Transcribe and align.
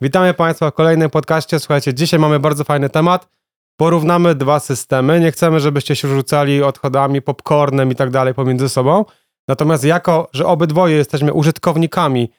Witamy 0.00 0.34
Państwa 0.34 0.70
w 0.70 0.74
kolejnym 0.74 1.10
podcaście. 1.10 1.58
Słuchajcie, 1.58 1.94
dzisiaj 1.94 2.20
mamy 2.20 2.38
bardzo 2.38 2.64
fajny 2.64 2.90
temat. 2.90 3.28
Porównamy 3.76 4.34
dwa 4.34 4.60
systemy. 4.60 5.20
Nie 5.20 5.32
chcemy, 5.32 5.60
żebyście 5.60 5.96
się 5.96 6.08
rzucali 6.08 6.62
odchodami, 6.62 7.22
popcornem 7.22 7.92
i 7.92 7.94
tak 7.94 8.10
dalej 8.10 8.34
pomiędzy 8.34 8.68
sobą. 8.68 9.04
Natomiast 9.48 9.84
jako, 9.84 10.28
że 10.32 10.46
obydwoje 10.46 10.96
jesteśmy 10.96 11.32
użytkownikami 11.32 12.30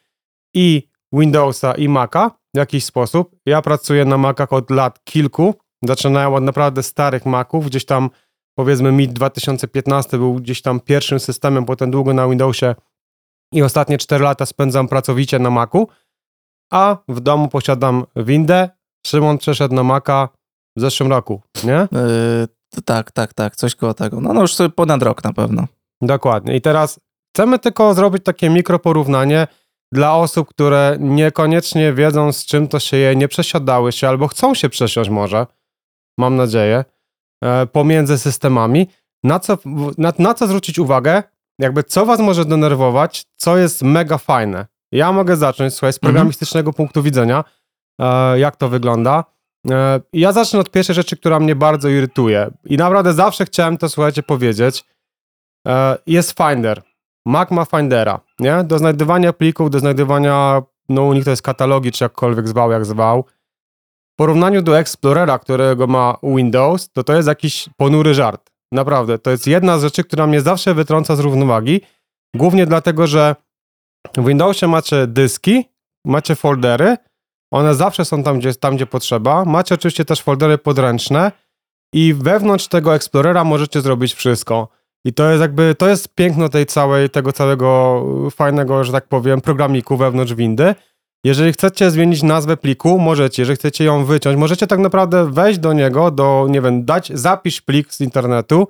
i 0.54 0.88
Windowsa 1.14 1.74
i 1.74 1.90
Maca 1.90 2.32
w 2.54 2.58
jakiś 2.58 2.86
sposób, 2.86 3.36
ja 3.46 3.62
pracuję 3.62 4.06
na 4.06 4.18
Macach 4.18 4.54
od 4.54 4.70
lat 4.70 5.04
kilku. 5.04 5.56
Zaczynałem 5.84 6.34
od 6.34 6.44
naprawdę 6.44 6.84
starych 6.84 7.26
Maców, 7.26 7.66
gdzieś 7.66 7.86
tam 7.86 8.10
powiedzmy 8.56 8.92
MIT 8.92 9.14
2015 9.14 10.18
był 10.18 10.36
gdzieś 10.36 10.62
tam 10.62 10.80
pierwszym 10.80 11.20
systemem, 11.20 11.66
potem 11.66 11.92
długo 11.92 12.14
na 12.14 12.28
Windowsie 12.28 12.76
i 13.54 13.62
ostatnie 13.62 13.98
4 13.98 14.24
lata 14.24 14.46
spędzam 14.46 14.88
pracowicie 14.88 15.40
na 15.40 15.50
Macu 15.50 15.88
a 16.72 16.98
w 17.08 17.20
domu 17.20 17.48
posiadam 17.48 18.06
windę. 18.16 18.70
Szymon 19.08 19.38
przeszedł 19.38 19.76
na 19.76 19.84
Maca 19.84 20.30
w 20.78 20.82
zeszłym 20.82 21.10
roku, 21.10 21.42
nie? 21.64 21.88
Yy, 22.72 22.82
tak, 22.86 23.12
tak, 23.12 23.34
tak, 23.34 23.56
coś 23.56 23.76
koło 23.76 23.94
tego. 23.94 24.22
No, 24.22 24.34
no 24.34 24.42
już 24.42 24.56
sobie 24.56 24.70
ponad 24.70 25.04
rok 25.04 25.24
na 25.24 25.34
pewno. 25.34 25.68
Dokładnie. 26.02 26.56
I 26.56 26.62
teraz 26.62 27.00
chcemy 27.36 27.60
tylko 27.60 27.94
zrobić 27.94 28.24
takie 28.24 28.50
mikroporównanie 28.50 29.48
dla 29.92 30.16
osób, 30.16 30.50
które 30.50 30.98
niekoniecznie 31.00 31.94
wiedzą, 31.94 32.32
z 32.32 32.46
czym 32.46 32.68
to 32.68 32.80
się 32.80 32.98
je, 32.98 33.16
nie 33.16 33.28
przesiadały 33.28 33.92
się 33.92 34.10
albo 34.10 34.28
chcą 34.28 34.54
się 34.54 34.70
przesiąść 34.70 35.10
może, 35.10 35.48
mam 36.18 36.36
nadzieję, 36.36 36.86
e, 37.44 37.66
pomiędzy 37.66 38.18
systemami. 38.18 38.88
Na 39.24 39.40
co, 39.40 39.58
na, 39.98 40.14
na 40.20 40.34
co 40.34 40.48
zwrócić 40.48 40.80
uwagę? 40.80 41.24
Jakby 41.60 41.84
co 41.84 42.06
was 42.06 42.20
może 42.20 42.46
denerwować, 42.46 43.26
co 43.36 43.58
jest 43.58 43.82
mega 43.82 44.18
fajne. 44.18 44.66
Ja 44.92 45.12
mogę 45.12 45.36
zacząć, 45.36 45.74
słuchaj, 45.74 45.94
z 45.94 46.00
programistycznego 46.00 46.70
mhm. 46.70 46.76
punktu 46.76 47.04
widzenia, 47.04 47.44
e, 48.02 48.40
jak 48.40 48.56
to 48.56 48.70
wygląda. 48.70 49.24
E, 49.72 50.02
ja 50.14 50.32
zacznę 50.32 50.60
od 50.60 50.72
pierwszej 50.72 50.96
rzeczy, 50.96 51.18
która 51.18 51.40
mnie 51.40 51.56
bardzo 51.56 51.90
irytuje. 51.90 52.52
I 52.66 52.78
naprawdę 52.78 53.14
zawsze 53.14 53.46
chciałem 53.46 53.78
to, 53.78 53.90
słuchajcie, 53.90 54.24
powiedzieć. 54.24 54.86
E, 55.68 55.98
jest 56.08 56.38
Finder. 56.38 56.82
Mac 57.26 57.52
ma 57.52 57.66
Findera, 57.66 58.20
nie? 58.40 58.64
Do 58.64 58.78
znajdywania 58.78 59.34
plików, 59.34 59.70
do 59.70 59.80
znajdywania, 59.80 60.62
no 60.90 61.04
u 61.04 61.14
nich 61.14 61.24
to 61.24 61.30
jest 61.30 61.42
katalogi, 61.42 61.92
czy 61.92 62.04
jakkolwiek 62.04 62.48
zwał, 62.48 62.72
jak 62.72 62.86
zwał. 62.86 63.26
W 64.14 64.16
porównaniu 64.18 64.62
do 64.62 64.80
Explorera, 64.80 65.40
którego 65.40 65.88
ma 65.88 66.18
Windows, 66.24 66.90
to 66.92 67.04
to 67.04 67.14
jest 67.14 67.28
jakiś 67.28 67.70
ponury 67.78 68.14
żart. 68.14 68.52
Naprawdę, 68.72 69.20
to 69.20 69.32
jest 69.32 69.48
jedna 69.48 69.80
z 69.80 69.82
rzeczy, 69.82 70.04
która 70.04 70.28
mnie 70.28 70.42
zawsze 70.42 70.74
wytrąca 70.74 71.16
z 71.16 71.20
równowagi. 71.20 71.82
Głównie 72.36 72.66
dlatego, 72.66 73.08
że 73.08 73.36
w 74.18 74.28
Windowsie 74.28 74.68
macie 74.68 75.08
dyski, 75.08 75.66
macie 76.06 76.36
foldery, 76.36 76.98
one 77.52 77.76
zawsze 77.76 78.06
są 78.06 78.24
tam 78.24 78.40
gdzie, 78.40 78.54
tam, 78.54 78.76
gdzie 78.76 78.86
potrzeba. 78.86 79.46
Macie 79.46 79.76
oczywiście 79.76 80.06
też 80.06 80.22
foldery 80.22 80.58
podręczne 80.58 81.32
i 81.94 82.14
wewnątrz 82.14 82.68
tego 82.68 82.96
Explorera 82.96 83.44
możecie 83.44 83.82
zrobić 83.82 84.14
wszystko. 84.14 84.68
I 85.06 85.14
to 85.14 85.30
jest 85.30 85.42
jakby, 85.42 85.76
to 85.76 85.88
jest 85.88 86.16
piękno 86.16 86.50
tej 86.50 86.66
całej, 86.66 87.10
tego 87.10 87.34
całego 87.34 88.04
fajnego, 88.32 88.84
że 88.84 88.92
tak 88.92 89.08
powiem, 89.08 89.42
programiku 89.42 89.98
wewnątrz 89.98 90.34
windy. 90.34 90.76
Jeżeli 91.24 91.54
chcecie 91.54 91.92
zmienić 91.92 92.24
nazwę 92.24 92.58
pliku, 92.58 93.00
możecie. 93.00 93.42
Jeżeli 93.42 93.56
chcecie 93.56 93.84
ją 93.84 94.06
wyciąć, 94.06 94.38
możecie 94.38 94.68
tak 94.68 94.80
naprawdę 94.80 95.32
wejść 95.32 95.60
do 95.60 95.74
niego, 95.74 96.12
do, 96.12 96.48
nie 96.50 96.62
wiem, 96.62 96.86
dać, 96.86 97.12
zapisz 97.14 97.62
plik 97.62 97.94
z 97.94 98.02
internetu, 98.02 98.68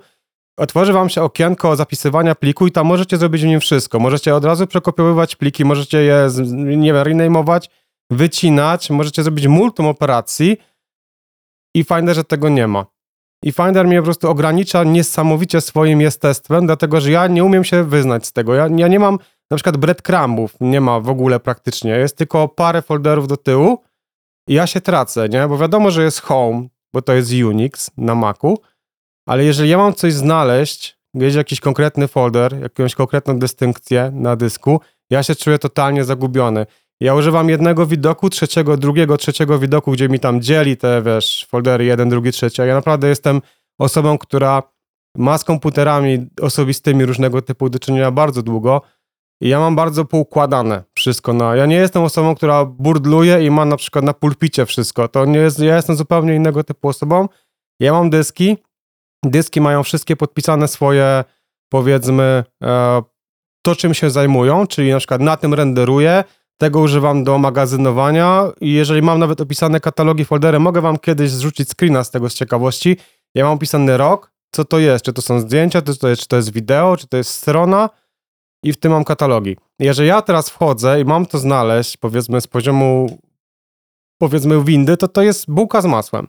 otworzy 0.58 0.92
wam 0.92 1.08
się 1.08 1.22
okienko 1.22 1.76
zapisywania 1.76 2.34
pliku 2.34 2.66
i 2.66 2.72
tam 2.72 2.86
możecie 2.86 3.16
zrobić 3.16 3.42
w 3.42 3.46
nim 3.46 3.60
wszystko. 3.60 3.98
Możecie 3.98 4.34
od 4.34 4.44
razu 4.44 4.66
przekopiowywać 4.66 5.36
pliki, 5.36 5.64
możecie 5.64 5.98
je, 5.98 6.28
nie 6.54 6.92
wiem, 6.92 7.04
rename'ować, 7.04 7.68
wycinać, 8.10 8.90
możecie 8.90 9.22
zrobić 9.22 9.46
multum 9.46 9.86
operacji 9.86 10.56
i 11.74 11.84
Finder, 11.84 12.14
że 12.14 12.24
tego 12.24 12.48
nie 12.48 12.66
ma. 12.66 12.86
I 13.44 13.52
Finder 13.52 13.86
mnie 13.86 13.98
po 13.98 14.04
prostu 14.04 14.30
ogranicza 14.30 14.84
niesamowicie 14.84 15.60
swoim 15.60 16.00
jestestwem, 16.00 16.66
dlatego 16.66 17.00
że 17.00 17.10
ja 17.10 17.26
nie 17.26 17.44
umiem 17.44 17.64
się 17.64 17.84
wyznać 17.84 18.26
z 18.26 18.32
tego. 18.32 18.54
Ja, 18.54 18.68
ja 18.76 18.88
nie 18.88 18.98
mam 18.98 19.18
na 19.50 19.56
przykład 19.56 19.76
breadcrumbów, 19.76 20.54
nie 20.60 20.80
ma 20.80 21.00
w 21.00 21.08
ogóle 21.08 21.40
praktycznie. 21.40 21.90
Jest 21.90 22.16
tylko 22.16 22.48
parę 22.48 22.82
folderów 22.82 23.28
do 23.28 23.36
tyłu 23.36 23.82
i 24.48 24.54
ja 24.54 24.66
się 24.66 24.80
tracę, 24.80 25.28
nie? 25.28 25.48
Bo 25.48 25.58
wiadomo, 25.58 25.90
że 25.90 26.02
jest 26.02 26.20
home, 26.20 26.68
bo 26.92 27.02
to 27.02 27.12
jest 27.12 27.32
Unix 27.32 27.90
na 27.96 28.14
Macu, 28.14 28.58
ale 29.28 29.44
jeżeli 29.44 29.70
ja 29.70 29.78
mam 29.78 29.94
coś 29.94 30.12
znaleźć, 30.12 30.98
gdzieś 31.14 31.34
jakiś 31.34 31.60
konkretny 31.60 32.08
folder, 32.08 32.60
jakąś 32.60 32.94
konkretną 32.94 33.38
dystynkcję 33.38 34.10
na 34.14 34.36
dysku, 34.36 34.80
ja 35.10 35.22
się 35.22 35.34
czuję 35.34 35.58
totalnie 35.58 36.04
zagubiony. 36.04 36.66
Ja 37.00 37.14
używam 37.14 37.48
jednego 37.48 37.86
widoku, 37.86 38.30
trzeciego, 38.30 38.76
drugiego, 38.76 39.16
trzeciego 39.16 39.58
widoku, 39.58 39.92
gdzie 39.92 40.08
mi 40.08 40.20
tam 40.20 40.42
dzieli 40.42 40.76
te, 40.76 41.02
wiesz, 41.02 41.46
foldery 41.50 41.84
jeden, 41.84 42.08
drugi, 42.08 42.32
trzeci. 42.32 42.62
A 42.62 42.64
ja 42.64 42.74
naprawdę 42.74 43.08
jestem 43.08 43.40
osobą, 43.78 44.18
która 44.18 44.62
ma 45.16 45.38
z 45.38 45.44
komputerami 45.44 46.26
osobistymi 46.42 47.04
różnego 47.04 47.42
typu 47.42 47.70
do 47.70 47.78
czynienia 47.78 48.10
bardzo 48.10 48.42
długo 48.42 48.82
i 49.40 49.48
ja 49.48 49.60
mam 49.60 49.76
bardzo 49.76 50.04
poukładane 50.04 50.84
wszystko. 50.94 51.32
Na, 51.32 51.56
ja 51.56 51.66
nie 51.66 51.76
jestem 51.76 52.02
osobą, 52.02 52.34
która 52.34 52.64
burdluje 52.64 53.46
i 53.46 53.50
ma 53.50 53.64
na 53.64 53.76
przykład 53.76 54.04
na 54.04 54.14
pulpicie 54.14 54.66
wszystko. 54.66 55.08
To 55.08 55.24
nie 55.24 55.38
jest, 55.38 55.58
ja 55.58 55.76
jestem 55.76 55.96
zupełnie 55.96 56.34
innego 56.34 56.64
typu 56.64 56.88
osobą. 56.88 57.28
Ja 57.80 57.92
mam 57.92 58.10
dyski, 58.10 58.56
dyski 59.24 59.60
mają 59.60 59.82
wszystkie 59.82 60.16
podpisane 60.16 60.68
swoje, 60.68 61.24
powiedzmy, 61.68 62.44
e, 62.62 63.02
to 63.62 63.76
czym 63.76 63.94
się 63.94 64.10
zajmują, 64.10 64.66
czyli 64.66 64.90
na 64.90 64.98
przykład 64.98 65.20
na 65.20 65.36
tym 65.36 65.54
renderuję, 65.54 66.24
tego 66.58 66.80
używam 66.80 67.24
do 67.24 67.38
magazynowania 67.38 68.50
i 68.60 68.72
jeżeli 68.72 69.02
mam 69.02 69.18
nawet 69.18 69.40
opisane 69.40 69.80
katalogi, 69.80 70.24
foldery, 70.24 70.58
mogę 70.58 70.80
wam 70.80 70.98
kiedyś 70.98 71.30
zrzucić 71.30 71.68
screena 71.68 72.04
z 72.04 72.10
tego 72.10 72.30
z 72.30 72.34
ciekawości. 72.34 72.96
Ja 73.34 73.44
mam 73.44 73.52
opisany 73.52 73.96
rok, 73.96 74.32
co 74.50 74.64
to 74.64 74.78
jest, 74.78 75.04
czy 75.04 75.12
to 75.12 75.22
są 75.22 75.40
zdjęcia, 75.40 75.82
czy 75.82 75.98
to 75.98 76.08
jest, 76.08 76.22
czy 76.22 76.28
to 76.28 76.36
jest 76.36 76.52
wideo, 76.52 76.96
czy 76.96 77.08
to 77.08 77.16
jest 77.16 77.30
strona 77.30 77.90
i 78.62 78.72
w 78.72 78.76
tym 78.76 78.92
mam 78.92 79.04
katalogi. 79.04 79.56
Jeżeli 79.78 80.08
ja 80.08 80.22
teraz 80.22 80.50
wchodzę 80.50 81.00
i 81.00 81.04
mam 81.04 81.26
to 81.26 81.38
znaleźć, 81.38 81.96
powiedzmy 81.96 82.40
z 82.40 82.46
poziomu, 82.46 83.18
powiedzmy 84.18 84.64
windy, 84.64 84.96
to 84.96 85.08
to 85.08 85.22
jest 85.22 85.50
bułka 85.50 85.80
z 85.80 85.86
masłem. 85.86 86.26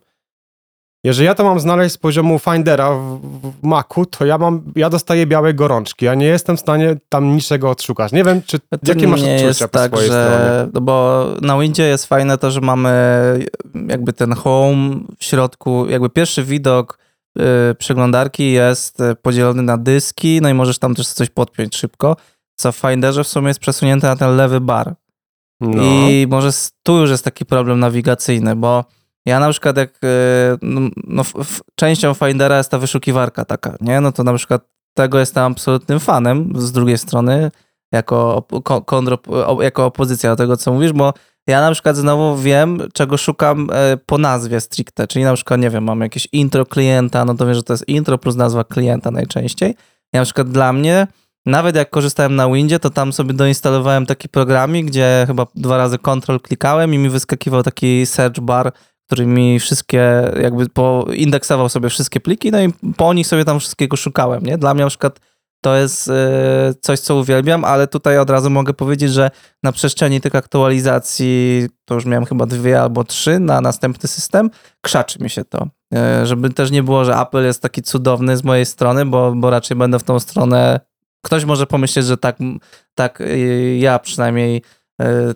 Jeżeli 1.03 1.25
ja 1.25 1.35
to 1.35 1.43
mam 1.43 1.59
znaleźć 1.59 1.95
z 1.95 1.97
poziomu 1.97 2.39
Findera 2.39 2.91
w, 2.91 3.19
w 3.61 3.63
Macu, 3.63 4.05
to 4.05 4.25
ja 4.25 4.37
mam, 4.37 4.61
ja 4.75 4.89
dostaję 4.89 5.25
białe 5.25 5.53
gorączki. 5.53 6.05
Ja 6.05 6.15
nie 6.15 6.25
jestem 6.25 6.57
w 6.57 6.59
stanie 6.59 6.95
tam 7.09 7.35
niczego 7.35 7.69
odszukać. 7.69 8.11
Nie 8.11 8.23
wiem, 8.23 8.41
czy 8.45 8.59
to 8.59 8.65
jakie 8.87 9.07
masz 9.07 9.19
odczucia 9.21 9.45
jest 9.45 9.59
po 9.59 9.67
tak, 9.67 9.91
swojej 9.91 10.11
że, 10.11 10.25
stronie? 10.25 10.71
No 10.73 10.81
bo 10.81 11.25
na 11.41 11.59
Windzie 11.59 11.83
jest 11.83 12.05
fajne 12.05 12.37
to, 12.37 12.51
że 12.51 12.61
mamy 12.61 12.99
jakby 13.87 14.13
ten 14.13 14.33
home 14.33 14.99
w 15.19 15.23
środku, 15.23 15.89
jakby 15.89 16.09
pierwszy 16.09 16.43
widok 16.43 16.99
yy, 17.35 17.43
przeglądarki 17.77 18.51
jest 18.51 18.97
podzielony 19.21 19.61
na 19.61 19.77
dyski, 19.77 20.39
no 20.41 20.49
i 20.49 20.53
możesz 20.53 20.79
tam 20.79 20.95
też 20.95 21.07
coś 21.07 21.29
podpiąć 21.29 21.75
szybko, 21.75 22.15
co 22.55 22.71
w 22.71 22.75
Finderze 22.75 23.23
w 23.23 23.27
sumie 23.27 23.47
jest 23.47 23.59
przesunięte 23.59 24.07
na 24.07 24.15
ten 24.15 24.35
lewy 24.35 24.61
bar. 24.61 24.95
No. 25.61 25.83
I 25.83 26.27
może 26.29 26.49
tu 26.83 26.97
już 26.97 27.09
jest 27.09 27.23
taki 27.23 27.45
problem 27.45 27.79
nawigacyjny, 27.79 28.55
bo 28.55 28.85
ja 29.29 29.39
na 29.39 29.49
przykład 29.49 29.77
jak, 29.77 29.89
e, 30.03 30.57
no, 30.61 30.81
no 31.07 31.23
częścią 31.75 32.13
Findera 32.13 32.57
jest 32.57 32.71
ta 32.71 32.77
wyszukiwarka 32.77 33.45
taka, 33.45 33.75
nie? 33.81 34.01
No 34.01 34.11
to 34.11 34.23
na 34.23 34.33
przykład 34.33 34.61
tego 34.93 35.19
jestem 35.19 35.43
absolutnym 35.43 35.99
fanem 35.99 36.53
z 36.55 36.71
drugiej 36.71 36.97
strony, 36.97 37.51
jako, 37.91 38.47
kondro, 38.85 39.17
jako 39.61 39.85
opozycja 39.85 40.29
do 40.29 40.35
tego, 40.35 40.57
co 40.57 40.73
mówisz, 40.73 40.93
bo 40.93 41.13
ja 41.47 41.61
na 41.61 41.71
przykład 41.71 41.95
znowu 41.95 42.37
wiem, 42.37 42.81
czego 42.93 43.17
szukam 43.17 43.69
e, 43.73 43.97
po 44.05 44.17
nazwie 44.17 44.61
stricte, 44.61 45.07
czyli 45.07 45.25
na 45.25 45.33
przykład, 45.33 45.59
nie 45.59 45.69
wiem, 45.69 45.83
mam 45.83 46.01
jakieś 46.01 46.27
intro 46.31 46.65
klienta, 46.65 47.25
no 47.25 47.33
to 47.35 47.45
wiem, 47.45 47.55
że 47.55 47.63
to 47.63 47.73
jest 47.73 47.87
intro 47.87 48.17
plus 48.17 48.35
nazwa 48.35 48.63
klienta 48.63 49.11
najczęściej. 49.11 49.75
Ja 50.13 50.19
na 50.19 50.25
przykład 50.25 50.49
dla 50.49 50.73
mnie, 50.73 51.07
nawet 51.45 51.75
jak 51.75 51.89
korzystałem 51.89 52.35
na 52.35 52.49
Windzie, 52.49 52.79
to 52.79 52.89
tam 52.89 53.13
sobie 53.13 53.33
doinstalowałem 53.33 54.05
taki 54.05 54.29
programik, 54.29 54.85
gdzie 54.85 55.23
chyba 55.27 55.47
dwa 55.55 55.77
razy 55.77 55.97
kontrol 55.97 56.39
klikałem 56.39 56.93
i 56.93 56.97
mi 56.97 57.09
wyskakiwał 57.09 57.63
taki 57.63 58.05
search 58.05 58.39
bar 58.39 58.71
który 59.09 59.25
mi 59.25 59.59
wszystkie, 59.59 60.31
jakby 60.41 60.69
poindeksował 60.69 61.69
sobie 61.69 61.89
wszystkie 61.89 62.19
pliki, 62.19 62.51
no 62.51 62.61
i 62.61 62.73
po 62.97 63.13
nich 63.13 63.27
sobie 63.27 63.45
tam 63.45 63.59
wszystkiego 63.59 63.97
szukałem, 63.97 64.43
nie? 64.43 64.57
Dla 64.57 64.73
mnie 64.73 64.83
na 64.83 64.89
przykład 64.89 65.19
to 65.61 65.75
jest 65.75 66.07
y, 66.07 66.11
coś, 66.81 66.99
co 66.99 67.15
uwielbiam, 67.15 67.65
ale 67.65 67.87
tutaj 67.87 68.17
od 68.17 68.29
razu 68.29 68.49
mogę 68.49 68.73
powiedzieć, 68.73 69.11
że 69.11 69.31
na 69.63 69.71
przestrzeni 69.71 70.21
tych 70.21 70.35
aktualizacji, 70.35 71.67
to 71.85 71.95
już 71.95 72.05
miałem 72.05 72.25
chyba 72.25 72.45
dwie 72.45 72.81
albo 72.81 73.03
trzy 73.03 73.39
na 73.39 73.61
następny 73.61 74.09
system, 74.09 74.49
krzaczy 74.81 75.23
mi 75.23 75.29
się 75.29 75.45
to. 75.45 75.67
Y, 76.23 76.25
żeby 76.25 76.49
też 76.49 76.71
nie 76.71 76.83
było, 76.83 77.05
że 77.05 77.15
Apple 77.15 77.43
jest 77.43 77.61
taki 77.61 77.81
cudowny 77.81 78.37
z 78.37 78.43
mojej 78.43 78.65
strony, 78.65 79.05
bo, 79.05 79.33
bo 79.35 79.49
raczej 79.49 79.77
będę 79.77 79.99
w 79.99 80.03
tą 80.03 80.19
stronę. 80.19 80.79
Ktoś 81.25 81.45
może 81.45 81.67
pomyśleć, 81.67 82.05
że 82.05 82.17
tak, 82.17 82.37
tak 82.95 83.21
y, 83.21 83.77
ja 83.79 83.99
przynajmniej 83.99 84.61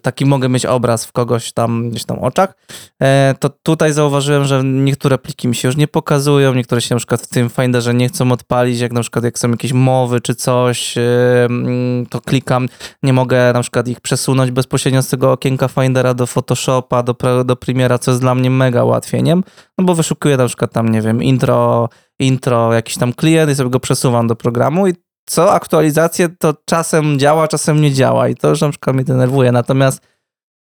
taki 0.01 0.25
mogę 0.25 0.49
mieć 0.49 0.65
obraz 0.65 1.05
w 1.05 1.11
kogoś 1.11 1.53
tam 1.53 1.89
gdzieś 1.89 2.05
tam 2.05 2.19
oczach, 2.19 2.53
e, 3.01 3.35
to 3.39 3.49
tutaj 3.49 3.93
zauważyłem, 3.93 4.45
że 4.45 4.63
niektóre 4.63 5.17
pliki 5.17 5.47
mi 5.47 5.55
się 5.55 5.67
już 5.67 5.77
nie 5.77 5.87
pokazują, 5.87 6.53
niektóre 6.53 6.81
się 6.81 6.95
na 6.95 6.99
przykład 6.99 7.21
w 7.21 7.27
tym 7.27 7.49
Finderze 7.49 7.93
nie 7.93 8.09
chcą 8.09 8.31
odpalić, 8.31 8.79
jak 8.79 8.91
na 8.91 9.01
przykład 9.01 9.25
jak 9.25 9.39
są 9.39 9.51
jakieś 9.51 9.73
mowy 9.73 10.21
czy 10.21 10.35
coś, 10.35 10.95
mm, 10.97 12.05
to 12.05 12.21
klikam, 12.21 12.67
nie 13.03 13.13
mogę 13.13 13.53
na 13.53 13.61
przykład 13.61 13.87
ich 13.87 14.01
przesunąć 14.01 14.51
bezpośrednio 14.51 15.01
z 15.01 15.07
tego 15.07 15.31
okienka 15.31 15.67
Findera 15.67 16.13
do 16.13 16.27
Photoshopa, 16.27 17.03
do, 17.03 17.15
do 17.45 17.55
Premiera, 17.55 17.99
co 17.99 18.11
jest 18.11 18.21
dla 18.21 18.35
mnie 18.35 18.49
mega 18.49 18.83
ułatwieniem, 18.83 19.43
no 19.77 19.85
bo 19.85 19.95
wyszukuję 19.95 20.37
na 20.37 20.47
przykład 20.47 20.73
tam, 20.73 20.89
nie 20.89 21.01
wiem, 21.01 21.23
intro, 21.23 21.89
intro, 22.19 22.73
jakiś 22.73 22.97
tam 22.97 23.13
klient 23.13 23.51
i 23.51 23.55
sobie 23.55 23.69
go 23.69 23.79
przesuwam 23.79 24.27
do 24.27 24.35
programu 24.35 24.87
i 24.87 24.93
co 25.25 25.53
aktualizację 25.53 26.29
to 26.29 26.53
czasem 26.65 27.19
działa, 27.19 27.47
czasem 27.47 27.81
nie 27.81 27.93
działa 27.93 28.29
i 28.29 28.35
to 28.35 28.49
już 28.49 28.61
na 28.61 28.69
przykład 28.69 28.95
mnie 28.95 29.05
denerwuje. 29.05 29.51
Natomiast 29.51 30.01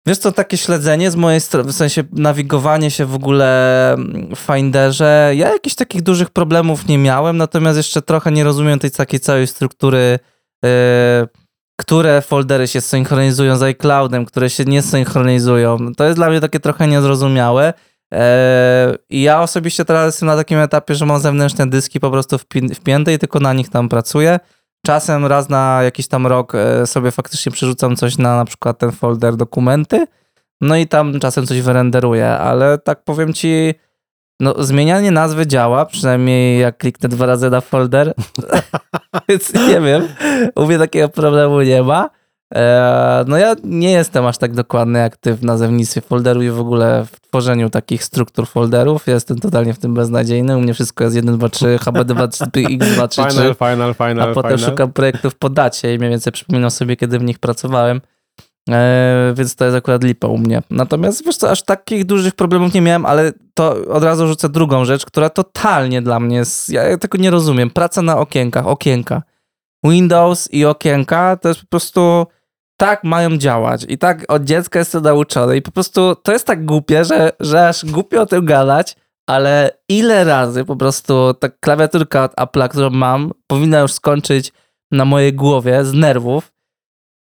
wiesz 0.08 0.18
co, 0.18 0.32
takie 0.32 0.58
śledzenie 0.58 1.12
z 1.12 1.16
mojej 1.16 1.42
strony, 1.42 1.72
w 1.72 1.76
sensie 1.76 2.04
nawigowanie 2.12 2.92
się 2.92 3.06
w 3.06 3.16
ogóle 3.16 3.96
w 4.36 4.40
Finderze, 4.40 5.32
ja 5.36 5.50
jakichś 5.50 5.76
takich 5.76 6.02
dużych 6.02 6.30
problemów 6.30 6.88
nie 6.88 6.98
miałem, 6.98 7.38
natomiast 7.38 7.78
jeszcze 7.78 8.02
trochę 8.02 8.32
nie 8.32 8.44
rozumiem 8.44 8.80
tej 8.80 8.92
takiej 8.92 9.20
całej 9.20 9.48
struktury, 9.48 10.20
yy, 10.64 10.70
które 11.80 12.22
foldery 12.22 12.68
się 12.68 12.82
synchronizują 12.82 13.58
z 13.58 13.64
iCloudem, 13.64 14.26
które 14.26 14.50
się 14.50 14.66
nie 14.66 14.82
synchronizują. 14.82 15.78
To 15.98 16.04
jest 16.04 16.18
dla 16.18 16.30
mnie 16.30 16.42
takie 16.42 16.60
trochę 16.60 16.88
niezrozumiałe. 16.88 17.74
Eee, 18.12 18.98
I 19.10 19.22
ja 19.22 19.42
osobiście 19.42 19.86
teraz 19.86 20.06
jestem 20.06 20.28
na 20.28 20.36
takim 20.36 20.60
etapie, 20.60 20.96
że 20.96 21.06
mam 21.06 21.20
zewnętrzne 21.20 21.68
dyski 21.68 22.00
po 22.00 22.12
prostu 22.12 22.38
wpięte 22.76 23.14
i 23.14 23.20
tylko 23.20 23.40
na 23.40 23.54
nich 23.54 23.70
tam 23.70 23.90
pracuję. 23.90 24.40
Czasem 24.86 25.26
raz 25.26 25.50
na 25.50 25.80
jakiś 25.84 26.08
tam 26.08 26.28
rok 26.28 26.56
e, 26.56 26.88
sobie 26.88 27.12
faktycznie 27.12 27.52
przerzucam 27.52 27.96
coś 27.96 28.18
na 28.18 28.36
na 28.38 28.46
przykład 28.46 28.78
ten 28.78 28.92
folder 28.92 29.36
dokumenty, 29.36 30.06
no 30.62 30.78
i 30.78 30.88
tam 30.88 31.20
czasem 31.20 31.46
coś 31.48 31.62
wyrenderuję, 31.62 32.30
ale 32.30 32.78
tak 32.78 33.04
powiem 33.04 33.34
ci, 33.34 33.74
no 34.40 34.64
zmienianie 34.64 35.12
nazwy 35.12 35.48
działa, 35.48 35.86
przynajmniej 35.86 36.60
jak 36.60 36.78
kliknę 36.78 37.10
dwa 37.10 37.26
razy 37.26 37.50
na 37.50 37.62
folder, 37.62 38.14
więc 39.30 39.54
nie 39.54 39.82
wiem, 39.82 40.08
u 40.56 40.66
mnie 40.66 40.78
takiego 40.78 41.10
problemu 41.10 41.62
nie 41.62 41.84
ma. 41.84 42.10
E, 42.56 43.26
no 43.28 43.38
ja 43.38 43.56
nie 43.64 43.92
jestem 43.92 44.26
aż 44.26 44.38
tak 44.38 44.54
dokładny 44.54 45.00
jak 45.00 45.18
ty 45.18 45.34
w 45.34 45.44
nazewnictwie 45.44 46.02
folderu 46.02 46.42
i 46.42 46.50
w 46.50 46.60
ogóle 46.60 47.06
w 47.12 47.20
tworzeniu 47.20 47.70
takich 47.70 48.04
struktur 48.04 48.48
folderów. 48.48 49.08
Ja 49.08 49.14
jestem 49.14 49.40
totalnie 49.40 49.74
w 49.74 49.80
tym 49.80 49.94
beznadziejny. 49.94 50.58
U 50.58 50.62
mnie 50.62 50.74
wszystko 50.74 51.04
jest 51.04 51.16
1, 51.16 51.38
2, 51.38 51.50
3, 51.50 51.66
HB2, 51.66 52.28
3, 52.28 52.46
X2, 52.46 53.08
3, 53.08 53.22
3. 53.26 53.32
Final, 53.32 53.56
final, 53.56 53.94
final, 53.94 54.32
A 54.32 54.34
potem 54.34 54.58
final. 54.58 54.70
szukam 54.70 54.94
projektów 54.94 55.36
po 55.36 55.50
dacie 55.50 55.94
i 55.94 55.98
mniej 55.98 56.10
więcej 56.10 56.34
przypominam 56.34 56.72
sobie, 56.72 56.96
kiedy 56.96 57.20
w 57.20 57.24
nich 57.24 57.40
pracowałem. 57.40 58.02
E, 58.70 59.34
więc 59.36 59.56
to 59.56 59.66
jest 59.66 59.78
akurat 59.78 60.04
lipa 60.04 60.28
u 60.28 60.38
mnie. 60.38 60.62
Natomiast 60.70 61.26
wiesz 61.26 61.38
co, 61.38 61.52
aż 61.52 61.64
takich 61.64 62.06
dużych 62.06 62.36
problemów 62.36 62.74
nie 62.74 62.82
miałem, 62.82 63.06
ale 63.06 63.32
to 63.54 63.76
od 63.90 64.04
razu 64.04 64.28
rzucę 64.28 64.50
drugą 64.50 64.86
rzecz, 64.86 65.06
która 65.06 65.30
totalnie 65.30 66.02
dla 66.02 66.20
mnie 66.20 66.38
jest, 66.38 66.70
ja 66.70 66.98
tego 66.98 67.18
nie 67.18 67.30
rozumiem. 67.32 67.70
Praca 67.70 68.02
na 68.02 68.18
okienkach, 68.18 68.68
okienka. 68.68 69.24
Windows 69.84 70.54
i 70.54 70.66
okienka 70.66 71.38
to 71.38 71.48
jest 71.48 71.62
po 71.62 71.68
prostu 71.68 72.28
tak 72.78 73.04
mają 73.04 73.38
działać 73.38 73.86
i 73.90 73.98
tak 73.98 74.26
od 74.28 74.44
dziecka 74.44 74.80
jest 74.80 74.92
to 74.92 75.02
nauczone 75.02 75.58
i 75.58 75.62
po 75.62 75.72
prostu 75.72 76.16
to 76.16 76.32
jest 76.32 76.48
tak 76.48 76.66
głupie, 76.66 77.06
że, 77.06 77.32
że 77.40 77.68
aż 77.68 77.86
głupio 77.86 78.22
o 78.22 78.26
tym 78.26 78.46
gadać, 78.46 78.96
ale 79.28 79.72
ile 79.90 80.24
razy 80.24 80.66
po 80.66 80.76
prostu 80.76 81.34
ta 81.34 81.50
klawiaturka 81.50 82.24
od 82.24 82.36
Apple'a, 82.36 82.70
którą 82.70 82.90
mam, 82.90 83.32
powinna 83.48 83.80
już 83.80 83.94
skończyć 83.94 84.54
na 84.92 85.06
mojej 85.06 85.34
głowie 85.34 85.86
z 85.86 85.94
nerwów, 85.94 86.52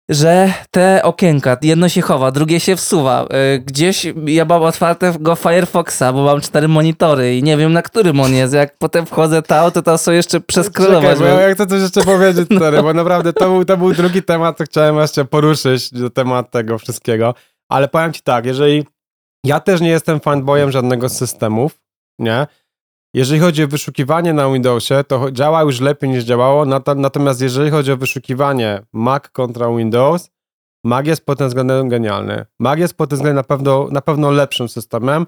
że 0.10 0.54
te 0.72 1.04
okienka, 1.04 1.58
jedno 1.62 1.90
się 1.90 2.02
chowa, 2.02 2.32
drugie 2.32 2.60
się 2.60 2.76
wsuwa. 2.76 3.28
Y, 3.56 3.60
gdzieś 3.60 4.08
ja 4.26 4.46
mam 4.46 4.62
otwartego 4.62 5.36
Firefoxa, 5.36 6.04
bo 6.14 6.24
mam 6.24 6.42
cztery 6.42 6.68
monitory 6.68 7.38
i 7.38 7.44
nie 7.44 7.58
wiem 7.58 7.74
na 7.74 7.82
którym 7.82 8.20
on 8.20 8.34
jest. 8.34 8.54
Jak 8.54 8.78
potem 8.78 9.06
wchodzę 9.06 9.42
tam, 9.42 9.72
to 9.72 9.82
tam 9.82 9.98
są 9.98 10.12
jeszcze 10.12 10.42
przeskrolować. 10.42 11.18
Czekaj, 11.18 11.34
bo 11.34 11.40
ja 11.40 11.54
chcę 11.56 11.68
coś 11.68 11.82
jeszcze 11.82 12.02
powiedzieć, 12.02 12.48
stary, 12.58 12.84
bo 12.84 12.94
naprawdę 12.94 13.34
to 13.34 13.46
był, 13.46 13.66
to 13.66 13.78
był 13.78 13.94
drugi 13.94 14.24
temat, 14.24 14.58
co 14.58 14.64
chciałem 14.64 14.98
jeszcze 14.98 15.26
poruszyć, 15.26 15.94
do 15.94 16.10
temat 16.10 16.52
tego 16.52 16.78
wszystkiego. 16.78 17.36
Ale 17.70 17.88
powiem 17.88 18.14
ci 18.14 18.22
tak, 18.22 18.46
jeżeli 18.46 18.86
ja 19.46 19.60
też 19.60 19.82
nie 19.82 19.90
jestem 19.90 20.20
fanboyem 20.20 20.72
żadnego 20.72 21.10
z 21.10 21.18
systemów, 21.18 21.80
nie? 22.20 22.48
Jeżeli 23.14 23.40
chodzi 23.40 23.64
o 23.64 23.68
wyszukiwanie 23.68 24.34
na 24.34 24.50
Windowsie, 24.50 25.04
to 25.08 25.32
działa 25.32 25.62
już 25.62 25.80
lepiej 25.80 26.10
niż 26.10 26.24
działało, 26.24 26.66
natomiast 26.96 27.42
jeżeli 27.42 27.72
chodzi 27.72 27.92
o 27.92 27.98
wyszukiwanie 27.98 28.82
Mac 28.94 29.30
kontra 29.30 29.76
Windows, 29.78 30.30
Mac 30.84 31.08
jest 31.08 31.26
pod 31.26 31.38
tym 31.38 31.48
względem 31.48 31.90
genialny. 31.90 32.46
Mac 32.60 32.80
jest 32.80 32.98
pod 32.98 33.10
tym 33.10 33.16
względem 33.16 33.36
na 33.36 33.44
pewno, 33.44 33.88
na 33.92 34.02
pewno 34.02 34.32
lepszym 34.32 34.70
systemem 34.70 35.26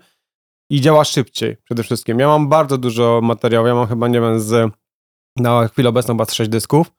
i 0.70 0.82
działa 0.82 1.04
szybciej 1.04 1.58
przede 1.64 1.84
wszystkim. 1.84 2.20
Ja 2.20 2.28
mam 2.28 2.50
bardzo 2.50 2.78
dużo 2.78 3.20
materiałów, 3.24 3.68
ja 3.68 3.76
mam 3.76 3.88
chyba, 3.88 4.08
nie 4.08 4.22
wiem, 4.22 4.40
z, 4.40 4.72
na 5.38 5.68
chwilę 5.68 5.90
obecną 5.90 6.14
chyba 6.14 6.26
6 6.26 6.50
dysków. 6.50 6.92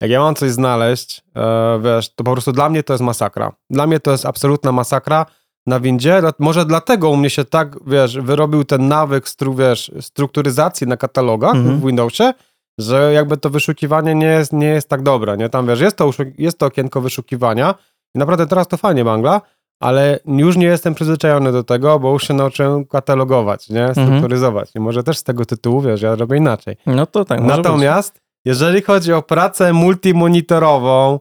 Jak 0.00 0.10
ja 0.10 0.20
mam 0.20 0.34
coś 0.34 0.50
znaleźć, 0.50 1.22
e, 1.36 1.80
wiesz, 1.84 2.14
to 2.14 2.24
po 2.24 2.32
prostu 2.32 2.52
dla 2.52 2.68
mnie 2.68 2.82
to 2.82 2.92
jest 2.92 3.04
masakra. 3.04 3.52
Dla 3.70 3.86
mnie 3.86 4.00
to 4.00 4.10
jest 4.10 4.26
absolutna 4.26 4.72
masakra, 4.72 5.26
na 5.66 5.80
windzie. 5.80 6.22
Może 6.38 6.64
dlatego 6.64 7.10
u 7.10 7.16
mnie 7.16 7.30
się 7.30 7.44
tak, 7.44 7.76
wiesz, 7.86 8.18
wyrobił 8.20 8.64
ten 8.64 8.88
nawyk 8.88 9.28
stru, 9.28 9.54
wiesz, 9.54 9.92
strukturyzacji 10.00 10.86
na 10.86 10.96
katalogach 10.96 11.54
mhm. 11.54 11.80
w 11.80 11.86
Windowsie, 11.86 12.32
że 12.78 13.12
jakby 13.12 13.36
to 13.36 13.50
wyszukiwanie 13.50 14.14
nie 14.14 14.26
jest, 14.26 14.52
nie 14.52 14.66
jest 14.66 14.88
tak 14.88 15.02
dobre, 15.02 15.36
nie? 15.36 15.48
Tam, 15.48 15.66
wiesz, 15.66 15.80
jest 15.80 15.96
to, 15.96 16.10
jest 16.38 16.58
to 16.58 16.66
okienko 16.66 17.00
wyszukiwania 17.00 17.74
i 18.14 18.18
naprawdę 18.18 18.46
teraz 18.46 18.68
to 18.68 18.76
fajnie 18.76 19.04
mangla, 19.04 19.40
ale 19.80 20.20
już 20.26 20.56
nie 20.56 20.66
jestem 20.66 20.94
przyzwyczajony 20.94 21.52
do 21.52 21.64
tego, 21.64 21.98
bo 21.98 22.12
już 22.12 22.26
się 22.28 22.34
nauczyłem 22.34 22.86
katalogować, 22.86 23.68
nie? 23.68 23.86
Mhm. 23.86 24.06
Strukturyzować. 24.06 24.70
I 24.74 24.80
może 24.80 25.02
też 25.02 25.18
z 25.18 25.22
tego 25.22 25.44
tytułu, 25.44 25.80
wiesz, 25.80 26.02
ja 26.02 26.14
robię 26.14 26.36
inaczej. 26.36 26.76
No 26.86 27.06
to 27.06 27.24
tak, 27.24 27.40
Natomiast, 27.40 28.14
być. 28.14 28.22
jeżeli 28.44 28.82
chodzi 28.82 29.12
o 29.12 29.22
pracę 29.22 29.72
multimonitorową, 29.72 31.20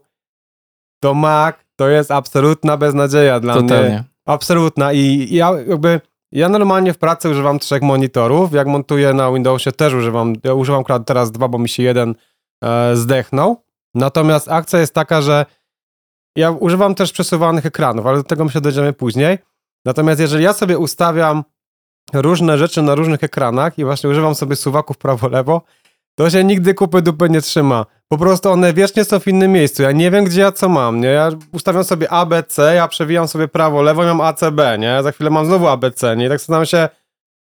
to 1.00 1.14
Mac 1.14 1.56
to 1.76 1.90
jest 1.90 2.12
absolutna 2.12 2.78
beznadzieja 2.78 3.40
dla 3.40 3.54
Totalnie. 3.54 3.90
mnie. 3.90 4.04
Absolutna 4.26 4.94
i 4.94 5.28
ja 5.36 5.52
jakby 5.68 6.02
ja 6.32 6.50
normalnie 6.50 6.94
w 6.94 6.98
pracy 6.98 7.30
używam 7.30 7.60
trzech 7.60 7.82
monitorów. 7.82 8.54
Jak 8.54 8.68
montuję 8.68 9.14
na 9.14 9.32
Windowsie 9.32 9.72
też 9.72 9.94
używam, 9.94 10.34
ja 10.44 10.54
używam 10.54 10.82
akurat 10.82 11.06
teraz 11.06 11.32
dwa, 11.32 11.48
bo 11.48 11.58
mi 11.58 11.70
się 11.70 11.84
jeden 11.84 12.16
e, 12.64 12.96
zdechnął. 12.96 13.64
Natomiast 13.96 14.52
akcja 14.52 14.80
jest 14.80 14.94
taka, 14.94 15.22
że 15.22 15.46
ja 16.38 16.52
używam 16.52 16.96
też 16.96 17.12
przesuwanych 17.12 17.66
ekranów, 17.66 18.06
ale 18.06 18.18
do 18.18 18.24
tego 18.24 18.46
myślę 18.46 18.62
dojdziemy 18.62 18.94
później. 18.94 19.38
Natomiast 19.86 20.20
jeżeli 20.22 20.44
ja 20.44 20.54
sobie 20.54 20.78
ustawiam 20.78 21.44
różne 22.14 22.58
rzeczy 22.58 22.82
na 22.82 22.96
różnych 22.96 23.24
ekranach 23.24 23.80
i 23.80 23.86
właśnie 23.86 24.10
używam 24.10 24.36
sobie 24.36 24.56
suwaków 24.56 24.98
prawo-lewo, 24.98 25.62
to 26.16 26.30
się 26.30 26.44
nigdy 26.44 26.74
kupy 26.74 27.02
dupy 27.02 27.30
nie 27.30 27.42
trzyma. 27.42 27.86
Po 28.08 28.18
prostu 28.18 28.50
one 28.50 28.74
wiecznie 28.74 29.04
są 29.04 29.20
w 29.20 29.28
innym 29.28 29.52
miejscu. 29.52 29.84
Ja 29.84 29.92
nie 29.92 30.12
wiem, 30.12 30.26
gdzie 30.26 30.42
ja 30.42 30.52
co 30.52 30.70
mam, 30.70 31.02
nie? 31.02 31.08
Ja 31.08 31.30
ustawiam 31.52 31.84
sobie 31.84 32.12
ABC, 32.12 32.76
ja 32.76 32.88
przewijam 32.88 33.28
sobie 33.28 33.48
prawo, 33.48 33.82
lewo, 33.82 34.04
mam 34.04 34.22
ACB, 34.22 34.60
nie? 34.80 35.04
Za 35.04 35.12
chwilę 35.12 35.30
mam 35.30 35.46
znowu 35.46 35.68
ABC, 35.68 36.16
nie? 36.16 36.26
I 36.26 36.30
tak 36.30 36.40
zastanawiam 36.40 36.66
się, 36.66 36.90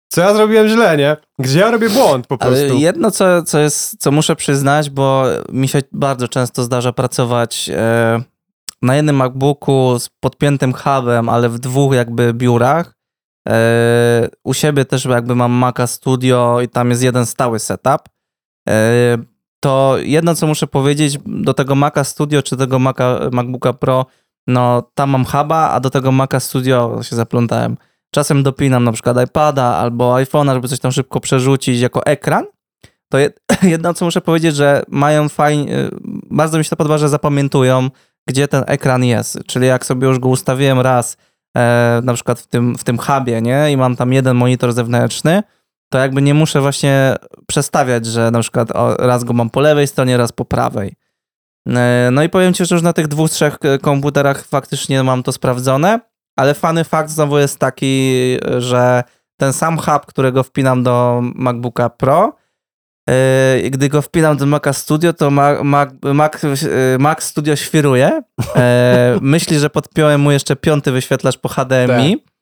co 0.10 0.22
ja 0.22 0.34
zrobiłem 0.34 0.68
źle, 0.68 0.98
nie? 0.98 1.18
Gdzie 1.40 1.60
ja 1.60 1.72
robię 1.72 1.90
błąd 1.90 2.28
po 2.28 2.38
prostu? 2.38 2.66
Ale 2.70 2.76
jedno, 2.76 3.12
co, 3.12 3.44
co, 3.44 3.60
jest, 3.60 4.02
co 4.02 4.12
muszę 4.12 4.36
przyznać, 4.36 4.90
bo 4.90 5.26
mi 5.52 5.68
się 5.68 5.80
bardzo 5.92 6.28
często 6.28 6.64
zdarza 6.64 6.94
pracować 6.94 7.70
e, 7.74 8.22
na 8.82 8.96
jednym 8.96 9.16
MacBooku 9.16 10.00
z 10.00 10.10
podpiętym 10.20 10.74
hubem, 10.74 11.30
ale 11.30 11.50
w 11.50 11.60
dwóch 11.60 11.94
jakby 11.94 12.34
biurach. 12.34 12.94
E, 13.50 14.30
u 14.44 14.54
siebie 14.54 14.86
też 14.86 15.06
jakby 15.06 15.36
mam 15.36 15.52
Maca 15.52 15.88
Studio 15.88 16.62
i 16.62 16.70
tam 16.70 16.90
jest 16.90 17.04
jeden 17.04 17.26
stały 17.26 17.60
setup. 17.60 18.13
E, 18.70 19.18
to 19.60 19.96
jedno, 20.02 20.36
co 20.36 20.48
muszę 20.48 20.68
powiedzieć, 20.68 21.18
do 21.26 21.54
tego 21.54 21.76
Maca 21.76 22.04
Studio 22.04 22.42
czy 22.42 22.58
tego 22.58 22.80
Maca, 22.80 23.20
MacBooka 23.32 23.74
Pro, 23.74 24.06
no 24.48 24.92
tam 24.94 25.10
mam 25.10 25.26
huba, 25.26 25.70
a 25.70 25.80
do 25.80 25.90
tego 25.90 26.12
Maca 26.12 26.40
Studio 26.40 27.00
się 27.04 27.16
zaplątałem. 27.16 27.78
Czasem 28.14 28.44
dopinam 28.44 28.84
na 28.84 28.92
przykład 28.92 29.24
iPada 29.28 29.64
albo 29.64 30.14
iPhone'a, 30.14 30.54
żeby 30.54 30.68
coś 30.68 30.80
tam 30.80 30.92
szybko 30.92 31.20
przerzucić 31.20 31.80
jako 31.80 32.06
ekran. 32.06 32.46
To 33.10 33.18
jedno, 33.74 33.94
co 33.94 34.06
muszę 34.06 34.22
powiedzieć, 34.22 34.56
że 34.56 34.84
mają 34.88 35.30
fajnie, 35.30 35.78
y, 35.78 35.92
bardzo 36.32 36.58
mi 36.58 36.64
się 36.64 36.70
to 36.70 36.76
podoba, 36.76 36.98
że 36.98 37.10
zapamiętują, 37.10 37.90
gdzie 38.28 38.48
ten 38.48 38.64
ekran 38.68 39.04
jest. 39.04 39.40
Czyli 39.48 39.68
jak 39.68 39.86
sobie 39.86 40.08
już 40.08 40.20
go 40.20 40.30
ustawiłem 40.30 40.80
raz, 40.80 41.18
e, 41.58 42.02
na 42.04 42.14
przykład 42.14 42.40
w 42.40 42.48
tym, 42.48 42.78
w 42.78 42.84
tym 42.84 42.98
hubie, 42.98 43.42
nie, 43.42 43.72
i 43.72 43.78
mam 43.78 43.96
tam 43.96 44.14
jeden 44.14 44.38
monitor 44.38 44.74
zewnętrzny, 44.74 45.44
to 45.94 46.00
jakby 46.00 46.22
nie 46.22 46.34
muszę 46.34 46.62
właśnie 46.62 47.16
przestawiać, 47.48 48.06
że 48.06 48.32
na 48.32 48.40
przykład 48.40 48.70
raz 49.00 49.24
go 49.24 49.34
mam 49.34 49.50
po 49.50 49.60
lewej 49.60 49.88
stronie, 49.88 50.18
raz 50.18 50.32
po 50.32 50.46
prawej. 50.46 50.96
E, 51.70 52.10
no 52.12 52.24
i 52.24 52.30
powiem 52.30 52.54
Ci, 52.54 52.66
że 52.66 52.76
już 52.76 52.82
na 52.82 52.94
tych 52.94 53.08
dwóch, 53.08 53.30
trzech 53.30 53.58
e, 53.64 53.80
komputerach 53.80 54.46
faktycznie 54.46 55.04
mam 55.04 55.24
to 55.24 55.32
sprawdzone, 55.32 56.00
ale 56.36 56.54
fany 56.54 56.84
fakt 56.84 57.10
znowu 57.10 57.38
jest 57.38 57.60
taki, 57.60 58.38
że 58.58 59.04
ten 59.38 59.54
sam 59.54 59.78
hub, 59.78 60.06
którego 60.06 60.44
wpinam 60.44 60.84
do 60.84 61.22
MacBooka 61.36 61.90
Pro, 61.90 62.36
e, 63.10 63.70
gdy 63.70 63.90
go 63.90 64.02
wpinam 64.02 64.38
do 64.38 64.46
Maca 64.46 64.74
Studio, 64.74 65.14
to 65.14 65.32
Mac, 65.32 65.60
Mac, 66.04 66.42
Mac, 67.00 67.24
Studio 67.24 67.56
świruje. 67.56 68.22
Myśli, 69.22 69.60
że 69.60 69.70
podpiąłem 69.70 70.22
mu 70.22 70.32
jeszcze 70.32 70.56
piąty 70.56 70.92
wyświetlacz 70.92 71.38
po 71.38 71.50
HDMI. 71.50 72.14
E, 72.14 72.33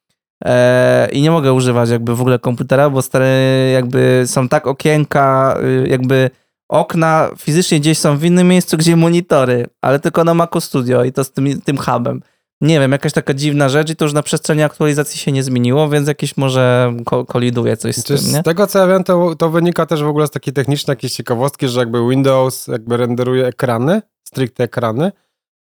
I 1.11 1.21
nie 1.21 1.31
mogę 1.31 1.53
używać 1.53 1.89
jakby 1.89 2.15
w 2.15 2.21
ogóle 2.21 2.39
komputera, 2.39 2.89
bo 2.89 3.01
stare 3.01 3.71
jakby 3.73 4.23
są 4.25 4.49
tak 4.49 4.67
okienka, 4.67 5.57
y, 5.63 5.87
jakby 5.89 6.29
okna 6.69 7.29
fizycznie 7.37 7.79
gdzieś 7.79 7.97
są 7.97 8.17
w 8.17 8.23
innym 8.23 8.47
miejscu, 8.47 8.77
gdzie 8.77 8.95
monitory, 8.95 9.67
ale 9.81 9.99
tylko 9.99 10.23
na 10.23 10.33
Macu 10.33 10.61
Studio 10.61 11.03
i 11.03 11.11
to 11.11 11.23
z 11.23 11.31
tym, 11.31 11.61
tym 11.61 11.77
hubem. 11.77 12.21
Nie 12.61 12.79
wiem, 12.79 12.91
jakaś 12.91 13.13
taka 13.13 13.33
dziwna 13.33 13.69
rzecz 13.69 13.89
i 13.89 13.95
to 13.95 14.05
już 14.05 14.13
na 14.13 14.23
przestrzeni 14.23 14.63
aktualizacji 14.63 15.19
się 15.19 15.31
nie 15.31 15.43
zmieniło, 15.43 15.89
więc 15.89 16.07
jakieś 16.07 16.37
może 16.37 16.93
ko 17.05 17.25
koliduje 17.25 17.77
coś 17.77 17.95
z 17.95 18.03
Czy 18.03 18.17
tym, 18.17 18.33
nie? 18.33 18.39
Z 18.39 18.43
tego 18.43 18.67
co 18.67 18.79
ja 18.79 18.87
wiem, 18.87 19.03
to, 19.03 19.35
to 19.35 19.49
wynika 19.49 19.85
też 19.85 20.03
w 20.03 20.07
ogóle 20.07 20.27
z 20.27 20.31
takiej 20.31 20.53
technicznej 20.53 20.91
jakiejś 20.91 21.13
ciekawostki, 21.13 21.67
że 21.67 21.79
jakby 21.79 22.09
Windows 22.09 22.67
jakby 22.67 22.97
renderuje 22.97 23.47
ekrany, 23.47 24.01
stricte 24.27 24.63
ekrany, 24.63 25.11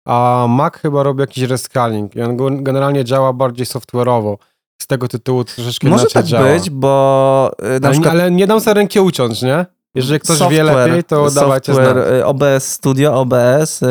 a 0.07 0.47
Mac 0.49 0.75
chyba 0.75 1.03
robi 1.03 1.21
jakiś 1.21 1.45
rescaling 1.45 2.17
i 2.17 2.23
on 2.23 2.65
generalnie 2.65 3.05
działa 3.05 3.33
bardziej 3.33 3.67
software'owo. 3.67 4.37
Z 4.83 4.87
tego 4.87 5.09
tytułu 5.09 5.45
troszeczkę 5.45 5.89
Może 5.89 6.07
tak 6.07 6.27
działa. 6.27 6.53
być, 6.53 6.71
bo 6.71 7.51
y, 7.77 7.81
na 7.81 7.89
ale, 7.89 7.91
przykład 7.91 8.15
ale 8.15 8.31
nie 8.31 8.47
dam 8.47 8.61
sobie 8.61 8.75
ręki 8.75 9.01
uciąć, 9.01 9.43
nie? 9.43 9.67
Jeżeli 9.95 10.21
ktoś 10.21 10.39
wie 10.39 10.45
software, 10.45 10.77
lepiej, 10.89 11.05
to 11.05 11.31
dawajcie 11.31 11.75
znać. 11.75 11.97
y, 12.21 12.25
OBS 12.27 12.65
Studio, 12.73 13.21
OBS, 13.21 13.81
yy, 13.81 13.89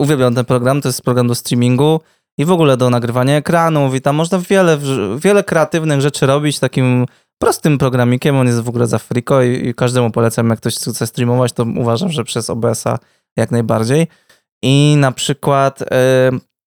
uwielbiam 0.00 0.34
ten 0.34 0.44
program, 0.44 0.80
to 0.80 0.88
jest 0.88 1.02
program 1.02 1.28
do 1.28 1.34
streamingu 1.34 2.00
i 2.38 2.44
w 2.44 2.50
ogóle 2.50 2.76
do 2.76 2.90
nagrywania 2.90 3.36
ekranów 3.36 3.94
i 3.94 4.00
tam 4.00 4.16
można 4.16 4.38
wiele, 4.38 4.78
wiele 5.18 5.44
kreatywnych 5.44 6.00
rzeczy 6.00 6.26
robić 6.26 6.58
takim 6.58 7.06
prostym 7.38 7.78
programikiem, 7.78 8.36
on 8.36 8.46
jest 8.46 8.60
w 8.60 8.68
ogóle 8.68 8.86
za 8.86 8.98
friko 8.98 9.42
i, 9.42 9.68
i 9.68 9.74
każdemu 9.74 10.10
polecam, 10.10 10.50
jak 10.50 10.58
ktoś 10.58 10.74
chce 10.74 11.06
streamować, 11.06 11.52
to 11.52 11.66
uważam, 11.76 12.12
że 12.12 12.24
przez 12.24 12.50
OBS-a 12.50 12.98
jak 13.36 13.50
najbardziej. 13.50 14.06
I 14.62 14.94
na 14.98 15.12
przykład 15.12 15.82
y, 15.82 15.86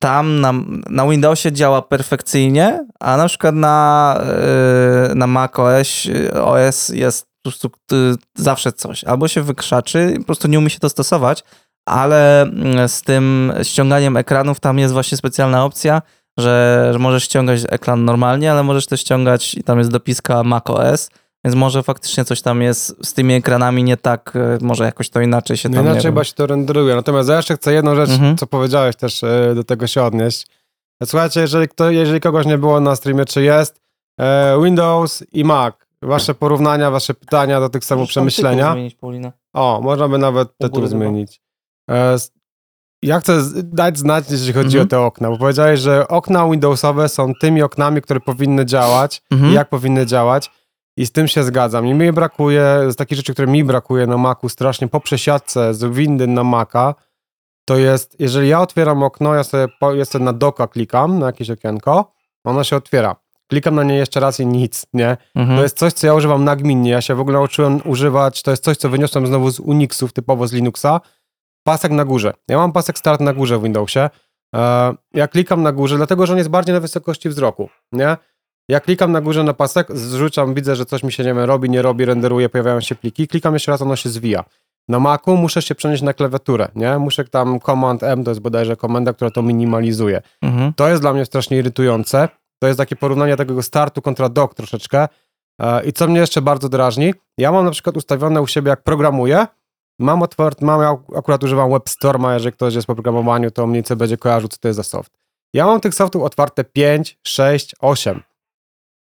tam 0.06 0.42
na, 0.42 0.54
na 0.90 1.08
Windowsie 1.08 1.52
działa 1.52 1.82
perfekcyjnie, 1.82 2.86
a 3.00 3.18
na 3.18 3.28
przykład 3.28 3.56
na, 3.56 4.20
y, 5.12 5.16
na 5.16 5.28
Mac 5.28 5.60
OS, 5.60 6.08
OS 6.44 6.90
jest 6.90 7.26
po 7.26 7.50
prostu 7.50 7.68
y, 7.68 8.16
zawsze 8.36 8.72
coś. 8.72 9.04
Albo 9.04 9.28
się 9.28 9.42
wykrzaczy, 9.42 10.14
po 10.18 10.26
prostu 10.26 10.48
nie 10.48 10.60
umie 10.60 10.70
się 10.70 10.80
dostosować, 10.80 11.44
ale 11.86 12.42
mm, 12.42 12.90
z 12.90 13.02
tym 13.02 13.54
ściąganiem 13.64 14.18
ekranów 14.18 14.60
tam 14.60 14.80
jest 14.80 14.94
właśnie 14.94 15.18
specjalna 15.18 15.66
opcja, 15.66 16.02
że, 16.38 16.90
że 16.94 17.00
możesz 17.00 17.24
ściągać 17.24 17.62
ekran 17.70 18.06
normalnie, 18.06 18.52
ale 18.52 18.64
możesz 18.64 18.86
też 18.86 19.02
ściągać 19.02 19.56
i 19.56 19.64
tam 19.64 19.78
jest 19.78 19.92
dopiska 19.92 20.44
macOS, 20.44 21.10
więc 21.46 21.56
może 21.56 21.84
faktycznie 21.84 22.26
coś 22.26 22.42
tam 22.42 22.62
jest 22.62 23.06
z 23.06 23.14
tymi 23.14 23.34
ekranami 23.34 23.84
nie 23.84 23.98
tak, 23.98 24.34
y, 24.36 24.66
może 24.66 24.84
jakoś 24.84 25.10
to 25.10 25.22
inaczej 25.22 25.58
się 25.58 25.70
No 25.70 25.76
tam... 25.76 25.86
inaczej 25.86 26.04
chyba 26.04 26.24
się 26.24 26.34
to 26.34 26.48
renderuje. 26.48 26.96
Natomiast 26.96 27.30
ja 27.30 27.36
jeszcze 27.38 27.56
chcę 27.56 27.74
jedną 27.74 27.96
rzecz, 27.96 28.10
Mhm. 28.10 28.38
co 28.38 28.48
powiedziałeś 28.48 28.96
też, 28.96 29.24
e, 29.24 29.52
do 29.56 29.64
tego 29.64 29.88
się 29.88 30.04
odnieść. 30.04 30.48
Słuchajcie, 31.06 31.42
jeżeli, 31.42 31.68
kto, 31.68 31.90
jeżeli 31.90 32.20
kogoś 32.20 32.46
nie 32.46 32.58
było 32.58 32.80
na 32.80 32.96
streamie, 32.96 33.26
czy 33.26 33.44
jest, 33.44 33.82
e, 34.20 34.58
Windows 34.64 35.24
i 35.34 35.44
Mac, 35.44 35.76
wasze 36.02 36.34
porównania, 36.36 36.92
wasze 36.92 37.14
pytania 37.14 37.60
do 37.60 37.70
tych 37.70 37.86
samoprzemyślenia. 37.86 38.72
Zmienić, 38.74 38.96
Paulina. 38.96 39.32
O, 39.54 39.80
można 39.84 40.08
by 40.08 40.18
nawet 40.18 40.58
tytuł 40.58 40.88
zmienić. 40.88 41.42
E, 41.92 42.16
ja 43.04 43.20
chcę 43.20 43.42
dać 43.64 43.98
znać, 44.00 44.26
jeśli 44.32 44.54
chodzi 44.54 44.78
Mhm. 44.78 44.86
o 44.86 44.90
te 44.90 45.00
okna, 45.00 45.30
bo 45.30 45.38
powiedziałeś, 45.38 45.80
że 45.80 46.08
okna 46.08 46.50
Windowsowe 46.50 47.10
są 47.10 47.34
tymi 47.42 47.62
oknami, 47.62 48.02
które 48.02 48.20
powinny 48.20 48.66
działać 48.66 49.22
Mhm. 49.32 49.52
i 49.52 49.56
jak 49.56 49.70
powinny 49.70 50.06
działać 50.06 50.52
i 50.98 51.06
z 51.06 51.12
tym 51.12 51.28
się 51.28 51.44
zgadzam. 51.44 51.88
I 51.88 51.94
mi 51.94 52.12
brakuje, 52.12 52.86
z 52.90 52.96
takich 52.96 53.18
rzeczy, 53.18 53.34
które 53.34 53.48
mi 53.48 53.64
brakuje 53.64 54.08
na 54.08 54.18
Macu 54.18 54.50
strasznie 54.50 54.88
po 54.88 55.00
przesiadce 55.00 55.74
z 55.74 55.84
windy 55.96 56.28
na 56.28 56.44
Maca, 56.44 56.96
to 57.66 57.78
jest, 57.78 58.16
jeżeli 58.20 58.50
ja 58.50 58.62
otwieram 58.62 59.04
okno, 59.04 59.36
ja 59.36 59.44
sobie, 59.44 59.68
po, 59.80 59.94
ja 59.94 60.06
sobie 60.06 60.26
na 60.26 60.34
doka 60.34 60.68
klikam, 60.68 61.20
na 61.20 61.26
jakieś 61.26 61.50
okienko, 61.50 62.12
ono 62.44 62.64
się 62.64 62.76
otwiera. 62.76 63.16
Klikam 63.48 63.76
na 63.76 63.84
nie 63.84 63.96
jeszcze 63.96 64.20
raz 64.20 64.40
i 64.40 64.46
nic, 64.46 64.86
nie? 64.94 65.18
Mhm. 65.36 65.58
To 65.58 65.64
jest 65.64 65.78
coś, 65.78 65.94
co 65.94 66.08
ja 66.08 66.14
używam 66.14 66.44
nagminnie. 66.44 66.92
Ja 66.92 67.02
się 67.02 67.16
w 67.16 67.20
ogóle 67.20 67.38
nauczyłem 67.38 67.82
używać, 67.86 68.42
to 68.42 68.52
jest 68.52 68.64
coś, 68.64 68.78
co 68.78 68.90
wyniosłem 68.90 69.28
znowu 69.28 69.52
z 69.52 69.60
Unixów, 69.60 70.14
typowo 70.14 70.48
z 70.48 70.54
Linuxa. 70.54 71.02
Pasek 71.64 71.92
na 71.92 72.06
górze. 72.06 72.34
Ja 72.48 72.58
mam 72.58 72.72
pasek 72.72 72.98
start 72.98 73.22
na 73.22 73.34
górze 73.34 73.60
w 73.60 73.64
Windowsie. 73.64 74.10
E, 74.56 74.94
Ja 75.14 75.28
klikam 75.28 75.64
na 75.64 75.72
górze, 75.72 75.98
dlatego 75.98 76.26
że 76.26 76.34
on 76.34 76.38
jest 76.38 76.50
bardziej 76.50 76.74
na 76.76 76.80
wysokości 76.82 77.30
wzroku, 77.30 77.70
nie? 77.92 78.18
Ja 78.70 78.80
klikam 78.80 79.12
na 79.12 79.22
górze 79.22 79.44
na 79.44 79.54
pasek, 79.54 79.88
zrzucam, 79.98 80.54
widzę, 80.54 80.76
że 80.76 80.86
coś 80.86 81.04
mi 81.04 81.12
się 81.12 81.24
nie 81.24 81.34
wiem, 81.34 81.40
robi, 81.40 81.70
nie 81.70 81.82
robi, 81.82 82.06
renderuje, 82.06 82.50
pojawiają 82.50 82.82
się 82.82 82.96
pliki, 82.96 83.28
klikam 83.28 83.54
jeszcze 83.54 83.72
raz, 83.72 83.82
ono 83.82 83.96
się 83.96 84.10
zwija. 84.10 84.44
Na 84.88 85.00
Macu 85.00 85.38
muszę 85.38 85.62
się 85.62 85.76
przenieść 85.76 86.04
na 86.04 86.14
klawiaturę, 86.14 86.68
nie? 86.76 86.98
Muszę 86.98 87.26
tam 87.26 87.60
Command 87.60 88.04
M, 88.04 88.24
to 88.24 88.32
jest 88.32 88.42
bodajże 88.42 88.76
komenda, 88.76 89.14
która 89.14 89.32
to 89.32 89.42
minimalizuje. 89.42 90.22
Mhm. 90.42 90.74
To 90.74 90.90
jest 90.90 91.02
dla 91.02 91.14
mnie 91.14 91.26
strasznie 91.26 91.58
irytujące. 91.58 92.30
To 92.60 92.68
jest 92.68 92.78
takie 92.78 92.96
porównanie 92.96 93.36
takiego 93.36 93.64
startu 93.64 94.02
kontra 94.02 94.30
dock 94.30 94.54
troszeczkę. 94.54 95.08
E, 95.62 95.86
I 95.86 95.94
co 95.94 96.08
mnie 96.08 96.20
jeszcze 96.20 96.42
bardzo 96.42 96.70
drażni, 96.70 97.14
ja 97.38 97.52
mam 97.52 97.66
na 97.66 97.72
przykład 97.72 97.98
ustawione 97.98 98.42
u 98.42 98.48
siebie, 98.48 98.70
jak 98.70 98.84
programuję, 98.84 99.48
mam 100.00 100.22
otwarte, 100.22 100.66
mam, 100.66 100.82
ja 100.82 100.98
akurat 101.18 101.44
używam 101.44 101.72
WebStorma, 101.72 102.34
jeżeli 102.34 102.54
ktoś 102.54 102.76
jest 102.76 102.88
po 102.88 102.96
programowaniu, 102.96 103.52
to 103.52 103.68
mniej 103.68 103.78
więcej 103.78 103.98
będzie 103.98 104.18
kojarzył, 104.18 104.50
co 104.50 104.58
to 104.58 104.68
jest 104.68 104.78
za 104.78 104.84
soft. 104.84 105.12
Ja 105.54 105.66
mam 105.66 105.82
tych 105.82 105.96
softów 105.96 106.24
otwarte 106.24 106.64
5, 106.64 107.18
6, 107.24 107.76
8. 107.80 108.22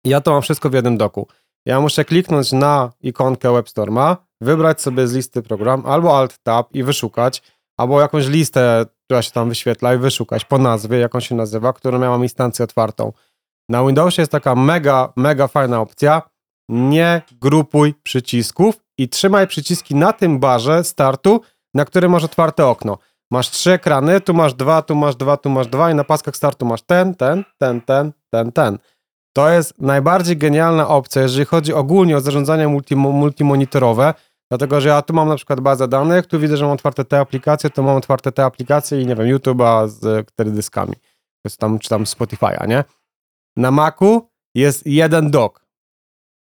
Ja 0.04 0.20
to 0.20 0.32
mam 0.32 0.42
wszystko 0.42 0.70
w 0.70 0.74
jednym 0.74 0.96
doku. 0.96 1.26
Ja 1.66 1.80
muszę 1.80 2.04
kliknąć 2.04 2.52
na 2.52 2.90
ikonkę 3.00 3.52
WebStorma, 3.52 4.16
wybrać 4.40 4.80
sobie 4.80 5.08
z 5.08 5.12
listy 5.12 5.42
program, 5.42 5.86
albo 5.86 6.18
Alt-Tab 6.18 6.64
i 6.72 6.82
wyszukać, 6.82 7.42
albo 7.76 8.00
jakąś 8.00 8.26
listę, 8.26 8.86
która 9.04 9.22
się 9.22 9.30
tam 9.30 9.48
wyświetla 9.48 9.94
i 9.94 9.98
wyszukać 9.98 10.44
po 10.44 10.58
nazwie, 10.58 10.98
jak 10.98 11.14
on 11.14 11.20
się 11.20 11.34
nazywa, 11.34 11.72
którą 11.72 11.98
miałam 11.98 12.22
instancję 12.22 12.64
otwartą. 12.64 13.12
Na 13.68 13.84
Windowsie 13.84 14.22
jest 14.22 14.32
taka 14.32 14.54
mega, 14.54 15.12
mega 15.16 15.48
fajna 15.48 15.80
opcja. 15.80 16.22
Nie 16.68 17.22
grupuj 17.40 17.94
przycisków 18.02 18.74
i 18.98 19.08
trzymaj 19.08 19.46
przyciski 19.46 19.94
na 19.94 20.12
tym 20.12 20.38
barze 20.38 20.84
startu, 20.84 21.40
na 21.74 21.84
którym 21.84 22.12
masz 22.12 22.24
otwarte 22.24 22.66
okno. 22.66 22.98
Masz 23.30 23.50
trzy 23.50 23.72
ekrany, 23.72 24.20
tu 24.20 24.34
masz 24.34 24.54
dwa, 24.54 24.82
tu 24.82 24.94
masz 24.94 25.16
dwa, 25.16 25.36
tu 25.36 25.50
masz 25.50 25.66
dwa 25.66 25.90
i 25.90 25.94
na 25.94 26.04
paskach 26.04 26.36
startu 26.36 26.66
masz 26.66 26.82
ten, 26.82 27.14
ten, 27.14 27.44
ten, 27.58 27.80
ten, 27.80 28.12
ten, 28.30 28.52
ten. 28.52 28.78
To 29.36 29.50
jest 29.50 29.80
najbardziej 29.80 30.36
genialna 30.36 30.88
opcja, 30.88 31.22
jeżeli 31.22 31.44
chodzi 31.44 31.74
ogólnie 31.74 32.16
o 32.16 32.20
zarządzanie 32.20 32.68
multi, 32.68 32.96
multimonitorowe, 32.96 34.14
dlatego 34.50 34.80
że 34.80 34.88
ja 34.88 35.02
tu 35.02 35.14
mam 35.14 35.28
na 35.28 35.36
przykład 35.36 35.60
bazę 35.60 35.88
danych, 35.88 36.26
tu 36.26 36.40
widzę, 36.40 36.56
że 36.56 36.64
mam 36.64 36.74
otwarte 36.74 37.04
te 37.04 37.20
aplikacje, 37.20 37.70
tu 37.70 37.82
mam 37.82 37.96
otwarte 37.96 38.32
te 38.32 38.44
aplikacje 38.44 39.02
i 39.02 39.06
nie 39.06 39.16
wiem, 39.16 39.26
YouTube'a 39.26 39.88
z 39.88 40.28
cztery 40.28 40.50
dyskami, 40.50 40.92
to 40.92 41.44
jest 41.44 41.58
tam, 41.58 41.78
czy 41.78 41.88
tam 41.88 42.04
Spotify'a, 42.04 42.68
nie? 42.68 42.84
Na 43.56 43.70
Macu 43.70 44.28
jest 44.54 44.86
jeden 44.86 45.30
dock. 45.30 45.66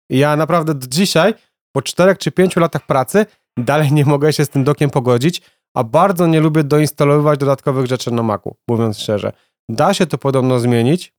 Ja 0.10 0.36
naprawdę 0.36 0.74
do 0.74 0.88
dzisiaj, 0.88 1.34
po 1.76 1.82
czterech 1.82 2.18
czy 2.18 2.32
pięciu 2.32 2.60
latach 2.60 2.86
pracy, 2.86 3.26
dalej 3.58 3.92
nie 3.92 4.06
mogę 4.06 4.34
się 4.34 4.46
z 4.46 4.50
tym 4.50 4.64
dokiem 4.64 4.90
pogodzić, 4.90 5.42
a 5.76 5.84
bardzo 5.84 6.28
nie 6.28 6.40
lubię 6.40 6.64
doinstalowywać 6.64 7.40
dodatkowych 7.40 7.86
rzeczy 7.86 8.12
na 8.12 8.24
Macu, 8.24 8.56
mówiąc 8.70 9.00
szczerze. 9.00 9.32
Da 9.70 9.94
się 9.94 10.06
to 10.06 10.18
podobno 10.18 10.60
zmienić, 10.60 11.14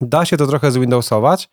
da 0.00 0.24
się 0.24 0.36
to 0.36 0.46
trochę 0.46 0.72
zwindowsować, 0.72 1.48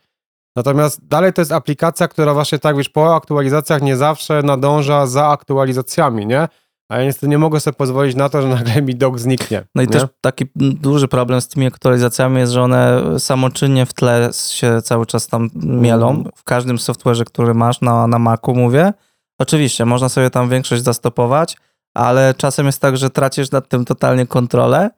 natomiast 0.56 1.08
dalej 1.08 1.34
to 1.34 1.42
jest 1.42 1.52
aplikacja, 1.52 2.08
która 2.08 2.34
właśnie 2.34 2.60
tak, 2.60 2.78
wiesz, 2.78 2.90
po 2.90 3.16
aktualizacjach 3.16 3.82
nie 3.82 3.98
zawsze 3.98 4.42
nadąża 4.44 5.08
za 5.08 5.28
aktualizacjami, 5.28 6.26
nie? 6.26 6.48
A 6.90 6.98
ja 6.98 7.04
niestety 7.04 7.28
nie 7.28 7.38
mogę 7.38 7.60
sobie 7.60 7.76
pozwolić 7.76 8.16
na 8.16 8.30
to, 8.30 8.42
że 8.42 8.48
nagle 8.56 8.82
mi 8.82 8.96
dok 8.96 9.20
zniknie. 9.20 9.64
No 9.76 9.82
i 9.82 9.86
nie? 9.86 9.92
też 9.92 10.04
taki 10.22 10.46
duży 10.56 11.08
problem 11.08 11.42
z 11.42 11.48
tymi 11.48 11.68
aktualizacjami 11.68 12.40
jest, 12.40 12.54
że 12.54 12.62
one 12.62 13.02
samoczynnie 13.20 13.86
w 13.86 13.94
tle 13.94 14.30
się 14.50 14.82
cały 14.82 15.06
czas 15.06 15.28
tam 15.28 15.50
mielą. 15.56 16.10
Mhm. 16.10 16.32
W 16.36 16.44
każdym 16.44 16.78
software'ze, 16.78 17.24
który 17.24 17.54
masz 17.54 17.82
na, 17.82 18.08
na 18.08 18.20
Macu, 18.20 18.56
mówię. 18.56 18.94
Oczywiście, 19.40 19.86
można 19.86 20.10
sobie 20.10 20.30
tam 20.30 20.50
większość 20.50 20.84
zastopować, 20.84 21.58
ale 21.94 22.34
czasem 22.38 22.66
jest 22.66 22.82
tak, 22.82 22.98
że 22.98 23.10
tracisz 23.10 23.52
nad 23.52 23.70
tym 23.70 23.86
totalnie 23.86 24.28
kontrolę. 24.28 24.90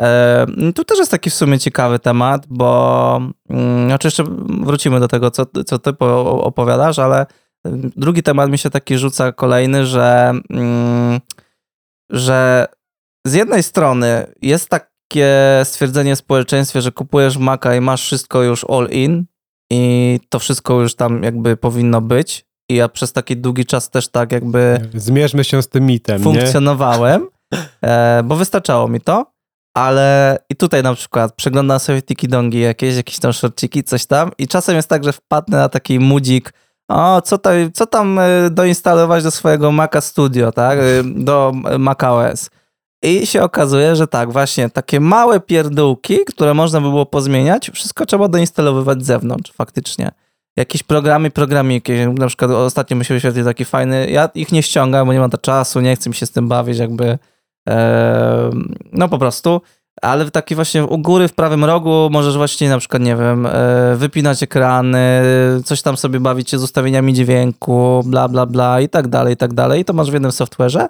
E, 0.00 0.46
tu 0.74 0.84
też 0.84 0.98
jest 0.98 1.10
taki 1.10 1.30
w 1.30 1.34
sumie 1.34 1.58
ciekawy 1.58 1.98
temat, 1.98 2.46
bo 2.48 3.20
mm, 3.50 3.86
znaczy 3.86 4.06
jeszcze 4.06 4.24
wrócimy 4.62 5.00
do 5.00 5.08
tego, 5.08 5.30
co, 5.30 5.46
co 5.66 5.78
ty 5.78 5.92
po- 5.92 6.42
opowiadasz, 6.44 6.98
ale 6.98 7.26
mm, 7.64 7.90
drugi 7.96 8.22
temat 8.22 8.50
mi 8.50 8.58
się 8.58 8.70
taki 8.70 8.98
rzuca 8.98 9.32
kolejny, 9.32 9.86
że, 9.86 10.32
mm, 10.50 11.20
że 12.10 12.66
z 13.26 13.34
jednej 13.34 13.62
strony 13.62 14.26
jest 14.42 14.68
takie 14.68 15.60
stwierdzenie 15.64 16.16
w 16.16 16.18
społeczeństwie, 16.18 16.80
że 16.82 16.92
kupujesz 16.92 17.38
Maca 17.38 17.74
i 17.74 17.80
masz 17.80 18.02
wszystko 18.02 18.42
już 18.42 18.64
all 18.70 18.88
in 18.90 19.24
i 19.72 20.20
to 20.28 20.38
wszystko 20.38 20.80
już 20.80 20.94
tam 20.94 21.22
jakby 21.22 21.56
powinno 21.56 22.00
być. 22.00 22.44
I 22.70 22.74
ja 22.74 22.88
przez 22.88 23.12
taki 23.12 23.36
długi 23.36 23.66
czas 23.66 23.90
też 23.90 24.08
tak 24.08 24.32
jakby 24.32 24.88
Zmierzmy 24.94 25.44
się 25.44 25.62
z 25.62 25.68
tym 25.68 25.86
mitem, 25.86 26.18
nie? 26.18 26.24
funkcjonowałem, 26.24 27.28
e, 27.84 28.22
bo 28.24 28.36
wystarczało 28.36 28.88
mi 28.88 29.00
to, 29.00 29.31
ale 29.74 30.38
i 30.50 30.56
tutaj 30.56 30.82
na 30.82 30.94
przykład 30.94 31.32
przeglądam 31.34 31.80
sobie 31.80 32.02
tiki-dongi 32.02 32.60
jakieś, 32.60 32.96
jakieś 32.96 33.18
tam 33.18 33.32
shortciki, 33.32 33.84
coś 33.84 34.06
tam 34.06 34.30
i 34.38 34.48
czasem 34.48 34.76
jest 34.76 34.88
tak, 34.88 35.04
że 35.04 35.12
wpadnę 35.12 35.58
na 35.58 35.68
taki 35.68 35.98
mudzik, 35.98 36.52
o, 36.88 37.22
co, 37.22 37.38
tutaj, 37.38 37.70
co 37.74 37.86
tam 37.86 38.18
y, 38.18 38.50
doinstalować 38.50 39.22
do 39.22 39.30
swojego 39.30 39.72
Maca 39.72 40.00
Studio, 40.00 40.52
tak, 40.52 40.78
y, 40.78 41.02
do 41.04 41.52
macOS. 41.78 42.50
I 43.02 43.26
się 43.26 43.42
okazuje, 43.42 43.96
że 43.96 44.06
tak, 44.06 44.32
właśnie 44.32 44.70
takie 44.70 45.00
małe 45.00 45.40
pierdółki, 45.40 46.18
które 46.26 46.54
można 46.54 46.80
by 46.80 46.88
było 46.88 47.06
pozmieniać, 47.06 47.70
wszystko 47.70 48.06
trzeba 48.06 48.28
doinstalowywać 48.28 49.02
z 49.02 49.06
zewnątrz 49.06 49.52
faktycznie. 49.52 50.10
Jakieś 50.56 50.82
programy, 50.82 51.30
programiki, 51.30 51.92
na 52.18 52.26
przykład 52.26 52.50
ostatnio 52.50 52.96
mi 52.96 53.04
się 53.04 53.44
taki 53.44 53.64
fajny, 53.64 54.10
ja 54.10 54.28
ich 54.34 54.52
nie 54.52 54.62
ściągam, 54.62 55.06
bo 55.06 55.12
nie 55.12 55.20
mam 55.20 55.30
to 55.30 55.38
czasu, 55.38 55.80
nie 55.80 55.96
chcę 55.96 56.10
mi 56.10 56.16
się 56.16 56.26
z 56.26 56.30
tym 56.30 56.48
bawić 56.48 56.78
jakby, 56.78 57.04
e, 57.04 57.18
no 58.92 59.08
po 59.08 59.18
prostu, 59.18 59.60
ale 60.02 60.30
taki 60.30 60.54
właśnie 60.54 60.84
u 60.84 60.98
góry 60.98 61.28
w 61.28 61.34
prawym 61.34 61.64
rogu 61.64 62.08
możesz 62.10 62.36
właśnie 62.36 62.68
na 62.68 62.78
przykład, 62.78 63.02
nie 63.02 63.16
wiem, 63.16 63.46
e, 63.46 63.96
wypinać 63.96 64.42
ekrany, 64.42 65.22
coś 65.64 65.82
tam 65.82 65.96
sobie 65.96 66.20
bawić 66.20 66.50
się 66.50 66.58
z 66.58 66.62
ustawieniami 66.62 67.14
dźwięku, 67.14 68.02
bla, 68.06 68.28
bla, 68.28 68.46
bla 68.46 68.80
i 68.80 68.88
tak 68.88 69.08
dalej, 69.08 69.34
i 69.34 69.36
tak 69.36 69.54
dalej. 69.54 69.80
I 69.80 69.84
to 69.84 69.92
masz 69.92 70.10
w 70.10 70.12
jednym 70.12 70.30
software'ze. 70.30 70.88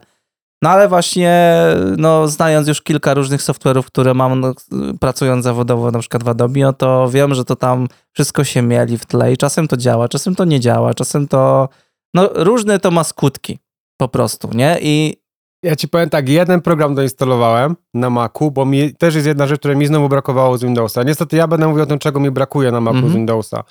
No 0.63 0.71
ale 0.71 0.89
właśnie, 0.89 1.57
no 1.97 2.29
znając 2.29 2.69
już 2.69 2.83
kilka 2.83 3.15
różnych 3.15 3.41
software'ów, 3.41 3.83
które 3.83 4.15
mam 4.15 4.41
no, 4.41 4.55
pracując 5.01 5.45
zawodowo 5.45 5.91
na 5.91 5.99
przykład 5.99 6.23
w 6.23 6.29
Adobe, 6.29 6.61
no 6.61 6.73
to 6.73 7.09
wiem, 7.11 7.35
że 7.35 7.45
to 7.45 7.57
tam 7.57 7.89
wszystko 8.13 8.45
się 8.45 8.63
mieli 8.63 8.99
w 8.99 9.07
tle 9.07 9.33
i 9.33 9.37
czasem 9.37 9.69
to 9.69 9.77
działa, 9.77 10.09
czasem 10.09 10.35
to 10.35 10.45
nie 10.45 10.61
działa, 10.61 10.95
czasem 10.95 11.29
to, 11.29 11.69
no 12.15 12.31
różne 12.35 12.79
to 12.79 12.91
ma 12.91 13.05
skutki 13.05 13.59
po 13.97 14.09
prostu, 14.09 14.51
nie? 14.55 14.79
I 14.81 15.22
ja 15.63 15.77
ci 15.77 15.89
powiem 15.89 16.11
tak, 16.11 16.29
jeden 16.29 16.61
program 16.61 16.95
doinstalowałem 16.95 17.77
na 17.95 18.11
Macu, 18.11 18.51
bo 18.51 18.65
mi 18.65 18.95
też 18.95 19.15
jest 19.15 19.27
jedna 19.27 19.47
rzecz, 19.47 19.61
której 19.61 19.77
mi 19.77 19.87
znowu 19.87 20.09
brakowało 20.09 20.59
z 20.59 20.63
Windowsa. 20.63 21.03
Niestety 21.03 21.37
ja 21.37 21.47
będę 21.47 21.69
mówił 21.69 21.83
o 21.83 21.87
tym, 21.87 21.99
czego 21.99 22.21
mi 22.21 22.31
brakuje 22.31 22.71
na 22.71 22.81
Macu 22.81 22.99
mm 22.99 23.09
-hmm. 23.09 23.13
z 23.13 23.17
Windowsa. 23.17 23.65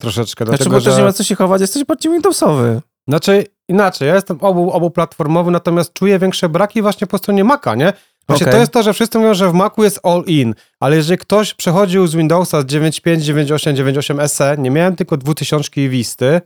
Troszeczkę. 0.00 0.44
Znaczy, 0.44 0.58
dlatego, 0.58 0.76
bo 0.76 0.80
że... 0.80 0.90
też 0.90 0.98
nie 0.98 1.04
ma 1.04 1.12
co 1.12 1.24
się 1.24 1.34
chować, 1.34 1.60
jesteś 1.60 1.84
bardziej 1.84 2.12
Windowsowy. 2.12 2.80
Znaczy, 3.08 3.44
inaczej, 3.68 4.08
ja 4.08 4.14
jestem 4.14 4.38
obu, 4.40 4.72
obu 4.72 4.90
platformowy, 4.90 5.50
natomiast 5.50 5.92
czuję 5.92 6.18
większe 6.18 6.48
braki 6.48 6.82
właśnie 6.82 7.06
po 7.06 7.18
stronie 7.18 7.44
Maca, 7.44 7.74
nie? 7.74 7.92
Właśnie 8.28 8.46
okay. 8.46 8.52
to 8.52 8.60
jest 8.60 8.72
to, 8.72 8.82
że 8.82 8.92
wszyscy 8.92 9.18
mówią, 9.18 9.34
że 9.34 9.50
w 9.50 9.54
Macu 9.54 9.84
jest 9.84 10.00
all 10.02 10.22
in, 10.26 10.54
ale 10.80 10.96
jeżeli 10.96 11.18
ktoś 11.18 11.54
przechodził 11.54 12.06
z 12.06 12.14
Windowsa 12.14 12.60
z 12.60 12.64
9.5, 12.64 13.16
9.8, 13.16 13.74
9.8 13.74 14.28
SE, 14.28 14.56
nie 14.58 14.70
miałem 14.70 14.96
tylko 14.96 15.16
2000 15.16 15.70
i 15.76 15.88
Visty, 15.88 16.40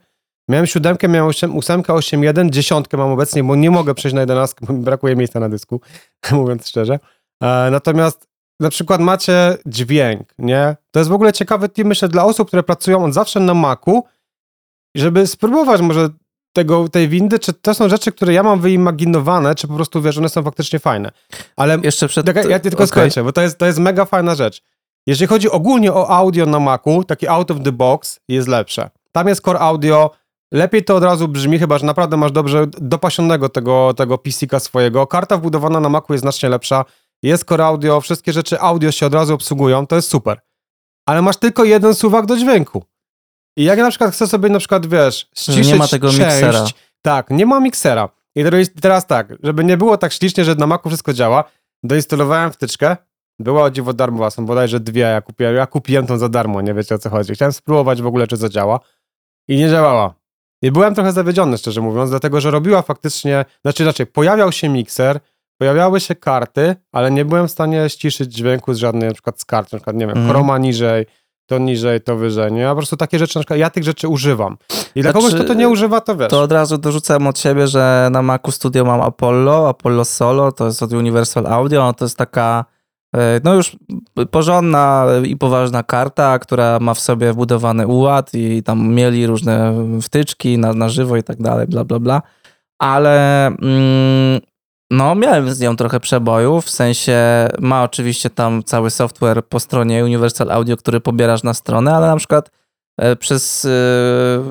Miałem 0.48 0.66
siódemkę, 0.66 1.08
miałem 1.08 1.28
osiem, 1.28 1.56
ósemkę, 1.56 1.94
osiem, 1.94 2.24
jeden, 2.24 2.50
dziesiątkę 2.50 2.96
mam 2.96 3.10
obecnie, 3.10 3.44
bo 3.44 3.56
nie 3.56 3.70
mogę 3.70 3.94
przejść 3.94 4.14
na 4.14 4.20
jedenastkę, 4.20 4.66
bo 4.66 4.72
mi 4.72 4.80
brakuje 4.80 5.16
miejsca 5.16 5.40
na 5.40 5.48
dysku, 5.48 5.80
mówiąc 6.32 6.68
szczerze. 6.68 6.98
E, 7.42 7.68
natomiast 7.70 8.28
na 8.60 8.70
przykład 8.70 9.00
macie 9.00 9.56
dźwięk, 9.66 10.34
nie? 10.38 10.76
To 10.90 11.00
jest 11.00 11.10
w 11.10 11.14
ogóle 11.14 11.32
ciekawy 11.32 11.68
team, 11.68 11.88
myślę, 11.88 12.08
dla 12.08 12.24
osób, 12.24 12.48
które 12.48 12.62
pracują 12.62 13.04
od 13.04 13.14
zawsze 13.14 13.40
na 13.40 13.54
Macu, 13.54 14.04
żeby 14.96 15.26
spróbować 15.26 15.80
może 15.80 16.08
tego, 16.52 16.88
tej 16.88 17.08
windy, 17.08 17.38
czy 17.38 17.52
to 17.52 17.74
są 17.74 17.88
rzeczy, 17.88 18.12
które 18.12 18.32
ja 18.32 18.42
mam 18.42 18.60
wyimaginowane, 18.60 19.54
czy 19.54 19.68
po 19.68 19.74
prostu 19.74 20.02
wiesz, 20.02 20.18
one 20.18 20.28
są 20.28 20.42
faktycznie 20.42 20.78
fajne. 20.78 21.12
Ale 21.56 21.78
jeszcze 21.82 22.08
przed... 22.08 22.36
ja, 22.36 22.42
ja 22.42 22.60
tylko 22.60 22.76
okay. 22.76 22.86
skończę, 22.86 23.24
bo 23.24 23.32
to 23.32 23.42
jest, 23.42 23.58
to 23.58 23.66
jest 23.66 23.78
mega 23.78 24.04
fajna 24.04 24.34
rzecz. 24.34 24.62
Jeżeli 25.06 25.28
chodzi 25.28 25.50
ogólnie 25.50 25.92
o 25.92 26.10
audio 26.10 26.46
na 26.46 26.60
Macu, 26.60 27.04
taki 27.04 27.28
out 27.28 27.50
of 27.50 27.56
the 27.64 27.72
box 27.72 28.20
jest 28.28 28.48
lepsze. 28.48 28.90
Tam 29.12 29.28
jest 29.28 29.44
core 29.44 29.58
audio, 29.58 30.10
Lepiej 30.52 30.84
to 30.84 30.96
od 30.96 31.04
razu 31.04 31.28
brzmi, 31.28 31.58
chyba 31.58 31.78
że 31.78 31.86
naprawdę 31.86 32.16
masz 32.16 32.32
dobrze 32.32 32.66
dopasionego 32.66 33.48
tego, 33.48 33.94
tego 33.94 34.18
PC-ka 34.18 34.60
swojego. 34.60 35.06
Karta 35.06 35.36
wbudowana 35.36 35.80
na 35.80 35.88
Macu 35.88 36.12
jest 36.12 36.22
znacznie 36.22 36.48
lepsza. 36.48 36.84
Jest 37.22 37.44
core 37.44 37.64
audio, 37.64 38.00
wszystkie 38.00 38.32
rzeczy 38.32 38.60
audio 38.60 38.92
się 38.92 39.06
od 39.06 39.14
razu 39.14 39.34
obsługują, 39.34 39.86
to 39.86 39.96
jest 39.96 40.10
super. 40.10 40.40
Ale 41.06 41.22
masz 41.22 41.36
tylko 41.36 41.64
jeden 41.64 41.94
suwak 41.94 42.26
do 42.26 42.36
dźwięku. 42.36 42.84
I 43.56 43.64
jak 43.64 43.78
na 43.78 43.90
przykład 43.90 44.12
chcę 44.14 44.26
sobie 44.26 44.48
na 44.48 44.58
przykład, 44.58 44.86
wiesz, 44.86 45.28
ściszyć 45.36 45.68
Nie 45.68 45.76
ma 45.76 45.88
tego 45.88 46.08
część, 46.08 46.18
miksera. 46.18 46.66
Tak, 47.02 47.30
nie 47.30 47.46
ma 47.46 47.60
miksera. 47.60 48.08
I 48.34 48.44
teraz 48.80 49.06
tak, 49.06 49.34
żeby 49.42 49.64
nie 49.64 49.76
było 49.76 49.98
tak 49.98 50.12
ślicznie, 50.12 50.44
że 50.44 50.54
na 50.54 50.66
Macu 50.66 50.88
wszystko 50.88 51.12
działa, 51.12 51.44
doinstalowałem 51.82 52.52
wtyczkę, 52.52 52.96
była 53.38 53.62
o 53.62 53.70
dziwo 53.70 53.92
darmowa, 53.92 54.30
są 54.30 54.46
bodajże 54.46 54.80
dwie, 54.80 55.00
ja 55.00 55.20
kupiłem, 55.20 55.54
ja 55.54 55.66
kupiłem 55.66 56.06
tą 56.06 56.18
za 56.18 56.28
darmo, 56.28 56.60
nie 56.60 56.74
wiecie 56.74 56.94
o 56.94 56.98
co 56.98 57.10
chodzi. 57.10 57.34
Chciałem 57.34 57.52
spróbować 57.52 58.02
w 58.02 58.06
ogóle, 58.06 58.26
czy 58.26 58.36
zadziała 58.36 58.80
i 59.48 59.56
nie 59.56 59.70
działała. 59.70 60.21
I 60.62 60.70
byłem 60.70 60.94
trochę 60.94 61.12
zawiedziony, 61.12 61.58
szczerze 61.58 61.80
mówiąc, 61.80 62.10
dlatego 62.10 62.40
że 62.40 62.50
robiła 62.50 62.82
faktycznie, 62.82 63.44
znaczy 63.62 63.84
raczej 63.84 64.06
pojawiał 64.06 64.52
się 64.52 64.68
mikser, 64.68 65.20
pojawiały 65.58 66.00
się 66.00 66.14
karty, 66.14 66.76
ale 66.92 67.10
nie 67.10 67.24
byłem 67.24 67.48
w 67.48 67.50
stanie 67.50 67.88
ściszyć 67.88 68.34
dźwięku 68.34 68.74
z 68.74 68.78
żadnej 68.78 69.08
na 69.08 69.14
przykład 69.14 69.40
z 69.40 69.44
kart, 69.44 69.72
na 69.72 69.78
przykład 69.78 69.96
nie 69.96 70.06
wiem, 70.06 70.16
mm. 70.16 70.30
chroma 70.30 70.58
niżej, 70.58 71.06
to 71.46 71.58
niżej, 71.58 72.00
to 72.00 72.16
wyżej, 72.16 72.52
nie? 72.52 72.60
Ja 72.60 72.70
po 72.70 72.76
prostu 72.76 72.96
takie 72.96 73.18
rzeczy, 73.18 73.38
na 73.38 73.40
przykład 73.40 73.58
ja 73.58 73.70
tych 73.70 73.84
rzeczy 73.84 74.08
używam. 74.08 74.56
I 74.94 75.02
dla 75.02 75.10
znaczy, 75.10 75.26
kogoś, 75.26 75.40
kto 75.40 75.48
to 75.48 75.54
nie 75.54 75.68
używa, 75.68 76.00
to 76.00 76.16
wiesz. 76.16 76.30
To 76.30 76.42
od 76.42 76.52
razu 76.52 76.78
dorzucam 76.78 77.26
od 77.26 77.38
siebie, 77.38 77.66
że 77.66 78.08
na 78.12 78.22
Macu 78.22 78.50
Studio 78.50 78.84
mam 78.84 79.00
Apollo, 79.00 79.68
Apollo 79.68 80.04
Solo, 80.04 80.52
to 80.52 80.66
jest 80.66 80.82
od 80.82 80.92
Universal 80.92 81.46
Audio, 81.46 81.92
to 81.92 82.04
jest 82.04 82.16
taka 82.16 82.64
no 83.44 83.54
już 83.54 83.76
porządna 84.30 85.06
i 85.24 85.36
poważna 85.36 85.82
karta, 85.82 86.38
która 86.38 86.78
ma 86.80 86.94
w 86.94 87.00
sobie 87.00 87.32
wbudowany 87.32 87.86
uład 87.86 88.30
i 88.34 88.62
tam 88.62 88.88
mieli 88.88 89.26
różne 89.26 89.74
wtyczki 90.02 90.58
na, 90.58 90.72
na 90.72 90.88
żywo 90.88 91.16
i 91.16 91.22
tak 91.22 91.42
dalej, 91.42 91.66
bla, 91.66 91.84
bla, 91.84 91.98
bla. 91.98 92.22
Ale 92.78 93.46
mm, 93.46 94.40
no 94.90 95.14
miałem 95.14 95.54
z 95.54 95.60
nią 95.60 95.76
trochę 95.76 96.00
przebojów, 96.00 96.64
w 96.64 96.70
sensie 96.70 97.48
ma 97.60 97.82
oczywiście 97.82 98.30
tam 98.30 98.62
cały 98.62 98.90
software 98.90 99.44
po 99.48 99.60
stronie 99.60 100.04
Universal 100.04 100.50
Audio, 100.50 100.76
który 100.76 101.00
pobierasz 101.00 101.42
na 101.42 101.54
stronę, 101.54 101.94
ale 101.94 102.06
na 102.06 102.16
przykład 102.16 102.50
e, 102.98 103.16
przez 103.16 103.64
e, 103.64 103.68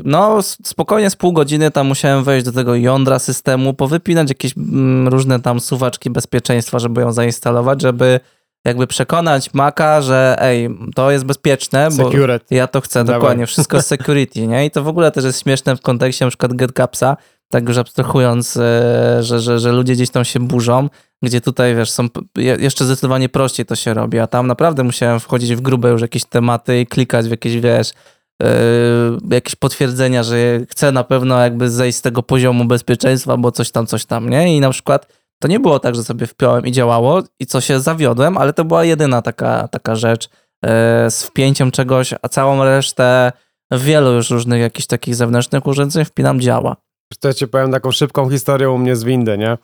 no 0.04 0.42
spokojnie 0.42 1.10
z 1.10 1.16
pół 1.16 1.34
godziny 1.34 1.72
tam 1.72 1.88
musiałem 1.88 2.24
wejść 2.24 2.46
do 2.46 2.52
tego 2.52 2.76
jądra 2.76 3.20
systemu, 3.20 3.74
powypinać 3.74 4.30
jakieś 4.30 4.58
mm, 4.58 5.08
różne 5.08 5.40
tam 5.40 5.60
suwaczki 5.60 6.10
bezpieczeństwa, 6.10 6.80
żeby 6.80 7.02
ją 7.02 7.14
zainstalować, 7.14 7.82
żeby 7.82 8.20
jakby 8.66 8.88
przekonać 8.88 9.54
Maca, 9.54 10.02
że 10.02 10.36
ej, 10.40 10.70
to 10.96 11.12
jest 11.12 11.26
bezpieczne, 11.26 11.88
bo 11.98 12.12
ja 12.52 12.68
to 12.68 12.82
chcę, 12.82 13.04
Dawaj. 13.04 13.20
dokładnie, 13.22 13.46
wszystko 13.46 13.82
z 13.82 13.88
security, 13.98 14.48
nie? 14.48 14.66
I 14.66 14.72
to 14.72 14.84
w 14.84 14.88
ogóle 14.88 15.12
też 15.12 15.24
jest 15.24 15.42
śmieszne 15.42 15.76
w 15.76 15.82
kontekście 15.82 16.26
na 16.26 16.30
przykład 16.32 16.54
GetCapsa, 16.54 17.18
tak 17.50 17.68
już 17.68 17.78
abstrahując, 17.78 18.58
e, 18.58 19.24
że, 19.24 19.40
że, 19.40 19.60
że 19.60 19.72
ludzie 19.72 19.94
gdzieś 19.94 20.10
tam 20.10 20.26
się 20.26 20.40
burzą, 20.40 20.90
gdzie 21.24 21.42
tutaj, 21.42 21.76
wiesz, 21.76 21.92
są 21.92 22.08
jeszcze 22.38 22.86
zdecydowanie 22.86 23.30
prościej 23.30 23.66
to 23.66 23.76
się 23.76 23.94
robi, 23.94 24.20
a 24.20 24.28
tam 24.28 24.48
naprawdę 24.48 24.84
musiałem 24.84 25.20
wchodzić 25.20 25.56
w 25.56 25.62
grube 25.62 25.90
już 25.90 26.02
jakieś 26.02 26.26
tematy 26.26 26.80
i 26.80 26.88
klikać 26.88 27.28
w 27.28 27.32
jakieś, 27.32 27.60
wiesz, 27.60 27.92
yy, 28.42 28.48
jakieś 29.32 29.56
potwierdzenia, 29.56 30.24
że 30.24 30.36
chcę 30.70 30.92
na 30.92 31.04
pewno 31.04 31.40
jakby 31.40 31.70
zejść 31.70 31.98
z 31.98 32.02
tego 32.02 32.24
poziomu 32.24 32.66
bezpieczeństwa, 32.66 33.38
bo 33.38 33.52
coś 33.52 33.72
tam, 33.72 33.88
coś 33.88 34.06
tam, 34.06 34.30
nie? 34.30 34.58
I 34.58 34.60
na 34.60 34.70
przykład 34.70 35.21
to 35.42 35.48
nie 35.48 35.60
było 35.60 35.80
tak, 35.80 35.96
że 35.96 36.04
sobie 36.04 36.28
wpiąłem 36.28 36.66
i 36.66 36.72
działało 36.72 37.24
i 37.40 37.46
co 37.46 37.62
się 37.62 37.80
zawiodłem, 37.80 38.38
ale 38.38 38.54
to 38.54 38.66
była 38.66 38.84
jedyna 38.84 39.22
taka, 39.22 39.68
taka 39.68 39.96
rzecz 39.96 40.30
e, 40.66 41.12
z 41.12 41.24
wpięciem 41.24 41.72
czegoś, 41.72 42.14
a 42.22 42.30
całą 42.30 42.64
resztę 42.64 43.32
wielu 43.72 44.12
już 44.12 44.30
różnych 44.30 44.62
jakichś 44.62 44.88
takich 44.88 45.16
zewnętrznych 45.16 45.68
urządzeń 45.68 46.06
wpinam 46.06 46.42
działa. 46.42 46.76
To 47.20 47.34
ci 47.34 47.48
powiem 47.48 47.72
taką 47.72 47.92
szybką 47.92 48.30
historię 48.30 48.70
u 48.70 48.78
mnie 48.78 48.96
z 48.96 49.04
windy, 49.04 49.38
nie? 49.38 49.58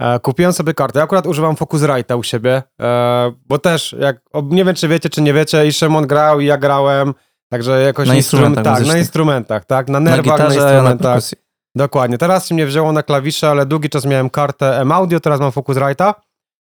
E, 0.00 0.20
kupiłem 0.20 0.52
sobie 0.52 0.74
kartę. 0.74 0.98
Ja 0.98 1.04
akurat 1.04 1.26
używam 1.26 1.54
Focusrite'a 1.54 2.18
u 2.18 2.22
siebie, 2.22 2.62
e, 2.80 3.32
bo 3.46 3.58
też, 3.58 3.96
jak, 4.00 4.20
nie 4.44 4.64
wiem 4.64 4.74
czy 4.74 4.88
wiecie, 4.88 5.10
czy 5.10 5.22
nie 5.22 5.32
wiecie, 5.32 5.66
i 5.66 5.72
Szymon 5.72 6.06
grał, 6.06 6.40
i 6.40 6.46
ja 6.46 6.58
grałem, 6.58 7.14
także 7.50 7.82
jakoś 7.82 8.08
na 8.08 8.14
instrumentach. 8.14 8.64
tak, 8.64 8.86
na 8.86 8.98
instrumentach, 8.98 9.64
tak, 9.64 9.88
na 9.88 10.00
nerwach, 10.00 10.26
na, 10.26 10.32
gitarze, 10.32 10.60
na 10.60 10.66
instrumentach. 10.66 11.14
Na 11.14 11.45
Dokładnie. 11.76 12.18
Teraz 12.18 12.46
się 12.46 12.54
mnie 12.54 12.66
wzięło 12.66 12.92
na 12.92 13.02
klawisze, 13.02 13.50
ale 13.50 13.66
długi 13.66 13.88
czas 13.88 14.04
miałem 14.04 14.30
kartę 14.30 14.80
M-Audio, 14.80 15.20
teraz 15.20 15.40
mam 15.40 15.50
Focusrite'a, 15.50 16.14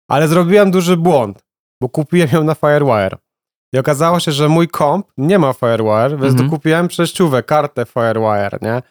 ale 0.09 0.27
zrobiłem 0.27 0.71
duży 0.71 0.97
błąd, 0.97 1.45
bo 1.81 1.89
kupiłem 1.89 2.29
ją 2.33 2.43
na 2.43 2.55
Firewire. 2.55 3.17
I 3.73 3.77
okazało 3.77 4.19
się, 4.19 4.31
że 4.31 4.49
mój 4.49 4.67
komp 4.67 5.07
nie 5.17 5.39
ma 5.39 5.53
Firewire, 5.53 6.09
więc 6.09 6.31
mhm. 6.33 6.49
dokupiłem 6.49 6.87
przejściówę, 6.87 7.43
kartę 7.43 7.85
Firewire, 7.85 8.57
nie? 8.61 8.81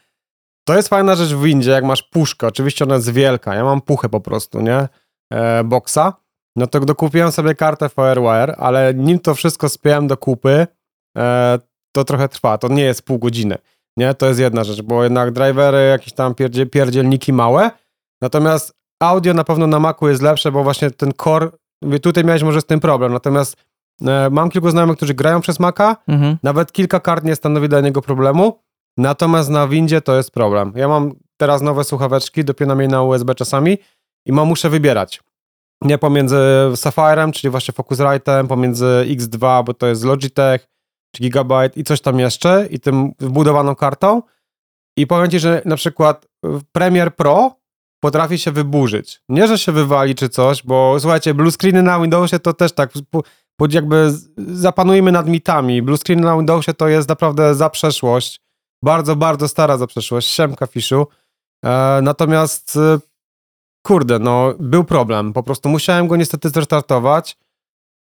To 0.66 0.76
jest 0.76 0.88
fajna 0.88 1.14
rzecz 1.14 1.28
w 1.28 1.42
Windzie, 1.42 1.70
jak 1.70 1.84
masz 1.84 2.02
puszkę. 2.02 2.46
Oczywiście 2.46 2.84
ona 2.84 2.94
jest 2.94 3.12
wielka. 3.12 3.54
Ja 3.54 3.64
mam 3.64 3.80
puchę 3.80 4.08
po 4.08 4.20
prostu, 4.20 4.60
nie? 4.60 4.88
E, 5.32 5.64
boxa. 5.64 6.12
No 6.56 6.66
to 6.66 6.80
dokupiłem 6.80 7.32
sobie 7.32 7.54
kartę 7.54 7.88
Firewire, 7.88 8.56
ale 8.56 8.94
nim 8.94 9.18
to 9.18 9.34
wszystko 9.34 9.68
spiąłem 9.68 10.06
do 10.06 10.16
kupy, 10.16 10.66
e, 11.18 11.58
to 11.92 12.04
trochę 12.04 12.28
trwa. 12.28 12.58
To 12.58 12.68
nie 12.68 12.82
jest 12.82 13.02
pół 13.02 13.18
godziny. 13.18 13.58
Nie, 13.96 14.14
to 14.14 14.26
jest 14.26 14.40
jedna 14.40 14.64
rzecz, 14.64 14.82
bo 14.82 15.02
jednak 15.04 15.30
drivery, 15.30 15.88
jakieś 15.88 16.12
tam 16.12 16.34
pierdzie, 16.34 16.66
pierdzielniki 16.66 17.32
małe, 17.32 17.70
natomiast 18.22 18.72
audio 19.02 19.34
na 19.34 19.44
pewno 19.44 19.66
na 19.66 19.78
Macu 19.78 20.08
jest 20.08 20.22
lepsze, 20.22 20.52
bo 20.52 20.62
właśnie 20.62 20.90
ten 20.90 21.12
core, 21.22 21.50
tutaj 22.02 22.24
miałeś 22.24 22.42
może 22.42 22.60
z 22.60 22.64
tym 22.64 22.80
problem, 22.80 23.12
natomiast 23.12 23.56
e, 24.06 24.30
mam 24.30 24.50
kilku 24.50 24.70
znajomych, 24.70 24.96
którzy 24.96 25.14
grają 25.14 25.40
przez 25.40 25.60
Maca, 25.60 25.96
mhm. 26.08 26.36
nawet 26.42 26.72
kilka 26.72 27.00
kart 27.00 27.24
nie 27.24 27.36
stanowi 27.36 27.68
dla 27.68 27.80
niego 27.80 28.02
problemu, 28.02 28.58
natomiast 28.96 29.50
na 29.50 29.68
Windzie 29.68 30.00
to 30.00 30.16
jest 30.16 30.30
problem. 30.30 30.72
Ja 30.76 30.88
mam 30.88 31.12
teraz 31.36 31.62
nowe 31.62 31.84
słuchaweczki, 31.84 32.44
dopinam 32.44 32.80
je 32.80 32.88
na 32.88 33.02
USB 33.02 33.34
czasami 33.34 33.78
i 34.26 34.32
mam, 34.32 34.48
muszę 34.48 34.70
wybierać. 34.70 35.20
Nie 35.82 35.98
pomiędzy 35.98 36.36
Saphirem, 36.74 37.32
czyli 37.32 37.50
właśnie 37.50 37.74
Focusrite'em, 37.74 38.46
pomiędzy 38.46 39.06
X2, 39.08 39.64
bo 39.64 39.74
to 39.74 39.86
jest 39.86 40.04
Logitech, 40.04 40.73
czy 41.14 41.22
Gigabyte 41.22 41.80
i 41.80 41.84
coś 41.84 42.00
tam 42.00 42.18
jeszcze 42.18 42.66
i 42.70 42.80
tym 42.80 43.12
wbudowaną 43.20 43.74
kartą. 43.74 44.22
I 44.96 45.06
powiem 45.06 45.30
ci, 45.30 45.40
że 45.40 45.62
na 45.64 45.76
przykład 45.76 46.26
Premiere 46.72 47.10
Pro 47.10 47.56
potrafi 48.00 48.38
się 48.38 48.52
wyburzyć. 48.52 49.22
Nie, 49.28 49.48
że 49.48 49.58
się 49.58 49.72
wywali 49.72 50.14
czy 50.14 50.28
coś, 50.28 50.62
bo 50.62 50.96
słuchajcie, 51.00 51.34
blue 51.34 51.50
screeny 51.50 51.82
na 51.82 52.00
Windowsie 52.00 52.38
to 52.38 52.52
też 52.52 52.72
tak, 52.72 52.90
jakby 53.70 54.12
zapanujemy 54.36 55.12
nad 55.12 55.28
mitami. 55.28 55.82
Blue 55.82 55.98
screen 55.98 56.20
na 56.20 56.36
Windowsie 56.36 56.74
to 56.74 56.88
jest 56.88 57.08
naprawdę 57.08 57.54
za 57.54 57.70
przeszłość. 57.70 58.40
Bardzo, 58.82 59.16
bardzo 59.16 59.48
stara 59.48 59.76
za 59.76 59.86
przeszłość. 59.86 60.28
Siemka 60.28 60.66
Fiszu. 60.66 61.06
E, 61.64 62.00
natomiast 62.02 62.76
e, 62.76 62.98
kurde, 63.86 64.18
no 64.18 64.54
był 64.58 64.84
problem. 64.84 65.32
Po 65.32 65.42
prostu 65.42 65.68
musiałem 65.68 66.08
go 66.08 66.16
niestety 66.16 66.48
zrestartować 66.48 67.36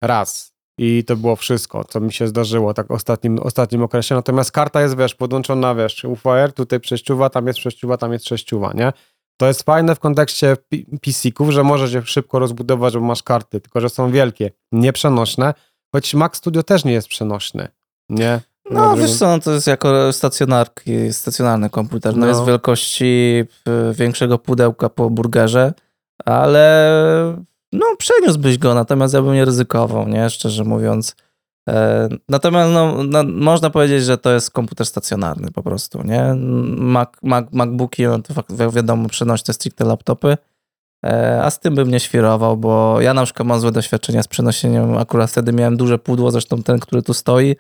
raz. 0.03 0.54
I 0.79 1.05
to 1.05 1.17
było 1.17 1.37
wszystko, 1.37 1.85
co 1.85 2.01
mi 2.01 2.13
się 2.13 2.29
zdarzyło 2.29 2.75
tak 2.75 2.87
w 2.87 2.91
ostatnim, 2.91 3.39
ostatnim 3.39 3.83
okresie. 3.83 4.15
Natomiast 4.15 4.53
karta 4.53 4.83
jest, 4.83 4.97
wiesz, 4.97 5.15
podłączona, 5.15 5.75
wiesz, 5.75 6.05
UFR, 6.05 6.53
tutaj 6.55 6.81
przejściuwa, 6.81 7.31
tam 7.31 7.47
jest 7.47 7.59
przejściuwa, 7.59 7.97
tam 7.97 8.13
jest 8.13 8.25
przejściuwa, 8.25 8.73
nie? 8.73 8.93
To 9.37 9.47
jest 9.47 9.63
fajne 9.63 9.95
w 9.95 10.01
kontekście 10.01 10.57
PC-ków, 11.03 11.51
że 11.51 11.65
możesz 11.65 11.93
je 11.93 12.03
szybko 12.03 12.39
rozbudować, 12.39 12.95
bo 12.95 13.01
masz 13.01 13.23
karty, 13.23 13.61
tylko 13.61 13.81
że 13.81 13.89
są 13.89 14.11
wielkie, 14.11 14.51
nieprzenośne, 14.73 15.55
choć 15.93 16.15
Mac 16.15 16.37
Studio 16.37 16.63
też 16.63 16.85
nie 16.85 16.93
jest 16.93 17.09
przenośny, 17.09 17.69
nie? 18.09 18.41
No, 18.71 18.97
wiesz 18.97 19.19
co, 19.19 19.27
no 19.27 19.39
to 19.39 19.53
jest 19.53 19.67
jako 19.67 20.13
stacjonarki, 20.13 21.13
stacjonarny 21.13 21.71
komputer. 21.71 22.17
No, 22.17 22.21
no. 22.21 22.27
jest 22.27 22.45
wielkości 22.45 23.45
większego 23.93 24.39
pudełka 24.39 24.89
po 24.89 25.11
burgerze, 25.11 25.73
ale 26.25 27.45
no 27.75 27.87
przeniósłbyś 27.99 28.59
go, 28.59 28.75
natomiast 28.75 29.15
ja 29.15 29.23
bym 29.23 29.35
nie 29.35 29.45
ryzykował, 29.45 30.09
nie? 30.09 30.31
Szczerze 30.31 30.65
mówiąc. 30.65 31.17
E, 31.69 32.09
natomiast 32.29 32.73
no, 32.73 33.05
no, 33.05 33.25
można 33.25 33.71
powiedzieć, 33.71 34.05
że 34.05 34.19
to 34.19 34.33
jest 34.33 34.51
komputer 34.51 34.87
stacjonarny 34.87 35.51
po 35.51 35.63
prostu, 35.63 36.03
nie? 36.03 36.35
Mac, 36.77 37.09
Mac, 37.23 37.47
MacBooki, 37.53 38.03
no 38.03 38.19
to 38.19 38.71
wiadomo, 38.71 39.09
przenośne 39.09 39.55
stricte 39.55 39.85
laptopy, 39.85 40.37
e, 41.05 41.41
a 41.45 41.51
z 41.51 41.61
tym 41.61 41.75
bym 41.75 41.91
nie 41.91 42.01
świrował, 42.01 42.57
bo 42.57 43.01
ja 43.01 43.15
na 43.15 43.25
przykład 43.25 43.49
mam 43.49 43.61
złe 43.61 43.73
doświadczenia 43.73 44.23
z 44.23 44.29
przenosieniem, 44.29 44.97
akurat 44.97 45.31
wtedy 45.31 45.53
miałem 45.53 45.77
duże 45.77 45.99
pudło, 45.99 46.31
zresztą 46.31 46.63
ten, 46.63 46.79
który 46.79 47.03
tu 47.03 47.15
stoi. 47.15 47.57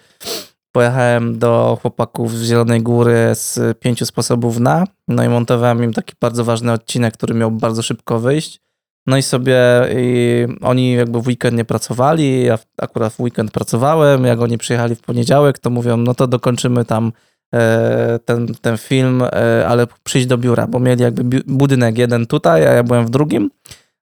Pojechałem 0.72 1.38
do 1.38 1.78
chłopaków 1.82 2.32
z 2.32 2.42
Zielonej 2.42 2.82
Góry 2.82 3.30
z 3.34 3.78
pięciu 3.78 4.06
sposobów 4.06 4.58
na, 4.58 4.84
no 5.08 5.24
i 5.24 5.28
montowałem 5.28 5.84
im 5.84 5.92
taki 5.92 6.14
bardzo 6.20 6.44
ważny 6.44 6.72
odcinek, 6.72 7.14
który 7.14 7.34
miał 7.34 7.50
bardzo 7.50 7.82
szybko 7.82 8.18
wyjść 8.18 8.63
no 9.06 9.16
i 9.16 9.22
sobie 9.22 9.58
i 9.96 10.46
oni 10.60 10.92
jakby 10.92 11.20
w 11.20 11.26
weekend 11.26 11.56
nie 11.56 11.64
pracowali, 11.64 12.44
ja 12.44 12.58
akurat 12.78 13.12
w 13.12 13.20
weekend 13.20 13.50
pracowałem, 13.50 14.24
jak 14.24 14.40
oni 14.40 14.58
przyjechali 14.58 14.94
w 14.94 15.00
poniedziałek, 15.00 15.58
to 15.58 15.70
mówią, 15.70 15.96
no 15.96 16.14
to 16.14 16.26
dokończymy 16.26 16.84
tam 16.84 17.12
e, 17.54 18.18
ten, 18.24 18.54
ten 18.60 18.78
film, 18.78 19.22
e, 19.22 19.66
ale 19.68 19.86
przyjść 20.04 20.26
do 20.26 20.38
biura, 20.38 20.66
bo 20.66 20.80
mieli 20.80 21.02
jakby 21.02 21.42
budynek 21.46 21.98
jeden 21.98 22.26
tutaj, 22.26 22.66
a 22.66 22.72
ja 22.72 22.82
byłem 22.82 23.06
w 23.06 23.10
drugim. 23.10 23.50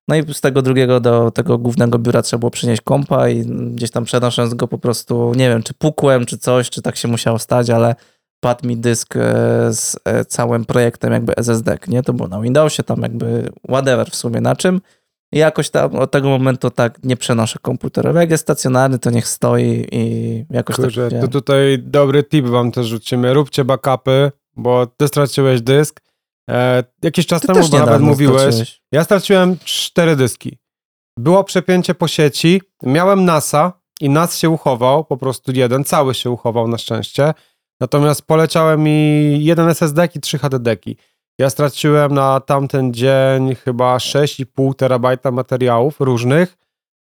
No 0.09 0.17
i 0.17 0.35
z 0.35 0.41
tego 0.41 0.63
drugiego 0.63 1.01
do 1.01 1.31
tego 1.31 1.59
głównego 1.59 1.99
biura 1.99 2.23
trzeba 2.23 2.39
było 2.39 2.51
przynieść 2.51 2.83
kompa 2.83 3.29
i 3.29 3.45
gdzieś 3.47 3.91
tam 3.91 4.05
przenosząc 4.05 4.55
go 4.55 4.69
po 4.69 4.79
prostu, 4.79 5.33
nie 5.37 5.49
wiem, 5.49 5.63
czy 5.63 5.75
pukłem, 5.75 6.27
czy 6.27 6.39
coś, 6.39 6.71
czy 6.71 6.83
tak 6.83 6.97
się 6.97 7.09
musiało 7.09 7.39
stać, 7.39 7.71
ale 7.71 7.95
padł 8.43 8.69
mi 8.69 8.77
dysk 8.77 9.17
e, 9.17 9.21
z 9.73 9.97
e, 10.05 10.25
całym 10.25 10.65
projektem 10.65 11.13
jakby 11.13 11.37
SSD, 11.37 11.79
nie? 11.89 12.03
To 12.03 12.13
było 12.13 12.29
na 12.29 12.41
Windowsie, 12.41 12.83
tam 12.83 13.03
jakby 13.03 13.53
whatever 13.69 14.11
w 14.11 14.15
sumie 14.15 14.41
na 14.41 14.57
czym. 14.57 14.81
I 15.33 15.39
jakoś 15.39 15.71
tam 15.71 15.97
od 15.97 16.11
tego 16.11 16.29
momentu 16.29 16.71
tak 16.71 17.05
nie 17.05 17.17
przenoszę 17.17 17.59
komputera. 17.63 18.21
Jak 18.21 18.31
jest 18.31 18.43
stacjonarny, 18.43 18.99
to 18.99 19.11
niech 19.11 19.29
stoi 19.29 19.87
i 19.93 20.45
jakoś 20.51 20.77
Kurze, 20.77 21.11
tak... 21.11 21.21
to 21.21 21.29
tutaj 21.29 21.79
dobry 21.79 22.25
tip 22.25 22.47
wam 22.47 22.73
też 22.73 22.87
rzucimy. 22.87 23.35
Róbcie 23.35 23.65
backupy, 23.65 24.33
bo 24.57 24.87
ty 24.87 25.09
straciłeś 25.09 25.61
dysk. 25.61 26.01
E, 26.51 26.85
jakiś 27.03 27.27
czas 27.27 27.41
ty 27.41 27.47
temu, 27.47 27.69
bo 27.69 27.79
nawet 27.79 28.01
mówiłeś. 28.01 28.43
Straciłeś. 28.43 28.83
Ja 28.93 29.05
straciłem 29.05 29.57
cztery 29.65 30.17
dyski. 30.17 30.59
Było 31.19 31.45
przepięcie 31.45 31.95
po 31.95 32.09
sieci, 32.09 32.63
miałem 32.83 33.25
NASA 33.25 33.73
i 34.01 34.11
NAS 34.11 34.39
się 34.39 34.51
uchował, 34.51 35.05
po 35.05 35.17
prostu 35.17 35.53
jeden, 35.55 35.85
cały 35.85 36.15
się 36.15 36.31
uchował 36.31 36.69
na 36.69 36.79
szczęście. 36.79 37.35
Natomiast 37.83 38.23
poleciałem 38.23 38.83
mi 38.83 39.45
jeden 39.45 39.69
SSD 39.69 40.09
i 40.15 40.21
trzy 40.21 40.39
HDD. 40.39 40.69
-ki. 40.69 40.95
Ja 41.39 41.51
straciłem 41.51 42.15
na 42.15 42.41
tamten 42.41 42.95
dzień 42.95 43.55
chyba 43.55 43.97
6,5 43.97 44.75
terabajta 44.75 45.31
materiałów 45.31 46.01
różnych, 46.01 46.57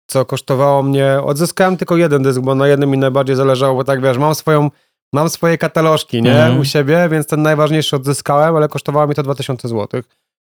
co 0.07 0.25
kosztowało 0.25 0.83
mnie. 0.83 1.19
Odzyskałem 1.23 1.77
tylko 1.77 1.97
jeden 1.97 2.23
dysk, 2.23 2.41
bo 2.41 2.55
na 2.55 2.67
jednym 2.67 2.89
mi 2.89 2.97
najbardziej 2.97 3.35
zależało, 3.35 3.75
bo 3.75 3.83
tak 3.83 4.01
wiesz, 4.01 4.17
mam 4.17 4.35
swoją. 4.35 4.69
Mam 5.13 5.29
swoje 5.29 5.57
katalożki, 5.57 6.21
nie? 6.21 6.45
Mm. 6.45 6.59
U 6.59 6.65
siebie, 6.65 7.09
więc 7.11 7.27
ten 7.27 7.41
najważniejszy 7.41 7.95
odzyskałem, 7.95 8.55
ale 8.55 8.67
kosztowało 8.67 9.07
mi 9.07 9.15
to 9.15 9.23
2000 9.23 9.67
zł. 9.67 10.01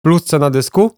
Plus 0.04 0.24
cena 0.24 0.50
dysku. 0.50 0.90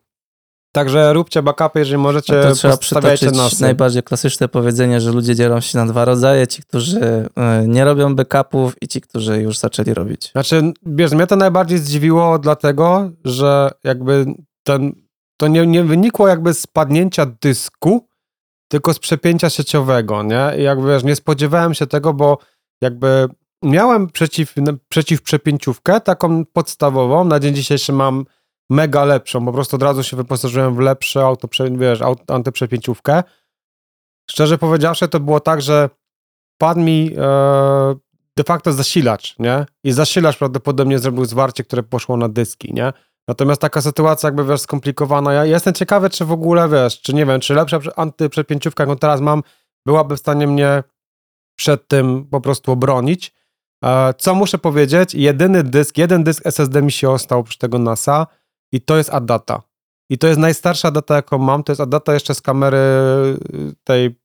Także 0.74 1.12
róbcie 1.12 1.42
backupy, 1.42 1.78
jeżeli 1.78 1.98
możecie, 1.98 2.42
to 2.42 2.54
trzeba 2.54 2.76
przytoczyć 2.76 3.32
nas. 3.32 3.60
najbardziej 3.60 4.02
klasyczne 4.02 4.48
powiedzenie, 4.48 5.00
że 5.00 5.12
ludzie 5.12 5.34
dzielą 5.34 5.60
się 5.60 5.78
na 5.78 5.86
dwa 5.86 6.04
rodzaje, 6.04 6.46
ci, 6.46 6.62
którzy 6.62 7.28
e, 7.36 7.64
nie 7.66 7.84
robią 7.84 8.14
backupów 8.14 8.82
i 8.82 8.88
ci, 8.88 9.00
którzy 9.00 9.42
już 9.42 9.58
zaczęli 9.58 9.94
robić. 9.94 10.30
Znaczy, 10.32 10.72
wiesz, 10.86 11.12
mnie 11.12 11.26
to 11.26 11.36
najbardziej 11.36 11.78
zdziwiło 11.78 12.38
dlatego, 12.38 13.10
że 13.24 13.70
jakby 13.84 14.26
ten, 14.62 14.92
to 15.36 15.48
nie, 15.48 15.66
nie 15.66 15.84
wynikło 15.84 16.28
jakby 16.28 16.54
z 16.54 16.66
padnięcia 16.66 17.26
dysku, 17.26 18.08
tylko 18.68 18.94
z 18.94 18.98
przepięcia 18.98 19.50
sieciowego, 19.50 20.22
nie? 20.22 20.52
I 20.58 20.62
jakby, 20.62 20.88
wiesz, 20.88 21.04
nie 21.04 21.16
spodziewałem 21.16 21.74
się 21.74 21.86
tego, 21.86 22.14
bo 22.14 22.38
jakby 22.80 23.28
miałem 23.62 24.10
przeciw, 24.10 24.54
przeciw 24.88 25.22
przepięciówkę, 25.22 26.00
taką 26.00 26.44
podstawową, 26.44 27.24
na 27.24 27.40
dzień 27.40 27.54
dzisiejszy 27.54 27.92
mam 27.92 28.24
mega 28.70 29.04
lepszą. 29.04 29.44
Po 29.44 29.52
prostu 29.52 29.76
od 29.76 29.82
razu 29.82 30.02
się 30.02 30.16
wyposażyłem 30.16 30.74
w 30.74 30.78
lepsze 30.78 31.24
auto, 31.24 31.48
wiesz, 31.70 32.00
antyprzepięciówkę. 32.28 33.22
Szczerze 34.30 34.58
powiedziawszy, 34.58 35.08
to 35.08 35.20
było 35.20 35.40
tak, 35.40 35.62
że 35.62 35.90
padł 36.58 36.80
mi 36.80 37.10
e, 37.18 37.94
de 38.36 38.44
facto 38.44 38.72
zasilacz, 38.72 39.38
nie? 39.38 39.66
I 39.84 39.92
zasilacz 39.92 40.36
prawdopodobnie 40.36 40.98
zrobił 40.98 41.24
zwarcie, 41.24 41.64
które 41.64 41.82
poszło 41.82 42.16
na 42.16 42.28
dyski, 42.28 42.74
nie? 42.74 42.92
Natomiast 43.28 43.60
taka 43.60 43.82
sytuacja 43.82 44.26
jakby, 44.26 44.44
wiesz, 44.44 44.60
skomplikowana. 44.60 45.32
Ja 45.32 45.44
jestem 45.44 45.74
ciekawy, 45.74 46.10
czy 46.10 46.24
w 46.24 46.32
ogóle, 46.32 46.68
wiesz, 46.68 47.00
czy 47.00 47.14
nie 47.14 47.26
wiem, 47.26 47.40
czy 47.40 47.54
lepsza 47.54 47.78
antyprzepięciówka, 47.96 48.82
jaką 48.82 48.96
teraz 48.96 49.20
mam, 49.20 49.42
byłaby 49.86 50.16
w 50.16 50.20
stanie 50.20 50.46
mnie 50.46 50.82
przed 51.58 51.88
tym 51.88 52.24
po 52.24 52.40
prostu 52.40 52.72
obronić. 52.72 53.34
E, 53.84 54.14
co 54.14 54.34
muszę 54.34 54.58
powiedzieć? 54.58 55.14
Jedyny 55.14 55.62
dysk, 55.62 55.98
jeden 55.98 56.24
dysk 56.24 56.46
SSD 56.46 56.82
mi 56.82 56.92
się 56.92 57.10
ostał 57.10 57.44
przy 57.44 57.58
tego 57.58 57.78
NASA 57.78 58.26
i 58.74 58.80
to 58.80 58.96
jest 58.96 59.10
Adata. 59.10 59.62
I 60.10 60.18
to 60.18 60.26
jest 60.26 60.40
najstarsza 60.40 60.90
data, 60.90 61.14
jaką 61.16 61.38
mam. 61.38 61.64
To 61.64 61.72
jest 61.72 61.80
Adata 61.80 62.14
jeszcze 62.14 62.34
z 62.34 62.40
kamery 62.40 62.76
y, 62.76 63.74
tej 63.84 64.18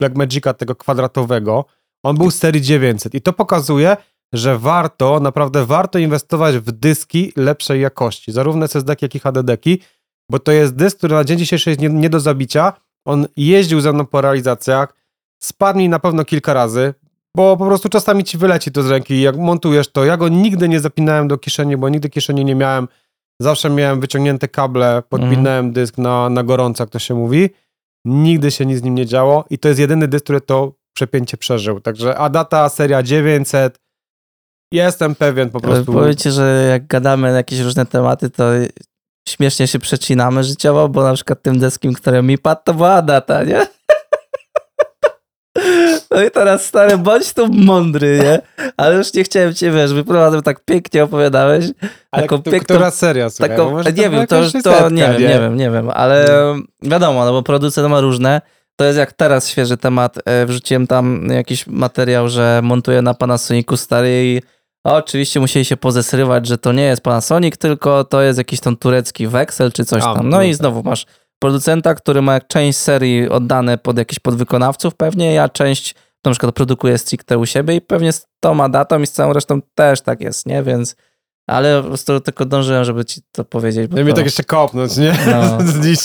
Blackmagica, 0.00 0.54
tego 0.54 0.74
kwadratowego. 0.76 1.64
On 2.02 2.16
był 2.16 2.30
z 2.30 2.38
serii 2.38 2.62
900 2.62 3.14
i 3.14 3.20
to 3.20 3.32
pokazuje, 3.32 3.96
że 4.32 4.58
warto, 4.58 5.20
naprawdę 5.20 5.66
warto 5.66 5.98
inwestować 5.98 6.56
w 6.58 6.72
dyski 6.72 7.32
lepszej 7.36 7.80
jakości, 7.80 8.32
zarówno 8.32 8.64
SSD, 8.64 8.96
jak 9.02 9.14
i 9.14 9.18
HDD, 9.18 9.50
bo 10.30 10.38
to 10.38 10.52
jest 10.52 10.74
dysk, 10.74 10.98
który 10.98 11.14
na 11.14 11.24
dzień 11.24 11.38
dzisiejszy 11.38 11.70
jest 11.70 11.80
nie, 11.80 11.88
nie 11.88 12.10
do 12.10 12.20
zabicia. 12.20 12.72
On 13.06 13.26
jeździł 13.36 13.80
ze 13.80 13.92
mną 13.92 14.06
po 14.06 14.20
realizacjach, 14.20 14.94
spadł 15.42 15.78
mi 15.78 15.88
na 15.88 15.98
pewno 15.98 16.24
kilka 16.24 16.54
razy, 16.54 16.94
bo 17.36 17.56
po 17.56 17.66
prostu 17.66 17.88
czasami 17.88 18.24
ci 18.24 18.38
wyleci 18.38 18.72
to 18.72 18.82
z 18.82 18.90
ręki, 18.90 19.20
jak 19.20 19.36
montujesz 19.36 19.92
to. 19.92 20.04
Ja 20.04 20.16
go 20.16 20.28
nigdy 20.28 20.68
nie 20.68 20.80
zapinałem 20.80 21.28
do 21.28 21.38
kieszeni, 21.38 21.76
bo 21.76 21.88
nigdy 21.88 22.10
kieszeni 22.10 22.44
nie 22.44 22.54
miałem. 22.54 22.88
Zawsze 23.40 23.70
miałem 23.70 24.00
wyciągnięte 24.00 24.48
kable, 24.48 25.02
podpinałem 25.08 25.64
mm. 25.64 25.72
dysk 25.72 25.98
na, 25.98 26.30
na 26.30 26.42
gorąco, 26.42 26.82
jak 26.82 26.90
to 26.90 26.98
się 26.98 27.14
mówi. 27.14 27.50
Nigdy 28.04 28.50
się 28.50 28.66
nic 28.66 28.78
z 28.78 28.82
nim 28.82 28.94
nie 28.94 29.06
działo 29.06 29.44
i 29.50 29.58
to 29.58 29.68
jest 29.68 29.80
jedyny 29.80 30.08
dysk, 30.08 30.24
który 30.24 30.40
to 30.40 30.72
przepięcie 30.96 31.36
przeżył. 31.36 31.80
Także 31.80 32.18
Adata 32.18 32.68
seria 32.68 33.02
900 33.02 33.78
jestem 34.72 35.14
pewien 35.14 35.50
po 35.50 35.60
prostu. 35.60 35.92
Powiecie, 35.92 36.30
że 36.30 36.66
jak 36.70 36.86
gadamy 36.86 37.30
na 37.30 37.36
jakieś 37.36 37.60
różne 37.60 37.86
tematy, 37.86 38.30
to 38.30 38.44
śmiesznie 39.28 39.66
się 39.66 39.78
przecinamy 39.78 40.44
życiowo, 40.44 40.88
bo 40.88 41.02
na 41.02 41.14
przykład 41.14 41.42
tym 41.42 41.58
deskim, 41.58 41.92
który 41.92 42.22
mi 42.22 42.38
padł, 42.38 42.60
to 42.64 42.74
była 42.74 42.92
Adata, 42.92 43.44
nie? 43.44 43.66
No 46.14 46.24
i 46.24 46.30
teraz 46.30 46.66
stary, 46.66 46.98
bądź 46.98 47.32
tu 47.32 47.48
mądry, 47.52 48.20
nie? 48.22 48.66
Ale 48.76 48.96
już 48.96 49.14
nie 49.14 49.24
chciałem 49.24 49.54
cię, 49.54 49.70
wiesz, 49.70 49.92
wyprowadzę, 49.92 50.42
tak 50.42 50.64
pięknie 50.64 51.04
opowiadałeś. 51.04 51.64
Ale 52.10 52.22
taką 52.22 52.42
piękną, 52.42 52.60
która 52.60 52.90
seria, 52.90 53.30
słuchaj, 53.30 53.56
taką, 53.56 53.82
Nie 53.82 54.10
wiem, 54.10 54.26
to, 54.26 54.40
to 54.64 54.90
nie 54.90 55.02
wiem, 55.02 55.22
nie 55.22 55.40
wiem, 55.40 55.56
nie 55.56 55.70
wiem, 55.70 55.90
ale 55.94 56.26
wiadomo, 56.82 57.24
no 57.24 57.32
bo 57.32 57.42
producent 57.42 57.88
ma 57.88 58.00
różne. 58.00 58.40
To 58.76 58.84
jest 58.84 58.98
jak 58.98 59.12
teraz 59.12 59.48
świeży 59.48 59.76
temat. 59.76 60.18
E, 60.24 60.46
wrzuciłem 60.46 60.86
tam 60.86 61.28
jakiś 61.30 61.66
materiał, 61.66 62.28
że 62.28 62.60
montuję 62.62 63.02
na 63.02 63.14
Panasonicu 63.14 63.76
stary 63.76 64.24
i 64.24 64.42
oczywiście 64.84 65.40
musieli 65.40 65.64
się 65.64 65.76
pozesrywać, 65.76 66.46
że 66.46 66.58
to 66.58 66.72
nie 66.72 66.82
jest 66.82 67.02
Panasonic, 67.02 67.56
tylko 67.56 68.04
to 68.04 68.22
jest 68.22 68.38
jakiś 68.38 68.60
tam 68.60 68.76
turecki 68.76 69.26
weksel 69.26 69.72
czy 69.72 69.84
coś 69.84 70.02
tam. 70.02 70.16
No, 70.16 70.22
no 70.36 70.42
i 70.42 70.48
tak. 70.48 70.56
znowu 70.56 70.82
masz 70.82 71.06
producenta, 71.38 71.94
który 71.94 72.22
ma 72.22 72.40
część 72.40 72.78
serii 72.78 73.28
oddane 73.28 73.78
pod 73.78 73.98
jakichś 73.98 74.18
podwykonawców 74.18 74.94
pewnie, 74.94 75.34
ja 75.34 75.48
część 75.48 75.94
na 76.24 76.30
przykład 76.30 76.54
produkuję 76.54 76.98
stricte 76.98 77.38
u 77.38 77.46
siebie 77.46 77.74
i 77.74 77.80
pewnie 77.80 78.12
z 78.12 78.26
tą 78.40 78.70
datą 78.70 79.00
i 79.00 79.06
z 79.06 79.12
całą 79.12 79.32
resztą 79.32 79.60
też 79.74 80.00
tak 80.00 80.20
jest, 80.20 80.46
nie? 80.46 80.62
Więc 80.62 80.96
Ale 81.46 81.82
po 81.82 81.88
prostu 81.88 82.20
tylko 82.20 82.44
dążyłem, 82.44 82.84
żeby 82.84 83.04
ci 83.04 83.20
to 83.32 83.44
powiedzieć. 83.44 83.90
Ja 83.96 84.04
mnie 84.04 84.14
tak 84.14 84.24
jeszcze 84.24 84.44
kopnąć, 84.44 84.96
nie? 84.96 85.16
No. 85.26 85.58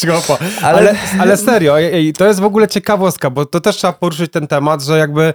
Kopa. 0.13 0.38
Ale, 0.62 0.77
ale, 0.77 0.95
ale 1.19 1.38
serio, 1.38 1.79
ej, 1.79 2.13
to 2.13 2.27
jest 2.27 2.39
w 2.39 2.43
ogóle 2.43 2.67
ciekawostka, 2.67 3.29
bo 3.29 3.45
to 3.45 3.62
też 3.62 3.75
trzeba 3.75 3.93
poruszyć 3.93 4.32
ten 4.32 4.47
temat, 4.47 4.82
że 4.82 4.97
jakby 4.97 5.34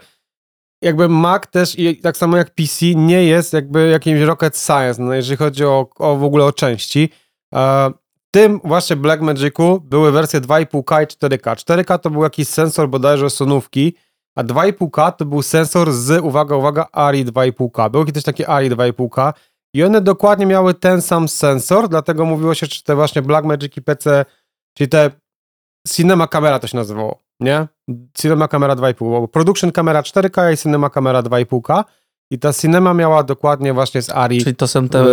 jakby 0.83 1.09
Mac 1.09 1.42
też, 1.51 1.79
i 1.79 1.97
tak 1.97 2.16
samo 2.16 2.37
jak 2.37 2.55
PC, 2.55 2.87
nie 2.94 3.25
jest 3.25 3.53
jakby 3.53 3.88
jakimś 3.88 4.20
rocket 4.20 4.59
science, 4.59 5.03
no 5.03 5.14
jeżeli 5.14 5.37
chodzi 5.37 5.64
o, 5.64 5.90
o 5.97 6.16
w 6.16 6.25
ogóle 6.25 6.44
o 6.44 6.53
części. 6.53 7.11
E, 7.55 7.90
w 8.14 8.31
tym 8.31 8.61
właśnie 8.64 8.97
Blackmagicu 8.97 9.81
były 9.81 10.12
wersje 10.12 10.40
2,5K 10.40 11.03
i 11.03 11.07
4K. 11.07 11.55
4K 11.55 11.99
to 11.99 12.11
był 12.11 12.23
jakiś 12.23 12.49
sensor 12.49 12.88
bodajże 12.88 13.31
sonówki, 13.31 13.94
a 14.35 14.44
2,5K 14.44 15.12
to 15.12 15.25
był 15.25 15.42
sensor 15.42 15.92
z, 15.92 16.25
uwaga, 16.25 16.57
uwaga, 16.57 16.87
ARI 16.92 17.25
2,5K. 17.25 17.90
Był 17.90 18.05
kiedyś 18.05 18.25
taki 18.25 18.44
ARI 18.44 18.70
2,5K 18.70 19.33
i 19.75 19.85
one 19.85 20.01
dokładnie 20.01 20.47
miały 20.47 20.75
ten 20.75 21.03
sam 21.03 21.29
sensor, 21.29 21.88
dlatego 21.88 22.25
mówiło 22.25 22.55
się, 22.55 22.66
że 22.70 22.83
te 22.83 22.94
właśnie 22.94 23.23
Blackmagic 23.23 23.77
i 23.77 23.83
PC, 23.83 24.25
czyli 24.77 24.88
te 24.88 25.11
Cinema 25.88 26.27
Camera 26.27 26.59
to 26.59 26.66
się 26.66 26.77
nazywało, 26.77 27.23
nie? 27.40 27.66
Cinema 28.18 28.49
Camera 28.49 28.77
2,5, 28.77 29.29
Production 29.29 29.73
Camera 29.73 30.03
4K 30.03 30.53
i 30.53 30.57
Cinema 30.57 30.90
Camera 30.90 31.23
2,5K 31.23 31.85
i 32.31 32.38
ta 32.38 32.53
Cinema 32.53 32.94
miała 32.94 33.23
dokładnie 33.23 33.73
właśnie 33.73 34.03
z 34.03 34.11
ARI 34.11 34.40
Czyli 34.40 34.57
to 34.57 34.68
są 34.68 34.88
te 34.88 35.05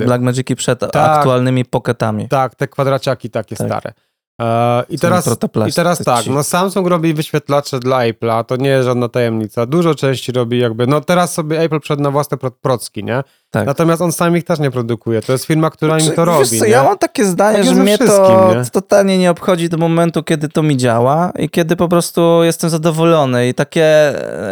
Blackmagic'i 0.00 0.56
przed 0.56 0.80
tak, 0.80 0.96
aktualnymi 0.96 1.64
pocketami. 1.64 2.28
Tak, 2.28 2.54
te 2.54 2.68
kwadraciaki 2.68 3.30
takie 3.30 3.56
tak. 3.56 3.66
stare. 3.66 3.92
E, 4.40 4.84
I 4.88 4.98
teraz, 4.98 5.38
I 5.68 5.72
teraz 5.72 5.98
tak, 5.98 6.26
no 6.26 6.42
Samsung 6.42 6.86
robi 6.86 7.14
wyświetlacze 7.14 7.80
dla 7.80 7.98
Apple'a, 7.98 8.44
to 8.44 8.56
nie 8.56 8.68
jest 8.68 8.86
żadna 8.86 9.08
tajemnica. 9.08 9.66
Dużo 9.66 9.94
części 9.94 10.32
robi 10.32 10.58
jakby, 10.58 10.86
no 10.86 11.00
teraz 11.00 11.34
sobie 11.34 11.60
Apple 11.60 11.80
przed 11.80 12.00
na 12.00 12.10
własne 12.10 12.36
procki, 12.62 13.04
nie? 13.04 13.22
Tak. 13.50 13.66
Natomiast 13.66 14.02
on 14.02 14.12
sam 14.12 14.36
ich 14.36 14.44
też 14.44 14.58
nie 14.58 14.70
produkuje. 14.70 15.22
To 15.22 15.32
jest 15.32 15.44
firma, 15.44 15.70
która 15.70 15.94
znaczy, 15.94 16.10
im 16.10 16.16
to 16.16 16.24
robi. 16.24 16.58
Co, 16.58 16.64
nie? 16.64 16.70
Ja 16.70 16.82
mam 16.84 16.98
takie 16.98 17.24
zdanie, 17.24 17.58
tak 17.58 17.66
że 17.66 17.74
mnie 17.74 17.98
to 17.98 18.54
nie? 18.54 18.64
totalnie 18.70 19.18
nie 19.18 19.30
obchodzi 19.30 19.68
do 19.68 19.76
momentu, 19.76 20.22
kiedy 20.22 20.48
to 20.48 20.62
mi 20.62 20.76
działa 20.76 21.32
i 21.38 21.50
kiedy 21.50 21.76
po 21.76 21.88
prostu 21.88 22.44
jestem 22.44 22.70
zadowolony. 22.70 23.48
I 23.48 23.54
takie 23.54 23.84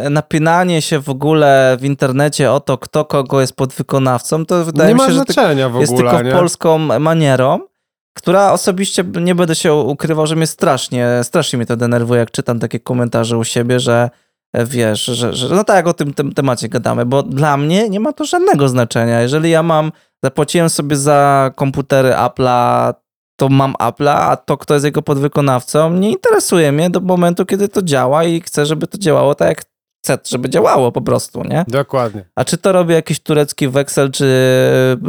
e, 0.05 0.11
napinanie 0.11 0.83
się 0.83 0.99
w 0.99 1.09
ogóle 1.09 1.77
w 1.81 1.85
internecie 1.85 2.53
o 2.53 2.61
to, 2.61 2.79
kto 2.79 3.05
kogo 3.05 3.40
jest 3.40 3.57
podwykonawcą, 3.57 4.47
to 4.47 4.64
wydaje 4.64 4.88
nie 4.88 4.94
mi 4.94 5.01
się, 5.01 5.12
że 5.12 5.20
ogóle, 5.20 5.81
jest 5.81 5.97
tylko 5.97 6.23
nie? 6.23 6.33
polską 6.33 6.79
manierą 6.79 7.74
która 8.14 8.53
osobiście, 8.53 9.05
nie 9.20 9.35
będę 9.35 9.55
się 9.55 9.74
ukrywał, 9.74 10.27
że 10.27 10.37
mnie 10.37 10.46
strasznie, 10.46 11.09
strasznie 11.22 11.57
mnie 11.57 11.66
to 11.66 11.77
denerwuje, 11.77 12.20
jak 12.20 12.31
czytam 12.31 12.61
takie 12.61 12.81
komentarze 12.81 13.38
u 13.38 13.44
siebie, 13.44 13.81
że 13.81 14.11
e, 14.53 14.66
wiesz, 14.66 15.05
że, 15.05 15.33
że 15.33 15.55
no 15.55 15.64
tak, 15.64 15.87
o 15.87 15.94
tym, 15.94 16.14
tym 16.14 16.33
temacie 16.33 16.68
gadamy, 16.68 17.07
bo 17.07 17.22
dla 17.22 17.57
mnie 17.57 17.88
nie 17.88 18.00
ma 18.00 18.12
to 18.12 18.24
żadnego 18.24 18.68
znaczenia. 18.68 19.20
Jeżeli 19.20 19.50
ja 19.50 19.62
mam, 19.62 19.92
zapłaciłem 20.24 20.70
sobie 20.70 20.96
za 20.96 21.50
komputery 21.57 22.11
Apple'a, 22.11 22.94
to 23.37 23.48
mam 23.48 23.72
Apple'a, 23.72 24.16
a 24.16 24.37
to, 24.37 24.57
kto 24.57 24.74
jest 24.74 24.85
jego 24.85 25.03
podwykonawcą, 25.03 25.90
nie 25.90 26.11
interesuje 26.11 26.72
mnie 26.72 26.90
do 26.90 27.00
momentu, 27.00 27.46
kiedy 27.46 27.68
to 27.68 27.83
działa 27.83 28.24
i 28.24 28.40
chcę, 28.40 28.66
żeby 28.66 28.87
to 28.87 28.98
działało 28.98 29.35
tak, 29.35 29.48
jak 29.48 29.64
chcę, 30.05 30.19
żeby 30.25 30.51
działało 30.51 30.93
po 30.93 31.03
prostu, 31.03 31.45
nie? 31.45 31.64
Dokładnie. 31.69 32.25
A 32.35 32.45
czy 32.45 32.59
to 32.59 32.73
robi 32.73 32.95
jakiś 32.95 33.21
turecki 33.21 33.69
Wexel, 33.69 34.11
czy 34.11 34.27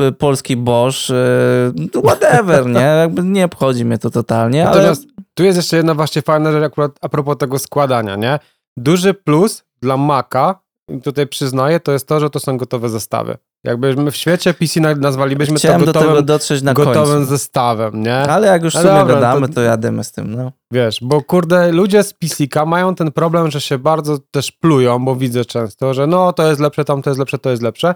y, 0.08 0.12
polski 0.12 0.58
Bosch, 0.58 1.10
y, 1.10 2.02
whatever, 2.04 2.66
nie? 2.66 2.80
Jakby 3.02 3.24
nie 3.24 3.46
obchodzi 3.46 3.86
mnie 3.86 3.98
to 3.98 4.10
totalnie, 4.10 4.64
Natomiast 4.64 5.04
ale... 5.04 5.26
tu 5.34 5.44
jest 5.44 5.58
jeszcze 5.58 5.78
jedna 5.78 5.94
właśnie 5.96 6.22
fajna 6.22 6.52
rzecz 6.52 6.64
akurat 6.64 6.92
a 7.02 7.10
propos 7.10 7.38
tego 7.38 7.60
składania, 7.60 8.16
nie? 8.16 8.40
Duży 8.78 9.14
plus 9.14 9.64
dla 9.82 9.98
Maca, 9.98 10.60
tutaj 11.04 11.28
przyznaję, 11.28 11.80
to 11.80 11.92
jest 11.92 12.08
to, 12.08 12.20
że 12.20 12.30
to 12.30 12.40
są 12.40 12.58
gotowe 12.58 12.90
zestawy. 12.90 13.38
Jakbyśmy 13.66 14.12
w 14.12 14.16
świecie 14.16 14.54
PC 14.54 14.80
nazwalibyśmy 14.80 15.58
Chciałem 15.58 15.80
to 15.80 15.86
gotowym, 15.86 16.10
do 16.10 16.16
tego 16.16 16.26
dotrzeć 16.26 16.62
na 16.62 16.74
gotowym 16.74 17.16
końcu. 17.16 17.30
zestawem, 17.30 18.04
nie? 18.04 18.18
Ale 18.18 18.48
jak 18.48 18.64
już 18.64 18.74
no 18.74 18.82
sobie 18.82 19.14
gadamy, 19.14 19.48
to, 19.48 19.54
to 19.54 19.62
jademy 19.62 20.04
z 20.04 20.12
tym, 20.12 20.36
no. 20.36 20.52
Wiesz, 20.72 21.00
bo 21.02 21.22
kurde, 21.22 21.72
ludzie 21.72 22.04
z 22.04 22.14
PC 22.14 22.66
mają 22.66 22.96
ten 22.96 23.12
problem, 23.12 23.52
że 23.52 23.62
się 23.62 23.78
bardzo 23.78 24.18
też 24.32 24.52
plują, 24.52 25.06
bo 25.06 25.16
widzę 25.16 25.46
często, 25.46 25.94
że 25.94 26.08
no 26.08 26.34
to 26.34 26.48
jest 26.48 26.62
lepsze, 26.62 26.86
tam 26.86 27.02
to 27.02 27.10
jest 27.10 27.20
lepsze, 27.20 27.38
to 27.38 27.50
jest 27.50 27.62
lepsze. 27.62 27.96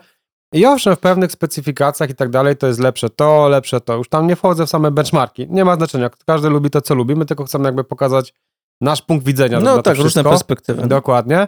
I 0.53 0.65
owszem, 0.65 0.95
w 0.95 0.99
pewnych 0.99 1.31
specyfikacjach 1.31 2.09
i 2.09 2.15
tak 2.15 2.29
dalej 2.29 2.57
to 2.57 2.67
jest 2.67 2.79
lepsze 2.79 3.09
to, 3.09 3.49
lepsze 3.49 3.81
to. 3.81 3.95
Już 3.95 4.09
tam 4.09 4.27
nie 4.27 4.35
wchodzę 4.35 4.65
w 4.65 4.69
same 4.69 4.91
benchmarki. 4.91 5.47
Nie 5.49 5.65
ma 5.65 5.75
znaczenia. 5.75 6.09
Każdy 6.25 6.49
lubi 6.49 6.69
to, 6.69 6.81
co 6.81 6.95
lubi. 6.95 7.15
My 7.15 7.25
tylko 7.25 7.45
chcemy 7.45 7.65
jakby 7.65 7.83
pokazać 7.83 8.33
nasz 8.81 9.01
punkt 9.01 9.25
widzenia. 9.25 9.59
No 9.59 9.81
tak, 9.81 9.97
różne 9.97 10.23
perspektywy. 10.23 10.87
Dokładnie. 10.87 11.37
E, 11.41 11.47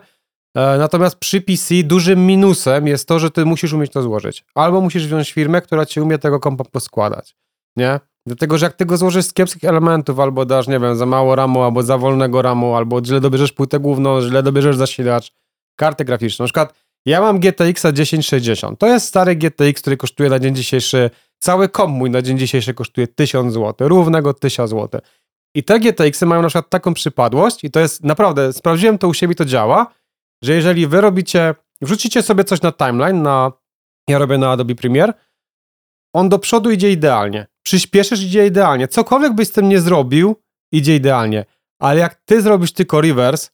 natomiast 0.56 1.16
przy 1.16 1.42
PC 1.42 1.76
dużym 1.84 2.26
minusem 2.26 2.88
jest 2.88 3.08
to, 3.08 3.20
że 3.20 3.32
ty 3.32 3.46
musisz 3.46 3.74
umieć 3.74 3.92
to 3.92 4.02
złożyć. 4.02 4.46
Albo 4.56 4.82
musisz 4.82 5.08
wziąć 5.08 5.32
firmę, 5.32 5.62
która 5.62 5.86
ci 5.86 6.02
umie 6.02 6.18
tego 6.18 6.40
kompa 6.40 6.64
poskładać. 6.64 7.36
Nie? 7.78 8.00
Dlatego, 8.26 8.58
że 8.58 8.66
jak 8.66 8.74
ty 8.74 8.86
go 8.86 8.98
złożysz 8.98 9.26
z 9.26 9.34
kiepskich 9.34 9.64
elementów, 9.64 10.20
albo 10.20 10.46
dasz, 10.46 10.68
nie 10.68 10.80
wiem, 10.80 10.96
za 10.96 11.06
mało 11.06 11.36
ramu, 11.36 11.64
albo 11.64 11.84
za 11.84 11.98
wolnego 11.98 12.42
ramu, 12.42 12.76
albo 12.76 13.02
źle 13.06 13.22
dobierzesz 13.22 13.52
płytę 13.52 13.80
główną, 13.80 14.22
źle 14.22 14.44
dobierzesz 14.44 14.76
zasilacz, 14.76 15.32
kartę 15.76 16.06
graficzną. 16.06 16.44
Na 16.44 16.48
przykład 16.48 16.74
ja 17.06 17.22
mam 17.22 17.40
GTX 17.40 17.82
1060. 17.82 18.80
To 18.80 18.88
jest 18.88 19.08
stary 19.08 19.36
GTX, 19.36 19.82
który 19.82 19.98
kosztuje 19.98 20.30
na 20.30 20.40
dzień 20.40 20.56
dzisiejszy, 20.56 21.10
cały 21.40 21.70
komp 21.70 21.94
mój 21.96 22.10
na 22.10 22.22
dzień 22.22 22.38
dzisiejszy 22.38 22.74
kosztuje 22.74 23.08
1000 23.08 23.54
zł, 23.54 23.90
równego 23.90 24.34
1000 24.34 24.70
zł. 24.70 25.02
I 25.56 25.64
te 25.64 25.80
GTX-y 25.80 26.26
mają 26.26 26.42
na 26.42 26.48
przykład 26.48 26.70
taką 26.70 26.94
przypadłość 26.94 27.64
i 27.64 27.72
to 27.72 27.80
jest 27.80 28.04
naprawdę, 28.04 28.54
sprawdziłem 28.54 28.98
to 28.98 29.08
u 29.08 29.14
siebie, 29.14 29.36
to 29.36 29.46
działa, 29.46 29.88
że 30.44 30.54
jeżeli 30.54 30.88
wy 30.88 31.02
robicie, 31.02 31.56
wrzucicie 31.82 32.22
sobie 32.22 32.44
coś 32.44 32.62
na 32.62 32.72
timeline, 32.72 33.22
na, 33.22 33.52
ja 34.10 34.18
robię 34.18 34.38
na 34.38 34.52
Adobe 34.52 34.76
Premiere, 34.76 35.14
on 36.14 36.30
do 36.30 36.40
przodu 36.40 36.72
idzie 36.72 36.92
idealnie. 36.92 37.48
Przyspieszysz, 37.64 38.24
idzie 38.24 38.48
idealnie. 38.48 38.88
Cokolwiek 38.88 39.34
byś 39.34 39.48
z 39.48 39.52
tym 39.52 39.70
nie 39.70 39.82
zrobił, 39.82 40.36
idzie 40.72 40.96
idealnie. 40.96 41.46
Ale 41.82 42.00
jak 42.00 42.16
ty 42.16 42.42
zrobisz 42.42 42.72
tylko 42.74 43.02
reverse, 43.02 43.50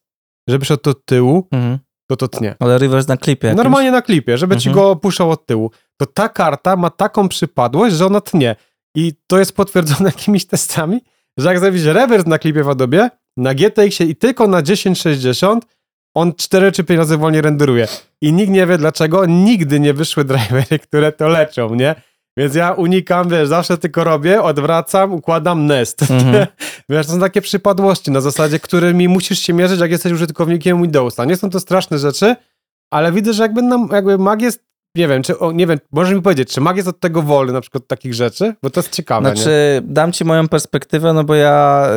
żeby 0.48 0.64
szedł 0.64 0.90
od 0.90 1.04
tyłu, 1.04 1.48
mhm. 1.50 1.78
to 2.10 2.16
to 2.16 2.28
tnie. 2.28 2.54
Ale 2.60 2.78
reverse 2.78 3.08
na 3.08 3.16
klipie. 3.16 3.48
Jakimś? 3.48 3.64
Normalnie 3.64 3.90
na 3.90 4.02
klipie, 4.02 4.38
żeby 4.38 4.54
mhm. 4.54 4.60
ci 4.60 4.80
go 4.80 4.96
puszczał 4.96 5.30
od 5.30 5.46
tyłu. 5.46 5.70
To 5.96 6.06
ta 6.06 6.28
karta 6.28 6.76
ma 6.76 6.90
taką 6.90 7.28
przypadłość, 7.28 7.96
że 7.96 8.06
ona 8.06 8.20
tnie. 8.20 8.56
I 8.94 9.12
to 9.26 9.38
jest 9.38 9.56
potwierdzone 9.56 10.10
jakimiś 10.16 10.46
testami, 10.46 11.00
że 11.36 11.48
jak 11.48 11.60
zrobisz 11.60 11.84
reverse 11.84 12.28
na 12.28 12.38
klipie 12.38 12.64
w 12.64 12.68
Adobe, 12.68 13.10
na 13.36 13.54
GTX 13.54 14.00
i 14.00 14.16
tylko 14.16 14.46
na 14.46 14.62
1060, 14.62 15.66
on 16.14 16.34
4 16.34 16.72
czy 16.72 16.84
5 16.84 16.98
razy 16.98 17.16
wolniej 17.16 17.42
renderuje. 17.42 17.88
I 18.20 18.32
nikt 18.32 18.52
nie 18.52 18.66
wie 18.66 18.78
dlaczego, 18.78 19.26
nigdy 19.26 19.80
nie 19.80 19.94
wyszły 19.94 20.24
drivery, 20.24 20.78
które 20.78 21.12
to 21.12 21.28
leczą, 21.28 21.74
nie? 21.74 21.94
Więc 22.36 22.54
ja 22.54 22.72
unikam, 22.72 23.28
wiesz, 23.28 23.48
zawsze 23.48 23.78
tylko 23.78 24.04
robię, 24.04 24.42
odwracam, 24.42 25.12
układam 25.12 25.66
nest. 25.66 26.02
Mhm. 26.10 26.46
wiesz, 26.88 27.06
to 27.06 27.12
są 27.12 27.20
takie 27.20 27.40
przypadłości 27.40 28.10
na 28.10 28.20
zasadzie, 28.20 28.60
którymi 28.60 29.08
musisz 29.08 29.38
się 29.38 29.52
mierzyć, 29.52 29.80
jak 29.80 29.90
jesteś 29.90 30.12
użytkownikiem 30.12 30.82
Windowsa. 30.82 31.24
Nie 31.24 31.36
są 31.36 31.50
to 31.50 31.60
straszne 31.60 31.98
rzeczy, 31.98 32.36
ale 32.90 33.12
widzę, 33.12 33.32
że 33.32 33.42
jakby, 33.42 33.62
nam, 33.62 33.88
jakby 33.92 34.18
mag 34.18 34.42
jest 34.42 34.68
nie 34.94 35.08
wiem, 35.08 35.22
czy, 35.22 35.38
o, 35.38 35.52
nie 35.52 35.66
wiem, 35.66 35.78
możesz 35.92 36.14
mi 36.14 36.22
powiedzieć, 36.22 36.54
czy 36.54 36.60
mag 36.60 36.76
jest 36.76 36.88
od 36.88 37.00
tego 37.00 37.22
wolny, 37.22 37.52
na 37.52 37.60
przykład 37.60 37.86
takich 37.86 38.14
rzeczy? 38.14 38.54
Bo 38.62 38.70
to 38.70 38.80
jest 38.80 38.92
ciekawe, 38.92 39.34
Znaczy, 39.34 39.80
nie? 39.84 39.92
dam 39.94 40.12
ci 40.12 40.24
moją 40.24 40.48
perspektywę, 40.48 41.12
no 41.12 41.24
bo 41.24 41.34
ja 41.34 41.88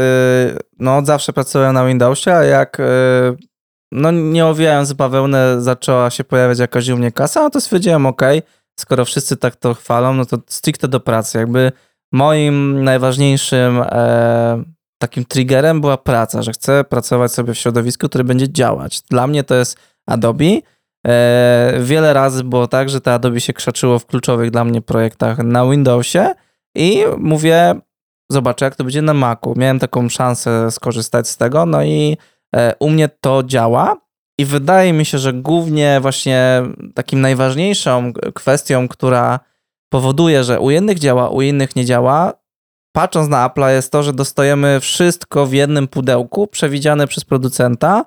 yy, 0.47 0.57
no 0.79 1.05
zawsze 1.05 1.33
pracuję 1.33 1.71
na 1.71 1.85
Windowsie, 1.85 2.31
a 2.33 2.43
jak 2.43 2.77
yy, 2.79 3.37
no 3.91 4.11
nie 4.11 4.45
owijając 4.45 4.93
bawełnę, 4.93 5.61
zaczęła 5.61 6.09
się 6.09 6.23
pojawiać 6.23 6.59
jakaś 6.59 6.89
u 6.89 6.97
mnie 6.97 7.11
kasa, 7.11 7.43
no 7.43 7.49
to 7.49 7.61
stwierdziłem, 7.61 8.05
ok, 8.05 8.21
skoro 8.79 9.05
wszyscy 9.05 9.37
tak 9.37 9.55
to 9.55 9.73
chwalą, 9.73 10.13
no 10.13 10.25
to 10.25 10.37
stricte 10.47 10.87
do 10.87 10.99
pracy. 10.99 11.37
Jakby 11.37 11.71
moim 12.11 12.83
najważniejszym 12.83 13.83
e, 13.85 14.63
takim 14.97 15.25
triggerem 15.25 15.81
była 15.81 15.97
praca, 15.97 16.41
że 16.41 16.51
chcę 16.51 16.83
pracować 16.83 17.31
sobie 17.31 17.53
w 17.53 17.57
środowisku, 17.57 18.09
które 18.09 18.23
będzie 18.23 18.51
działać. 18.51 19.01
Dla 19.01 19.27
mnie 19.27 19.43
to 19.43 19.55
jest 19.55 19.77
Adobe. 20.05 20.45
E, 21.07 21.73
wiele 21.81 22.13
razy 22.13 22.43
było 22.43 22.67
tak, 22.67 22.89
że 22.89 23.01
to 23.01 23.13
Adobe 23.13 23.41
się 23.41 23.53
krzaczyło 23.53 23.99
w 23.99 24.05
kluczowych 24.05 24.51
dla 24.51 24.63
mnie 24.63 24.81
projektach 24.81 25.37
na 25.37 25.69
Windowsie 25.69 26.33
i 26.75 27.03
mówię, 27.17 27.75
zobaczę 28.31 28.65
jak 28.65 28.75
to 28.75 28.83
będzie 28.83 29.01
na 29.01 29.13
Macu. 29.13 29.53
Miałem 29.57 29.79
taką 29.79 30.09
szansę 30.09 30.71
skorzystać 30.71 31.27
z 31.27 31.37
tego, 31.37 31.65
no 31.65 31.83
i 31.83 32.17
u 32.79 32.89
mnie 32.89 33.09
to 33.09 33.43
działa 33.43 33.97
i 34.37 34.45
wydaje 34.45 34.93
mi 34.93 35.05
się, 35.05 35.17
że 35.17 35.33
głównie 35.33 35.99
właśnie 36.01 36.63
takim 36.93 37.21
najważniejszą 37.21 38.13
kwestią, 38.33 38.87
która 38.87 39.39
powoduje, 39.89 40.43
że 40.43 40.59
u 40.59 40.69
jednych 40.69 40.99
działa, 40.99 41.29
u 41.29 41.41
innych 41.41 41.75
nie 41.75 41.85
działa, 41.85 42.33
patrząc 42.91 43.29
na 43.29 43.45
Apple, 43.45 43.61
jest 43.61 43.91
to, 43.91 44.03
że 44.03 44.13
dostajemy 44.13 44.79
wszystko 44.79 45.45
w 45.45 45.53
jednym 45.53 45.87
pudełku 45.87 46.47
przewidziane 46.47 47.07
przez 47.07 47.25
producenta 47.25 48.05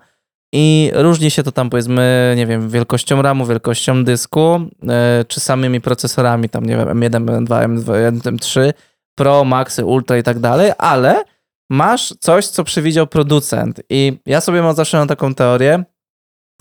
i 0.53 0.91
różni 0.95 1.31
się 1.31 1.43
to 1.43 1.53
tam 1.53 1.71
powiedzmy, 1.71 2.35
nie 2.37 2.47
wiem, 2.47 2.71
wielkością 2.71 3.23
RAMu, 3.23 3.47
wielkością 3.47 4.05
dysku, 4.05 4.61
yy, 4.83 4.89
czy 5.29 5.41
samymi 5.41 5.81
procesorami, 5.81 6.49
tam 6.49 6.67
nie 6.67 6.77
wiem, 6.77 6.89
M1, 6.89 7.45
M2, 7.45 7.79
M2, 7.79 8.13
M3, 8.21 8.73
Pro, 9.15 9.45
Maxy, 9.45 9.85
Ultra 9.85 10.17
i 10.17 10.23
tak 10.23 10.39
dalej, 10.39 10.73
ale 10.79 11.25
masz 11.71 12.15
coś, 12.21 12.47
co 12.47 12.65
przewidział 12.65 13.07
producent. 13.07 13.81
I 13.91 14.19
ja 14.27 14.41
sobie 14.41 14.63
mam 14.63 14.75
zawsze 14.75 14.99
na 14.99 15.07
taką 15.07 15.35
teorię, 15.35 15.85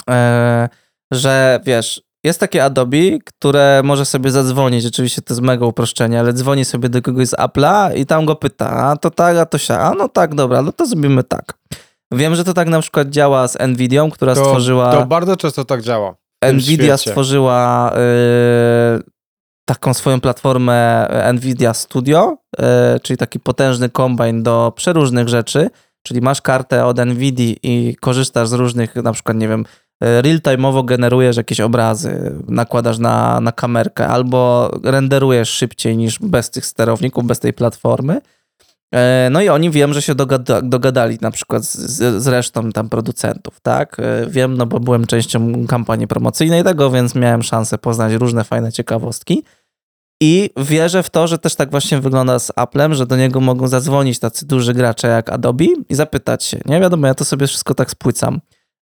e, 0.10 0.70
że 1.12 1.60
wiesz, 1.66 2.02
jest 2.24 2.40
takie 2.40 2.64
Adobe, 2.64 2.98
które 3.26 3.82
może 3.84 4.06
sobie 4.06 4.32
zadzwonić, 4.32 4.86
oczywiście 4.86 5.22
to 5.22 5.34
jest 5.34 5.42
mega 5.42 5.66
uproszczenie, 5.66 6.20
ale 6.20 6.34
dzwoni 6.34 6.66
sobie 6.66 6.90
do 6.90 7.02
kogoś 7.02 7.28
z 7.28 7.34
Apple'a 7.34 7.96
i 7.98 8.06
tam 8.06 8.26
go 8.26 8.36
pyta, 8.36 8.70
a 8.70 8.98
to 8.98 9.10
tak, 9.12 9.38
a 9.38 9.46
to 9.46 9.58
się, 9.58 9.74
a 9.74 9.92
no 9.94 10.10
tak, 10.10 10.36
dobra, 10.36 10.62
no 10.62 10.72
to 10.72 10.86
zrobimy 10.86 11.24
tak. 11.24 11.54
Wiem, 12.12 12.36
że 12.36 12.44
to 12.44 12.54
tak 12.54 12.68
na 12.68 12.82
przykład 12.82 13.10
działa 13.10 13.48
z 13.48 13.58
Nvidią, 13.68 14.12
która 14.12 14.36
To, 14.36 14.46
stworzyła... 14.46 14.92
to 14.92 15.06
bardzo 15.06 15.38
często 15.38 15.66
tak 15.66 15.82
działa. 15.82 16.16
Nvidia 16.54 16.98
świecie. 16.98 17.12
stworzyła 17.12 17.92
y, 17.94 19.04
taką 19.66 19.94
swoją 19.94 20.22
platformę 20.22 21.08
y, 21.30 21.34
Nvidia 21.34 21.74
Studio, 21.74 22.38
y, 22.96 23.00
czyli 23.00 23.18
taki 23.18 23.40
potężny 23.40 23.90
kombajn 23.90 24.44
do 24.44 24.74
przeróżnych 24.76 25.30
rzeczy, 25.30 25.70
czyli 26.04 26.22
masz 26.22 26.42
kartę 26.42 26.86
od 26.86 27.06
Nvidii 27.06 27.60
i 27.64 27.96
korzystasz 27.96 28.48
z 28.48 28.54
różnych, 28.54 28.96
na 28.96 29.14
przykład, 29.14 29.38
nie 29.38 29.48
wiem, 29.48 29.66
y, 30.04 30.22
real-time'owo 30.22 30.86
generujesz 30.86 31.38
jakieś 31.38 31.60
obrazy, 31.60 32.40
nakładasz 32.48 33.00
na, 33.00 33.42
na 33.42 33.52
kamerkę 33.52 34.08
albo 34.08 34.72
renderujesz 34.84 35.50
szybciej 35.50 35.98
niż 35.98 36.20
bez 36.20 36.52
tych 36.52 36.66
sterowników, 36.66 37.26
bez 37.26 37.40
tej 37.40 37.54
platformy. 37.54 38.22
E, 38.94 39.30
No 39.32 39.42
i 39.42 39.50
oni 39.50 39.72
wiem, 39.72 39.94
że 39.94 40.02
się 40.02 40.16
dogada, 40.16 40.62
dogadali 40.62 41.18
na 41.22 41.32
przykład 41.32 41.64
z, 41.64 42.24
z 42.24 42.28
resztą 42.28 42.72
tam 42.72 42.90
producentów, 42.90 43.60
tak? 43.62 43.98
E, 44.00 44.28
Wiem, 44.30 44.58
no 44.58 44.66
bo 44.66 44.80
byłem 44.80 45.06
częścią 45.06 45.68
kampanii 45.68 46.08
promocyjnej 46.08 46.64
tego, 46.64 46.92
więc 46.92 47.16
miałem 47.16 47.44
szansę 47.44 47.78
poznać 47.78 48.14
różne 48.14 48.44
fajne 48.44 48.72
ciekawostki. 48.72 49.44
I 50.22 50.50
wierzę 50.58 51.04
w 51.04 51.10
to, 51.10 51.28
że 51.28 51.38
też 51.38 51.56
tak 51.56 51.72
właśnie 51.72 52.00
wygląda 52.00 52.40
z 52.40 52.52
Applem, 52.56 52.94
że 52.94 53.06
do 53.06 53.18
niego 53.18 53.40
mogą 53.40 53.68
zadzwonić 53.68 54.20
tacy 54.20 54.46
duży 54.46 54.74
gracze 54.74 55.08
jak 55.08 55.30
Adobe 55.30 55.66
i 55.90 55.96
zapytać 55.96 56.44
się. 56.44 56.60
Nie 56.66 56.80
wiadomo, 56.80 57.08
ja 57.08 57.14
to 57.14 57.26
sobie 57.26 57.48
wszystko 57.48 57.74
tak 57.74 57.92
spłycam. 57.92 58.42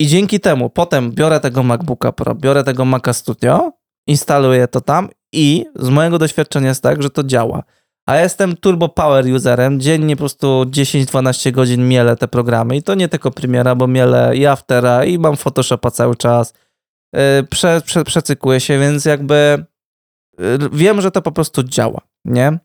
I 0.01 0.07
dzięki 0.07 0.41
temu 0.41 0.71
potem 0.71 1.13
biorę 1.13 1.41
tego 1.41 1.63
MacBooka 1.63 2.13
Pro, 2.13 2.35
biorę 2.35 2.65
tego 2.65 2.85
Maca 2.85 3.13
Studio, 3.13 3.73
instaluję 4.07 4.69
to 4.69 4.81
tam 4.81 5.09
i 5.33 5.67
z 5.77 5.89
mojego 5.89 6.19
doświadczenia 6.19 6.69
jest 6.69 6.83
tak, 6.83 7.03
że 7.03 7.11
to 7.11 7.25
działa. 7.25 7.63
A 8.07 8.17
jestem 8.17 8.57
turbo 8.57 8.89
power 8.89 9.25
userem, 9.35 9.81
dziennie 9.81 10.17
po 10.17 10.21
prostu 10.21 10.65
10-12 10.65 11.53
godzin 11.53 11.89
mielę 11.89 12.17
te 12.17 12.29
programy 12.29 12.77
i 12.77 12.83
to 12.83 12.95
nie 12.95 13.09
tylko 13.09 13.31
Premiera, 13.31 13.75
bo 13.75 13.87
mielę 13.87 14.37
i 14.37 14.47
Aftera 14.47 15.05
i 15.05 15.19
mam 15.19 15.37
Photoshopa 15.37 15.91
cały 15.91 16.17
czas. 16.17 16.55
Yy, 17.13 17.21
Prze, 17.51 17.81
prze, 17.85 18.05
przecykluję 18.05 18.61
się, 18.61 18.79
więc 18.79 19.05
jakby 19.05 19.65
yy, 20.39 20.59
wiem, 20.73 21.01
że 21.01 21.11
to 21.11 21.23
po 21.23 21.33
prostu 21.33 21.63
działa, 21.63 22.01
nie? 22.25 22.59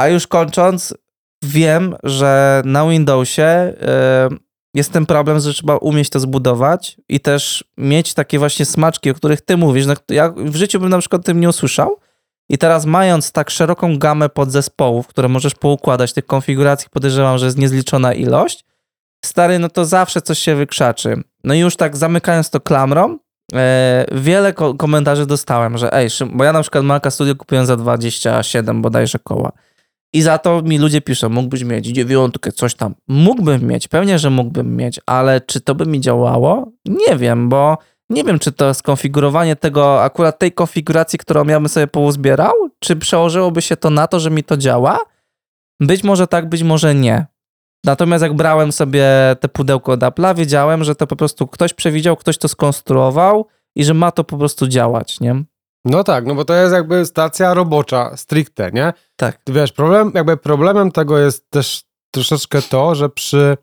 A 0.00 0.08
już 0.08 0.26
kończąc, 0.26 0.94
wiem, 1.42 1.96
że 2.02 2.62
na 2.64 2.88
Windowsie 2.88 3.74
yy, 4.30 4.38
jest 4.74 4.92
ten 4.92 5.06
problem, 5.06 5.40
że 5.40 5.54
trzeba 5.54 5.76
umieć 5.76 6.10
to 6.10 6.20
zbudować 6.20 6.96
i 7.08 7.20
też 7.20 7.64
mieć 7.76 8.14
takie 8.14 8.38
właśnie 8.38 8.64
smaczki, 8.64 9.10
o 9.10 9.14
których 9.14 9.40
ty 9.40 9.56
mówisz. 9.56 9.86
Ja 10.08 10.32
w 10.36 10.56
życiu 10.56 10.80
bym 10.80 10.88
na 10.88 10.98
przykład 10.98 11.24
tym 11.24 11.40
nie 11.40 11.48
usłyszał, 11.48 11.96
i 12.48 12.58
teraz 12.58 12.86
mając 12.86 13.32
tak 13.32 13.50
szeroką 13.50 13.98
gamę 13.98 14.28
podzespołów, 14.28 15.06
które 15.06 15.28
możesz 15.28 15.54
poukładać, 15.54 16.12
tych 16.12 16.26
konfiguracji 16.26 16.88
podejrzewam, 16.90 17.38
że 17.38 17.46
jest 17.46 17.58
niezliczona 17.58 18.14
ilość, 18.14 18.64
stary, 19.24 19.58
no 19.58 19.68
to 19.68 19.84
zawsze 19.84 20.22
coś 20.22 20.38
się 20.38 20.54
wykrzaczy. 20.54 21.16
No 21.44 21.54
i 21.54 21.58
już 21.58 21.76
tak 21.76 21.96
zamykając 21.96 22.50
to 22.50 22.60
klamrą, 22.60 23.18
e, 23.54 24.06
wiele 24.12 24.52
ko- 24.52 24.74
komentarzy 24.74 25.26
dostałem, 25.26 25.78
że 25.78 25.92
ej, 25.92 26.08
bo 26.32 26.44
ja 26.44 26.52
na 26.52 26.62
przykład 26.62 26.84
Maca 26.84 27.10
Studio 27.10 27.34
kupiłem 27.36 27.66
za 27.66 27.76
27 27.76 28.82
bodajże 28.82 29.18
koła. 29.18 29.52
I 30.12 30.22
za 30.22 30.38
to 30.38 30.62
mi 30.62 30.78
ludzie 30.78 31.00
piszą, 31.00 31.28
mógłbyś 31.28 31.64
mieć 31.64 31.86
dziewiątkę, 31.86 32.52
coś 32.52 32.74
tam. 32.74 32.94
Mógłbym 33.08 33.62
mieć, 33.62 33.88
pewnie, 33.88 34.18
że 34.18 34.30
mógłbym 34.30 34.76
mieć, 34.76 35.00
ale 35.06 35.40
czy 35.40 35.60
to 35.60 35.74
by 35.74 35.86
mi 35.86 36.00
działało? 36.00 36.72
Nie 36.84 37.16
wiem, 37.16 37.48
bo 37.48 37.78
nie 38.10 38.24
wiem, 38.24 38.38
czy 38.38 38.52
to 38.52 38.74
skonfigurowanie 38.74 39.56
tego, 39.56 40.02
akurat 40.02 40.38
tej 40.38 40.52
konfiguracji, 40.52 41.18
którą 41.18 41.44
ja 41.44 41.60
bym 41.60 41.68
sobie 41.68 41.86
pouzbierał, 41.86 42.52
czy 42.78 42.96
przełożyłoby 42.96 43.62
się 43.62 43.76
to 43.76 43.90
na 43.90 44.06
to, 44.06 44.20
że 44.20 44.30
mi 44.30 44.44
to 44.44 44.56
działa? 44.56 45.00
Być 45.80 46.04
może 46.04 46.26
tak, 46.26 46.48
być 46.48 46.62
może 46.62 46.94
nie. 46.94 47.26
Natomiast 47.84 48.22
jak 48.22 48.34
brałem 48.34 48.72
sobie 48.72 49.06
te 49.40 49.48
pudełko 49.48 49.92
od 49.92 50.00
Apple'a, 50.00 50.36
wiedziałem, 50.36 50.84
że 50.84 50.94
to 50.94 51.06
po 51.06 51.16
prostu 51.16 51.46
ktoś 51.46 51.74
przewidział, 51.74 52.16
ktoś 52.16 52.38
to 52.38 52.48
skonstruował 52.48 53.46
i 53.76 53.84
że 53.84 53.94
ma 53.94 54.12
to 54.12 54.24
po 54.24 54.38
prostu 54.38 54.68
działać, 54.68 55.20
nie? 55.20 55.44
No 55.84 56.04
tak, 56.04 56.26
no 56.26 56.34
bo 56.34 56.44
to 56.44 56.54
jest 56.54 56.74
jakby 56.74 57.06
stacja 57.06 57.54
robocza, 57.54 58.16
stricte, 58.16 58.70
nie? 58.72 58.92
Tak. 59.16 59.38
Wiesz, 59.46 59.72
problem, 59.72 60.12
jakby 60.14 60.36
problemem 60.36 60.92
tego 60.92 61.18
jest 61.18 61.50
też 61.50 61.82
troszeczkę 62.10 62.62
to, 62.62 62.94
że 62.94 63.08
przy 63.08 63.56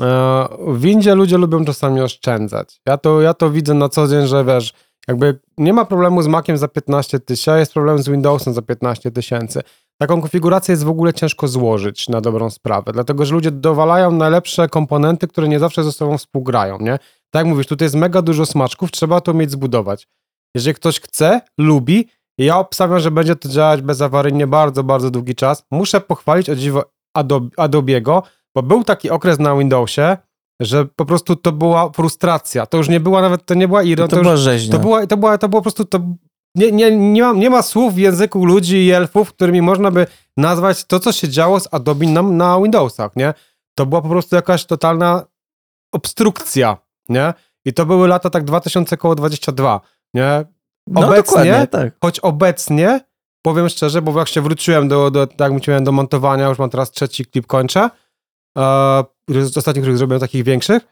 e, 0.00 0.48
windzie 0.74 1.14
ludzie 1.14 1.38
lubią 1.38 1.64
czasami 1.64 2.00
oszczędzać. 2.00 2.80
Ja 2.86 2.98
to, 2.98 3.20
ja 3.20 3.34
to 3.34 3.50
widzę 3.50 3.74
na 3.74 3.88
co 3.88 4.08
dzień, 4.08 4.26
że 4.26 4.44
wiesz, 4.44 4.72
jakby 5.08 5.40
nie 5.58 5.72
ma 5.72 5.84
problemu 5.84 6.22
z 6.22 6.26
Maciem 6.26 6.58
za 6.58 6.68
15 6.68 7.20
tysięcy, 7.20 7.58
jest 7.58 7.72
problem 7.72 7.98
z 8.02 8.08
Windowsem 8.08 8.54
za 8.54 8.62
15 8.62 9.10
tysięcy. 9.10 9.62
Taką 10.00 10.20
konfigurację 10.20 10.72
jest 10.72 10.84
w 10.84 10.88
ogóle 10.88 11.14
ciężko 11.14 11.48
złożyć 11.48 12.08
na 12.08 12.20
dobrą 12.20 12.50
sprawę, 12.50 12.92
dlatego 12.92 13.24
że 13.24 13.34
ludzie 13.34 13.50
dowalają 13.50 14.10
najlepsze 14.10 14.68
komponenty, 14.68 15.28
które 15.28 15.48
nie 15.48 15.58
zawsze 15.58 15.84
ze 15.84 15.92
sobą 15.92 16.18
współgrają, 16.18 16.78
nie? 16.78 16.98
Tak 17.30 17.40
jak 17.40 17.46
mówisz, 17.46 17.66
tutaj 17.66 17.86
jest 17.86 17.94
mega 17.94 18.22
dużo 18.22 18.46
smaczków, 18.46 18.90
trzeba 18.90 19.20
to 19.20 19.34
mieć 19.34 19.50
zbudować. 19.50 20.08
Jeżeli 20.54 20.74
ktoś 20.74 21.00
chce, 21.00 21.40
lubi, 21.58 22.08
ja 22.38 22.58
obstawiam, 22.58 23.00
że 23.00 23.10
będzie 23.10 23.36
to 23.36 23.48
działać 23.48 23.82
bezawaryjnie 23.82 24.46
bardzo, 24.46 24.84
bardzo 24.84 25.10
długi 25.10 25.34
czas. 25.34 25.64
Muszę 25.70 26.00
pochwalić 26.00 26.50
o 26.50 26.56
dziwo 26.56 26.84
Adobe, 27.56 28.00
bo 28.54 28.62
był 28.62 28.84
taki 28.84 29.10
okres 29.10 29.38
na 29.38 29.56
Windowsie, 29.56 30.16
że 30.60 30.84
po 30.84 31.04
prostu 31.04 31.36
to 31.36 31.52
była 31.52 31.90
frustracja. 31.90 32.66
To 32.66 32.76
już 32.78 32.88
nie 32.88 33.00
była 33.00 33.22
nawet, 33.22 33.46
to 33.46 33.54
nie 33.54 33.68
była 33.68 33.82
ironia, 33.82 34.08
to 34.08 34.16
to, 34.16 34.22
była 34.22 34.32
już, 34.32 34.40
rzeźnia. 34.40 34.72
to, 34.72 34.78
była, 34.78 35.06
to, 35.06 35.16
była, 35.16 35.38
to 35.38 35.48
było 35.48 35.60
po 35.60 35.62
prostu, 35.62 35.84
to 35.84 36.00
nie, 36.54 36.72
nie, 36.72 36.96
nie, 36.96 37.22
ma, 37.22 37.32
nie 37.32 37.50
ma 37.50 37.62
słów 37.62 37.94
w 37.94 37.98
języku 37.98 38.44
ludzi 38.44 38.76
i 38.76 38.90
elfów, 38.90 39.32
którymi 39.32 39.62
można 39.62 39.90
by 39.90 40.06
nazwać 40.36 40.84
to, 40.84 41.00
co 41.00 41.12
się 41.12 41.28
działo 41.28 41.60
z 41.60 41.68
Adobe 41.74 42.06
na, 42.06 42.22
na 42.22 42.60
Windowsach, 42.62 43.16
nie? 43.16 43.34
To 43.74 43.86
była 43.86 44.02
po 44.02 44.08
prostu 44.08 44.36
jakaś 44.36 44.64
totalna 44.64 45.24
obstrukcja, 45.92 46.76
nie? 47.08 47.34
I 47.64 47.72
to 47.72 47.86
były 47.86 48.08
lata 48.08 48.30
tak 48.30 48.44
2022, 48.44 49.80
nie? 50.14 50.44
no 50.86 51.00
obecnie- 51.00 51.22
dokładnie, 51.22 51.66
tak. 51.66 51.92
Choć 52.00 52.20
obecnie, 52.20 53.00
powiem 53.42 53.68
szczerze, 53.68 54.02
bo 54.02 54.18
jak 54.18 54.28
się 54.28 54.40
wróciłem 54.40 54.88
do, 54.88 55.10
do 55.10 55.26
tak 55.26 55.40
jak 55.40 55.52
mówiłem, 55.52 55.84
do 55.84 55.92
montowania, 55.92 56.48
już 56.48 56.58
mam 56.58 56.70
teraz 56.70 56.90
trzeci 56.90 57.26
klip 57.26 57.46
kończę, 57.46 57.90
e, 58.58 59.04
ostatnich, 59.56 59.82
których 59.82 59.98
zrobiłem 59.98 60.20
takich 60.20 60.44
większych, 60.44 60.82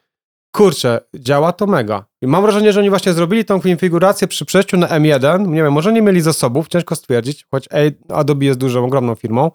kurczę, 0.52 1.00
działa 1.14 1.52
to 1.52 1.66
mega. 1.66 2.04
I 2.22 2.26
mam 2.26 2.42
wrażenie, 2.42 2.72
że 2.72 2.80
oni 2.80 2.90
właśnie 2.90 3.12
zrobili 3.12 3.44
tą 3.44 3.60
konfigurację 3.60 4.28
przy 4.28 4.44
przejściu 4.44 4.76
na 4.76 4.86
M1, 4.86 5.48
nie 5.48 5.62
wiem, 5.62 5.72
może 5.72 5.92
nie 5.92 6.02
mieli 6.02 6.20
zasobów, 6.20 6.68
ciężko 6.68 6.94
stwierdzić, 6.94 7.46
choć 7.50 7.68
Adobe 8.08 8.44
jest 8.44 8.58
dużą, 8.58 8.84
ogromną 8.84 9.14
firmą, 9.14 9.50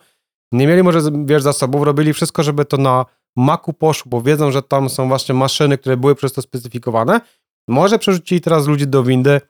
nie 0.52 0.68
mieli 0.68 0.84
może, 0.84 1.00
wiesz, 1.26 1.44
zasobów, 1.44 1.84
robili 1.84 2.14
wszystko, 2.14 2.44
żeby 2.44 2.66
to 2.66 2.78
na 2.78 3.06
Macu 3.36 3.74
poszło, 3.74 4.10
bo 4.10 4.22
wiedzą, 4.22 4.52
że 4.52 4.64
tam 4.64 4.90
są 4.90 5.08
właśnie 5.08 5.36
maszyny, 5.36 5.78
które 5.78 5.98
były 5.98 6.16
przez 6.16 6.34
to 6.34 6.42
specyfikowane. 6.42 7.22
Może 7.68 8.00
przerzucili 8.00 8.42
teraz 8.42 8.68
ludzi 8.68 8.88
do 8.88 9.04
windy, 9.04 9.42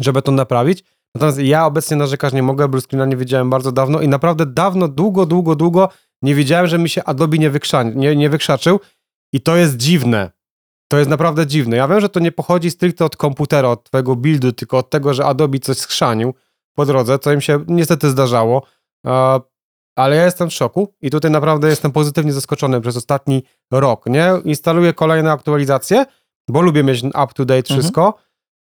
żeby 0.00 0.22
to 0.22 0.32
naprawić. 0.32 0.84
Natomiast 1.14 1.38
ja 1.38 1.66
obecnie 1.66 1.96
narzekać 1.96 2.32
nie 2.32 2.42
mogę, 2.42 2.68
Blue 2.68 2.80
Screena 2.80 3.06
nie 3.06 3.16
widziałem 3.16 3.50
bardzo 3.50 3.72
dawno 3.72 4.00
i 4.00 4.08
naprawdę 4.08 4.46
dawno, 4.46 4.88
długo, 4.88 5.26
długo, 5.26 5.56
długo 5.56 5.88
nie 6.22 6.34
wiedziałem, 6.34 6.66
że 6.66 6.78
mi 6.78 6.88
się 6.88 7.04
Adobe 7.04 7.38
nie, 7.38 7.50
wykrza- 7.50 7.94
nie, 7.94 8.16
nie 8.16 8.30
wykrzaczył 8.30 8.80
i 9.32 9.40
to 9.40 9.56
jest 9.56 9.76
dziwne. 9.76 10.30
To 10.90 10.98
jest 10.98 11.10
naprawdę 11.10 11.46
dziwne. 11.46 11.76
Ja 11.76 11.88
wiem, 11.88 12.00
że 12.00 12.08
to 12.08 12.20
nie 12.20 12.32
pochodzi 12.32 12.70
stricte 12.70 13.04
od 13.04 13.16
komputera, 13.16 13.68
od 13.68 13.84
twojego 13.84 14.16
buildu, 14.16 14.52
tylko 14.52 14.78
od 14.78 14.90
tego, 14.90 15.14
że 15.14 15.24
Adobe 15.24 15.58
coś 15.58 15.78
schrzanił 15.78 16.34
po 16.74 16.86
drodze, 16.86 17.18
co 17.18 17.32
im 17.32 17.40
się 17.40 17.64
niestety 17.68 18.10
zdarzało. 18.10 18.62
E, 19.06 19.40
ale 19.96 20.16
ja 20.16 20.24
jestem 20.24 20.50
w 20.50 20.52
szoku 20.52 20.94
i 21.00 21.10
tutaj 21.10 21.30
naprawdę 21.30 21.68
jestem 21.68 21.92
pozytywnie 21.92 22.32
zaskoczony 22.32 22.80
przez 22.80 22.96
ostatni 22.96 23.42
rok, 23.72 24.06
nie? 24.06 24.30
Instaluję 24.44 24.92
kolejne 24.92 25.32
aktualizacje, 25.32 26.06
bo 26.48 26.60
lubię 26.62 26.84
mieć 26.84 27.02
up-to-date 27.04 27.58
Mhm. 27.58 27.80
wszystko. 27.80 28.14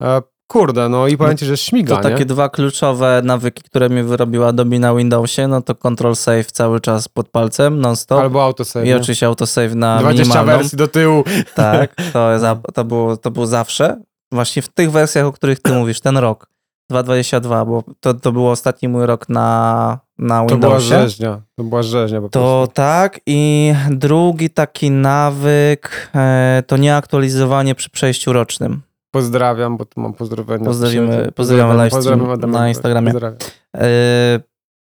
E, 0.03 0.21
kurde, 0.47 0.89
no 0.89 1.07
i 1.07 1.17
powiem 1.17 1.38
ci, 1.38 1.45
że 1.45 1.57
śmiga, 1.57 1.95
To 1.95 2.01
takie 2.01 2.19
nie? 2.19 2.25
dwa 2.25 2.49
kluczowe 2.49 3.21
nawyki, 3.23 3.63
które 3.63 3.89
mi 3.89 4.03
wyrobiła 4.03 4.47
Adobe 4.47 4.79
na 4.79 4.95
Windowsie, 4.95 5.47
no 5.47 5.62
to 5.62 5.75
Control 5.75 6.15
Save 6.15 6.51
cały 6.51 6.79
czas 6.81 7.07
pod 7.07 7.29
palcem, 7.29 7.79
non-stop. 7.79 8.19
Albo 8.19 8.43
autosave. 8.43 8.86
I 8.86 8.88
nie? 8.89 8.97
oczywiście 8.97 9.25
autosave 9.25 9.75
na 9.75 9.99
20 9.99 10.23
minimalną. 10.23 10.57
wersji 10.57 10.77
do 10.77 10.88
tyłu. 10.88 11.23
Tak, 11.55 11.95
to, 12.13 12.29
to, 12.73 12.83
było, 12.86 13.17
to 13.17 13.31
było 13.31 13.47
zawsze. 13.47 14.01
Właśnie 14.31 14.62
w 14.62 14.67
tych 14.69 14.91
wersjach, 14.91 15.25
o 15.25 15.31
których 15.31 15.60
ty 15.60 15.73
mówisz, 15.73 16.01
ten 16.01 16.17
rok, 16.17 16.47
2.22, 16.91 17.65
bo 17.67 17.83
to, 17.99 18.13
to 18.13 18.31
był 18.31 18.47
ostatni 18.47 18.89
mój 18.89 19.05
rok 19.05 19.29
na, 19.29 19.99
na 20.17 20.39
To 20.45 20.57
była 20.57 20.71
Windowsie. 20.79 20.89
rzeźnia. 21.01 21.41
To 21.55 21.63
była 21.63 21.83
rzeźnia 21.83 22.21
po 22.21 22.29
To 22.29 22.39
prostu. 22.39 22.73
tak 22.73 23.19
i 23.25 23.73
drugi 23.89 24.49
taki 24.49 24.91
nawyk 24.91 26.10
e, 26.15 26.63
to 26.67 26.77
nieaktualizowanie 26.77 27.75
przy 27.75 27.89
przejściu 27.89 28.33
rocznym. 28.33 28.81
Pozdrawiam, 29.17 29.77
bo 29.77 29.85
tu 29.85 30.01
mam 30.01 30.13
pozdrowienia. 30.13 30.65
Pozdrowimy- 30.65 31.31
pozdrawiamy 31.31 31.73
live 31.73 31.91
Pozdrawiam 31.91 32.51
na 32.51 32.69
Instagramie. 32.69 33.11
Pozdrawiam. 33.11 33.37
E, 33.75 34.39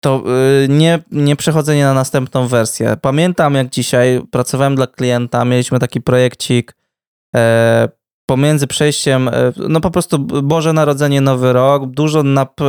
to 0.01 0.23
e, 0.65 0.69
nie, 0.69 0.99
nie 1.13 1.37
przechodzenie 1.37 1.85
na 1.85 1.95
następną 1.95 2.47
wersję. 2.47 2.97
Pamiętam 3.01 3.55
jak 3.55 3.69
dzisiaj 3.69 4.23
pracowałem 4.31 4.77
dla 4.77 4.87
klienta, 4.87 5.45
mieliśmy 5.45 5.79
taki 5.79 6.01
projekcik, 6.01 6.77
e, 7.37 7.89
pomiędzy 8.27 8.67
przejściem, 8.67 9.31
no 9.69 9.81
po 9.81 9.91
prostu 9.91 10.19
Boże 10.43 10.73
Narodzenie, 10.73 11.21
Nowy 11.21 11.53
Rok, 11.53 11.87
dużo 11.87 12.23
nap, 12.23 12.61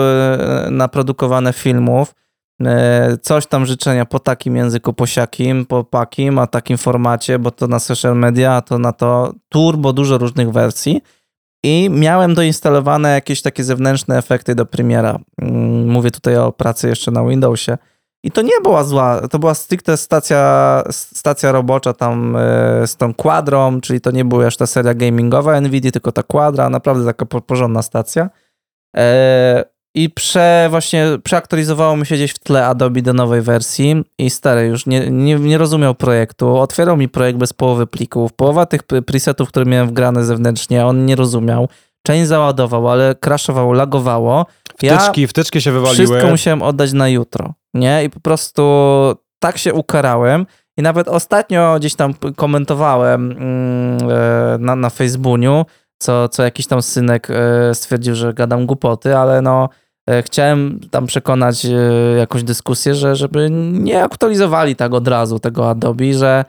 naprodukowane 0.71 1.53
filmów, 1.53 2.15
coś 3.21 3.47
tam 3.47 3.65
życzenia 3.65 4.05
po 4.05 4.19
takim 4.19 4.55
języku 4.55 4.93
posiakim, 4.93 5.65
po 5.65 5.83
pakim, 5.83 6.39
a 6.39 6.47
takim 6.47 6.77
formacie, 6.77 7.39
bo 7.39 7.51
to 7.51 7.67
na 7.67 7.79
social 7.79 8.15
media, 8.17 8.53
a 8.53 8.61
to 8.61 8.79
na 8.79 8.93
to 8.93 9.33
turbo 9.49 9.93
dużo 9.93 10.17
różnych 10.17 10.51
wersji 10.51 11.01
i 11.64 11.89
miałem 11.89 12.36
doinstalowane 12.36 13.10
jakieś 13.10 13.41
takie 13.41 13.64
zewnętrzne 13.64 14.18
efekty 14.18 14.55
do 14.55 14.66
Premiera. 14.66 15.20
Mm, 15.41 15.89
mówię 15.89 16.12
tutaj 16.12 16.38
o 16.38 16.51
pracy 16.51 16.88
jeszcze 16.88 17.12
na 17.12 17.26
Windowsie. 17.26 17.78
I 18.24 18.32
to 18.32 18.41
nie 18.41 18.62
była 18.64 18.84
zła, 18.84 19.28
to 19.28 19.39
była 19.39 19.53
stricte 19.53 19.97
stacja, 19.97 20.84
stacja 20.91 21.51
robocza 21.51 21.93
tam 21.93 22.36
e, 22.36 22.88
z 22.88 22.95
tą 22.95 23.14
kwadrą, 23.14 23.82
czyli 23.82 24.01
to 24.01 24.12
nie 24.12 24.26
była 24.26 24.45
już 24.45 24.57
ta 24.57 24.68
seria 24.68 24.93
gamingowa 24.93 25.62
Nvidia, 25.62 25.91
tylko 25.91 26.12
ta 26.12 26.24
kwadra, 26.24 26.70
naprawdę 26.70 27.05
taka 27.05 27.26
porządna 27.26 27.82
stacja. 27.82 28.30
I 29.95 30.09
prze, 30.09 30.67
właśnie 30.69 31.05
przeaktualizowało 31.23 31.97
mi 31.97 32.05
się 32.05 32.15
gdzieś 32.15 32.31
w 32.31 32.39
tle 32.39 32.67
Adobe 32.67 33.01
do 33.01 33.13
nowej 33.13 33.41
wersji 33.41 34.03
i 34.17 34.29
stary 34.29 34.67
już 34.67 34.85
nie, 34.85 35.09
nie, 35.09 35.35
nie 35.35 35.57
rozumiał 35.57 35.95
projektu, 35.95 36.57
otwierał 36.57 36.97
mi 36.97 37.09
projekt 37.09 37.39
bez 37.39 37.53
połowy 37.53 37.87
plików, 37.87 38.33
połowa 38.33 38.65
tych 38.65 38.83
presetów, 38.83 39.49
które 39.49 39.65
miałem 39.65 39.87
wgrane 39.87 40.23
zewnętrznie, 40.23 40.85
on 40.85 41.05
nie 41.05 41.15
rozumiał. 41.15 41.69
Część 42.03 42.27
załadował, 42.27 42.89
ale 42.89 43.15
crashowało, 43.15 43.73
lagowało. 43.73 44.45
Wtyczki, 44.77 45.21
ja 45.21 45.27
wtyczki 45.27 45.61
się 45.61 45.71
wywaliły. 45.71 46.05
Wszystko 46.05 46.27
musiałem 46.27 46.61
oddać 46.61 46.93
na 46.93 47.09
jutro 47.09 47.53
nie? 47.73 48.03
I 48.03 48.09
po 48.09 48.19
prostu 48.19 48.63
tak 49.39 49.57
się 49.57 49.73
ukarałem. 49.73 50.45
I 50.77 50.81
nawet 50.81 51.07
ostatnio 51.07 51.75
gdzieś 51.79 51.95
tam 51.95 52.13
komentowałem 52.35 53.31
e, 53.31 54.57
na, 54.59 54.75
na 54.75 54.89
Facebooku, 54.89 55.65
co, 55.99 56.29
co 56.29 56.43
jakiś 56.43 56.67
tam 56.67 56.81
synek 56.81 57.27
e, 57.29 57.75
stwierdził, 57.75 58.15
że 58.15 58.33
gadam 58.33 58.65
głupoty, 58.65 59.17
ale 59.17 59.41
no 59.41 59.69
e, 60.09 60.23
chciałem 60.23 60.79
tam 60.91 61.05
przekonać 61.05 61.67
jakąś 62.17 62.43
dyskusję, 62.43 62.95
że 62.95 63.15
żeby 63.15 63.49
nie 63.71 64.03
aktualizowali 64.03 64.75
tak 64.75 64.93
od 64.93 65.07
razu 65.07 65.39
tego 65.39 65.69
Adobe, 65.69 66.13
że 66.13 66.45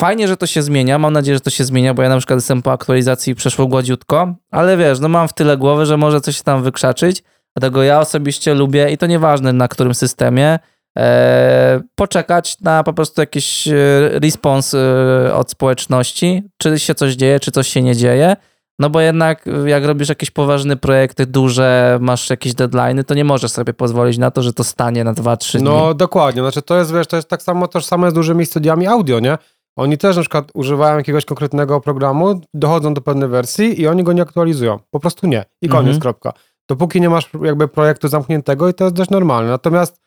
fajnie, 0.00 0.28
że 0.28 0.36
to 0.36 0.46
się 0.46 0.62
zmienia, 0.62 0.98
mam 0.98 1.12
nadzieję, 1.12 1.36
że 1.36 1.40
to 1.40 1.50
się 1.50 1.64
zmienia, 1.64 1.94
bo 1.94 2.02
ja 2.02 2.08
na 2.08 2.18
przykład 2.18 2.36
jestem 2.36 2.62
po 2.62 2.72
aktualizacji 2.72 3.34
przeszło 3.34 3.66
gładziutko, 3.66 4.34
ale 4.50 4.76
wiesz, 4.76 5.00
no 5.00 5.08
mam 5.08 5.28
w 5.28 5.32
tyle 5.32 5.56
głowy, 5.56 5.86
że 5.86 5.96
może 5.96 6.20
coś 6.20 6.42
tam 6.42 6.62
wykrzaczyć, 6.62 7.22
Dlatego 7.56 7.82
ja 7.82 8.00
osobiście 8.00 8.54
lubię, 8.54 8.90
i 8.90 8.98
to 8.98 9.06
nieważne 9.06 9.52
na 9.52 9.68
którym 9.68 9.94
systemie, 9.94 10.58
e, 10.98 11.80
poczekać 11.94 12.60
na 12.60 12.82
po 12.82 12.92
prostu 12.92 13.20
jakiś 13.20 13.68
e, 13.68 13.74
respons 14.22 14.74
e, 14.74 15.34
od 15.34 15.50
społeczności, 15.50 16.42
czy 16.58 16.78
się 16.78 16.94
coś 16.94 17.14
dzieje, 17.14 17.40
czy 17.40 17.50
coś 17.50 17.68
się 17.68 17.82
nie 17.82 17.96
dzieje. 17.96 18.36
No 18.78 18.90
bo 18.90 19.00
jednak 19.00 19.44
jak 19.66 19.84
robisz 19.84 20.08
jakieś 20.08 20.30
poważne 20.30 20.76
projekty, 20.76 21.26
duże, 21.26 21.98
masz 22.00 22.30
jakieś 22.30 22.54
deadlines, 22.54 23.06
to 23.06 23.14
nie 23.14 23.24
możesz 23.24 23.50
sobie 23.50 23.74
pozwolić 23.74 24.18
na 24.18 24.30
to, 24.30 24.42
że 24.42 24.52
to 24.52 24.64
stanie 24.64 25.04
na 25.04 25.14
2-3 25.14 25.52
dni. 25.52 25.64
No 25.64 25.94
dokładnie, 25.94 26.42
znaczy 26.42 26.62
to 26.62 26.78
jest, 26.78 26.94
wiesz, 26.94 27.06
to 27.06 27.16
jest 27.16 27.28
tak 27.28 27.42
samo 27.42 27.68
tożsame 27.68 28.10
z 28.10 28.14
dużymi 28.14 28.46
studiami 28.46 28.86
audio, 28.86 29.20
nie? 29.20 29.38
Oni 29.76 29.98
też 29.98 30.16
na 30.16 30.22
przykład 30.22 30.50
używają 30.54 30.96
jakiegoś 30.96 31.24
konkretnego 31.24 31.80
programu, 31.80 32.40
dochodzą 32.54 32.94
do 32.94 33.00
pewnej 33.00 33.28
wersji 33.28 33.80
i 33.80 33.86
oni 33.86 34.04
go 34.04 34.12
nie 34.12 34.22
aktualizują. 34.22 34.78
Po 34.90 35.00
prostu 35.00 35.26
nie. 35.26 35.44
I 35.62 35.68
koniec, 35.68 35.94
mhm. 35.94 36.00
kropka 36.00 36.32
dopóki 36.68 37.00
nie 37.00 37.10
masz 37.10 37.30
jakby 37.42 37.68
projektu 37.68 38.08
zamkniętego 38.08 38.68
i 38.68 38.74
to 38.74 38.84
jest 38.84 38.96
dość 38.96 39.10
normalne. 39.10 39.50
Natomiast 39.50 40.00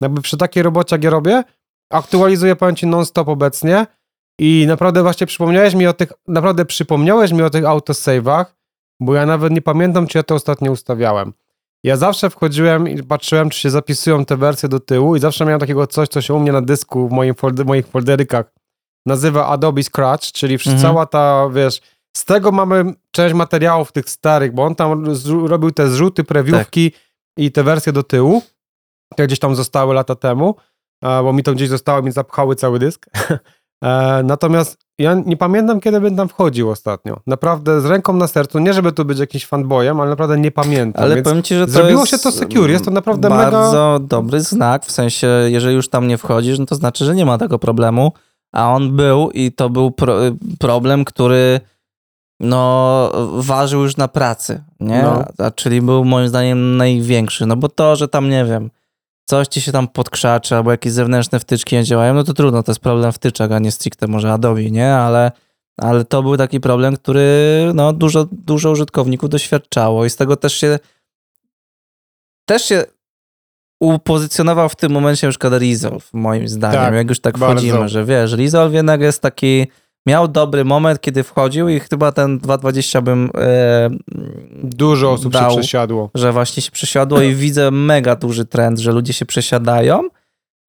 jakby 0.00 0.22
przy 0.22 0.36
takiej 0.36 0.62
robocie, 0.62 0.96
jak 0.96 1.04
ja 1.04 1.10
robię, 1.10 1.44
aktualizuję, 1.90 2.56
powiem 2.56 2.76
ci, 2.76 2.86
non-stop 2.86 3.28
obecnie 3.28 3.86
i 4.38 4.64
naprawdę 4.68 5.02
właśnie 5.02 5.26
przypomniałeś 5.26 5.74
mi 5.74 5.86
o 5.86 5.92
tych, 5.92 6.12
naprawdę 6.28 6.64
przypomniałeś 6.64 7.32
mi 7.32 7.42
o 7.42 7.50
tych 7.50 7.64
autosave'ach, 7.64 8.44
bo 9.00 9.14
ja 9.14 9.26
nawet 9.26 9.52
nie 9.52 9.62
pamiętam, 9.62 10.06
czy 10.06 10.18
ja 10.18 10.22
to 10.22 10.34
ostatnio 10.34 10.72
ustawiałem. 10.72 11.32
Ja 11.84 11.96
zawsze 11.96 12.30
wchodziłem 12.30 12.88
i 12.88 13.02
patrzyłem, 13.02 13.50
czy 13.50 13.60
się 13.60 13.70
zapisują 13.70 14.24
te 14.24 14.36
wersje 14.36 14.68
do 14.68 14.80
tyłu 14.80 15.16
i 15.16 15.20
zawsze 15.20 15.44
miałem 15.44 15.60
takiego 15.60 15.86
coś, 15.86 16.08
co 16.08 16.20
się 16.20 16.34
u 16.34 16.38
mnie 16.38 16.52
na 16.52 16.62
dysku 16.62 17.08
w 17.08 17.12
moim 17.12 17.34
folder, 17.34 17.66
moich 17.66 17.86
folderykach 17.86 18.52
nazywa 19.06 19.46
Adobe 19.46 19.82
Scratch, 19.82 20.32
czyli 20.32 20.54
mhm. 20.54 20.78
cała 20.78 21.06
ta, 21.06 21.48
wiesz, 21.52 21.80
z 22.16 22.24
tego 22.24 22.52
mamy 22.52 22.94
część 23.10 23.34
materiałów 23.34 23.92
tych 23.92 24.10
starych, 24.10 24.52
bo 24.52 24.64
on 24.64 24.74
tam 24.74 25.04
robił 25.46 25.70
te 25.70 25.88
zrzuty, 25.88 26.24
prewiewki 26.24 26.90
tak. 26.90 27.00
i 27.36 27.52
te 27.52 27.62
wersje 27.62 27.92
do 27.92 28.02
tyłu, 28.02 28.42
które 29.12 29.26
gdzieś 29.26 29.38
tam 29.38 29.54
zostały 29.54 29.94
lata 29.94 30.14
temu, 30.14 30.56
bo 31.02 31.32
mi 31.32 31.42
to 31.42 31.52
gdzieś 31.52 31.68
zostało, 31.68 32.02
mi 32.02 32.12
zapchały 32.12 32.56
cały 32.56 32.78
dysk. 32.78 33.06
E, 33.82 34.22
natomiast 34.24 34.82
ja 34.98 35.14
nie 35.26 35.36
pamiętam, 35.36 35.80
kiedy 35.80 36.00
bym 36.00 36.16
tam 36.16 36.28
wchodził 36.28 36.70
ostatnio. 36.70 37.20
Naprawdę 37.26 37.80
z 37.80 37.84
ręką 37.84 38.12
na 38.12 38.26
sercu, 38.26 38.58
nie 38.58 38.72
żeby 38.72 38.92
tu 38.92 39.04
być 39.04 39.18
jakimś 39.18 39.46
fanboyem, 39.46 40.00
ale 40.00 40.10
naprawdę 40.10 40.38
nie 40.38 40.50
pamiętam. 40.50 41.04
Ale 41.04 41.22
powiem 41.22 41.42
ci, 41.42 41.54
że 41.54 41.66
to 41.66 41.72
Zrobiło 41.72 42.06
się 42.06 42.18
to 42.18 42.32
secure, 42.32 42.72
jest 42.72 42.84
to 42.84 42.90
naprawdę 42.90 43.28
bardzo 43.28 43.44
mega... 43.44 43.58
Bardzo 43.58 44.00
dobry 44.00 44.40
znak, 44.40 44.86
w 44.86 44.90
sensie, 44.90 45.28
jeżeli 45.46 45.74
już 45.74 45.88
tam 45.88 46.08
nie 46.08 46.18
wchodzisz, 46.18 46.58
no 46.58 46.66
to 46.66 46.74
znaczy, 46.74 47.04
że 47.04 47.14
nie 47.14 47.26
ma 47.26 47.38
tego 47.38 47.58
problemu, 47.58 48.12
a 48.52 48.74
on 48.74 48.96
był 48.96 49.30
i 49.30 49.52
to 49.52 49.70
był 49.70 49.90
pro 49.90 50.16
problem, 50.58 51.04
który 51.04 51.60
no, 52.40 53.12
ważył 53.36 53.82
już 53.82 53.96
na 53.96 54.08
pracy, 54.08 54.62
nie? 54.80 55.02
No. 55.02 55.24
A, 55.38 55.50
czyli 55.50 55.82
był 55.82 56.04
moim 56.04 56.28
zdaniem 56.28 56.76
największy, 56.76 57.46
no 57.46 57.56
bo 57.56 57.68
to, 57.68 57.96
że 57.96 58.08
tam, 58.08 58.28
nie 58.28 58.44
wiem, 58.44 58.70
coś 59.24 59.48
ci 59.48 59.60
się 59.60 59.72
tam 59.72 59.88
podkrzaczy, 59.88 60.56
albo 60.56 60.70
jakieś 60.70 60.92
zewnętrzne 60.92 61.40
wtyczki 61.40 61.76
nie 61.76 61.84
działają, 61.84 62.14
no 62.14 62.24
to 62.24 62.34
trudno, 62.34 62.62
to 62.62 62.72
jest 62.72 62.80
problem 62.80 63.12
wtyczek, 63.12 63.52
a 63.52 63.58
nie 63.58 63.72
stricte 63.72 64.06
może 64.06 64.32
Adobe, 64.32 64.70
nie? 64.70 64.94
Ale, 64.94 65.32
ale 65.76 66.04
to 66.04 66.22
był 66.22 66.36
taki 66.36 66.60
problem, 66.60 66.96
który 66.96 67.70
no, 67.74 67.92
dużo, 67.92 68.26
dużo 68.32 68.70
użytkowników 68.70 69.30
doświadczało 69.30 70.04
i 70.04 70.10
z 70.10 70.16
tego 70.16 70.36
też 70.36 70.54
się 70.54 70.78
też 72.44 72.64
się 72.64 72.84
upozycjonował 73.80 74.68
w 74.68 74.76
tym 74.76 74.92
momencie 74.92 75.26
na 75.26 75.30
przykład 75.30 75.52
Resolve, 75.52 76.10
moim 76.12 76.48
zdaniem, 76.48 76.80
tak, 76.80 76.94
jak 76.94 77.08
już 77.08 77.20
tak 77.20 77.38
bardzo. 77.38 77.54
wchodzimy, 77.54 77.88
że 77.88 78.04
wiesz, 78.04 78.32
Resolve 78.32 78.74
jednak 78.74 79.00
jest 79.00 79.22
taki 79.22 79.66
miał 80.06 80.28
dobry 80.28 80.64
moment, 80.64 81.00
kiedy 81.00 81.22
wchodził 81.22 81.68
i 81.68 81.80
chyba 81.80 82.12
ten 82.12 82.38
2.20 82.38 83.02
bym 83.02 83.30
e, 83.34 83.90
Dużo 84.62 85.12
osób 85.12 85.32
dał, 85.32 85.50
się 85.50 85.58
przesiadło. 85.58 86.10
Że 86.14 86.32
właśnie 86.32 86.62
się 86.62 86.70
przesiadło 86.70 87.20
i 87.20 87.34
widzę 87.34 87.70
mega 87.70 88.16
duży 88.16 88.44
trend, 88.44 88.78
że 88.78 88.92
ludzie 88.92 89.12
się 89.12 89.26
przesiadają. 89.26 90.08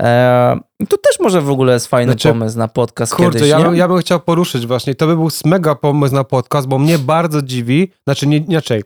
E, 0.02 0.60
tu 0.90 0.98
też 0.98 1.20
może 1.20 1.42
w 1.42 1.50
ogóle 1.50 1.74
jest 1.74 1.88
fajny 1.88 2.12
znaczy, 2.12 2.30
pomysł 2.30 2.58
na 2.58 2.68
podcast 2.68 3.16
kurczę, 3.16 3.32
kiedyś, 3.32 3.50
ja, 3.50 3.62
bym, 3.62 3.76
ja 3.76 3.88
bym 3.88 3.98
chciał 3.98 4.20
poruszyć 4.20 4.68
właśnie, 4.68 4.96
to 4.96 5.08
by 5.08 5.16
był 5.16 5.30
mega 5.46 5.76
pomysł 5.76 6.16
na 6.16 6.24
podcast, 6.24 6.68
bo 6.68 6.80
mnie 6.80 7.00
bardzo 7.00 7.42
dziwi, 7.42 7.92
znaczy 8.08 8.28
nie, 8.28 8.38
inaczej, 8.38 8.84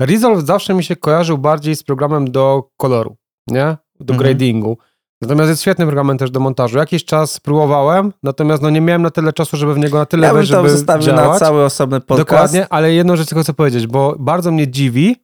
Resolve 0.00 0.46
zawsze 0.46 0.74
mi 0.74 0.84
się 0.84 0.96
kojarzył 0.96 1.38
bardziej 1.38 1.76
z 1.76 1.82
programem 1.82 2.30
do 2.30 2.70
koloru, 2.76 3.16
nie? 3.46 3.76
Do 4.00 4.14
mhm. 4.14 4.18
gradingu. 4.18 4.78
Natomiast 5.22 5.48
jest 5.48 5.62
świetnym 5.62 5.88
programem 5.88 6.18
też 6.18 6.30
do 6.30 6.40
montażu. 6.40 6.78
Jakiś 6.78 7.04
czas 7.04 7.40
próbowałem, 7.40 8.12
natomiast 8.22 8.62
no 8.62 8.70
nie 8.70 8.80
miałem 8.80 9.02
na 9.02 9.10
tyle 9.10 9.32
czasu, 9.32 9.56
żeby 9.56 9.74
w 9.74 9.78
niego 9.78 9.98
na 9.98 10.06
tyle 10.06 10.26
ja 10.26 10.34
wejść, 10.34 10.50
żeby 10.50 10.70
zostawił 10.70 11.06
działać. 11.06 11.40
na 11.40 11.46
cały 11.46 11.64
osobny 11.64 12.00
podcast. 12.00 12.28
Dokładnie, 12.28 12.66
ale 12.70 12.92
jedną 12.92 13.16
rzecz 13.16 13.28
tylko 13.28 13.42
chcę 13.42 13.54
powiedzieć, 13.54 13.86
bo 13.86 14.16
bardzo 14.18 14.50
mnie 14.50 14.68
dziwi, 14.68 15.16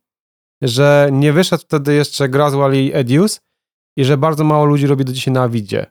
że 0.62 1.08
nie 1.12 1.32
wyszedł 1.32 1.62
wtedy 1.62 1.94
jeszcze 1.94 2.28
Gradual 2.28 2.74
i 2.74 2.90
Edius 2.94 3.40
i 3.96 4.04
że 4.04 4.16
bardzo 4.16 4.44
mało 4.44 4.64
ludzi 4.64 4.86
robi 4.86 5.04
do 5.04 5.12
dzisiaj 5.12 5.34
na 5.34 5.42
Avidzie. 5.42 5.86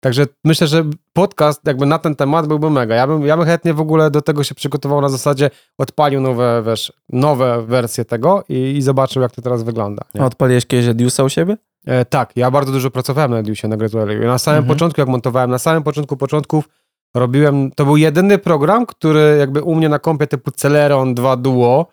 Także 0.00 0.26
myślę, 0.44 0.66
że 0.66 0.84
podcast 1.12 1.66
jakby 1.66 1.86
na 1.86 1.98
ten 1.98 2.16
temat 2.16 2.46
byłby 2.46 2.70
mega. 2.70 2.94
Ja 2.94 3.06
bym, 3.06 3.26
ja 3.26 3.36
bym 3.36 3.46
chętnie 3.46 3.74
w 3.74 3.80
ogóle 3.80 4.10
do 4.10 4.22
tego 4.22 4.44
się 4.44 4.54
przygotował 4.54 5.00
na 5.00 5.08
zasadzie 5.08 5.50
odpalił 5.78 6.20
nowe, 6.20 6.62
wiesz, 6.66 6.92
nowe 7.08 7.62
wersje 7.66 8.04
tego 8.04 8.44
i, 8.48 8.54
i 8.54 8.82
zobaczył, 8.82 9.22
jak 9.22 9.32
to 9.32 9.42
teraz 9.42 9.62
wygląda. 9.62 10.02
Nie? 10.14 10.22
A 10.22 10.24
odpaliłeś 10.24 10.66
kiedyś 10.66 10.88
Ediusa 10.88 11.24
u 11.24 11.28
siebie? 11.28 11.56
E, 11.86 12.04
tak, 12.04 12.36
ja 12.36 12.50
bardzo 12.50 12.72
dużo 12.72 12.90
pracowałem 12.90 13.30
na 13.30 13.38
Ediusie, 13.38 13.68
na 13.68 13.76
Gradually. 13.76 14.26
Na 14.26 14.38
samym 14.38 14.58
mhm. 14.58 14.76
początku, 14.76 15.00
jak 15.00 15.08
montowałem, 15.08 15.50
na 15.50 15.58
samym 15.58 15.82
początku 15.82 16.16
początków 16.16 16.68
robiłem, 17.14 17.70
to 17.70 17.84
był 17.84 17.96
jedyny 17.96 18.38
program, 18.38 18.86
który 18.86 19.36
jakby 19.38 19.62
u 19.62 19.74
mnie 19.74 19.88
na 19.88 19.98
kompie 19.98 20.26
typu 20.26 20.50
Celeron 20.50 21.14
2 21.14 21.36
Duo 21.36 21.86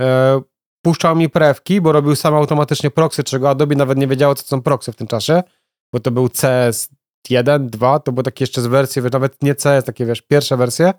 e, 0.00 0.40
puszczał 0.82 1.16
mi 1.16 1.28
prewki, 1.28 1.80
bo 1.80 1.92
robił 1.92 2.16
sam 2.16 2.34
automatycznie 2.34 2.90
proxy, 2.90 3.24
czego 3.24 3.50
Adobe 3.50 3.74
nawet 3.74 3.98
nie 3.98 4.06
wiedziało, 4.06 4.34
co 4.34 4.42
to 4.42 4.48
są 4.48 4.62
proxy 4.62 4.92
w 4.92 4.96
tym 4.96 5.06
czasie, 5.06 5.42
bo 5.92 6.00
to 6.00 6.10
był 6.10 6.28
CS 6.28 6.88
1, 7.30 7.70
2, 7.70 7.98
to 7.98 8.12
były 8.12 8.24
takie 8.24 8.42
jeszcze 8.42 8.62
z 8.62 8.66
wersji, 8.66 9.02
nawet 9.12 9.42
nie 9.42 9.54
CS, 9.54 9.84
takie 9.84 10.06
wiesz, 10.06 10.22
pierwsze 10.22 10.56
wersje, 10.56 10.94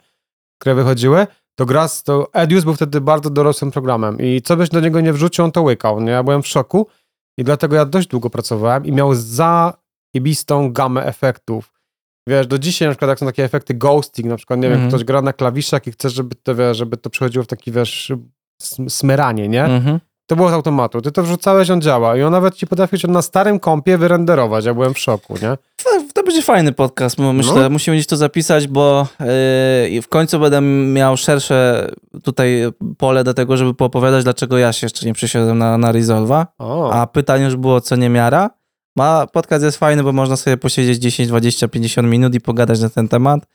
które 0.59 0.75
wychodziły, 0.75 1.27
to 1.55 1.65
Gras, 1.65 2.03
to 2.03 2.27
Edius 2.33 2.63
był 2.63 2.73
wtedy 2.73 3.01
bardzo 3.01 3.29
dorosłym 3.29 3.71
programem 3.71 4.19
i 4.19 4.41
co 4.41 4.57
byś 4.57 4.69
do 4.69 4.79
niego 4.79 5.01
nie 5.01 5.13
wrzucił, 5.13 5.45
on 5.45 5.51
to 5.51 5.61
łykał, 5.61 6.01
nie? 6.01 6.11
Ja 6.11 6.23
byłem 6.23 6.43
w 6.43 6.47
szoku 6.47 6.87
i 7.38 7.43
dlatego 7.43 7.75
ja 7.75 7.86
dość 7.86 8.07
długo 8.07 8.29
pracowałem 8.29 8.86
i 8.86 8.91
miał 8.91 9.15
zajebistą 9.15 10.73
gamę 10.73 11.05
efektów. 11.05 11.73
Wiesz, 12.27 12.47
do 12.47 12.59
dzisiaj 12.59 12.88
na 12.88 12.93
przykład 12.93 13.09
jak 13.09 13.19
są 13.19 13.25
takie 13.25 13.43
efekty 13.43 13.73
ghosting, 13.73 14.27
na 14.27 14.38
przykład, 14.38 14.59
nie 14.59 14.67
mm 14.67 14.79
-hmm. 14.79 14.82
wiem, 14.82 14.89
ktoś 14.89 15.03
gra 15.03 15.21
na 15.21 15.34
klawiszach 15.34 15.88
i 15.88 15.91
chce, 15.91 16.09
żeby 16.09 16.36
to, 16.36 16.55
wiesz, 16.55 16.77
żeby 16.77 16.97
to 16.97 17.09
przechodziło 17.09 17.43
w 17.43 17.47
taki, 17.47 17.71
wiesz, 17.71 18.13
smyranie, 18.89 19.47
nie? 19.47 19.65
Mm 19.65 19.84
-hmm. 19.84 19.99
To 20.32 20.36
było 20.36 20.49
z 20.49 20.53
automatu. 20.53 21.01
Ty 21.01 21.11
to 21.11 21.23
wrzucałeś, 21.23 21.69
on 21.69 21.82
działa. 21.82 22.17
I 22.17 22.21
on 22.23 22.32
nawet 22.32 22.55
ci 22.55 22.67
potrafił 22.67 22.99
się 22.99 23.07
na 23.07 23.21
starym 23.21 23.59
kompie 23.59 23.97
wyrenderować. 23.97 24.65
Ja 24.65 24.73
byłem 24.73 24.93
w 24.93 24.99
szoku, 24.99 25.34
nie? 25.34 25.57
To, 25.84 25.89
to 26.13 26.23
będzie 26.23 26.41
fajny 26.41 26.71
podcast, 26.71 27.17
myślę. 27.17 27.61
No. 27.61 27.69
Musimy 27.69 27.97
gdzieś 27.97 28.07
to 28.07 28.17
zapisać, 28.17 28.67
bo 28.67 29.07
yy, 29.19 30.01
w 30.01 30.07
końcu 30.09 30.39
będę 30.39 30.61
miał 30.93 31.17
szersze 31.17 31.88
tutaj 32.23 32.63
pole 32.97 33.23
do 33.23 33.34
tego, 33.34 33.57
żeby 33.57 33.73
poopowiadać, 33.73 34.23
dlaczego 34.23 34.57
ja 34.57 34.73
się 34.73 34.86
jeszcze 34.86 35.05
nie 35.05 35.13
przesiadłem 35.13 35.57
na, 35.57 35.77
na 35.77 35.93
Resolve'a. 35.93 36.45
A 36.91 37.07
pytanie 37.07 37.45
już 37.45 37.55
było, 37.55 37.82
co 37.82 37.95
nie 37.95 38.09
miara. 38.09 38.49
Ma, 38.95 39.27
podcast 39.27 39.63
jest 39.63 39.77
fajny, 39.77 40.03
bo 40.03 40.11
można 40.11 40.36
sobie 40.36 40.57
posiedzieć 40.57 40.97
10, 40.97 41.29
20, 41.29 41.67
50 41.67 42.07
minut 42.07 42.36
i 42.36 42.41
pogadać 42.41 42.79
na 42.79 42.89
ten 42.89 43.07
temat 43.07 43.45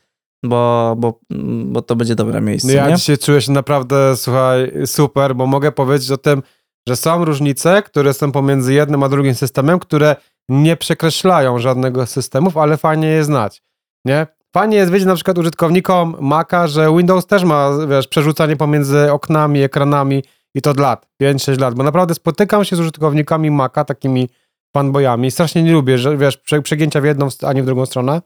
bo, 0.42 0.94
bo, 0.98 1.20
bo 1.64 1.82
to 1.82 1.96
będzie 1.96 2.14
dobre 2.14 2.40
miejsce. 2.40 2.72
Ja 2.72 2.88
nie? 2.88 2.96
dzisiaj 2.96 3.18
czuję 3.18 3.40
się 3.40 3.52
naprawdę, 3.52 4.16
słuchaj, 4.16 4.72
super, 4.86 5.36
bo 5.36 5.46
mogę 5.46 5.72
powiedzieć 5.72 6.10
o 6.10 6.16
tym, 6.16 6.42
że 6.88 6.96
są 6.96 7.24
różnice, 7.24 7.82
które 7.82 8.14
są 8.14 8.32
pomiędzy 8.32 8.74
jednym 8.74 9.02
a 9.02 9.08
drugim 9.08 9.34
systemem, 9.34 9.78
które 9.78 10.16
nie 10.48 10.76
przekreślają 10.76 11.58
żadnego 11.58 12.06
z 12.06 12.10
systemów, 12.10 12.56
ale 12.56 12.76
fajnie 12.76 13.08
je 13.08 13.24
znać, 13.24 13.62
nie? 14.04 14.26
Fajnie 14.54 14.76
jest 14.76 14.92
wiedzieć 14.92 15.06
na 15.06 15.14
przykład 15.14 15.38
użytkownikom 15.38 16.16
Maca, 16.20 16.66
że 16.66 16.96
Windows 16.96 17.26
też 17.26 17.44
ma, 17.44 17.70
wiesz, 17.88 18.08
przerzucanie 18.08 18.56
pomiędzy 18.56 19.12
oknami, 19.12 19.62
ekranami 19.62 20.24
i 20.54 20.62
to 20.62 20.70
od 20.70 20.80
lat, 20.80 21.06
5-6 21.22 21.60
lat, 21.60 21.74
bo 21.74 21.82
naprawdę 21.82 22.14
spotykam 22.14 22.64
się 22.64 22.76
z 22.76 22.80
użytkownikami 22.80 23.50
Maca, 23.50 23.84
takimi 23.84 24.28
fanboyami, 24.76 25.30
strasznie 25.30 25.62
nie 25.62 25.72
lubię, 25.72 25.98
że 25.98 26.16
wiesz, 26.16 26.38
przegięcia 26.62 27.00
w 27.00 27.04
jedną, 27.04 27.28
a 27.42 27.52
nie 27.52 27.62
w 27.62 27.66
drugą 27.66 27.86
stronę, 27.86 28.22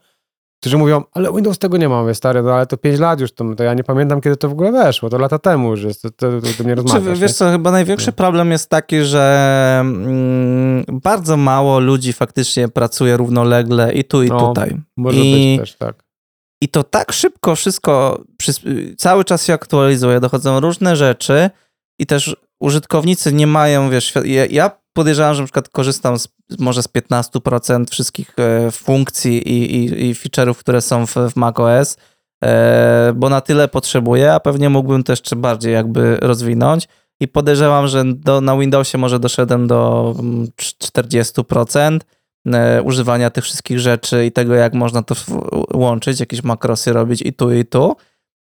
którzy 0.61 0.77
mówią, 0.77 1.03
ale 1.13 1.33
Windows 1.33 1.59
tego 1.59 1.77
nie 1.77 1.89
mamy, 1.89 2.15
stary, 2.15 2.43
no 2.43 2.53
ale 2.53 2.65
to 2.65 2.77
5 2.77 2.99
lat 2.99 3.19
już, 3.19 3.31
to, 3.31 3.55
to 3.55 3.63
ja 3.63 3.73
nie 3.73 3.83
pamiętam, 3.83 4.21
kiedy 4.21 4.37
to 4.37 4.49
w 4.49 4.51
ogóle 4.51 4.71
weszło, 4.71 5.09
to 5.09 5.17
lata 5.17 5.39
temu 5.39 5.71
już 5.71 5.83
jest, 5.83 6.01
to, 6.01 6.09
to, 6.11 6.41
to, 6.41 6.47
to 6.57 6.63
nie 6.63 6.75
rozmawiasz. 6.75 7.13
Czy, 7.13 7.21
wiesz 7.21 7.33
co, 7.33 7.51
chyba 7.51 7.71
największy 7.71 8.07
nie. 8.07 8.13
problem 8.13 8.51
jest 8.51 8.69
taki, 8.69 9.01
że 9.01 9.77
mm, 9.81 10.85
bardzo 10.87 11.37
mało 11.37 11.79
ludzi 11.79 12.13
faktycznie 12.13 12.67
pracuje 12.67 13.17
równolegle 13.17 13.93
i 13.93 14.03
tu, 14.03 14.23
i 14.23 14.29
no, 14.29 14.47
tutaj. 14.47 14.77
Może 14.97 15.19
I, 15.19 15.57
być 15.57 15.59
też, 15.69 15.77
tak. 15.77 16.03
I 16.61 16.69
to 16.69 16.83
tak 16.83 17.11
szybko 17.11 17.55
wszystko, 17.55 18.21
cały 18.97 19.25
czas 19.25 19.45
się 19.45 19.53
aktualizuje, 19.53 20.19
dochodzą 20.19 20.59
różne 20.59 20.95
rzeczy 20.95 21.49
i 21.99 22.05
też 22.05 22.35
użytkownicy 22.61 23.33
nie 23.33 23.47
mają, 23.47 23.89
wiesz, 23.89 24.13
ja, 24.25 24.45
ja 24.45 24.71
podejrzewam, 24.93 25.35
że 25.35 25.41
na 25.41 25.45
przykład 25.45 25.69
korzystam 25.69 26.19
z, 26.19 26.27
może 26.59 26.83
z 26.83 26.87
15% 26.87 27.91
wszystkich 27.91 28.33
e, 28.37 28.71
funkcji 28.71 29.49
i, 29.49 29.75
i, 29.75 30.09
i 30.09 30.15
feature'ów, 30.15 30.55
które 30.55 30.81
są 30.81 31.05
w, 31.05 31.15
w 31.15 31.35
macOS, 31.35 31.97
e, 32.43 33.13
bo 33.15 33.29
na 33.29 33.41
tyle 33.41 33.67
potrzebuję, 33.67 34.33
a 34.33 34.39
pewnie 34.39 34.69
mógłbym 34.69 35.03
też 35.03 35.19
jeszcze 35.19 35.35
bardziej 35.35 35.73
jakby 35.73 36.17
rozwinąć 36.21 36.87
i 37.19 37.27
podejrzewam, 37.27 37.87
że 37.87 38.03
do, 38.05 38.41
na 38.41 38.57
Windowsie 38.57 38.97
może 38.97 39.19
doszedłem 39.19 39.67
do 39.67 40.13
40% 40.83 41.79
mm, 41.79 41.99
e, 42.45 42.83
używania 42.83 43.29
tych 43.29 43.43
wszystkich 43.43 43.79
rzeczy 43.79 44.25
i 44.25 44.31
tego, 44.31 44.53
jak 44.53 44.73
można 44.73 45.03
to 45.03 45.15
łączyć, 45.73 46.19
jakieś 46.19 46.43
makrosy 46.43 46.93
robić 46.93 47.21
i 47.21 47.33
tu, 47.33 47.53
i 47.53 47.65
tu. 47.65 47.95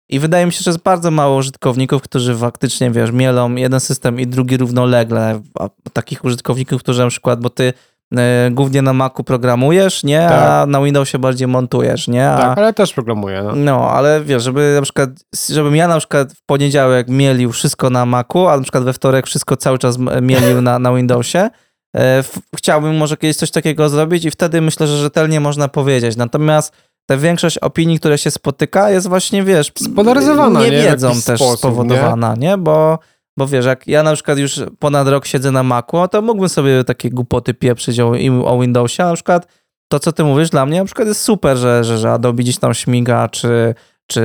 I 0.08 0.18
wydaje 0.18 0.46
mi 0.46 0.52
się, 0.52 0.60
że 0.62 0.70
jest 0.70 0.82
bardzo 0.82 1.10
mało 1.10 1.36
użytkowników, 1.36 2.02
którzy 2.02 2.36
faktycznie, 2.36 2.90
wiesz, 2.90 3.12
mielą 3.12 3.54
jeden 3.54 3.80
system 3.80 4.20
i 4.20 4.26
drugi 4.26 4.56
równolegle. 4.56 5.40
A 5.58 5.68
takich 5.92 6.24
użytkowników, 6.24 6.82
którzy 6.82 7.02
na 7.02 7.08
przykład, 7.08 7.40
bo 7.40 7.50
ty 7.50 7.72
y, 8.12 8.16
głównie 8.50 8.82
na 8.82 8.92
Macu 8.92 9.24
programujesz, 9.24 10.04
nie? 10.04 10.26
Tak. 10.28 10.50
A 10.50 10.66
na 10.66 10.82
Windowsie 10.82 11.18
bardziej 11.18 11.48
montujesz, 11.48 12.08
nie? 12.08 12.30
A, 12.30 12.38
tak, 12.38 12.58
ale 12.58 12.72
też 12.72 12.92
programuję. 12.92 13.42
No. 13.42 13.54
no, 13.54 13.90
ale 13.90 14.20
wiesz, 14.24 14.42
żeby 14.42 14.72
na 14.76 14.82
przykład, 14.82 15.10
żebym 15.50 15.76
ja 15.76 15.88
na 15.88 15.98
przykład 15.98 16.32
w 16.32 16.42
poniedziałek 16.42 17.08
mielił 17.08 17.52
wszystko 17.52 17.90
na 17.90 18.06
Macu, 18.06 18.48
a 18.48 18.56
na 18.56 18.62
przykład 18.62 18.84
we 18.84 18.92
wtorek 18.92 19.26
wszystko 19.26 19.56
cały 19.56 19.78
czas 19.78 19.98
mielił 20.22 20.60
na, 20.62 20.78
na 20.78 20.94
Windowsie, 20.94 21.50
e, 21.96 22.24
chciałbym 22.56 22.96
może 22.96 23.16
kiedyś 23.16 23.36
coś 23.36 23.50
takiego 23.50 23.88
zrobić 23.88 24.24
i 24.24 24.30
wtedy 24.30 24.60
myślę, 24.60 24.86
że 24.86 24.96
rzetelnie 24.96 25.40
można 25.40 25.68
powiedzieć. 25.68 26.16
Natomiast 26.16 26.72
ta 27.08 27.16
większość 27.16 27.58
opinii, 27.58 27.98
które 27.98 28.18
się 28.18 28.30
spotyka, 28.30 28.90
jest 28.90 29.08
właśnie, 29.08 29.42
wiesz, 29.44 29.72
spolaryzowana, 29.78 30.60
nie, 30.60 30.70
nie 30.70 30.82
wiedzą 30.82 31.08
też 31.08 31.40
sposób, 31.40 31.58
spowodowana, 31.58 32.34
nie? 32.34 32.48
nie? 32.48 32.58
Bo, 32.58 32.98
bo 33.38 33.46
wiesz, 33.46 33.66
jak 33.66 33.88
ja 33.88 34.02
na 34.02 34.14
przykład 34.14 34.38
już 34.38 34.60
ponad 34.78 35.08
rok 35.08 35.26
siedzę 35.26 35.50
na 35.52 35.62
Macu, 35.62 36.08
to 36.10 36.22
mógłbym 36.22 36.48
sobie 36.48 36.84
takie 36.84 37.10
głupoty 37.10 37.54
pieprzyć 37.54 38.00
o, 38.00 38.12
o 38.44 38.60
Windowsie, 38.60 39.02
a 39.02 39.06
na 39.06 39.14
przykład 39.14 39.46
to, 39.88 39.98
co 39.98 40.12
ty 40.12 40.24
mówisz, 40.24 40.50
dla 40.50 40.66
mnie 40.66 40.78
na 40.78 40.84
przykład 40.84 41.08
jest 41.08 41.20
super, 41.20 41.56
że, 41.56 41.84
że, 41.84 41.98
że 41.98 42.12
Adobe 42.12 42.42
gdzieś 42.42 42.58
tam 42.58 42.74
śmiga, 42.74 43.28
czy, 43.28 43.74
czy, 44.06 44.22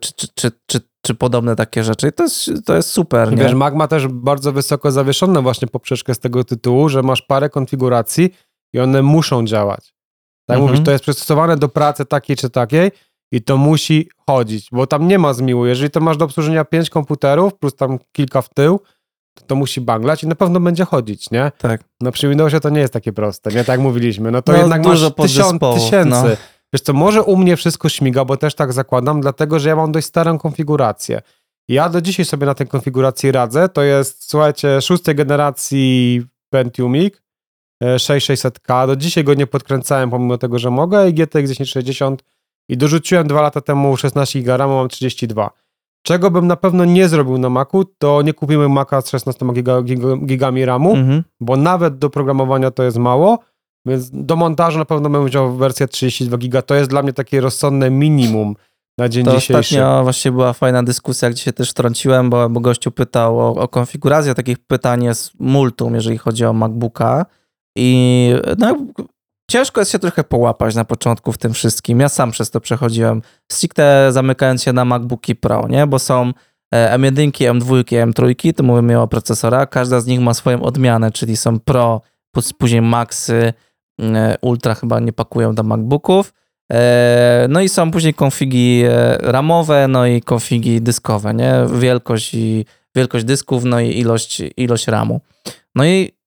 czy, 0.00 0.12
czy, 0.12 0.28
czy, 0.34 0.50
czy, 0.66 0.80
czy 1.02 1.14
podobne 1.14 1.56
takie 1.56 1.84
rzeczy. 1.84 2.12
To 2.12 2.22
jest, 2.22 2.50
to 2.66 2.76
jest 2.76 2.90
super. 2.90 3.30
Nie? 3.30 3.42
Wiesz, 3.42 3.54
Mac 3.54 3.74
ma 3.74 3.88
też 3.88 4.08
bardzo 4.08 4.52
wysoko 4.52 4.92
zawieszone 4.92 5.42
właśnie 5.42 5.68
poprzeczkę 5.68 6.14
z 6.14 6.18
tego 6.18 6.44
tytułu, 6.44 6.88
że 6.88 7.02
masz 7.02 7.22
parę 7.22 7.50
konfiguracji 7.50 8.30
i 8.72 8.80
one 8.80 9.02
muszą 9.02 9.46
działać. 9.46 9.97
Tak 10.48 10.56
mhm. 10.56 10.70
mówisz, 10.70 10.84
to 10.84 10.90
jest 10.90 11.02
przystosowane 11.02 11.56
do 11.56 11.68
pracy 11.68 12.04
takiej 12.04 12.36
czy 12.36 12.50
takiej 12.50 12.90
i 13.32 13.42
to 13.42 13.56
musi 13.56 14.08
chodzić, 14.26 14.68
bo 14.72 14.86
tam 14.86 15.08
nie 15.08 15.18
ma 15.18 15.32
zmiłu. 15.32 15.66
Jeżeli 15.66 15.90
to 15.90 16.00
masz 16.00 16.16
do 16.16 16.24
obsłużenia 16.24 16.64
pięć 16.64 16.90
komputerów 16.90 17.54
plus 17.54 17.76
tam 17.76 17.98
kilka 18.12 18.42
w 18.42 18.48
tył, 18.48 18.80
to, 19.34 19.44
to 19.46 19.56
musi 19.56 19.80
banglać 19.80 20.22
i 20.22 20.26
na 20.26 20.34
pewno 20.34 20.60
będzie 20.60 20.84
chodzić, 20.84 21.30
nie? 21.30 21.52
Tak. 21.58 21.84
No 22.00 22.12
przy 22.12 22.28
Windowsie 22.28 22.60
to 22.60 22.68
nie 22.68 22.80
jest 22.80 22.92
takie 22.92 23.12
proste, 23.12 23.50
nie? 23.50 23.64
Tak 23.64 23.80
mówiliśmy. 23.80 24.30
No 24.30 24.42
to 24.42 24.52
no, 24.52 24.58
jednak 24.58 24.82
dużo 24.82 25.12
masz 25.18 25.30
tysiąc, 25.30 25.62
tysięcy. 25.74 26.10
No. 26.10 26.36
Wiesz 26.72 26.82
co, 26.82 26.92
może 26.92 27.22
u 27.22 27.36
mnie 27.36 27.56
wszystko 27.56 27.88
śmiga, 27.88 28.24
bo 28.24 28.36
też 28.36 28.54
tak 28.54 28.72
zakładam, 28.72 29.20
dlatego 29.20 29.58
że 29.58 29.68
ja 29.68 29.76
mam 29.76 29.92
dość 29.92 30.06
starą 30.06 30.38
konfigurację. 30.38 31.22
Ja 31.68 31.88
do 31.88 32.00
dzisiaj 32.00 32.26
sobie 32.26 32.46
na 32.46 32.54
tej 32.54 32.66
konfiguracji 32.66 33.32
radzę. 33.32 33.68
To 33.68 33.82
jest, 33.82 34.30
słuchajcie, 34.30 34.80
szóstej 34.80 35.14
generacji 35.14 36.22
Pentiumik 36.50 37.22
6600K. 37.84 38.86
Do 38.86 38.96
dzisiaj 38.96 39.24
go 39.24 39.34
nie 39.34 39.46
podkręcałem, 39.46 40.10
pomimo 40.10 40.38
tego, 40.38 40.58
że 40.58 40.70
mogę 40.70 41.08
i 41.08 41.14
GTX 41.14 41.48
1060 41.48 42.24
i 42.68 42.76
dorzuciłem 42.76 43.28
dwa 43.28 43.42
lata 43.42 43.60
temu 43.60 43.96
16 43.96 44.40
GB 44.40 44.56
RAMu, 44.56 44.74
mam 44.74 44.88
32. 44.88 45.50
Czego 46.02 46.30
bym 46.30 46.46
na 46.46 46.56
pewno 46.56 46.84
nie 46.84 47.08
zrobił 47.08 47.38
na 47.38 47.48
Macu, 47.48 47.84
to 47.98 48.22
nie 48.22 48.34
kupimy 48.34 48.68
Maca 48.68 49.00
z 49.00 49.10
16 49.10 49.46
giga, 49.52 49.82
giga, 49.82 50.16
gigami 50.16 50.64
RAMu, 50.64 50.94
mhm. 50.94 51.24
bo 51.40 51.56
nawet 51.56 51.98
do 51.98 52.10
programowania 52.10 52.70
to 52.70 52.82
jest 52.82 52.96
mało, 52.96 53.38
więc 53.86 54.10
do 54.12 54.36
montażu 54.36 54.78
na 54.78 54.84
pewno 54.84 55.10
bym 55.10 55.26
wziął 55.26 55.56
wersję 55.56 55.88
32 55.88 56.38
giga. 56.38 56.62
To 56.62 56.74
jest 56.74 56.90
dla 56.90 57.02
mnie 57.02 57.12
takie 57.12 57.40
rozsądne 57.40 57.90
minimum 57.90 58.54
na 58.98 59.08
dzień 59.08 59.24
to 59.24 59.34
dzisiejszy. 59.34 59.58
Ostatnio 59.58 60.02
właśnie 60.02 60.32
była 60.32 60.52
fajna 60.52 60.82
dyskusja, 60.82 61.30
gdzie 61.30 61.42
się 61.42 61.52
też 61.52 61.70
wtrąciłem, 61.70 62.30
bo, 62.30 62.48
bo 62.48 62.60
gościu 62.60 62.90
pytał 62.90 63.40
o, 63.40 63.54
o 63.54 63.68
konfigurację. 63.68 64.34
Takich 64.34 64.58
pytań 64.58 65.04
jest 65.04 65.32
multum, 65.40 65.94
jeżeli 65.94 66.18
chodzi 66.18 66.44
o 66.44 66.52
MacBooka. 66.52 67.26
I 67.78 68.32
no, 68.58 68.76
ciężko 69.50 69.80
jest 69.80 69.92
się 69.92 69.98
trochę 69.98 70.24
połapać 70.24 70.74
na 70.74 70.84
początku 70.84 71.32
w 71.32 71.38
tym 71.38 71.52
wszystkim. 71.52 72.00
Ja 72.00 72.08
sam 72.08 72.30
przez 72.30 72.50
to 72.50 72.60
przechodziłem. 72.60 73.22
Stricte 73.52 74.08
zamykając 74.12 74.62
się 74.62 74.72
na 74.72 74.84
MacBooki 74.84 75.36
Pro, 75.36 75.68
nie? 75.68 75.86
Bo 75.86 75.98
są 75.98 76.32
M1, 76.74 77.30
M2, 77.30 77.84
M3, 77.84 78.52
to 78.52 78.62
mówimy 78.62 79.00
o 79.00 79.08
procesorach. 79.08 79.68
Każda 79.68 80.00
z 80.00 80.06
nich 80.06 80.20
ma 80.20 80.34
swoją 80.34 80.62
odmianę, 80.62 81.10
czyli 81.10 81.36
są 81.36 81.60
Pro, 81.60 82.00
później 82.58 82.82
Maxy, 82.82 83.52
e, 84.00 84.36
Ultra 84.40 84.74
chyba 84.74 85.00
nie 85.00 85.12
pakują 85.12 85.54
do 85.54 85.62
MacBooków. 85.62 86.32
E, 86.72 87.46
no 87.48 87.60
i 87.60 87.68
są 87.68 87.90
później 87.90 88.14
konfigi 88.14 88.82
e, 88.84 89.18
ramowe, 89.20 89.88
no 89.88 90.06
i 90.06 90.22
konfigi 90.22 90.82
dyskowe, 90.82 91.34
nie? 91.34 91.54
Wielkość 91.78 92.34
i 92.34 92.64
wielkość 92.96 93.24
dysków, 93.24 93.64
no 93.64 93.80
i 93.80 93.98
ilość, 93.98 94.42
ilość 94.56 94.86
RAMu. 94.86 95.20
No 95.74 95.84
i 95.84 96.17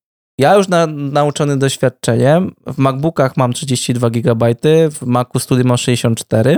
ja 0.42 0.56
już 0.56 0.68
na, 0.68 0.88
nauczony 0.88 1.58
doświadczeniem, 1.58 2.56
w 2.68 2.78
MacBookach 2.78 3.38
mam 3.38 3.54
32 3.54 4.10
GB, 4.10 4.56
w 4.92 5.02
Macu 5.06 5.40
Studio 5.40 5.66
mam 5.66 5.78
64. 5.78 6.58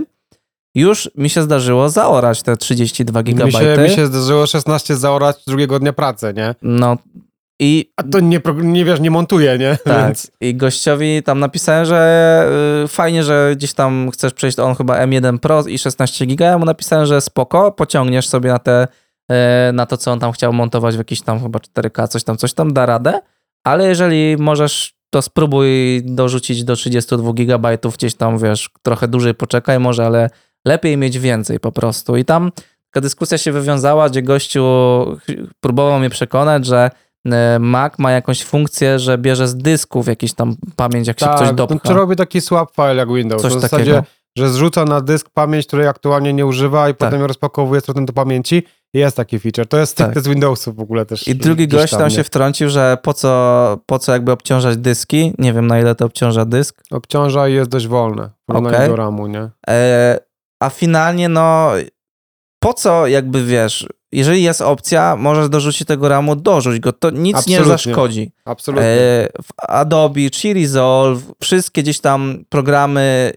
Już 0.75 1.09
mi 1.17 1.29
się 1.29 1.41
zdarzyło 1.41 1.89
zaorać 1.89 2.43
te 2.43 2.57
32 2.57 3.23
GB. 3.23 3.45
Mi 3.45 3.51
się, 3.51 3.77
mi 3.84 3.89
się 3.89 4.07
zdarzyło 4.07 4.47
16 4.47 4.95
zaorać 4.95 5.36
drugiego 5.47 5.79
dnia 5.79 5.93
pracy, 5.93 6.34
nie? 6.36 6.55
No 6.61 6.97
i... 7.59 7.91
A 7.97 8.03
to 8.03 8.19
nie, 8.19 8.41
nie 8.55 8.86
wiesz, 8.86 8.99
nie 8.99 9.11
montuje, 9.11 9.57
nie? 9.57 9.77
Tak. 9.84 10.05
Więc... 10.05 10.31
I 10.41 10.55
gościowi 10.55 11.23
tam 11.23 11.39
napisałem, 11.39 11.86
że 11.86 12.49
y, 12.86 12.88
fajnie, 12.88 13.23
że 13.23 13.53
gdzieś 13.55 13.73
tam 13.73 14.09
chcesz 14.13 14.34
przejść, 14.34 14.59
on 14.59 14.75
chyba 14.75 15.05
M1 15.05 15.38
Pro 15.38 15.63
i 15.63 15.79
16 15.79 16.25
GB. 16.25 16.45
Ja 16.45 16.57
mu 16.57 16.65
napisałem, 16.65 17.05
że 17.05 17.21
spoko, 17.21 17.71
pociągniesz 17.71 18.29
sobie 18.29 18.49
na 18.49 18.59
te, 18.59 18.88
y, 19.31 19.73
na 19.73 19.86
to, 19.86 19.97
co 19.97 20.11
on 20.11 20.19
tam 20.19 20.31
chciał 20.31 20.53
montować 20.53 20.95
w 20.95 20.97
jakiś 20.97 21.21
tam 21.21 21.39
chyba 21.39 21.59
4K, 21.59 22.07
coś 22.07 22.23
tam, 22.23 22.38
coś 22.38 22.53
tam, 22.53 22.73
da 22.73 22.86
radę 22.86 23.19
ale 23.64 23.88
jeżeli 23.88 24.38
możesz, 24.38 24.93
to 25.09 25.22
spróbuj 25.22 26.01
dorzucić 26.05 26.64
do 26.64 26.76
32 26.76 27.34
GB 27.34 27.78
gdzieś 27.93 28.16
tam, 28.16 28.38
wiesz, 28.38 28.70
trochę 28.82 29.07
dłużej 29.07 29.34
poczekaj 29.34 29.80
może, 29.80 30.05
ale 30.05 30.30
lepiej 30.66 30.97
mieć 30.97 31.20
więcej 31.20 31.59
po 31.59 31.72
prostu. 31.72 32.18
I 32.18 32.26
tam 32.26 32.51
taka 32.93 33.01
dyskusja 33.01 33.38
się 33.38 33.51
wywiązała, 33.51 34.09
gdzie 34.09 34.22
gościu 34.22 34.66
próbował 35.59 35.99
mnie 35.99 36.09
przekonać, 36.09 36.66
że 36.66 36.91
e, 37.26 37.59
Mac 37.59 37.99
ma 37.99 38.11
jakąś 38.11 38.43
funkcję, 38.43 38.99
że 38.99 39.18
bierze 39.18 39.47
z 39.47 39.55
dysków 39.55 40.07
jakiś 40.07 40.34
tam 40.34 40.55
pamięć, 40.76 41.07
jak 41.07 41.18
tak, 41.18 41.39
się 41.39 41.45
coś 41.45 41.55
dopcha. 41.55 41.80
Tak, 41.80 41.95
robi 41.97 42.16
taki 42.16 42.41
swap 42.41 42.76
file 42.76 42.95
jak 42.95 43.14
Windows. 43.14 43.41
Coś 43.41 43.53
w 43.53 43.59
zasadzie 43.59 43.93
takiego. 43.93 44.03
Że 44.38 44.49
zrzuca 44.49 44.86
na 44.86 45.01
dysk 45.01 45.29
pamięć, 45.29 45.67
której 45.67 45.88
aktualnie 45.88 46.34
nie 46.34 46.45
używa 46.45 46.89
i 46.89 46.91
Tak. 46.91 46.97
potem 46.97 47.21
ją 47.21 47.27
rozpakowuje 47.27 47.81
z 47.81 47.84
powrotem 47.84 48.05
do 48.05 48.13
pamięci. 48.13 48.63
Jest 48.93 49.17
taki 49.17 49.39
feature. 49.39 49.67
To 49.67 49.77
jest 49.77 49.97
Tak. 49.97 50.19
z 50.21 50.27
Windowsów 50.27 50.75
w 50.75 50.79
ogóle 50.79 51.05
też. 51.05 51.27
I 51.27 51.36
drugi 51.36 51.67
gość 51.67 51.91
tam 51.91 52.03
nie? 52.03 52.15
się 52.15 52.23
wtrącił, 52.23 52.69
że 52.69 52.97
po 53.03 53.13
co, 53.13 53.77
po 53.86 53.99
co 53.99 54.11
jakby 54.11 54.31
obciążać 54.31 54.77
dyski. 54.77 55.34
Nie 55.38 55.53
wiem 55.53 55.67
na 55.67 55.79
ile 55.79 55.95
to 55.95 56.05
obciąża 56.05 56.45
dysk. 56.45 56.84
Obciąża 56.91 57.47
i 57.47 57.53
jest 57.53 57.69
dość 57.69 57.88
wolne 57.88 58.29
Okej. 58.47 58.89
do 58.89 58.95
RAMu, 58.95 59.27
nie? 59.27 59.49
E, 59.69 60.19
a 60.61 60.69
finalnie, 60.69 61.29
no, 61.29 61.71
po 62.59 62.73
co 62.73 63.07
jakby 63.07 63.43
wiesz, 63.45 63.88
jeżeli 64.11 64.43
jest 64.43 64.61
opcja, 64.61 65.15
możesz 65.15 65.49
dorzucić 65.49 65.88
tego 65.88 66.09
ramu, 66.09 66.36
dorzuć 66.36 66.79
go, 66.79 66.93
to 66.93 67.09
nic 67.09 67.47
nie 67.47 67.57
Absolutnie. 67.57 67.65
zaszkodzi. 67.65 68.31
Absolutnie. 68.45 68.88
E, 68.88 69.29
w 69.43 69.49
Adobe, 69.69 70.29
czy 70.29 70.53
Resolve, 70.53 71.23
wszystkie 71.41 71.84
gdzieś 71.84 71.99
tam 71.99 72.45
programy 72.49 73.34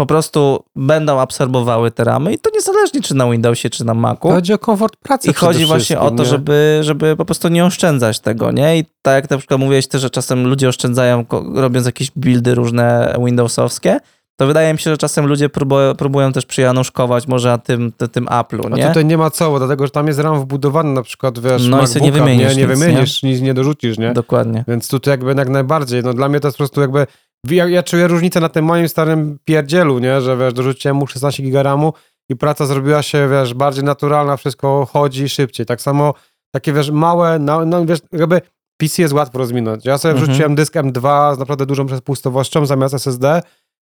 po 0.00 0.06
prostu 0.06 0.64
będą 0.76 1.20
absorbowały 1.20 1.90
te 1.90 2.04
ramy 2.04 2.32
i 2.32 2.38
to 2.38 2.50
niezależnie 2.54 3.02
czy 3.02 3.14
na 3.14 3.30
Windowsie, 3.30 3.70
czy 3.70 3.84
na 3.84 3.94
Macu. 3.94 4.28
Chodzi 4.28 4.52
o 4.52 4.58
komfort 4.58 4.96
pracy 4.96 5.30
I 5.30 5.34
chodzi 5.34 5.64
właśnie 5.64 6.00
o 6.00 6.10
to, 6.10 6.16
nie? 6.16 6.24
żeby, 6.24 6.78
żeby 6.82 7.16
po 7.16 7.24
prostu 7.24 7.48
nie 7.48 7.64
oszczędzać 7.64 8.20
tego, 8.20 8.50
nie? 8.50 8.78
I 8.78 8.84
tak 9.02 9.14
jak 9.14 9.30
na 9.30 9.38
przykład 9.38 9.60
mówiłeś 9.60 9.86
też, 9.86 10.00
że 10.00 10.10
czasem 10.10 10.46
ludzie 10.46 10.68
oszczędzają 10.68 11.24
robiąc 11.54 11.86
jakieś 11.86 12.10
buildy 12.10 12.54
różne 12.54 13.16
Windowsowskie, 13.24 14.00
to 14.36 14.46
wydaje 14.46 14.72
mi 14.72 14.78
się, 14.78 14.90
że 14.90 14.98
czasem 14.98 15.26
ludzie 15.26 15.48
próbują, 15.48 15.94
próbują 15.94 16.32
też 16.32 16.46
przyjanuszkować 16.46 17.28
może 17.28 17.48
na 17.48 17.58
tym, 17.58 17.92
tym, 18.12 18.26
Apple'u, 18.26 18.72
A 18.72 18.76
nie? 18.76 18.86
tutaj 18.86 19.04
nie 19.04 19.18
ma 19.18 19.30
co, 19.30 19.58
dlatego, 19.58 19.86
że 19.86 19.90
tam 19.90 20.06
jest 20.06 20.18
RAM 20.18 20.40
wbudowany 20.40 20.92
na 20.92 21.02
przykład, 21.02 21.38
wiesz, 21.38 21.66
No 21.68 21.82
i 21.82 21.86
sobie 21.86 22.04
nie 22.04 22.10
MacBooka, 22.10 22.30
wymienisz 22.30 22.56
nie, 22.56 22.62
nie 22.62 22.68
nic, 22.68 22.78
wymienisz, 22.78 23.22
nic 23.22 23.40
nie 23.40 23.54
dorzucisz, 23.54 23.98
nie? 23.98 24.12
Dokładnie. 24.12 24.64
Więc 24.68 24.88
tutaj 24.88 25.12
jakby 25.12 25.34
jak 25.34 25.48
najbardziej, 25.48 26.02
no 26.02 26.14
dla 26.14 26.28
mnie 26.28 26.40
to 26.40 26.48
jest 26.48 26.58
po 26.58 26.62
prostu 26.62 26.80
jakby, 26.80 27.06
ja, 27.48 27.68
ja 27.68 27.82
czuję 27.82 28.08
różnicę 28.08 28.40
na 28.40 28.48
tym 28.48 28.64
moim 28.64 28.88
starym 28.88 29.38
pierdzielu, 29.44 29.98
nie, 29.98 30.20
że 30.20 30.36
wiesz, 30.36 30.52
dorzuciłem 30.52 30.96
mu 30.96 31.06
16 31.06 31.42
giga 31.42 31.62
RAMu 31.62 31.92
i 32.28 32.36
praca 32.36 32.66
zrobiła 32.66 33.02
się, 33.02 33.28
wiesz, 33.28 33.54
bardziej 33.54 33.84
naturalna, 33.84 34.36
wszystko 34.36 34.86
chodzi 34.92 35.28
szybciej. 35.28 35.66
Tak 35.66 35.80
samo 35.80 36.14
takie, 36.54 36.72
wiesz, 36.72 36.90
małe, 36.90 37.38
no, 37.38 37.64
no 37.64 37.86
wiesz, 37.86 37.98
jakby 38.12 38.40
PC 38.76 39.02
jest 39.02 39.14
łatwo 39.14 39.38
rozwinąć. 39.38 39.84
Ja 39.84 39.98
sobie 39.98 40.12
Mhm. 40.12 40.26
wrzuciłem 40.28 40.54
dysk 40.54 40.74
M2 40.74 41.34
z 41.34 41.38
naprawdę 41.38 41.66
dużą 41.66 41.86
przepustowością 41.86 42.66
zamiast 42.66 42.94
SSD 42.94 43.42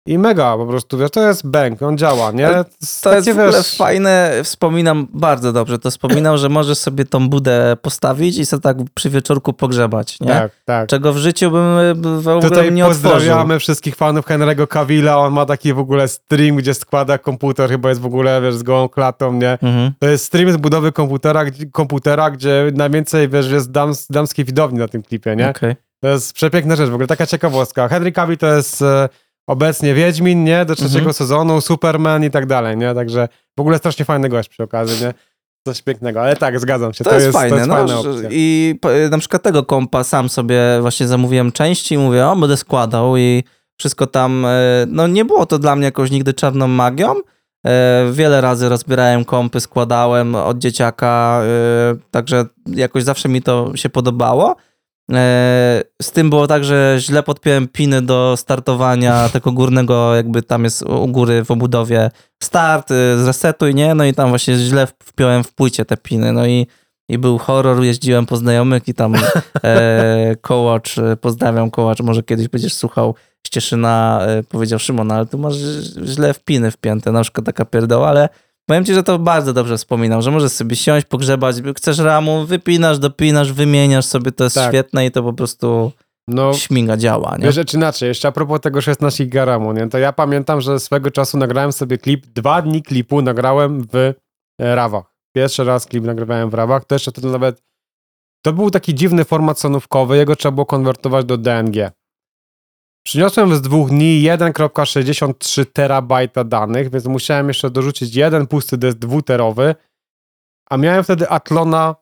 i 0.07 0.19
mega 0.19 0.57
po 0.57 0.67
prostu, 0.67 0.99
wiesz, 0.99 1.11
to 1.11 1.29
jest 1.29 1.47
bank, 1.47 1.83
on 1.83 1.99
działa, 1.99 2.31
nie? 2.33 2.43
Jest 2.43 3.03
To 3.03 3.15
jest 3.15 3.27
takie, 3.27 3.35
w 3.35 3.39
ogóle 3.39 3.59
wiesz, 3.59 3.77
fajne, 3.77 4.33
wspominam 4.45 5.07
bardzo 5.15 5.53
dobrze, 5.53 5.79
to 5.79 5.91
wspominam, 5.91 6.37
że 6.37 6.49
możesz 6.49 6.79
sobie 6.79 7.05
tą 7.05 7.29
budę 7.29 7.77
postawić 7.83 8.39
i 8.39 8.47
sobie 8.47 8.61
tak 8.61 8.77
przy 8.95 9.11
wieczorku 9.11 9.53
pogrzebać, 9.53 10.21
nie? 10.21 10.27
Tak, 10.29 10.53
tak. 10.65 10.89
Czego 10.89 11.13
w 11.13 11.17
życiu 11.17 11.51
bym 11.51 11.79
y, 11.79 11.95
w 11.95 12.29
ogóle 12.29 12.49
Tutaj 12.49 12.73
nie 12.73 12.87
otworzył. 12.87 13.11
pozdrawiamy 13.13 13.59
wszystkich 13.59 13.97
fanów 13.97 14.27
Henry'ego 14.27 14.69
Cavilla, 14.69 15.19
on 15.19 15.33
ma 15.33 15.47
taki 15.47 15.73
w 15.73 15.79
ogóle 15.79 16.09
stream, 16.09 16.57
gdzie 16.57 16.75
składa 16.75 17.19
komputer, 17.19 17.71
chyba 17.71 17.89
jest 17.89 18.01
w 18.01 18.07
ogóle, 18.07 18.41
wiesz, 18.43 18.55
z 18.55 18.63
gołą 18.63 18.89
klatą, 18.89 19.33
nie? 19.33 19.53
Mhm. 19.63 19.93
To 19.99 20.07
jest 20.07 20.25
stream 20.25 20.53
z 20.53 20.57
budowy 20.57 20.93
komputera, 20.93 21.45
gdzie- 21.45 21.67
komputera, 21.67 22.31
gdzie 22.31 22.73
najwięcej, 22.75 23.29
wiesz, 23.29 23.51
jest 23.51 23.71
dams, 23.71 24.07
damskiej 24.11 24.45
widowni 24.45 24.79
na 24.79 24.89
tym 24.89 25.03
klipie, 25.03 25.37
nie? 25.37 25.51
Okej. 25.51 25.77
To 26.01 26.09
jest 26.09 26.33
przepiękna 26.33 26.77
rzecz, 26.77 26.91
w 26.91 26.95
ogóle 26.95 27.07
taka 27.07 27.27
ciekawostka. 27.27 27.89
Henry 27.89 28.13
Cavill 28.13 28.37
to 28.39 28.47
jest 28.47 28.83
e, 28.83 29.09
obecnie 29.47 29.95
Wiedźmin, 29.95 30.45
nie? 30.45 30.65
Do 30.65 30.75
trzeciego 30.75 30.99
Mhm. 30.99 31.15
sezonu, 31.15 31.61
Superman 31.61 32.25
i 32.25 32.31
tak 32.31 32.47
dalej, 32.47 32.77
nie? 32.77 32.95
Także 32.95 33.29
w 33.57 33.61
ogóle 33.61 33.79
strasznie 33.79 34.05
fajny 34.05 34.29
gość 34.29 34.49
przy 34.49 34.63
okazji, 34.63 35.05
nie? 35.07 35.15
Coś 35.67 35.83
pięknego, 35.83 36.23
ale 36.23 36.37
tak, 36.37 36.61
zgadzam 36.61 36.93
się. 36.93 37.05
To, 37.05 37.15
jest, 37.15 37.33
fajne, 37.33 37.51
to 37.51 37.57
jest 37.57 37.69
no, 37.69 37.75
fajna 37.75 38.03
że- 38.03 38.11
opcja. 38.11 38.29
I 38.33 38.75
po- 38.81 38.89
na 39.11 39.19
przykład 39.19 39.43
tego 39.43 39.63
kompa 39.63 40.05
sam 40.05 40.29
sobie 40.29 40.61
właśnie 40.81 41.07
zamówiłem 41.09 41.53
części 41.53 41.95
i 41.95 41.99
mówię, 41.99 42.27
o, 42.27 42.37
będę 42.37 42.57
składał 42.57 43.17
i 43.17 43.45
wszystko 43.79 44.07
tam, 44.07 44.45
e, 44.47 44.51
no 44.89 45.07
nie 45.07 45.25
było 45.25 45.47
to 45.47 45.59
dla 45.59 45.77
mnie 45.77 45.85
jakoś 45.85 46.11
nigdy 46.11 46.35
czarną 46.35 46.69
magią. 46.69 47.15
E, 47.67 48.05
Wiele 48.13 48.41
razy 48.41 48.69
rozbierałem 48.69 49.25
kompy, 49.25 49.61
składałem 49.61 50.35
od 50.35 50.59
dzieciaka, 50.59 51.43
także 52.11 52.45
jakoś 52.67 53.03
zawsze 53.03 53.29
mi 53.29 53.43
to 53.43 53.73
się 53.77 53.89
podobało. 53.89 54.57
E, 55.11 55.83
Z 56.03 56.11
tym 56.13 56.31
było 56.31 56.47
tak, 56.47 56.65
że 56.65 56.97
źle 56.99 57.23
podpiąłem 57.23 57.69
piny 57.69 58.03
do 58.03 58.35
startowania 58.37 59.29
tego 59.33 59.53
górnego, 59.53 60.15
jakby 60.17 60.43
tam 60.43 60.65
jest 60.65 60.83
u 60.83 61.09
góry 61.09 61.45
w 61.45 61.51
obudowie 61.51 62.11
start, 62.43 62.91
y, 62.91 63.19
zresetuj, 63.19 63.75
nie? 63.75 63.95
No 63.95 64.05
i 64.05 64.15
tam 64.15 64.29
właśnie 64.29 64.57
źle 64.57 64.87
wpiąłem 65.05 65.45
w 65.45 65.53
płycie 65.53 65.85
te 65.85 65.97
piny, 65.97 66.33
no 66.33 66.47
i, 66.47 66.67
i 67.09 67.19
był 67.19 67.39
horror, 67.39 67.83
jeździłem 67.83 68.27
po 68.27 68.37
znajomych 68.37 68.89
i 68.89 68.95
tam 68.95 69.15
e, 69.65 70.37
kołacz, 70.41 70.99
e, 70.99 71.17
pozdrawiam 71.17 71.71
kołacz, 71.71 72.01
może 72.01 72.23
kiedyś 72.23 72.49
będziesz 72.49 72.75
słuchał 72.75 73.15
Ścieszyna, 73.47 74.21
e, 74.27 74.43
powiedział 74.43 74.79
Szymon, 74.79 75.13
ale 75.13 75.27
tu 75.27 75.39
masz 75.39 75.57
źle 76.05 76.35
wpiny 76.35 76.71
wpięte, 76.71 77.13
na 77.13 77.23
przykład 77.23 77.47
taka 77.47 77.65
pierdoła, 77.65 78.09
ale 78.09 78.29
powiem 78.67 78.85
ci, 78.85 78.95
że 78.95 79.03
to 79.03 79.19
bardzo 79.19 79.53
dobrze 79.53 79.77
wspominam, 79.77 80.23
że 80.23 80.31
możesz 80.31 80.53
sobie 80.53 80.77
siąść, 80.77 81.07
pogrzebać, 81.07 81.57
chcesz 81.77 81.99
ramu, 81.99 82.47
wypinasz, 82.47 82.99
dopinasz, 82.99 83.53
wymieniasz 83.53 84.05
sobie, 84.05 84.33
to 84.33 84.45
jest 84.45 84.57
Tak. 84.57 84.69
świetne 84.69 85.07
i 85.07 85.11
to 85.11 85.23
po 85.23 85.33
prostu 85.33 85.93
No, 86.29 86.55
śmiga, 86.55 86.97
działa, 86.97 87.37
nie? 87.39 87.53
Czy 87.65 87.77
inaczej, 87.77 88.09
jeszcze 88.09 88.29
a 88.29 88.33
propos 88.33 88.61
tego 88.61 88.81
16 88.81 89.25
giga 89.25 89.45
RAMu, 89.45 89.73
nie? 89.73 89.89
To 89.89 89.99
ja 89.99 90.13
pamiętam, 90.13 90.61
że 90.61 90.81
swego 90.81 91.11
czasu 91.11 91.39
nagrałem 91.39 91.73
sobie 91.73 91.99
klip, 91.99 92.27
dwa 92.27 92.63
dni 92.63 92.83
klipu 92.83 93.23
nagrałem 93.23 93.87
w 93.93 93.97
e, 93.97 94.15
rawach. 94.75 95.05
Pierwszy 95.37 95.65
raz 95.65 95.87
klip 95.87 96.05
nagrywałem 96.05 96.51
w 96.51 96.55
rawach, 96.55 96.85
to 96.85 96.95
jeszcze 96.95 97.11
wtedy 97.11 97.29
nawet, 97.29 97.63
to 98.45 98.53
był 98.53 98.71
taki 98.71 98.95
dziwny 98.95 99.25
format 99.25 99.61
sonówkowy, 99.61 100.17
jego 100.17 100.37
trzeba 100.37 100.53
było 100.53 100.67
konwertować 100.67 101.25
do 101.27 101.39
DNG. 101.39 101.91
Przyniosłem 103.07 103.55
z 103.57 103.63
dwóch 103.63 103.89
dni 103.91 104.23
1,63 104.23 105.67
terabajta 105.73 106.45
danych, 106.45 106.91
więc 106.91 107.05
musiałem 107.07 107.49
jeszcze 107.49 107.71
dorzucić 107.71 108.15
jeden 108.17 108.47
pusty 108.47 108.79
dysk 108.79 108.99
dwuterowy, 108.99 109.75
a 110.71 110.77
miałem 110.77 111.05
wtedy 111.05 111.29
Atlona 111.29 111.95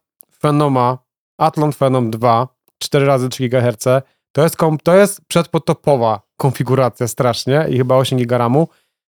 Phenoma, 0.42 0.98
Athlon 1.38 1.72
Phenom 1.72 2.10
2, 2.10 2.48
4 2.78 3.06
razy 3.06 3.28
3 3.28 3.48
GHz, 3.48 3.84
to 4.32 4.42
jest, 4.42 4.56
kom, 4.56 4.78
to 4.78 4.94
jest 4.94 5.20
przedpotopowa 5.26 6.20
konfiguracja 6.36 7.08
strasznie 7.08 7.66
i 7.70 7.76
chyba 7.76 7.96
8 7.96 8.18
GB 8.18 8.38
RAMu. 8.38 8.68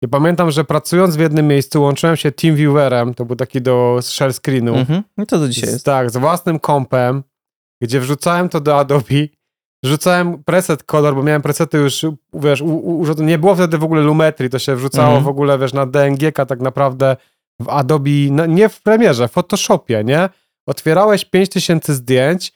I 0.03 0.09
pamiętam, 0.09 0.51
że 0.51 0.65
pracując 0.65 1.17
w 1.17 1.21
jednym 1.21 1.47
miejscu 1.47 1.83
łączyłem 1.83 2.17
się 2.17 2.33
TeamViewerem, 2.33 3.15
to 3.15 3.25
był 3.25 3.37
taki 3.37 3.63
do 3.63 3.99
share 4.03 4.35
screenu, 4.35 4.75
Mhm. 4.75 5.03
I 5.23 5.27
to 5.27 5.39
do 5.39 5.49
dzisiaj 5.49 5.69
z, 5.69 5.73
jest. 5.73 5.85
tak, 5.85 6.11
z 6.11 6.17
własnym 6.17 6.59
kompem, 6.59 7.23
gdzie 7.83 8.01
wrzucałem 8.01 8.49
to 8.49 8.61
do 8.61 8.79
Adobe, 8.79 9.15
wrzucałem 9.85 10.43
preset 10.45 10.83
kolor, 10.83 11.15
bo 11.15 11.23
miałem 11.23 11.43
presety 11.43 11.79
już, 11.79 12.07
wiesz, 12.35 12.61
u, 12.61 12.67
u, 12.77 13.05
nie 13.23 13.39
było 13.39 13.55
wtedy 13.55 13.79
w 13.79 13.85
ogóle 13.85 14.01
Lumetri, 14.03 14.51
to 14.51 14.59
się 14.59 14.77
wrzucało 14.77 15.07
Mhm. 15.07 15.25
w 15.25 15.29
ogóle, 15.29 15.59
wiesz, 15.59 15.73
na 15.73 15.87
DNG 15.87 16.33
tak 16.49 16.61
naprawdę 16.61 17.17
w 17.61 17.69
Adobe, 17.69 18.11
no, 18.31 18.47
nie 18.47 18.69
w 18.69 18.83
Premierze, 18.83 19.29
w 19.29 19.33
Photoshopie, 19.33 20.05
nie? 20.05 20.29
Otwierałeś 20.67 21.25
5000 21.25 21.95
zdjęć, 21.95 22.53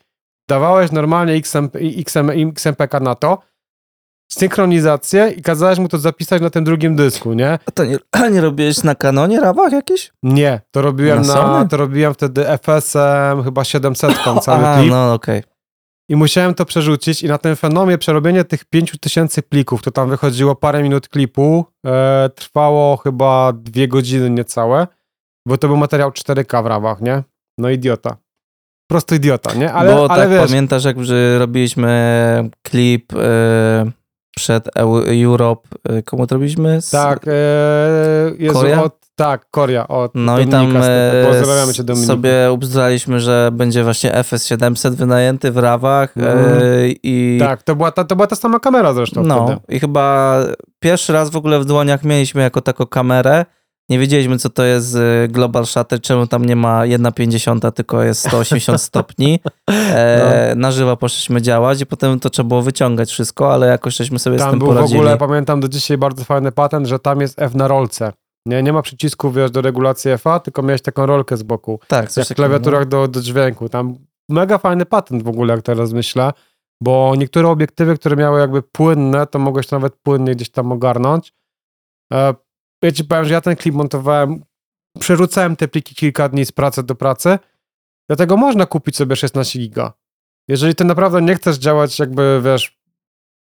dawałeś 0.48 0.92
normalnie 0.92 1.32
XM, 1.34 1.68
XM, 1.98 2.30
XMPK 2.30 3.00
na 3.00 3.14
to, 3.14 3.38
synchronizację 4.32 5.28
i 5.36 5.42
kazałeś 5.42 5.78
mu 5.78 5.88
to 5.88 5.98
zapisać 5.98 6.42
na 6.42 6.50
tym 6.50 6.64
drugim 6.64 6.96
dysku, 6.96 7.32
nie? 7.32 7.58
A 7.66 7.70
to 7.70 7.84
nie, 7.84 7.98
nie 8.34 8.40
robiłeś 8.40 8.82
na 8.82 8.94
kanonie 8.94 9.40
rawach 9.40 9.72
jakieś? 9.72 10.12
Nie, 10.22 10.60
to 10.70 10.82
robiłem 10.82 11.22
Na 11.22 11.34
na, 11.34 11.64
to 11.64 11.76
robiłem 11.76 12.14
wtedy 12.14 12.46
FS-em, 12.58 13.42
chyba 13.44 13.64
700 13.64 14.12
cały 14.42 14.78
klip. 14.78 14.90
no 14.90 15.14
okej. 15.14 15.42
I 16.11 16.16
musiałem 16.16 16.54
to 16.54 16.64
przerzucić 16.64 17.22
i 17.22 17.28
na 17.28 17.38
tym 17.38 17.56
fenomie 17.56 17.98
przerobienie 17.98 18.44
tych 18.44 18.64
5000 18.64 19.42
plików, 19.42 19.82
to 19.82 19.90
tam 19.90 20.11
wychodziło 20.11 20.54
parę 20.56 20.82
minut 20.82 21.09
klipu, 21.09 21.64
e, 21.86 22.30
trwało 22.34 22.96
chyba 22.96 23.52
dwie 23.52 23.88
godziny 23.88 24.30
niecałe, 24.30 24.86
bo 25.46 25.59
to 25.59 25.68
był 25.68 25.76
materiał 25.76 26.11
4K 26.11 26.62
w 26.62 26.66
rawach, 26.66 27.00
nie? 27.00 27.22
No 27.59 27.70
idiota. 27.70 28.11
Po 28.11 28.94
prostu 28.94 29.14
idiota, 29.14 29.54
nie? 29.54 29.72
Ale, 29.72 29.94
Bo 29.94 30.11
ale 30.11 30.22
tak 30.22 30.30
wiesz, 30.30 30.48
pamiętasz, 30.48 30.84
jak 30.84 30.96
robiliśmy 31.38 32.50
klip 32.62 33.12
e, 33.12 33.90
przed 34.36 34.68
Eu- 34.76 35.24
Europe, 35.24 35.68
e, 35.88 36.02
komu 36.02 36.26
to 36.26 36.34
robiliśmy? 36.34 36.82
Z- 36.82 36.90
tak, 36.90 37.24
e, 37.28 37.32
Jezu, 38.38 38.54
Korea? 38.54 38.82
od, 38.82 38.97
tak, 39.18 39.46
Koria, 39.50 39.88
od 39.88 40.12
No 40.14 40.38
i 40.40 40.46
tam 40.46 40.70
Stepek. 40.70 40.84
e, 40.88 41.26
Pozdrawiamy 41.28 41.74
cię 41.74 41.96
sobie 41.96 42.52
ubzduraliśmy, 42.52 43.20
że 43.20 43.50
będzie 43.52 43.84
właśnie 43.84 44.12
FS700 44.12 44.90
wynajęty 44.94 45.52
w 45.52 45.56
rawach 45.58 46.16
e, 46.16 46.32
Mhm. 46.32 46.60
i 47.02 47.38
Tak, 47.40 47.62
to 47.62 47.76
była, 47.76 47.90
ta, 47.90 48.04
to 48.04 48.16
była 48.16 48.26
ta 48.26 48.36
sama 48.36 48.60
kamera 48.60 48.92
zresztą 48.94 49.22
no 49.22 49.46
wtedy. 49.46 49.60
i 49.76 49.80
chyba 49.80 50.36
pierwszy 50.80 51.12
raz 51.12 51.30
w 51.30 51.36
ogóle 51.36 51.60
w 51.60 51.64
dłoniach 51.64 52.04
mieliśmy 52.04 52.42
jako 52.42 52.60
taką 52.60 52.86
kamerę. 52.86 53.44
Nie 53.90 53.98
wiedzieliśmy, 53.98 54.38
co 54.38 54.50
to 54.50 54.64
jest 54.64 54.96
e, 54.96 55.28
Global 55.28 55.66
Shutter, 55.66 56.00
czemu 56.00 56.26
tam 56.26 56.44
nie 56.46 56.56
ma 56.56 56.80
1,50, 56.82 57.72
tylko 57.72 58.02
jest 58.02 58.28
180 58.28 58.80
stopni. 58.82 59.40
E, 59.70 60.50
No. 60.54 60.60
Na 60.60 60.72
żywo 60.72 60.96
poszliśmy 60.96 61.42
działać 61.42 61.80
i 61.80 61.86
potem 61.86 62.20
to 62.20 62.30
trzeba 62.30 62.48
było 62.48 62.62
wyciągać 62.62 63.10
wszystko, 63.10 63.54
ale 63.54 63.66
jakoś 63.66 63.96
żeśmy 63.96 64.18
sobie 64.18 64.38
z 64.38 64.40
Tam 64.40 64.50
tym 64.50 64.58
był 64.58 64.68
poradzili. 64.68 64.98
w 64.98 65.00
ogóle, 65.00 65.16
pamiętam 65.16 65.60
do 65.60 65.68
dzisiaj 65.68 65.98
bardzo 65.98 66.24
fajny 66.24 66.52
patent, 66.52 66.86
że 66.86 66.98
tam 66.98 67.20
jest 67.20 67.42
F 67.42 67.54
na 67.54 67.68
rolce. 67.68 68.12
Nie, 68.49 68.62
nie 68.62 68.72
ma 68.72 68.82
przycisku, 68.82 69.32
wiesz, 69.32 69.51
do 69.51 69.62
regulacji 69.62 70.18
FA, 70.18 70.40
tylko 70.40 70.62
miałeś 70.62 70.82
taką 70.82 71.07
rolkę 71.07 71.36
z 71.36 71.42
boku. 71.42 71.80
tak, 71.88 72.11
coś 72.11 72.30
Jak 72.30 72.36
w 72.36 72.36
klawiaturach 72.36 72.88
do, 72.88 73.09
do 73.09 73.20
dźwięku. 73.20 73.68
Tam 73.68 73.94
mega 74.28 74.59
fajny 74.59 74.86
patent 74.86 75.22
w 75.22 75.28
ogóle, 75.28 75.55
jak 75.55 75.62
teraz 75.62 75.92
myślę, 75.92 76.32
bo 76.82 77.14
niektóre 77.16 77.49
obiektywy, 77.49 77.99
które 77.99 78.16
miały 78.16 78.40
jakby 78.40 78.62
płynne, 78.62 79.26
to 79.26 79.38
mogłeś 79.38 79.66
to 79.66 79.76
nawet 79.76 79.94
płynnie 79.94 80.34
gdzieś 80.34 80.51
tam 80.51 80.72
ogarnąć. 80.72 81.34
E, 82.12 82.34
ja 82.82 82.92
ci 82.92 83.05
powiem, 83.05 83.24
że 83.24 83.34
ja 83.34 83.40
ten 83.40 83.57
klip 83.57 83.74
montowałem, 83.74 84.44
przerzucałem 84.99 85.57
te 85.57 85.68
pliki 85.68 85.94
kilka 85.94 86.28
dni 86.28 86.44
z 86.44 86.53
pracy 86.53 86.82
do 86.82 86.94
pracy, 86.94 87.38
dlatego 88.09 88.36
można 88.36 88.66
kupić 88.66 88.96
sobie 88.96 89.16
16 89.16 89.59
giga. 89.59 89.92
Jeżeli 90.49 90.74
ty 90.74 90.84
naprawdę 90.84 91.22
nie 91.22 91.34
chcesz 91.34 91.59
działać 91.59 91.99
jakby, 91.99 92.40
wiesz, 92.44 92.78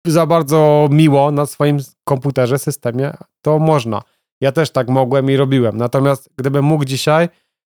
za 0.07 0.27
bardzo 0.27 0.89
miło 0.91 1.31
na 1.31 1.47
swoim 1.47 1.79
komputerze, 2.05 2.59
systemie, 2.59 3.13
to 3.43 3.59
można. 3.59 4.03
Ja 4.41 4.53
też 4.53 4.71
tak 4.71 4.89
mogłem 4.89 5.31
i 5.31 5.37
robiłem. 5.37 5.77
Natomiast 5.77 6.31
gdybym 6.37 6.65
mógł 6.65 6.85
dzisiaj, 6.85 7.29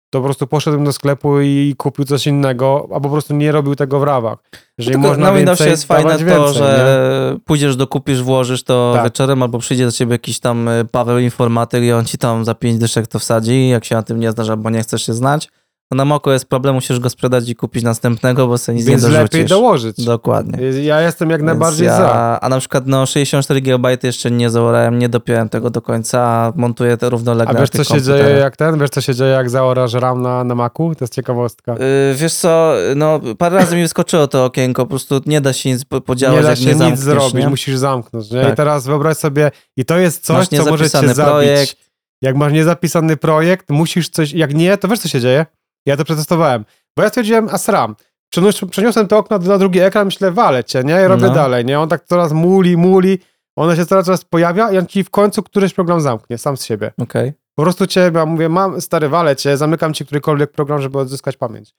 to 0.10 0.20
po 0.20 0.24
prostu 0.26 0.48
poszedłem 0.48 0.84
do 0.84 0.94
sklepu 0.94 1.42
i 1.42 1.76
kupił 1.78 2.06
coś 2.06 2.28
innego, 2.28 2.88
albo 2.94 3.00
po 3.02 3.10
prostu 3.10 3.36
nie 3.36 3.52
robił 3.52 3.76
tego 3.76 4.00
w 4.00 4.04
rawach. 4.04 4.38
Jeżeli 4.78 4.96
Tylko 4.96 5.08
można 5.08 5.32
więcej, 5.34 5.70
jest 5.70 5.86
fajne 5.86 6.12
to, 6.12 6.26
więcej, 6.26 6.54
że 6.54 7.34
nie? 7.34 7.40
pójdziesz, 7.40 7.76
dokupisz, 7.76 8.22
włożysz 8.22 8.64
to 8.64 8.92
Tak. 8.96 9.04
wieczorem, 9.04 9.44
albo 9.44 9.60
przyjdzie 9.60 9.86
do 9.86 9.92
ciebie 9.92 10.12
jakiś 10.12 10.40
tam 10.40 10.68
y, 10.68 10.86
Paweł 10.92 11.20
informatyk 11.20 11.84
i 11.84 11.92
on 11.92 12.06
ci 12.06 12.18
tam 12.18 12.46
za 12.46 12.56
pięć 12.56 12.78
dyszek 12.80 13.08
to 13.08 13.20
wsadzi, 13.20 13.70
jak 13.70 13.86
się 13.86 13.96
na 13.96 14.04
tym 14.04 14.20
nie 14.20 14.32
znasz, 14.32 14.50
albo 14.50 14.70
nie 14.70 14.82
chcesz 14.82 15.06
się 15.06 15.14
znać. 15.14 15.50
To 15.94 15.98
na 15.98 16.06
moko 16.06 16.34
jest 16.34 16.46
problem, 16.46 16.76
musisz 16.76 17.00
go 17.00 17.10
sprzedać 17.10 17.50
i 17.50 17.56
kupić 17.56 17.84
następnego, 17.84 18.48
bo 18.48 18.58
sobie 18.58 18.76
nic 18.76 18.86
Więc 18.86 19.04
nie 19.04 19.10
dorzucisz. 19.10 19.34
lepiej 19.34 19.46
dołożyć. 19.46 20.06
Dokładnie. 20.06 20.60
Ja 20.84 21.02
jestem 21.02 21.30
jak 21.30 21.40
Więc 21.40 21.46
najbardziej 21.48 21.88
ja, 21.88 21.98
za. 21.98 22.40
A 22.42 22.50
na 22.50 22.60
przykład 22.60 22.88
no 22.88 23.06
64 23.06 23.62
GB 23.62 23.98
jeszcze 24.04 24.32
nie 24.32 24.50
zaorałem, 24.50 25.00
nie 25.00 25.10
dopiąłem 25.10 25.50
tego 25.50 25.70
do 25.70 25.82
końca, 25.82 26.54
montuję 26.56 26.98
to 26.98 27.10
równolegle 27.10 27.58
A 27.58 27.62
wiesz, 27.62 27.70
co 27.70 27.84
się 27.84 28.02
dzieje 28.02 28.30
jak 28.30 28.58
ten? 28.58 28.80
Wiesz, 28.80 28.90
co 28.90 29.02
się 29.02 29.16
dzieje, 29.16 29.32
jak 29.32 29.50
zaorasz 29.50 29.94
RAM 29.94 30.22
na, 30.22 30.44
na 30.44 30.56
Macu? 30.56 30.96
To 30.96 31.04
jest 31.04 31.14
ciekawostka. 31.16 31.72
Yy, 31.72 32.16
wiesz 32.16 32.34
co, 32.34 32.74
no 32.96 33.20
parę 33.38 33.58
razy 33.58 33.76
mi 33.76 33.82
wyskoczyło 33.82 34.28
to 34.28 34.46
okienko, 34.46 34.84
po 34.84 34.90
prostu 34.90 35.22
nie 35.26 35.42
da 35.42 35.54
się 35.54 35.70
nic 35.70 35.86
po- 35.86 36.02
podziałać, 36.02 36.38
nie 36.38 36.44
da 36.44 36.56
się 36.56 36.76
nie 36.76 36.92
nic 36.92 37.00
zrobić, 37.00 37.34
nie? 37.34 37.50
musisz 37.50 37.76
zamknąć. 37.76 38.32
Nie? 38.32 38.42
Tak. 38.42 38.54
I 38.54 38.56
teraz 38.56 38.86
wyobraź 38.86 39.18
sobie, 39.18 39.52
i 39.78 39.86
to 39.86 39.98
jest 39.98 40.26
coś, 40.26 40.48
co 40.48 40.56
może 40.56 40.90
cię 40.90 40.98
niezapisany 40.98 41.14
zabić. 41.14 41.32
projekt. 41.32 41.76
Jak 42.22 42.36
masz 42.36 42.54
niezapisany 42.54 43.18
projekt, 43.18 43.70
musisz 43.70 44.10
coś, 44.10 44.34
jak 44.34 44.54
nie, 44.54 44.78
to 44.78 44.88
wiesz, 44.88 45.00
co 45.00 45.08
się 45.08 45.22
dzieje? 45.22 45.46
Ja 45.86 45.98
to 45.98 46.04
przetestowałem, 46.06 46.66
bo 46.98 47.04
ja 47.04 47.10
stwierdziłem, 47.10 47.50
a 47.52 47.58
sram. 47.58 47.96
Przenios- 48.36 48.70
Przeniosłem 48.70 49.08
to 49.08 49.18
okno 49.18 49.38
na 49.40 49.58
drugi 49.58 49.80
ekran, 49.80 50.06
myślę, 50.06 50.32
walę 50.32 50.64
cię, 50.64 50.84
nie? 50.84 51.02
I 51.02 51.08
robię 51.08 51.28
No. 51.28 51.34
dalej, 51.34 51.66
nie? 51.66 51.80
On 51.80 51.90
tak 51.90 52.04
coraz 52.06 52.32
muli, 52.32 52.78
muli, 52.78 53.20
ono 53.58 53.76
się 53.76 53.86
coraz, 53.86 54.06
coraz 54.06 54.26
pojawia 54.26 54.72
i 54.72 54.78
on 54.78 54.88
ci 54.88 55.04
w 55.04 55.10
końcu 55.10 55.44
któryś 55.44 55.74
program 55.74 56.02
zamknie, 56.02 56.38
sam 56.38 56.58
z 56.58 56.64
siebie. 56.66 56.92
Okej. 57.02 57.34
Po 57.56 57.64
prostu 57.64 57.88
cię, 57.88 58.12
ja 58.16 58.26
mówię, 58.26 58.50
mam, 58.50 58.82
stary, 58.82 59.10
walę 59.10 59.36
cię, 59.36 59.58
zamykam 59.58 59.94
ci 59.94 60.06
którykolwiek 60.06 60.52
program, 60.52 60.82
żeby 60.82 61.00
odzyskać 61.00 61.38
pamięć. 61.38 61.74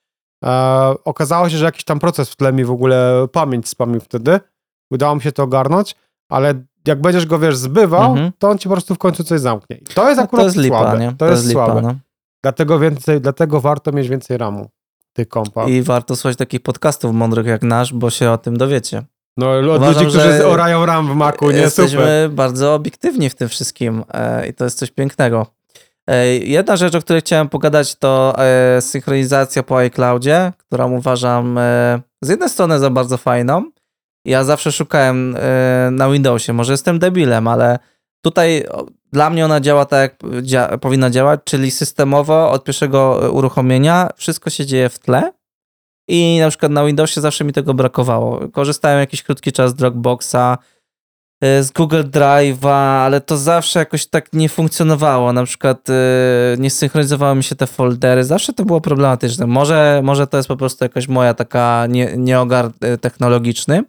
E, 0.44 0.50
okazało 1.04 1.48
się, 1.48 1.56
że 1.56 1.64
jakiś 1.64 1.84
tam 1.84 1.98
proces 1.98 2.30
w 2.30 2.36
tle 2.36 2.52
mi 2.52 2.64
w 2.64 2.70
ogóle 2.70 3.26
pamięć 3.32 3.68
spamił 3.68 4.00
wtedy. 4.00 4.40
Udało 4.90 5.14
mi 5.14 5.20
się 5.22 5.32
to 5.32 5.42
ogarnąć, 5.42 5.96
ale 6.30 6.54
jak 6.86 7.00
będziesz 7.00 7.26
go, 7.26 7.38
wiesz, 7.38 7.56
zbywał, 7.56 8.10
Mhm. 8.10 8.32
to 8.38 8.48
on 8.50 8.58
ci 8.58 8.68
po 8.68 8.74
prostu 8.74 8.94
w 8.94 8.98
końcu 8.98 9.24
coś 9.24 9.40
zamknie. 9.40 9.76
I 9.76 9.84
to 9.84 10.08
jest 10.08 10.16
No, 10.18 10.22
akurat 10.24 10.42
to 10.42 10.46
jest 10.46 10.56
lipa, 10.56 10.78
słabe. 10.80 10.98
nie? 10.98 11.12
To, 11.18 11.26
jest, 11.26 11.46
lipa, 11.48 11.66
słabe. 11.66 11.82
no. 11.82 11.94
Dlatego, 12.44 12.78
więcej, 12.78 13.20
dlatego 13.20 13.60
warto 13.60 13.92
mieć 13.92 14.08
więcej 14.08 14.38
ramu 14.38 14.68
tych 15.12 15.28
kompach. 15.28 15.68
I 15.68 15.82
warto 15.82 16.16
słuchać 16.16 16.36
takich 16.36 16.60
podcastów 16.60 17.14
mądrych 17.14 17.46
jak 17.46 17.62
nasz, 17.62 17.92
bo 17.92 18.10
się 18.10 18.30
o 18.30 18.38
tym 18.38 18.56
dowiecie. 18.56 19.02
No, 19.36 19.50
od 19.50 19.64
Uważam, 19.64 20.04
ludzi, 20.04 20.18
którzy 20.18 20.46
orają 20.46 20.86
ram 20.86 21.12
w 21.12 21.14
maku, 21.14 21.50
nie 21.50 21.58
Jesteśmy 21.58 22.00
super. 22.00 22.30
bardzo 22.30 22.74
obiektywni 22.74 23.30
w 23.30 23.34
tym 23.34 23.48
wszystkim 23.48 24.04
e, 24.14 24.48
i 24.48 24.54
to 24.54 24.64
jest 24.64 24.78
coś 24.78 24.90
pięknego. 24.90 25.46
E, 26.06 26.26
jedna 26.36 26.76
rzecz, 26.76 26.94
o 26.94 27.00
której 27.00 27.22
chciałem 27.22 27.48
pogadać, 27.48 27.96
to 27.96 28.34
e, 28.38 28.80
synchronizacja 28.80 29.62
po 29.62 29.78
iCloudzie, 29.78 30.52
którą 30.58 30.92
uważam 30.92 31.58
e, 31.58 32.00
z 32.22 32.28
jednej 32.28 32.48
strony 32.48 32.78
za 32.78 32.90
bardzo 32.90 33.16
fajną. 33.16 33.70
Ja 34.24 34.44
zawsze 34.44 34.72
szukałem 34.72 35.36
e, 35.38 35.88
na 35.90 36.10
Windowsie, 36.10 36.52
może 36.52 36.72
jestem 36.72 36.98
debilem, 36.98 37.48
ale 37.48 37.78
tutaj 38.24 38.64
dla 39.12 39.30
mnie 39.30 39.44
ona 39.44 39.60
działa 39.60 39.84
tak, 39.84 40.00
jak 40.00 40.42
dzia- 40.42 40.78
powinna 40.78 41.10
działać, 41.10 41.40
czyli 41.44 41.70
systemowo 41.70 42.50
od 42.50 42.64
pierwszego 42.64 43.30
uruchomienia 43.32 44.08
wszystko 44.16 44.50
się 44.50 44.66
dzieje 44.66 44.88
w 44.88 44.98
tle. 44.98 45.32
I 46.08 46.38
na 46.40 46.48
przykład 46.50 46.72
na 46.72 46.84
Windowsie 46.84 47.20
zawsze 47.20 47.44
mi 47.44 47.52
tego 47.52 47.74
brakowało. 47.74 48.48
Korzystałem 48.52 49.00
jakiś 49.00 49.22
krótki 49.22 49.52
czas 49.52 49.70
z 49.70 49.74
Dropboxa, 49.74 50.58
y, 51.44 51.62
z 51.62 51.70
Google 51.70 52.02
Drive'a, 52.02 53.04
ale 53.04 53.20
to 53.20 53.36
zawsze 53.36 53.78
jakoś 53.78 54.06
tak 54.06 54.32
nie 54.32 54.48
funkcjonowało. 54.48 55.32
Na 55.32 55.44
przykład 55.44 55.88
y, 55.88 55.92
nie 56.58 56.70
synchronizowały 56.70 57.36
mi 57.36 57.44
się 57.44 57.56
te 57.56 57.66
foldery. 57.66 58.24
Zawsze 58.24 58.52
to 58.52 58.64
było 58.64 58.80
problematyczne. 58.80 59.46
Może, 59.46 60.00
może 60.04 60.26
to 60.26 60.36
jest 60.36 60.48
po 60.48 60.56
prostu 60.56 60.84
jakaś 60.84 61.08
moja 61.08 61.34
taka 61.34 61.86
nie, 61.88 62.16
nieogar 62.16 62.70
technologiczny. 63.00 63.84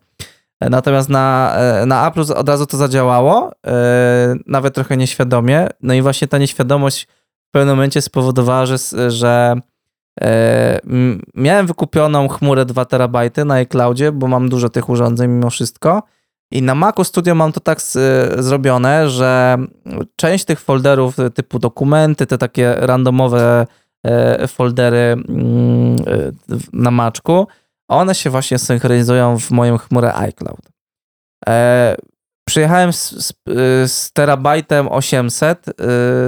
E, 0.60 0.70
Natomiast 0.70 1.10
na, 1.10 1.56
e, 1.58 1.86
na 1.86 2.08
Apple 2.08 2.22
od 2.36 2.50
razu 2.50 2.66
to 2.66 2.78
zadziałało, 2.78 3.52
e, 3.68 4.36
nawet 4.48 4.76
trochę 4.76 4.98
nieświadomie. 4.98 5.68
No 5.82 5.94
i 5.94 6.02
właśnie 6.02 6.28
ta 6.28 6.38
nieświadomość 6.38 7.08
w 7.48 7.52
pewnym 7.52 7.76
momencie 7.76 8.02
spowodowała, 8.02 8.66
że, 8.66 8.78
że 9.12 9.56
miałem 11.36 11.68
wykupioną 11.68 12.28
chmurę 12.28 12.66
2 12.66 12.86
terabajty 12.86 13.46
na 13.46 13.54
iCloudzie, 13.54 14.12
bo 14.12 14.28
mam 14.28 14.50
dużo 14.50 14.70
tych 14.70 14.90
urządzeń 14.90 15.32
mimo 15.32 15.50
wszystko. 15.50 16.04
I 16.52 16.62
na 16.62 16.76
Macu 16.76 17.04
Studio 17.04 17.36
mam 17.36 17.52
to 17.52 17.60
tak 17.60 17.82
zrobione, 18.38 19.10
że 19.10 19.58
część 20.16 20.46
tych 20.46 20.60
folderów 20.60 21.16
typu 21.34 21.60
dokumenty, 21.60 22.26
te 22.26 22.38
takie 22.38 22.76
randomowe 22.78 23.68
foldery 24.48 24.98
mm, 25.30 25.96
na 26.74 26.92
Maczku, 26.92 27.48
one 27.88 28.16
się 28.16 28.30
właśnie 28.30 28.60
synchronizują 28.60 29.40
w 29.40 29.52
moją 29.52 29.78
chmurę 29.78 30.14
iCloud. 30.16 30.70
E, 31.48 31.96
przyjechałem 32.48 32.94
z, 32.94 33.12
z, 33.12 33.34
z 33.92 34.12
terabajtem 34.12 34.88
800 34.88 35.68
e, 35.68 35.74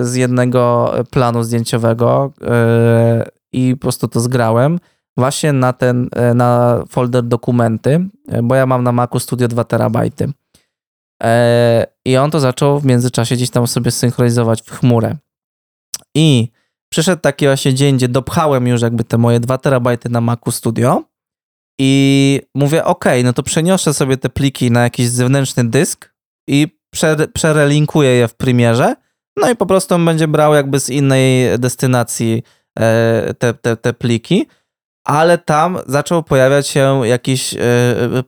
z 0.06 0.16
jednego 0.16 0.94
planu 1.12 1.44
zdjęciowego 1.44 2.34
e, 2.42 3.30
i 3.52 3.76
po 3.76 3.82
prostu 3.82 4.08
to 4.08 4.20
zgrałem 4.20 4.80
właśnie 5.18 5.54
na 5.54 5.74
ten, 5.74 6.10
na 6.36 6.84
folder 6.90 7.24
dokumenty, 7.24 8.08
bo 8.44 8.56
ja 8.56 8.66
mam 8.66 8.84
na 8.84 8.92
Macu 8.92 9.20
Studio 9.20 9.48
2 9.48 9.64
terabajty. 9.64 10.32
E, 11.24 11.88
I 12.06 12.18
on 12.18 12.32
to 12.32 12.40
zaczął 12.40 12.80
w 12.80 12.86
międzyczasie 12.86 13.36
gdzieś 13.36 13.50
tam 13.50 13.68
sobie 13.68 13.92
synchronizować 13.92 14.62
w 14.62 14.72
chmurę. 14.72 15.16
I 16.16 16.52
przyszedł 16.90 17.22
taki 17.22 17.46
właśnie 17.46 17.74
dzień, 17.74 17.96
gdzie 17.96 18.08
dopchałem 18.08 18.68
już 18.68 18.82
jakby 18.82 19.04
te 19.04 19.18
moje 19.18 19.40
2 19.40 19.58
terabajty 19.58 20.10
na 20.10 20.22
Macu 20.22 20.52
Studio 20.52 21.04
i 21.80 22.42
mówię, 22.56 22.86
ok, 22.86 23.06
no 23.24 23.34
to 23.34 23.44
przeniosę 23.44 23.94
sobie 23.94 24.18
te 24.18 24.30
pliki 24.30 24.72
na 24.72 24.84
jakiś 24.84 25.10
zewnętrzny 25.10 25.70
dysk 25.70 26.14
i 26.48 26.68
prze, 26.90 27.28
przerelinkuję 27.34 28.10
je 28.10 28.28
w 28.28 28.36
Premierze, 28.36 28.96
no 29.38 29.50
i 29.50 29.56
po 29.56 29.66
prostu 29.66 29.96
on 29.96 30.06
będzie 30.06 30.28
brał 30.28 30.54
jakby 30.54 30.80
z 30.80 30.90
innej 30.90 31.60
destynacji 31.60 32.44
e, 32.80 33.34
te, 33.40 33.54
te, 33.54 33.78
te 33.78 33.94
pliki, 33.94 34.48
ale 35.06 35.38
tam 35.38 35.78
zaczął 35.88 36.24
pojawiać 36.24 36.68
się 36.68 37.02
jakiś 37.08 37.54
e, 37.54 37.58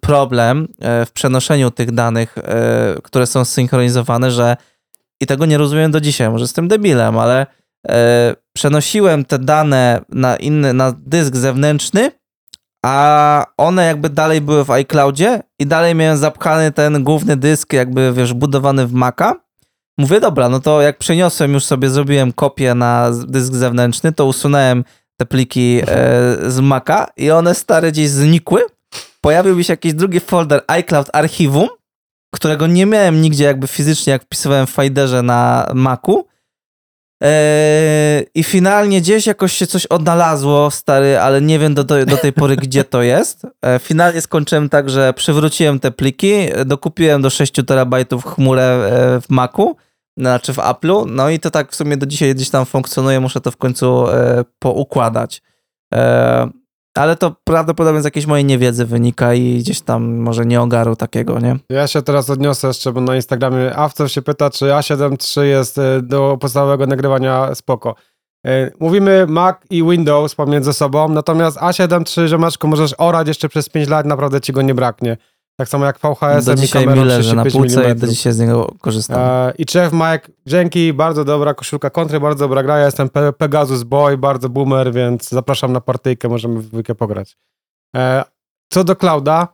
problem 0.01 0.67
e, 0.79 1.05
w 1.05 1.11
przenoszeniu 1.11 1.71
tych 1.71 1.91
danych, 1.91 2.35
które 3.03 3.27
są 3.27 3.45
synchronizowane, 3.45 4.31
że 4.31 4.57
i 5.21 5.25
tego 5.25 5.45
nie 5.45 5.57
rozumiem 5.57 5.91
do 5.91 6.01
dzisiaj, 6.01 6.29
może 6.29 6.43
jestem 6.43 6.67
debilem, 6.67 7.17
ale 7.17 7.45
przenosiłem 8.53 9.25
te 9.25 9.39
dane 9.39 10.01
na 10.09 10.35
inny, 10.35 10.73
na 10.73 10.93
dysk 10.97 11.35
zewnętrzny, 11.35 12.11
a 12.85 13.45
one 13.57 13.85
jakby 13.85 14.09
dalej 14.09 14.41
były 14.41 14.65
w 14.65 14.71
iCloudzie 14.71 15.43
i 15.59 15.65
dalej 15.65 15.95
miałem 15.95 16.17
zapchany 16.17 16.71
ten 16.71 17.03
główny 17.03 17.37
dysk 17.37 17.73
jakby, 17.73 18.13
wiesz, 18.13 18.33
budowany 18.33 18.87
w 18.87 18.93
Maca. 18.93 19.35
Mówię, 19.97 20.19
dobra, 20.19 20.49
no 20.49 20.59
to 20.59 20.81
jak 20.81 20.97
przeniosłem 20.97 21.53
już 21.53 21.65
sobie, 21.65 21.89
zrobiłem 21.89 22.33
kopię 22.33 22.75
na 22.75 23.11
dysk 23.27 23.53
zewnętrzny, 23.53 24.11
to 24.11 24.25
usunąłem 24.25 24.83
te 25.17 25.25
pliki 25.25 25.81
e, 25.81 25.85
z 26.47 26.59
Maca 26.59 27.07
i 27.17 27.31
one 27.31 27.55
stare 27.55 27.91
gdzieś 27.91 28.09
znikły. 28.09 28.61
Pojawił 29.21 29.63
się 29.63 29.73
jakiś 29.73 29.93
drugi 29.93 30.19
folder 30.19 30.61
iCloud 30.67 31.09
archiwum, 31.13 31.67
którego 32.33 32.67
nie 32.67 32.85
miałem 32.85 33.21
nigdzie 33.21 33.43
jakby 33.43 33.67
fizycznie, 33.67 34.13
jak 34.13 34.23
wpisywałem 34.23 34.67
w 34.67 34.69
Fiderze 34.69 35.23
na 35.23 35.71
Macu. 35.73 36.27
Eee, 37.21 38.25
I 38.35 38.43
finalnie 38.43 39.01
gdzieś 39.01 39.27
jakoś 39.27 39.53
się 39.53 39.67
coś 39.67 39.85
odnalazło, 39.85 40.71
stary, 40.71 41.19
ale 41.19 41.41
nie 41.41 41.59
wiem 41.59 41.73
do, 41.73 41.83
do, 41.83 42.17
tej 42.17 42.33
pory, 42.33 42.55
gdzie 42.65 42.83
to 42.83 43.01
jest. 43.01 43.47
E, 43.61 43.79
finalnie 43.79 44.21
skończyłem 44.21 44.69
tak, 44.69 44.89
że 44.89 45.13
przywróciłem 45.13 45.79
te 45.79 45.91
pliki, 45.91 46.33
dokupiłem 46.65 47.21
do 47.21 47.29
6 47.29 47.53
terabajtów 47.67 48.25
chmurę 48.25 48.63
e, 48.63 49.21
w 49.21 49.29
Macu, 49.29 49.75
znaczy 50.17 50.53
w 50.53 50.57
Apple'u, 50.57 51.05
no 51.07 51.29
i 51.29 51.39
to 51.39 51.51
tak 51.51 51.71
w 51.71 51.75
sumie 51.75 51.97
do 51.97 52.05
dzisiaj 52.05 52.35
gdzieś 52.35 52.49
tam 52.49 52.65
funkcjonuje, 52.65 53.19
muszę 53.19 53.41
to 53.41 53.51
w 53.51 53.57
końcu 53.57 54.07
e, 54.07 54.43
poukładać. 54.59 55.41
Ale 56.95 57.15
to 57.15 57.35
prawdopodobnie 57.43 58.01
z 58.01 58.05
jakiejś 58.05 58.25
mojej 58.25 58.45
niewiedzy 58.45 58.85
wynika 58.85 59.33
i 59.33 59.57
gdzieś 59.59 59.81
tam 59.81 60.17
może 60.17 60.45
nie 60.45 60.61
ogaru 60.61 60.95
takiego, 60.95 61.39
nie? 61.39 61.55
Ja 61.69 61.87
się 61.87 62.01
teraz 62.01 62.29
odniosę 62.29 62.67
jeszcze, 62.67 62.91
bo 62.91 63.01
na 63.01 63.15
Instagramie 63.15 63.75
Awcor 63.75 64.11
się 64.11 64.21
pyta, 64.21 64.49
czy 64.49 64.65
A7 64.65 65.39
III 65.41 65.49
jest 65.49 65.77
e, 65.77 66.01
do 66.01 66.37
podstawowego 66.41 66.87
nagrywania 66.87 67.55
spoko. 67.55 67.95
E, 68.45 68.71
Mówimy 68.79 69.25
Mac 69.27 69.57
i 69.69 69.83
Windows 69.83 70.35
pomiędzy 70.35 70.73
sobą, 70.73 71.09
natomiast 71.09 71.57
A7 71.57 72.19
III, 72.19 72.29
ziomeczku, 72.29 72.67
możesz 72.67 72.95
orać 72.97 73.27
jeszcze 73.27 73.49
przez 73.49 73.69
5 73.69 73.89
lat, 73.89 74.05
naprawdę 74.05 74.41
ci 74.41 74.53
go 74.53 74.61
nie 74.61 74.73
braknie. 74.73 75.17
Tak 75.59 75.69
samo 75.69 75.85
jak 75.85 75.99
VHS 75.99 76.45
Do 76.45 76.55
dzisiaj 76.55 76.87
mi 76.87 77.03
leży 77.03 77.35
na 77.35 77.43
35 77.43 77.53
półce 77.53 77.85
mm. 77.85 77.99
do 77.99 78.07
dzisiaj 78.07 78.33
z 78.33 78.39
niego 78.39 78.73
korzystam. 78.81 79.21
E, 79.21 79.53
I 79.57 79.65
Chef 79.65 79.93
Mike, 79.93 80.21
dzięki, 80.45 80.93
bardzo 80.93 81.25
dobra 81.25 81.53
koszulka 81.53 81.89
kontry, 81.89 82.19
bardzo 82.19 82.45
dobra 82.45 82.63
gra. 82.63 82.77
Ja 82.77 82.85
jestem 82.85 83.09
Pe 83.09 83.33
Pegasus 83.33 83.83
Boy, 83.83 84.17
bardzo 84.17 84.49
boomer, 84.49 84.93
więc 84.93 85.29
zapraszam 85.29 85.73
na 85.73 85.81
partyjkę, 85.81 86.29
możemy 86.29 86.59
w 86.59 86.67
dwójkę 86.67 86.95
pograć. 86.95 87.37
E, 87.95 88.23
co 88.69 88.83
do 88.83 88.95
Clouda, 88.95 89.47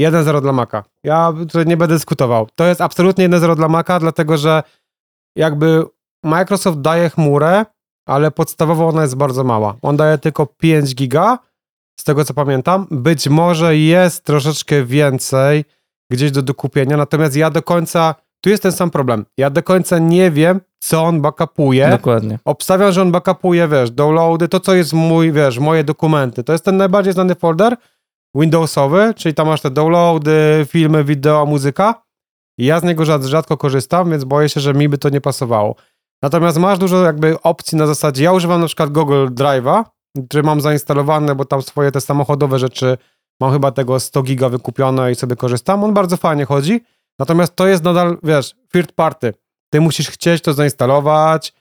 1-0 0.00 0.40
dla 0.42 0.52
Maca. 0.52 0.84
Ja 1.04 1.32
tutaj 1.38 1.66
nie 1.66 1.76
będę 1.76 1.94
dyskutował. 1.94 2.48
To 2.54 2.64
jest 2.64 2.80
absolutnie 2.80 3.28
1-0 3.28 3.56
dla 3.56 3.68
Maca, 3.68 3.98
dlatego 3.98 4.36
że 4.36 4.62
jakby 5.36 5.84
Microsoft 6.24 6.80
daje 6.80 7.10
chmurę, 7.10 7.66
ale 8.06 8.30
podstawowo 8.30 8.88
ona 8.88 9.02
jest 9.02 9.16
bardzo 9.16 9.44
mała. 9.44 9.76
On 9.82 9.96
daje 9.96 10.18
tylko 10.18 10.46
5 10.46 10.94
giga, 10.94 11.38
z 12.00 12.04
tego 12.04 12.24
co 12.24 12.34
pamiętam. 12.34 12.86
Być 12.90 13.28
może 13.28 13.76
jest 13.76 14.24
troszeczkę 14.24 14.84
więcej 14.84 15.64
gdzieś 16.10 16.30
do 16.30 16.42
dokupienia, 16.42 16.96
natomiast 16.96 17.36
ja 17.36 17.50
do 17.50 17.62
końca, 17.62 18.14
tu 18.40 18.50
jest 18.50 18.62
ten 18.62 18.72
sam 18.72 18.90
problem, 18.90 19.24
ja 19.36 19.50
do 19.50 19.62
końca 19.62 19.98
nie 19.98 20.30
wiem, 20.30 20.60
co 20.80 21.02
on 21.02 21.20
backupuje. 21.20 21.88
Dokładnie. 21.90 22.38
Obstawiam, 22.44 22.92
że 22.92 23.02
on 23.02 23.12
backupuje, 23.12 23.68
wiesz, 23.68 23.90
downloady, 23.90 24.48
to 24.48 24.60
co 24.60 24.74
jest 24.74 24.92
mój, 24.92 25.32
wiesz, 25.32 25.58
moje 25.58 25.84
dokumenty. 25.84 26.44
To 26.44 26.52
jest 26.52 26.64
ten 26.64 26.76
najbardziej 26.76 27.12
znany 27.12 27.34
folder 27.34 27.76
Windowsowy, 28.34 29.14
czyli 29.16 29.34
tam 29.34 29.46
masz 29.46 29.60
te 29.60 29.70
downloady, 29.70 30.66
filmy, 30.68 31.04
wideo, 31.04 31.46
muzyka. 31.46 32.02
I 32.58 32.64
ja 32.64 32.80
z 32.80 32.82
niego 32.82 33.04
rzad, 33.04 33.24
rzadko 33.24 33.56
korzystam, 33.56 34.10
więc 34.10 34.24
boję 34.24 34.48
się, 34.48 34.60
że 34.60 34.74
mi 34.74 34.88
by 34.88 34.98
to 34.98 35.08
nie 35.08 35.20
pasowało. 35.20 35.76
Natomiast 36.22 36.58
masz 36.58 36.78
dużo 36.78 37.04
jakby 37.04 37.42
opcji 37.42 37.78
na 37.78 37.86
zasadzie, 37.86 38.24
ja 38.24 38.32
używam 38.32 38.60
na 38.60 38.66
przykład 38.66 38.90
Google 38.90 39.26
Drive'a, 39.26 39.84
który 40.28 40.42
mam 40.42 40.60
zainstalowane, 40.60 41.34
bo 41.34 41.44
tam 41.44 41.62
swoje 41.62 41.92
te 41.92 42.00
samochodowe 42.00 42.58
rzeczy 42.58 42.98
mam 43.40 43.52
chyba 43.52 43.72
tego 43.72 44.00
100 44.00 44.22
giga 44.22 44.48
wykupione 44.48 45.12
i 45.12 45.14
sobie 45.14 45.36
korzystam. 45.36 45.84
On 45.84 45.94
bardzo 45.94 46.16
fajnie 46.16 46.44
chodzi, 46.44 46.80
natomiast 47.18 47.56
to 47.56 47.66
jest 47.66 47.84
nadal, 47.84 48.18
wiesz, 48.22 48.54
third 48.72 48.92
party. 48.92 49.34
Ty 49.72 49.80
musisz 49.80 50.10
chcieć 50.10 50.42
to 50.42 50.52
zainstalować, 50.52 51.52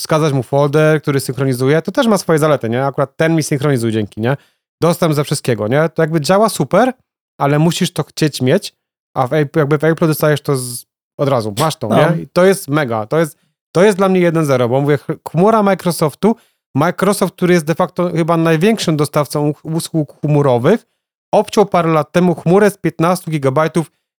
wskazać 0.00 0.32
mu 0.32 0.42
folder, 0.42 1.02
który 1.02 1.20
synchronizuje. 1.20 1.82
To 1.82 1.92
też 1.92 2.06
ma 2.06 2.18
swoje 2.18 2.38
zalety, 2.38 2.68
nie? 2.68 2.86
Akurat 2.86 3.16
ten 3.16 3.36
mi 3.36 3.42
synchronizuje 3.42 3.92
dzięki, 3.92 4.20
nie? 4.20 4.36
Dostęp 4.82 5.14
ze 5.14 5.24
wszystkiego, 5.24 5.68
nie? 5.68 5.88
To 5.88 6.02
jakby 6.02 6.20
działa 6.20 6.48
super, 6.48 6.92
ale 7.40 7.58
musisz 7.58 7.92
to 7.92 8.02
chcieć 8.04 8.42
mieć, 8.42 8.74
a 9.16 9.26
w, 9.26 9.30
Apple- 9.30 9.58
jakby 9.58 9.78
w 9.78 9.84
Apple 9.84 10.06
dostajesz 10.06 10.40
to 10.40 10.56
z, 10.56 10.84
od 11.18 11.28
razu. 11.28 11.54
Masz 11.58 11.76
to, 11.76 11.88
No. 11.88 11.96
nie? 11.96 12.22
I 12.22 12.28
to 12.28 12.44
jest 12.44 12.68
mega. 12.68 13.06
To 13.06 13.18
jest, 13.18 13.38
to 13.72 13.84
jest 13.84 13.98
dla 13.98 14.08
mnie 14.08 14.20
1-0, 14.32 14.68
bo 14.68 14.80
mówię, 14.80 14.98
ch- 14.98 15.30
chmura 15.30 15.62
Microsoftu, 15.62 16.36
Microsoft, 16.74 17.34
który 17.34 17.54
jest 17.54 17.66
de 17.66 17.74
facto 17.74 18.10
chyba 18.10 18.36
największym 18.36 18.96
dostawcą 18.96 19.52
usług 19.62 20.20
chmurowych, 20.20 20.86
obciął 21.34 21.66
parę 21.66 21.92
lat 21.92 22.12
temu 22.12 22.34
chmurę 22.34 22.70
z 22.70 22.78
15 22.78 23.30
GB 23.30 23.70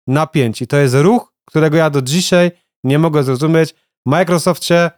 na 0.08 0.28
5 0.28 0.62
i 0.62 0.68
to 0.68 0.78
jest 0.78 0.96
ruch, 0.96 1.34
którego 1.46 1.78
ja 1.78 1.90
do 1.90 2.02
dzisiaj 2.02 2.52
nie 2.84 3.00
mogę 3.00 3.24
zrozumieć. 3.24 3.76
Microsoftie 4.06 4.92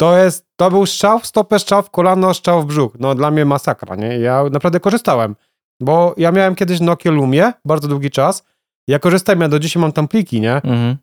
to 0.00 0.16
jest, 0.16 0.46
to 0.56 0.70
był 0.70 0.86
strzał 0.86 1.18
w 1.18 1.26
stopę, 1.26 1.58
strzał 1.58 1.82
w 1.82 1.90
kolano, 1.90 2.34
strzał 2.34 2.62
w 2.62 2.66
brzuch. 2.66 2.92
No 2.98 3.14
dla 3.14 3.30
mnie 3.30 3.44
masakra, 3.44 3.96
nie? 3.96 4.18
Ja 4.18 4.44
naprawdę 4.52 4.80
korzystałem, 4.80 5.36
bo 5.80 6.14
ja 6.16 6.32
miałem 6.32 6.54
kiedyś 6.54 6.80
Nokia 6.80 7.10
Lumie, 7.10 7.52
bardzo 7.64 7.88
długi 7.88 8.10
czas. 8.10 8.44
Ja 8.88 8.98
korzystałem, 8.98 9.40
ja 9.40 9.48
do 9.48 9.58
dzisiaj 9.58 9.80
mam 9.80 9.92
tam 9.92 10.08
pliki, 10.08 10.40
nie? 10.40 10.54
Mhm. 10.54 10.96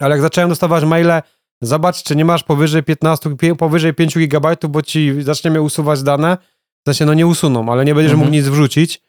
Ale 0.00 0.10
jak 0.10 0.22
zacząłem 0.22 0.48
dostawać 0.50 0.84
maile, 0.84 1.22
zobacz, 1.62 2.02
czy 2.02 2.16
nie 2.16 2.24
masz 2.24 2.42
powyżej 2.42 2.82
15, 2.82 3.30
pie- 3.30 3.56
powyżej 3.56 3.94
5 3.94 4.14
GB, 4.28 4.56
bo 4.68 4.82
ci 4.82 5.22
zaczniemy 5.22 5.60
usuwać 5.62 6.02
dane. 6.02 6.38
W 6.86 6.88
sensie, 6.88 7.06
no 7.06 7.14
nie 7.14 7.26
usuną, 7.26 7.72
ale 7.72 7.84
nie 7.84 7.94
będziesz 7.94 8.12
Mhm. 8.12 8.26
mógł 8.26 8.36
nic 8.36 8.46
wrzucić. 8.48 9.02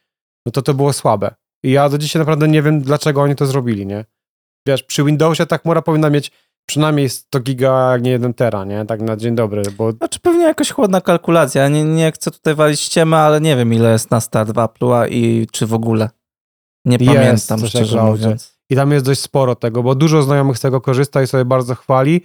No 0.46 0.52
to 0.52 0.62
to 0.62 0.74
było 0.74 0.94
słabe. 0.94 1.36
I 1.64 1.72
ja 1.72 1.90
do 1.90 1.98
dzisiaj 1.98 2.20
naprawdę 2.20 2.48
nie 2.48 2.62
wiem, 2.62 2.82
dlaczego 2.82 3.22
oni 3.22 3.36
to 3.36 3.46
zrobili, 3.46 3.86
nie? 3.86 4.06
Wiesz, 4.68 4.84
przy 4.84 5.04
Windowsie 5.04 5.46
ta 5.46 5.58
chmura 5.58 5.82
powinna 5.82 6.10
mieć 6.10 6.32
przynajmniej 6.66 7.10
100 7.10 7.40
giga, 7.40 7.92
jak 7.92 8.02
nie 8.04 8.12
1 8.12 8.34
tera, 8.34 8.66
nie? 8.66 8.86
Tak 8.86 9.02
na 9.02 9.18
dzień 9.18 9.36
dobry, 9.36 9.64
bo 9.78 9.92
Znaczy 9.92 10.20
pewnie 10.20 10.44
jakaś 10.44 10.72
chłodna 10.72 11.02
kalkulacja. 11.02 11.62
Ja 11.64 11.70
nie, 11.70 11.84
nie 11.84 12.12
chcę 12.12 12.32
tutaj 12.32 12.56
walić 12.56 12.80
ściemę, 12.80 13.18
ale 13.18 13.42
nie 13.42 13.56
wiem 13.56 13.74
ile 13.74 13.92
jest 13.92 14.12
na 14.12 14.22
start 14.22 14.50
w 14.52 15.08
i 15.10 15.48
czy 15.52 15.66
w 15.66 15.74
ogóle. 15.74 16.10
Nie 16.86 16.98
Jest 17.02 17.14
pamiętam, 17.50 17.68
szczerze 17.70 18.04
mówiąc. 18.04 18.55
I 18.70 18.76
tam 18.76 18.92
jest 18.92 19.06
dość 19.06 19.22
sporo 19.22 19.56
tego, 19.56 19.84
bo 19.84 19.96
dużo 19.96 20.22
znajomych 20.22 20.58
z 20.58 20.62
tego 20.62 20.82
korzysta 20.82 21.22
i 21.22 21.28
sobie 21.28 21.46
bardzo 21.46 21.76
chwali, 21.76 22.22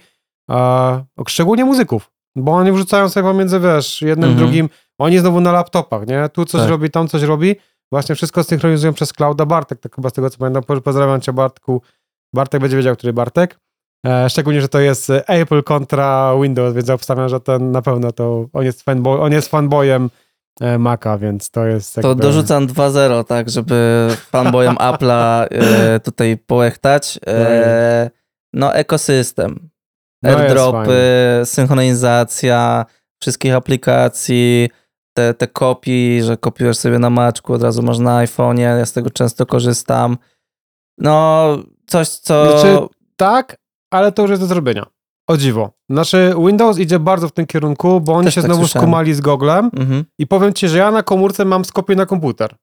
e, 0.51 1.05
szczególnie 1.27 1.65
muzyków, 1.65 2.11
bo 2.35 2.51
oni 2.51 2.71
wrzucają 2.71 3.09
sobie 3.09 3.23
pomiędzy, 3.29 3.59
wiesz, 3.59 4.01
jednym, 4.01 4.29
Mhm. 4.29 4.45
drugim, 4.47 4.69
oni 4.99 5.19
znowu 5.19 5.41
na 5.41 5.51
laptopach, 5.51 6.07
nie? 6.07 6.29
Tu 6.29 6.45
coś 6.45 6.61
Tak. 6.61 6.69
robi, 6.69 6.89
tam 6.89 7.07
coś 7.07 7.21
robi, 7.23 7.55
właśnie 7.91 8.15
wszystko 8.15 8.43
synchronizują 8.43 8.93
przez 8.93 9.13
clouda 9.13 9.45
Bartek, 9.45 9.79
tak 9.79 9.95
chyba 9.95 10.09
z 10.09 10.13
tego 10.13 10.29
co 10.29 10.37
pamiętam, 10.37 10.63
Po- 10.63 10.81
pozdrawiam 10.81 11.21
cię 11.21 11.33
Bartku, 11.33 11.81
Bartek 12.35 12.61
będzie 12.61 12.77
wiedział, 12.77 12.95
który 12.95 13.13
Bartek, 13.13 13.59
e, 14.05 14.29
szczególnie, 14.29 14.61
że 14.61 14.67
to 14.69 14.79
jest 14.79 15.09
e, 15.09 15.27
Apple 15.29 15.63
kontra 15.63 16.33
Windows, 16.41 16.73
więc 16.75 16.89
obstawiam, 16.89 17.29
że 17.29 17.39
ten 17.39 17.71
na 17.71 17.81
pewno 17.81 18.11
to, 18.11 18.45
on 18.53 18.65
jest, 18.65 18.81
fanboy, 18.81 19.19
on 19.21 19.31
jest 19.31 19.47
fanboyem 19.49 20.09
Maca, 20.79 21.17
więc 21.17 21.49
to 21.49 21.65
jest 21.65 21.95
To 21.95 22.07
jakby... 22.07 22.23
dorzucam 22.23 22.67
2-0, 22.67 23.23
tak, 23.23 23.49
żeby 23.49 24.07
fanboyem 24.29 24.75
Apple'a 24.75 25.47
e, 25.51 25.99
tutaj 25.99 26.37
połechtać. 26.37 27.19
E, 27.27 28.09
no 28.53 28.75
ekosystem. 28.75 29.69
No 30.23 30.29
jest 30.29 30.41
Airdropy, 30.41 31.01
synchronizacja 31.45 32.85
wszystkich 33.21 33.53
aplikacji, 33.53 34.69
te, 35.13 35.33
te 35.33 35.47
kopii, 35.47 36.23
że 36.23 36.37
kopiujesz 36.37 36.77
sobie 36.77 36.99
na 36.99 37.09
maczku, 37.09 37.53
od 37.53 37.63
razu 37.63 37.83
masz 37.83 37.99
na 37.99 38.25
iPhone'ie, 38.25 38.77
ja 38.77 38.85
z 38.85 38.93
tego 38.93 39.09
często 39.09 39.45
korzystam. 39.45 40.17
No, 40.97 41.47
coś, 41.87 42.09
co... 42.09 42.51
Znaczy, 42.51 42.87
tak, 43.15 43.55
ale 43.91 44.11
to 44.11 44.21
już 44.21 44.31
jest 44.31 44.41
do 44.41 44.47
zrobienia. 44.47 44.85
O 45.31 45.37
dziwo. 45.37 45.71
Znaczy, 45.89 46.33
Windows 46.47 46.77
idzie 46.79 46.99
bardzo 46.99 47.27
w 47.27 47.31
tym 47.31 47.45
kierunku, 47.45 48.01
bo 48.01 48.13
oni 48.13 48.25
Też 48.25 48.35
się 48.35 48.41
tak 48.41 48.49
znowu 48.49 48.61
słyszałem. 48.61 48.83
skumali 48.87 49.13
z 49.13 49.21
Googlem 49.21 49.69
Mhm. 49.79 50.05
i 50.19 50.27
powiem 50.27 50.53
ci, 50.53 50.67
że 50.67 50.77
ja 50.77 50.91
na 50.91 51.03
komórce 51.03 51.45
mam 51.45 51.65
skopię 51.65 51.95
na 51.95 52.05
komputer. 52.05 52.55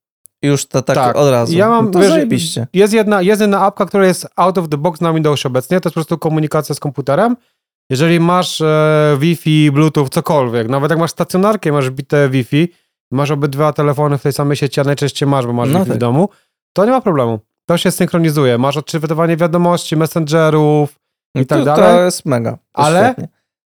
Już 0.43 0.67
to 0.67 0.83
tak, 0.83 0.97
Tak. 0.97 1.17
od 1.17 1.31
razu. 1.31 1.53
Ja 1.57 1.69
mam, 1.69 1.85
no 1.87 1.91
to 1.91 1.99
wiesz, 1.99 2.09
zajebiście. 2.09 2.67
Jest 2.73 2.93
jedna, 2.93 3.23
jest 3.23 3.41
jedna 3.41 3.61
apka, 3.61 3.87
która 3.87 4.07
jest 4.07 4.27
out 4.37 4.59
of 4.59 4.69
the 4.69 4.77
box 4.77 5.01
na 5.01 5.13
Windowsie 5.13 5.49
obecnie, 5.49 5.81
to 5.81 5.89
jest 5.89 5.95
po 5.95 5.99
prostu 6.01 6.19
komunikacja 6.19 6.75
z 6.75 6.81
komputerem. 6.81 7.37
Jeżeli 7.91 8.21
masz 8.21 8.61
e, 8.61 9.17
Wi-Fi, 9.19 9.71
Bluetooth, 9.73 10.09
cokolwiek, 10.11 10.69
nawet 10.69 10.91
jak 10.91 11.01
masz 11.01 11.11
stacjonarkę, 11.11 11.73
masz 11.73 11.91
bite 11.91 12.29
Wi-Fi, 12.29 12.69
masz 13.13 13.31
obydwa 13.31 13.73
telefony 13.73 14.19
w 14.19 14.23
tej 14.23 14.33
samej 14.33 14.57
sieci, 14.57 14.81
a 14.81 14.85
najczęściej 14.85 15.29
masz, 15.29 15.47
bo 15.47 15.53
masz 15.53 15.69
No 15.69 15.79
Wi-Fi 15.79 15.91
w 15.91 15.93
tak. 15.93 15.99
domu, 16.01 16.29
to 16.73 16.85
nie 16.85 16.91
ma 16.91 17.01
problemu. 17.01 17.39
To 17.69 17.77
się 17.77 17.91
synchronizuje. 17.91 18.59
Masz 18.59 18.77
odczytywanie 18.77 19.37
wiadomości, 19.37 19.97
messengerów 19.97 20.99
i 21.35 21.47
tak 21.47 21.59
to, 21.59 21.65
dalej. 21.65 21.83
To 21.97 22.03
jest 22.03 22.27
mega. 22.27 22.59
Ale- 22.73 23.05
świetnie. 23.05 23.29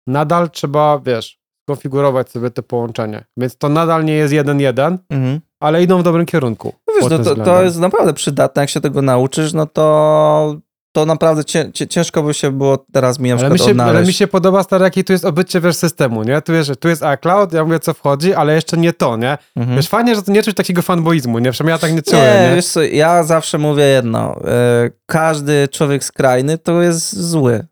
nadal 0.06 0.50
trzeba, 0.50 0.98
wiesz, 0.98 1.38
konfigurować 1.68 2.30
sobie 2.30 2.50
to 2.50 2.62
połączenie. 2.62 3.24
Więc 3.36 3.56
to 3.56 3.68
nadal 3.68 4.04
nie 4.04 4.12
jest 4.12 4.34
1-1, 4.34 4.98
Mhm. 5.10 5.40
ale 5.60 5.82
idą 5.82 5.98
w 5.98 6.02
dobrym 6.02 6.26
kierunku. 6.26 6.72
No 6.88 6.94
wiesz, 6.94 7.10
no 7.10 7.34
to, 7.34 7.44
to 7.44 7.62
jest 7.62 7.78
naprawdę 7.78 8.12
przydatne, 8.12 8.62
jak 8.62 8.70
się 8.70 8.80
tego 8.80 9.02
nauczysz, 9.02 9.52
no 9.52 9.66
to, 9.66 10.56
to 10.94 11.06
naprawdę 11.06 11.44
cię, 11.44 11.70
cię, 11.72 11.86
ciężko 11.86 12.22
by 12.22 12.34
się 12.34 12.50
było 12.50 12.84
teraz 12.92 13.18
mi 13.18 13.30
na 13.30 13.36
Ale 13.36 13.50
mi, 13.50 13.58
się, 13.58 13.64
ale 13.64 13.70
odnaleźć. 13.72 14.06
mi 14.08 14.12
się 14.14 14.26
podoba, 14.26 14.62
stary, 14.62 14.84
jaki 14.84 15.04
tu 15.04 15.12
jest 15.12 15.24
obycie, 15.24 15.60
wiesz, 15.60 15.76
systemu, 15.76 16.22
nie? 16.22 16.42
Tu 16.42 16.52
jest, 16.52 16.70
tu 16.80 16.88
jest 16.88 17.02
iCloud, 17.02 17.52
ja 17.52 17.64
mówię, 17.64 17.78
co 17.80 17.94
wchodzi, 17.94 18.34
ale 18.34 18.54
jeszcze 18.54 18.76
nie 18.76 18.92
to, 18.92 19.16
nie? 19.16 19.38
Mhm. 19.56 19.76
Wiesz, 19.76 19.88
fajnie, 19.88 20.14
że 20.14 20.22
to 20.22 20.32
nie 20.32 20.42
czuć 20.42 20.56
takiego 20.56 20.82
fanboizmu, 20.82 21.38
nie? 21.38 21.52
Przynajmniej 21.52 21.72
ja 21.74 21.78
tak 21.78 21.92
nie 21.92 22.02
czuję, 22.02 22.34
Nie, 22.42 22.48
nie? 22.50 22.56
wiesz 22.56 22.66
co, 22.66 22.82
ja 22.82 23.22
zawsze 23.24 23.58
mówię 23.58 23.84
jedno. 23.84 24.40
e, 24.44 24.90
Każdy 25.06 25.68
człowiek 25.68 26.04
skrajny 26.04 26.58
to 26.58 26.82
jest 26.82 27.16
zły. 27.16 27.66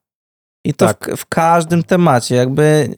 I 0.64 0.74
to 0.74 0.86
Tak. 0.86 1.10
w, 1.16 1.20
w 1.20 1.26
każdym 1.26 1.82
temacie. 1.82 2.34
Jakby 2.34 2.94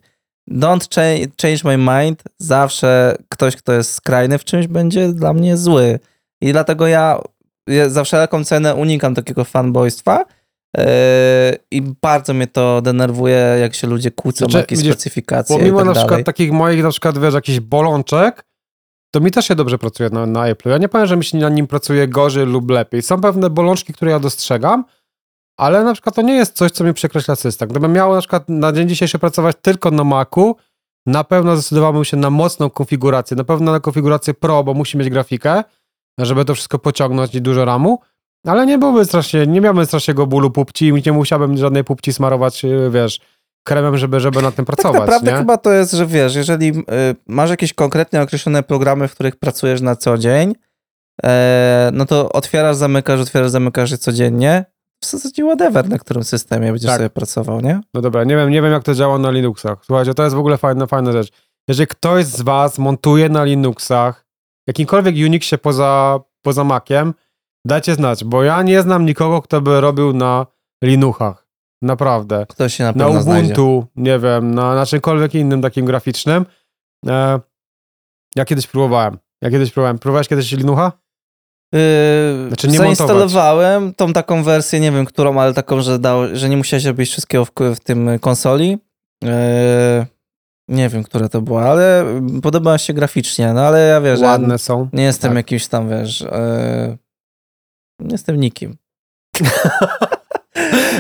don't 0.51 0.89
cha- 0.95 1.27
change 1.43 1.61
my 1.65 1.77
mind. 2.05 2.23
Zawsze 2.39 3.17
ktoś, 3.29 3.57
kto 3.57 3.73
jest 3.73 3.95
skrajny 3.95 4.39
w 4.39 4.45
czymś, 4.45 4.67
będzie 4.67 5.09
dla 5.13 5.33
mnie 5.33 5.57
zły. 5.57 5.99
I 6.41 6.53
dlatego 6.53 6.87
ja, 6.87 7.21
ja 7.69 7.89
za 7.89 8.05
wszelką 8.05 8.45
cenę 8.45 8.75
unikam 8.75 9.15
takiego 9.15 9.45
fanboystwa. 9.45 10.25
e, 10.77 11.57
I 11.71 11.83
bardzo 12.03 12.35
mnie 12.35 12.47
to 12.47 12.83
denerwuje, 12.83 13.57
jak 13.61 13.75
się 13.75 13.87
ludzie 13.87 14.11
kłócą 14.11 14.39
Znaczy, 14.39 14.57
o 14.57 14.61
jakieś 14.61 14.79
widzisz, 14.79 14.93
specyfikacje. 14.93 15.59
Pomimo 15.59 15.79
tak 15.79 15.87
na 15.87 15.93
przykład 15.93 16.11
dalej. 16.11 16.25
takich 16.25 16.53
moich, 16.53 16.83
na 16.83 16.91
przykład, 16.91 17.19
wiesz, 17.19 17.35
jakichś 17.35 17.61
bolączek, 17.61 18.45
to 19.15 19.21
mi 19.21 19.31
też 19.31 19.47
się 19.49 19.55
dobrze 19.55 19.79
pracuje 19.79 20.11
na, 20.11 20.27
na 20.27 20.47
Apple. 20.47 20.69
Ja 20.69 20.79
nie 20.79 20.89
powiem, 20.89 21.07
że 21.07 21.17
mi 21.17 21.25
się 21.25 21.39
na 21.39 21.49
nim 21.49 21.67
pracuje 21.67 22.09
gorzej 22.09 22.47
lub 22.47 22.71
lepiej. 22.71 23.03
Są 23.03 23.21
pewne 23.21 23.51
bolączki, 23.51 23.93
które 23.93 24.11
ja 24.11 24.19
dostrzegam, 24.19 24.85
ale 25.59 25.85
na 25.85 25.93
przykład 25.93 26.15
to 26.15 26.23
nie 26.23 26.35
jest 26.35 26.57
coś, 26.57 26.71
co 26.71 26.85
mi 26.85 26.95
przekreśla 26.95 27.37
system. 27.37 27.69
Gdybym 27.69 27.93
miał 27.93 28.15
na 28.15 28.19
przykład 28.21 28.49
na 28.49 28.73
dzień 28.73 28.89
dzisiejszy 28.89 29.19
pracować 29.19 29.57
tylko 29.63 29.91
na 29.91 30.05
Macu, 30.05 30.57
na 31.07 31.25
pewno 31.25 31.57
zdecydowałbym 31.57 32.05
się 32.05 32.17
na 32.17 32.31
mocną 32.31 32.71
konfigurację, 32.71 33.37
na 33.37 33.45
pewno 33.45 33.73
na 33.73 33.81
konfigurację 33.81 34.35
Pro, 34.35 34.65
bo 34.65 34.75
musi 34.75 34.99
mieć 34.99 35.11
grafikę, 35.11 35.65
żeby 36.19 36.45
to 36.45 36.55
wszystko 36.55 36.79
pociągnąć 36.79 37.35
i 37.35 37.43
dużo 37.43 37.65
ramu, 37.65 37.99
ale 38.47 38.67
nie 38.67 38.79
byłby 38.79 39.05
strasznie, 39.05 39.47
nie 39.47 39.61
miałbym 39.61 39.87
strasznego 39.87 40.27
bólu 40.27 40.51
pupci 40.51 40.89
i 40.89 41.03
nie 41.07 41.13
musiałbym 41.13 41.57
żadnej 41.57 41.85
pupci 41.85 42.13
smarować, 42.13 42.63
yy, 42.63 42.91
wiesz, 42.91 43.21
kremem, 43.65 43.97
żeby, 43.99 44.21
żeby 44.21 44.43
na 44.43 44.53
tym 44.53 44.65
pracować, 44.65 44.99
tak 44.99 45.07
naprawdę 45.07 45.33
nie? 45.33 45.39
chyba 45.39 45.57
to 45.57 45.73
jest, 45.73 45.93
że 45.93 46.07
wiesz, 46.07 46.35
jeżeli 46.35 46.69
y, 46.69 46.83
masz 47.27 47.51
jakieś 47.51 47.73
konkretnie 47.73 48.23
określone 48.23 48.63
programy, 48.63 49.09
w 49.09 49.15
których 49.15 49.37
pracujesz 49.37 49.81
na 49.81 49.97
co 49.97 50.19
dzień, 50.19 50.55
e, 51.25 51.91
no 51.93 52.07
to 52.07 52.33
otwierasz, 52.33 52.77
zamykasz, 52.77 53.21
otwierasz, 53.21 53.51
zamykasz 53.51 53.91
je 53.91 53.99
codziennie. 53.99 54.65
W 55.03 55.07
zasadzie 55.07 55.45
whatever, 55.45 55.89
na 55.89 55.99
którym 55.99 56.25
systemie 56.25 56.67
będziesz 56.71 56.91
Tak. 56.91 56.97
sobie 56.97 57.11
pracował, 57.11 57.61
nie? 57.61 57.81
No 57.95 58.01
dobra, 58.01 58.25
nie 58.25 58.37
wiem, 58.37 58.51
nie 58.51 58.63
wiem 58.63 58.73
jak 58.73 58.83
to 58.83 58.95
działa 58.95 59.19
na 59.19 59.31
Linuxach. 59.31 59.79
Słuchajcie, 59.87 60.15
to 60.15 60.23
jest 60.23 60.37
w 60.37 60.39
ogóle 60.39 60.59
fajna, 60.59 60.87
fajna 60.87 61.13
rzecz. 61.13 61.33
Jeżeli 61.69 61.87
ktoś 61.87 62.25
z 62.25 62.43
was 62.43 62.79
montuje 62.79 63.29
na 63.29 63.45
Linuxach 63.45 64.24
jakimkolwiek 64.67 65.15
Unixie 65.15 65.59
poza, 65.59 66.21
poza 66.43 66.65
Maciem, 66.65 67.15
dajcie 67.67 67.95
znać, 67.95 68.25
bo 68.25 68.43
ja 68.43 68.63
nie 68.63 68.83
znam 68.83 69.07
nikogo, 69.07 69.43
kto 69.43 69.61
by 69.61 69.81
robił 69.81 70.13
na 70.13 70.47
Linuxach. 70.85 71.47
Naprawdę. 71.83 72.47
Ktoś 72.49 72.75
się 72.75 72.85
na 72.85 72.93
Na 72.93 73.05
pewno 73.05 73.23
znajdzie. 73.23 73.53
Ubuntu, 73.53 73.87
nie 73.97 74.19
wiem, 74.19 74.55
na, 74.55 74.75
na 74.75 74.87
czymkolwiek 74.87 75.35
innym 75.35 75.63
takim 75.63 75.87
graficznym. 75.87 76.47
E, 77.09 77.41
ja 78.37 78.45
kiedyś 78.45 78.67
próbowałem. 78.67 79.19
Ja 79.43 79.51
kiedyś 79.51 79.73
próbowałem. 79.73 79.99
Próbowałeś 79.99 80.29
kiedyś 80.29 80.53
Linuxa? 80.53 80.93
Yy, 81.73 82.49
Znaczy 82.49 82.69
nie 82.69 82.79
zainstalowałem 82.79 83.95
tą 83.95 84.13
taką 84.13 84.43
wersję, 84.43 84.81
nie 84.81 84.93
wiem 84.93 85.05
którą, 85.05 85.41
ale 85.41 85.55
taką, 85.55 85.81
że, 85.81 85.99
dał, 85.99 86.37
że 86.37 86.49
nie 86.49 86.57
musiałeś 86.57 86.85
robić 86.85 87.11
wszystkiego 87.11 87.45
w, 87.45 87.51
w 87.77 87.81
tym 87.81 88.19
konsoli. 88.19 88.79
Yy, 89.23 89.31
nie 90.69 90.89
wiem, 90.89 91.03
które 91.05 91.29
to 91.29 91.41
było, 91.41 91.63
ale 91.71 92.05
podoba 92.43 92.79
się 92.79 92.93
graficznie, 92.93 93.53
no 93.53 93.61
ale 93.67 93.87
ja 93.87 94.01
wiesz, 94.01 94.21
ja 94.21 94.27
Ładne 94.27 94.59
są. 94.59 94.89
nie 94.93 95.03
jestem 95.05 95.31
tak. 95.31 95.37
jakimś 95.37 95.67
tam, 95.67 95.89
wiesz, 95.89 96.21
yy, 96.21 96.29
nie 98.01 98.13
jestem 98.13 98.41
nikim. 98.41 98.77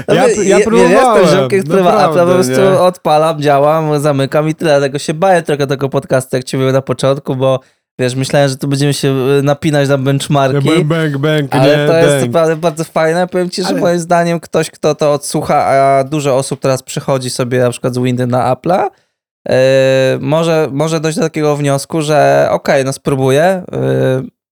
Ja- 0.08 0.14
ja 0.14 0.26
nie, 0.36 0.44
nie 0.44 0.60
próbowałem, 0.64 1.22
jestem 1.22 1.38
ziomkiem, 1.40 1.62
który 1.64 1.82
ma 1.82 2.04
Apple, 2.08 2.18
po 2.18 2.26
prostu 2.26 2.52
nie. 2.60 2.78
odpalam, 2.80 3.40
działam, 3.40 4.00
zamykam 4.00 4.48
i 4.48 4.54
tyle. 4.54 4.70
Dlatego 4.70 4.98
się 4.98 5.14
baję 5.14 5.42
trochę 5.42 5.66
tego 5.66 5.88
podcastu, 5.88 6.36
jak 6.36 6.44
ci 6.44 6.56
mówiłem 6.56 6.74
na 6.74 6.82
początku, 6.82 7.36
bo 7.36 7.60
wiesz, 7.98 8.14
myślałem, 8.14 8.48
że 8.48 8.56
tu 8.56 8.68
będziemy 8.68 8.94
się 8.94 9.08
y, 9.38 9.42
napinać 9.42 9.88
na 9.88 9.98
benchmarki. 9.98 10.68
Bang, 10.68 10.84
bang, 10.84 11.18
bang, 11.18 11.54
Ale 11.54 11.76
nie, 11.76 11.86
to 11.86 11.96
jest 11.96 12.26
naprawdę 12.26 12.56
bardzo 12.56 12.84
fajne. 12.84 13.26
Powiem 13.26 13.50
ci, 13.50 13.62
że 13.62 13.68
Ale- 13.68 13.80
moim 13.80 13.98
zdaniem 14.00 14.40
ktoś, 14.40 14.70
kto 14.70 14.94
to 14.94 15.12
odsłucha, 15.12 15.64
a 15.66 16.04
dużo 16.04 16.36
osób 16.36 16.60
teraz 16.60 16.82
przychodzi 16.82 17.30
sobie 17.30 17.58
na 17.60 17.70
przykład 17.70 17.94
z 17.94 17.98
Windy 17.98 18.26
na 18.26 18.54
Apple'a, 18.54 18.88
może, 20.20 20.68
może 20.72 21.00
dojść 21.00 21.18
do 21.18 21.24
takiego 21.24 21.56
wniosku, 21.56 22.02
że 22.02 22.48
okej, 22.50 22.84
no 22.84 22.92
spróbuję. 22.92 23.62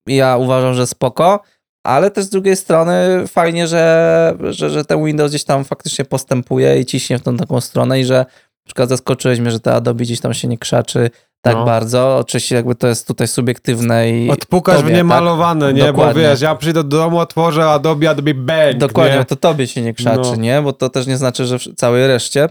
Yy, 0.07 0.15
ja 0.17 0.37
uważam, 0.37 0.75
że 0.75 0.87
spoko, 0.87 1.41
ale 1.87 2.11
też 2.11 2.25
z 2.25 2.31
drugiej 2.31 2.57
strony 2.57 3.25
fajnie, 3.29 3.67
że, 3.67 4.35
że, 4.51 4.71
że 4.71 4.85
ten 4.85 5.05
Windows 5.05 5.31
gdzieś 5.31 5.45
tam 5.45 5.65
faktycznie 5.65 6.05
postępuje 6.05 6.81
i 6.81 6.87
ciśnie 6.87 7.19
w 7.19 7.23
tą 7.23 7.37
taką 7.37 7.61
stronę 7.61 8.01
i 8.01 8.05
że 8.05 8.15
na 8.19 8.67
przykład 8.67 8.89
zaskoczyłeś 8.89 9.41
mnie, 9.41 9.51
że 9.51 9.61
te 9.61 9.75
Adobe 9.75 10.05
gdzieś 10.05 10.21
tam 10.21 10.35
się 10.35 10.49
nie 10.49 10.59
krzaczy 10.59 11.11
tak 11.45 11.55
No. 11.57 11.65
bardzo. 11.65 12.17
Oczywiście 12.19 12.55
jakby 12.55 12.75
to 12.75 12.87
jest 12.87 13.07
tutaj 13.07 13.29
subiektywne 13.29 14.11
i 14.11 14.31
Odpukasz 14.31 14.77
tobie, 14.77 14.93
w 14.93 14.97
niemalowane, 14.97 15.67
tak? 15.67 15.77
nie? 15.77 15.81
Bo 15.83 15.87
Dokładnie. 15.87 16.23
wiesz, 16.23 16.41
ja 16.41 16.55
przyjdę 16.55 16.85
do 16.85 16.99
domu, 16.99 17.19
otworzę 17.19 17.65
Adobe, 17.71 18.11
Adobe 18.11 18.35
Bang, 18.35 18.77
Dokładnie, 18.77 19.19
nie? 19.19 19.25
to 19.25 19.37
tobie 19.37 19.67
się 19.67 19.83
nie 19.83 19.95
krzaczy, 19.95 20.31
No. 20.31 20.37
nie? 20.37 20.63
Bo 20.63 20.73
to 20.73 20.89
też 20.89 21.07
nie 21.07 21.17
znaczy, 21.17 21.47
że 21.47 21.57
wsz- 21.57 21.75
całej 21.77 22.07
reszcie, 22.07 22.49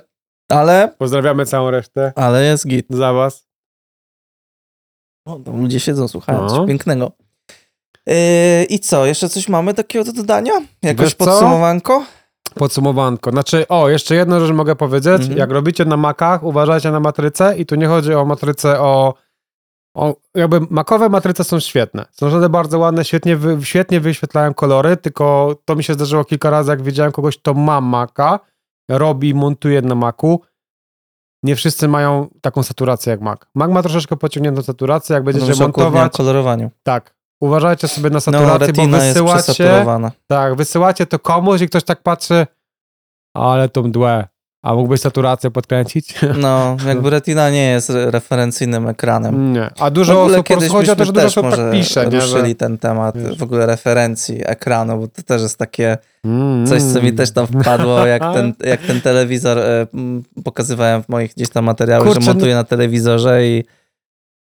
ale, 0.52 0.94
Pozdrawiamy 0.98 1.46
całą 1.46 1.72
resztę 1.72 2.14
ale 2.16 2.44
jest 2.44 2.68
git. 2.68 2.86
za 2.90 3.14
was. 3.14 3.48
O, 5.28 5.40
tam 5.40 5.62
ludzie 5.62 5.80
siedzą, 5.80 6.08
słuchają 6.08 6.42
No. 6.42 6.50
coś 6.50 6.68
pięknego. 6.68 7.12
Yy, 8.06 8.16
I 8.70 8.80
co, 8.80 9.06
jeszcze 9.06 9.30
coś 9.30 9.50
mamy 9.50 9.74
takiego 9.74 10.06
do 10.06 10.14
dodania? 10.14 10.54
Jakoś 10.82 11.06
Wiesz 11.06 11.16
co? 11.16 11.26
podsumowanko? 11.26 12.06
Podsumowanko. 12.56 13.32
Znaczy, 13.32 13.68
o, 13.68 13.90
jeszcze 13.90 14.16
jedną 14.16 14.40
rzecz 14.40 14.52
mogę 14.56 14.76
powiedzieć. 14.76 15.22
Mhm. 15.22 15.38
Jak 15.38 15.52
robicie 15.52 15.86
na 15.86 15.98
Macach, 15.98 16.44
uważajcie 16.44 16.92
na 16.92 17.00
matrycę 17.00 17.58
i 17.58 17.66
tu 17.66 17.76
nie 17.76 17.88
chodzi 17.88 18.14
o 18.14 18.26
matrycę 18.26 18.80
o... 18.80 19.14
o 19.96 20.16
jakby 20.36 20.60
makowe 20.70 21.10
matryce 21.10 21.44
są 21.44 21.60
świetne. 21.60 22.06
Są 22.12 22.26
naprawdę 22.26 22.50
bardzo 22.50 22.80
ładne, 22.80 23.06
świetnie, 23.06 23.38
wy, 23.38 23.58
świetnie 23.64 24.00
wyświetlają 24.00 24.54
kolory, 24.54 24.98
tylko 24.98 25.56
to 25.66 25.76
mi 25.76 25.84
się 25.84 25.94
zdarzyło 25.94 26.26
kilka 26.26 26.50
razy, 26.50 26.70
jak 26.72 26.82
widziałem 26.82 27.12
kogoś, 27.12 27.38
kto 27.38 27.54
ma 27.54 27.82
Maca, 27.82 28.40
robi, 28.90 29.34
montuje 29.34 29.82
na 29.82 29.96
Macu. 29.96 30.42
Nie 31.44 31.56
wszyscy 31.56 31.88
mają 31.88 32.28
taką 32.42 32.64
saturację 32.64 33.12
jak 33.12 33.22
Mac. 33.22 33.40
Mac 33.56 33.72
ma 33.72 33.82
troszeczkę 33.82 34.18
pociągniętą 34.18 34.62
saturację, 34.64 35.14
jak 35.14 35.24
będziecie 35.24 35.46
Mówisz 35.46 35.62
o 35.62 35.66
kurde 35.66 35.84
montować, 35.84 36.14
kolorowaniu. 36.14 36.72
tak, 36.84 37.16
uważajcie 37.42 37.88
sobie 37.88 38.10
na 38.10 38.14
No, 38.14 38.22
saturację, 38.22 38.60
bo 38.60 38.66
retina 38.66 38.98
jest 39.06 39.08
wysyłacie... 39.20 39.86
Tak, 40.28 40.56
wysyłacie 40.56 41.06
to 41.06 41.20
komuś 41.20 41.62
i 41.62 41.68
ktoś 41.68 41.84
tak 41.84 42.04
patrzy, 42.04 42.48
ale 43.36 43.70
tą 43.70 43.84
mdłę, 43.84 44.28
a 44.62 44.74
mógłbyś 44.74 45.02
saturację 45.02 45.52
podkręcić? 45.52 46.16
No, 46.38 46.76
jakby 46.88 47.10
retina 47.10 47.50
nie 47.50 47.70
jest 47.70 47.90
re- 47.90 48.12
referencyjnym 48.12 48.88
ekranem. 48.88 49.54
Nie. 49.54 49.70
A 49.80 49.92
dużo 49.92 50.24
osób, 50.24 50.48
prostu 50.48 50.74
chodzi 50.74 50.92
o 50.92 50.96
to, 50.96 51.06
że 51.06 51.14
dużo 51.14 51.26
osób 51.26 51.50
tak 51.50 51.72
pisze, 51.72 52.08
nie? 52.08 52.20
ruszyli 52.20 52.50
Że... 52.50 52.56
ten 52.56 52.78
temat 52.78 53.18
Wiesz. 53.18 53.38
w 53.38 53.44
ogóle 53.44 53.66
referencji 53.66 54.42
ekranu, 54.46 54.98
bo 54.98 55.08
to 55.08 55.24
też 55.24 55.42
jest 55.42 55.58
takie 55.58 55.98
Mm, 56.26 56.68
Coś, 56.68 56.84
co 56.84 57.02
mi 57.02 57.14
też 57.14 57.32
tam 57.32 57.48
wpadło, 57.48 58.06
jak 58.06 58.22
ten, 58.22 58.54
jak 58.72 58.82
ten 58.82 59.02
telewizor 59.02 59.60
e, 59.60 59.88
pokazywałem 60.44 61.04
w 61.04 61.10
moich 61.10 61.34
gdzieś 61.34 61.50
tam 61.50 61.66
materiałach, 61.66 62.14
że 62.14 62.20
montuję 62.20 62.56
na 62.56 62.64
telewizorze 62.64 63.48
i, 63.48 63.64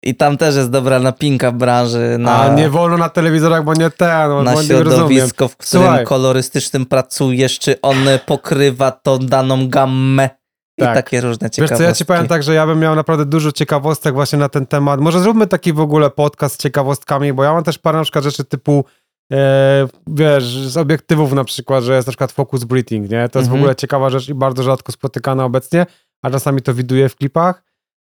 i 0.03 0.15
tam 0.15 0.37
też 0.37 0.57
jest 0.57 0.71
dobra 0.71 0.99
napinka 0.99 1.51
w 1.51 1.55
branży 1.55 2.17
na, 2.19 2.41
A 2.43 2.55
nie 2.55 2.71
wolno 2.71 2.97
na 2.97 3.09
telewizorach, 3.09 3.65
bo 3.65 3.75
nie 3.75 3.91
ten, 3.91 4.29
no, 4.29 4.43
na 4.43 4.63
środowisko, 4.63 5.49
w 5.49 5.57
którym 5.57 5.85
Słuchaj. 5.87 6.05
kolorystycznym 6.05 6.87
pracujesz, 6.87 7.59
czy 7.59 7.81
on 7.81 7.97
pokrywa 8.27 8.91
tą 8.91 9.19
daną 9.19 9.69
gammę 9.69 10.31
i 10.79 10.83
Tak. 10.83 10.95
takie 10.95 11.21
różne 11.21 11.47
Wiesz 11.49 11.53
ciekawostki. 11.57 11.79
co, 11.79 11.83
ja 11.89 11.95
ci 11.95 12.05
powiem 12.05 12.29
tak, 12.29 12.43
że 12.43 12.55
ja 12.55 12.67
bym 12.67 12.79
miał 12.79 12.95
naprawdę 12.95 13.25
dużo 13.27 13.53
ciekawostek 13.53 14.15
właśnie 14.15 14.39
na 14.39 14.49
ten 14.49 14.67
temat. 14.67 15.01
Może 15.01 15.21
zróbmy 15.21 15.47
taki 15.47 15.73
w 15.73 15.81
ogóle 15.81 16.11
podcast 16.11 16.55
z 16.55 16.59
ciekawostkami, 16.59 17.33
bo 17.33 17.45
ja 17.45 17.53
mam 17.53 17.65
też 17.65 17.79
parę 17.79 17.99
na 17.99 18.05
przykład 18.05 18.25
rzeczy 18.25 18.45
typu 18.45 18.85
e, 19.33 19.89
wiesz, 20.07 20.45
z 20.45 20.77
obiektywów 20.77 21.33
na 21.33 21.45
przykład, 21.45 21.85
że 21.85 21.95
jest 21.95 22.07
na 22.09 22.11
przykład 22.11 22.33
focus 22.33 22.65
breathing, 22.65 23.11
nie? 23.11 23.29
To 23.29 23.39
jest 23.39 23.51
w 23.51 23.53
Mhm. 23.53 23.61
ogóle 23.61 23.77
ciekawa 23.77 24.11
rzecz 24.11 24.29
i 24.29 24.35
bardzo 24.35 24.63
rzadko 24.63 24.93
spotykana 24.93 25.45
obecnie, 25.45 25.87
a 26.23 26.31
czasami 26.31 26.63
to 26.63 26.75
widuję 26.75 27.09
w 27.09 27.17
klipach. 27.17 27.63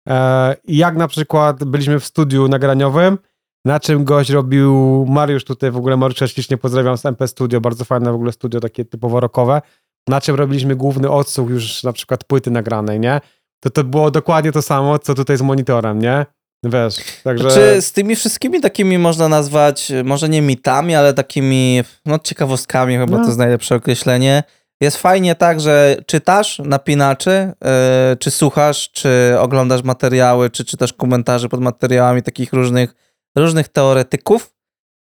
E, 0.10 0.56
jak 0.68 0.96
na 0.96 1.08
przykład 1.08 1.64
byliśmy 1.64 2.00
w 2.00 2.06
studiu 2.06 2.48
nagraniowym, 2.48 3.18
na 3.66 3.80
czym 3.80 4.04
gość 4.04 4.30
robił, 4.30 5.06
Mariusz 5.10 5.44
tutaj 5.44 5.72
w 5.72 5.78
ogóle, 5.78 5.98
Mariusza 5.98 6.28
ślicznie 6.28 6.58
pozdrawiam 6.58 6.98
z 6.98 7.06
MP 7.06 7.28
Studio, 7.28 7.62
bardzo 7.62 7.86
fajne 7.86 8.12
w 8.12 8.16
ogóle 8.16 8.32
studio, 8.32 8.60
takie 8.60 8.86
typowo 8.86 9.20
rockowe, 9.20 9.62
na 10.08 10.22
czym 10.22 10.36
robiliśmy 10.36 10.76
główny 10.76 11.10
odsłuch 11.10 11.50
już 11.50 11.84
na 11.84 11.94
przykład 11.94 12.24
płyty 12.24 12.52
nagranej, 12.52 13.00
nie? 13.00 13.22
To 13.64 13.70
to 13.70 13.84
było 13.84 14.12
dokładnie 14.12 14.52
to 14.52 14.62
samo, 14.62 15.00
co 15.00 15.14
tutaj 15.14 15.38
z 15.38 15.42
monitorem, 15.42 16.00
nie? 16.00 16.26
Wiesz, 16.64 16.96
także... 17.24 17.50
Czy 17.50 17.82
z 17.82 17.92
tymi 17.92 18.16
wszystkimi 18.16 18.62
takimi 18.62 18.98
można 18.98 19.28
nazwać, 19.30 19.92
może 20.04 20.30
nie 20.30 20.42
mitami, 20.42 20.96
ale 20.96 21.14
takimi 21.14 21.84
no, 22.06 22.20
ciekawostkami, 22.20 22.98
chyba 22.98 23.18
No. 23.18 23.18
to 23.18 23.26
jest 23.26 23.38
najlepsze 23.38 23.76
określenie. 23.76 24.44
Jest 24.82 24.98
fajnie 24.98 25.36
tak, 25.36 25.60
że 25.60 25.98
czytasz 26.06 26.60
napinaczy, 26.60 27.54
yy, 27.62 28.18
czy 28.18 28.32
słuchasz, 28.32 28.92
czy 28.92 29.36
oglądasz 29.40 29.84
materiały, 29.84 30.50
czy 30.50 30.66
czytasz 30.66 30.94
komentarze 30.94 31.50
pod 31.50 31.62
materiałami 31.62 32.22
takich 32.22 32.54
różnych, 32.54 32.96
różnych 33.38 33.68
teoretyków, 33.68 34.56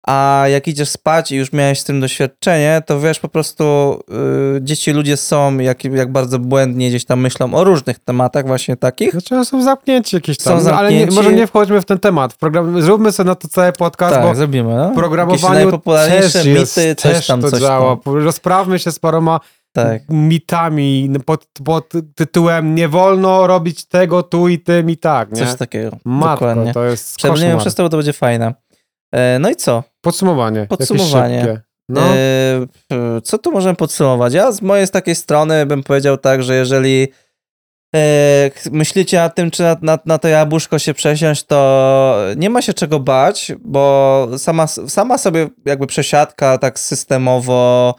a 0.06 0.44
jak 0.48 0.68
idziesz 0.68 0.88
spać 0.88 1.32
i 1.32 1.36
już 1.36 1.52
miałeś 1.52 1.80
z 1.80 1.84
tym 1.84 2.00
doświadczenie, 2.00 2.82
to 2.86 3.00
wiesz 3.00 3.20
po 3.20 3.28
prostu, 3.28 3.98
yy, 4.54 4.60
gdzie 4.60 4.76
ci 4.76 4.92
ludzie 4.92 5.16
są, 5.16 5.58
jak, 5.58 5.84
jak 5.84 6.12
bardzo 6.12 6.38
błędnie 6.38 6.88
gdzieś 6.88 7.04
tam 7.04 7.20
myślą 7.20 7.54
o 7.54 7.64
różnych 7.64 7.98
tematach 7.98 8.46
właśnie 8.46 8.76
takich. 8.76 9.12
Znaczy 9.12 9.44
są 9.44 9.62
zamknięci 9.62 10.16
jakieś 10.16 10.38
Są 10.38 10.50
tam, 10.50 10.64
no, 10.64 10.72
ale 10.72 10.92
nie, 10.92 10.98
zamknięci. 10.98 11.16
może 11.16 11.36
nie 11.36 11.46
wchodźmy 11.46 11.80
w 11.80 11.84
ten 11.84 11.98
temat. 11.98 12.34
Program, 12.34 12.82
zróbmy 12.82 13.12
sobie 13.12 13.26
na 13.26 13.34
to 13.34 13.48
cały 13.48 13.72
podcast, 13.72 14.14
tak, 14.14 14.24
bo 14.24 14.34
zrobimy. 14.34 14.74
No? 14.74 14.90
programowaniu 14.90 15.78
też 15.86 16.34
jest, 16.34 16.46
mity, 16.46 16.94
coś 16.94 17.12
też 17.12 17.26
tam, 17.26 17.40
to 17.40 17.50
coś 17.50 17.60
działa. 17.60 17.96
tam. 17.96 18.14
Rozprawmy 18.14 18.78
się 18.78 18.92
z 18.92 18.98
paroma 18.98 19.40
Tak. 19.72 20.02
mitami 20.08 21.10
pod, 21.26 21.46
pod 21.64 21.92
tytułem 22.14 22.74
nie 22.74 22.88
wolno 22.88 23.46
robić 23.46 23.84
tego 23.88 24.22
tu 24.22 24.48
i 24.48 24.58
tym 24.58 24.90
i 24.90 24.96
tak, 24.96 25.32
nie? 25.32 25.46
Coś 25.46 25.54
takiego. 25.58 25.96
Matko, 26.04 26.46
Dokładnie. 26.46 26.72
to 26.72 26.84
jest 26.84 27.18
koszmar. 27.22 27.58
przez 27.58 27.74
to, 27.74 27.82
bo 27.82 27.88
to 27.88 27.96
będzie 27.96 28.12
fajne. 28.12 28.54
E, 29.14 29.38
No 29.38 29.50
i 29.50 29.56
co? 29.56 29.82
Podsumowanie. 30.00 30.66
Podsumowanie. 30.66 31.62
No. 31.88 32.00
E, 32.00 33.20
Co 33.24 33.38
tu 33.38 33.52
możemy 33.52 33.76
podsumować? 33.76 34.34
Ja 34.34 34.52
z 34.52 34.62
mojej 34.62 34.86
z 34.86 34.90
takiej 34.90 35.14
strony 35.14 35.66
bym 35.66 35.82
powiedział 35.82 36.16
tak, 36.16 36.42
że 36.42 36.54
jeżeli 36.54 37.08
e, 37.94 38.50
myślicie 38.72 39.16
nad 39.16 39.34
tym, 39.34 39.50
czy 39.50 39.62
na, 39.62 39.76
na, 39.82 39.98
na 40.06 40.18
to 40.18 40.28
jabłuszko 40.28 40.78
się 40.78 40.94
przesiąść, 40.94 41.44
to 41.44 42.16
nie 42.36 42.50
ma 42.50 42.62
się 42.62 42.74
czego 42.74 43.00
bać, 43.00 43.52
bo 43.60 44.26
sama, 44.38 44.66
sama 44.66 45.18
sobie 45.18 45.48
jakby 45.64 45.86
przesiadka 45.86 46.58
tak 46.58 46.78
systemowo 46.78 47.94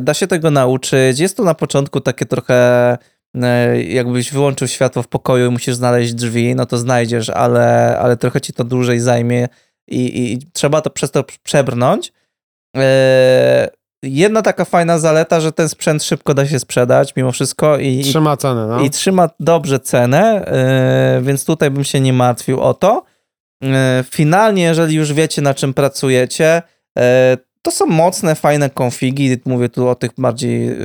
da 0.00 0.14
się 0.14 0.26
tego 0.26 0.50
nauczyć. 0.50 1.18
Jest 1.18 1.36
to 1.36 1.44
na 1.44 1.54
początku 1.54 2.00
takie 2.00 2.26
trochę 2.26 2.98
e, 3.42 3.82
jakbyś 3.82 4.32
wyłączył 4.32 4.68
światło 4.68 5.02
w 5.02 5.08
pokoju 5.08 5.46
i 5.46 5.52
musisz 5.52 5.74
znaleźć 5.74 6.14
drzwi, 6.14 6.54
no 6.54 6.66
to 6.66 6.78
znajdziesz, 6.78 7.30
ale, 7.30 7.98
ale 7.98 8.16
trochę 8.16 8.40
ci 8.40 8.52
to 8.52 8.64
dłużej 8.64 9.00
zajmie 9.00 9.48
i, 9.88 10.32
i, 10.32 10.38
trzeba 10.52 10.80
to 10.80 10.90
przez 10.90 11.10
to 11.10 11.24
przebrnąć. 11.42 12.12
E, 12.76 13.68
Jedna 14.02 14.42
taka 14.42 14.64
fajna 14.64 14.98
zaleta, 14.98 15.40
że 15.40 15.52
ten 15.52 15.68
sprzęt 15.68 16.04
szybko 16.04 16.34
da 16.34 16.46
się 16.46 16.58
sprzedać 16.58 17.16
mimo 17.16 17.32
wszystko 17.32 17.78
i, 17.78 18.02
Trzyma 18.02 18.36
cenę, 18.36 18.66
no. 18.66 18.80
i 18.80 18.90
trzyma 18.90 19.30
dobrze 19.40 19.80
cenę, 19.80 20.44
e, 20.46 21.20
więc 21.22 21.44
tutaj 21.44 21.70
bym 21.70 21.84
się 21.84 22.00
nie 22.00 22.12
martwił 22.12 22.60
o 22.60 22.74
to. 22.74 23.04
E, 23.64 24.04
Finalnie, 24.10 24.62
jeżeli 24.62 24.94
już 24.96 25.12
wiecie, 25.12 25.42
na 25.42 25.54
czym 25.54 25.74
pracujecie, 25.74 26.62
e, 26.98 27.36
to 27.70 27.72
są 27.72 27.86
mocne, 27.86 28.34
fajne 28.34 28.70
konfigi. 28.70 29.36
Mówię 29.44 29.68
tu 29.68 29.88
o 29.88 29.94
tych 29.94 30.10
bardziej 30.18 30.68
e, 30.68 30.76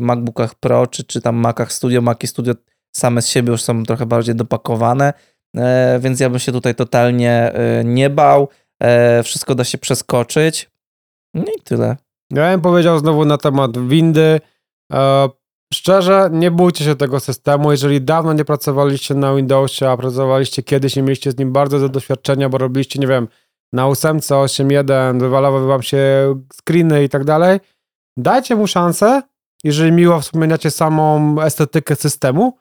MacBookach 0.00 0.54
Pro, 0.54 0.86
czy, 0.86 1.04
czy 1.04 1.20
tam 1.20 1.36
Macach 1.36 1.72
Studio. 1.72 2.02
Maci 2.02 2.26
Studio 2.26 2.54
same 2.96 3.22
z 3.22 3.28
siebie 3.28 3.50
już 3.50 3.62
są 3.62 3.82
trochę 3.82 4.06
bardziej 4.06 4.34
dopakowane, 4.34 5.12
e, 5.56 5.98
więc 6.00 6.20
ja 6.20 6.30
bym 6.30 6.38
się 6.38 6.52
tutaj 6.52 6.74
totalnie 6.74 7.52
e, 7.52 7.84
nie 7.84 8.10
bał. 8.10 8.48
E, 8.82 9.22
Wszystko 9.22 9.54
da 9.54 9.64
się 9.64 9.78
przeskoczyć. 9.78 10.70
No 11.34 11.44
i 11.58 11.62
tyle. 11.64 11.96
Ja 12.32 12.50
bym 12.50 12.60
powiedział 12.60 12.98
znowu 12.98 13.24
na 13.24 13.38
temat 13.38 13.78
windy. 13.88 14.40
Szczerze, 15.74 16.28
nie 16.32 16.50
bójcie 16.50 16.84
się 16.84 16.96
tego 16.96 17.20
systemu. 17.20 17.70
Jeżeli 17.70 18.00
dawno 18.00 18.32
nie 18.32 18.44
pracowaliście 18.44 19.14
na 19.14 19.34
Windowsie, 19.34 19.88
a 19.88 19.96
pracowaliście 19.96 20.62
kiedyś 20.62 20.96
i 20.96 21.02
mieliście 21.02 21.30
z 21.30 21.38
nim 21.38 21.52
bardzo 21.52 21.78
dużo 21.78 21.88
doświadczenia, 21.88 22.48
bo 22.48 22.58
robiliście, 22.58 22.98
nie 22.98 23.06
wiem, 23.06 23.28
na 23.72 23.88
8, 23.88 24.18
8.1, 24.18 25.20
wywalały 25.20 25.66
wam 25.66 25.82
się 25.82 26.34
screeny 26.52 27.04
i 27.04 27.08
tak 27.08 27.24
dalej, 27.24 27.60
dajcie 28.16 28.56
mu 28.56 28.66
szansę, 28.66 29.22
jeżeli 29.64 29.92
miło 29.92 30.20
wspominacie 30.20 30.70
samą 30.70 31.36
estetykę 31.40 31.96
systemu, 31.96 32.58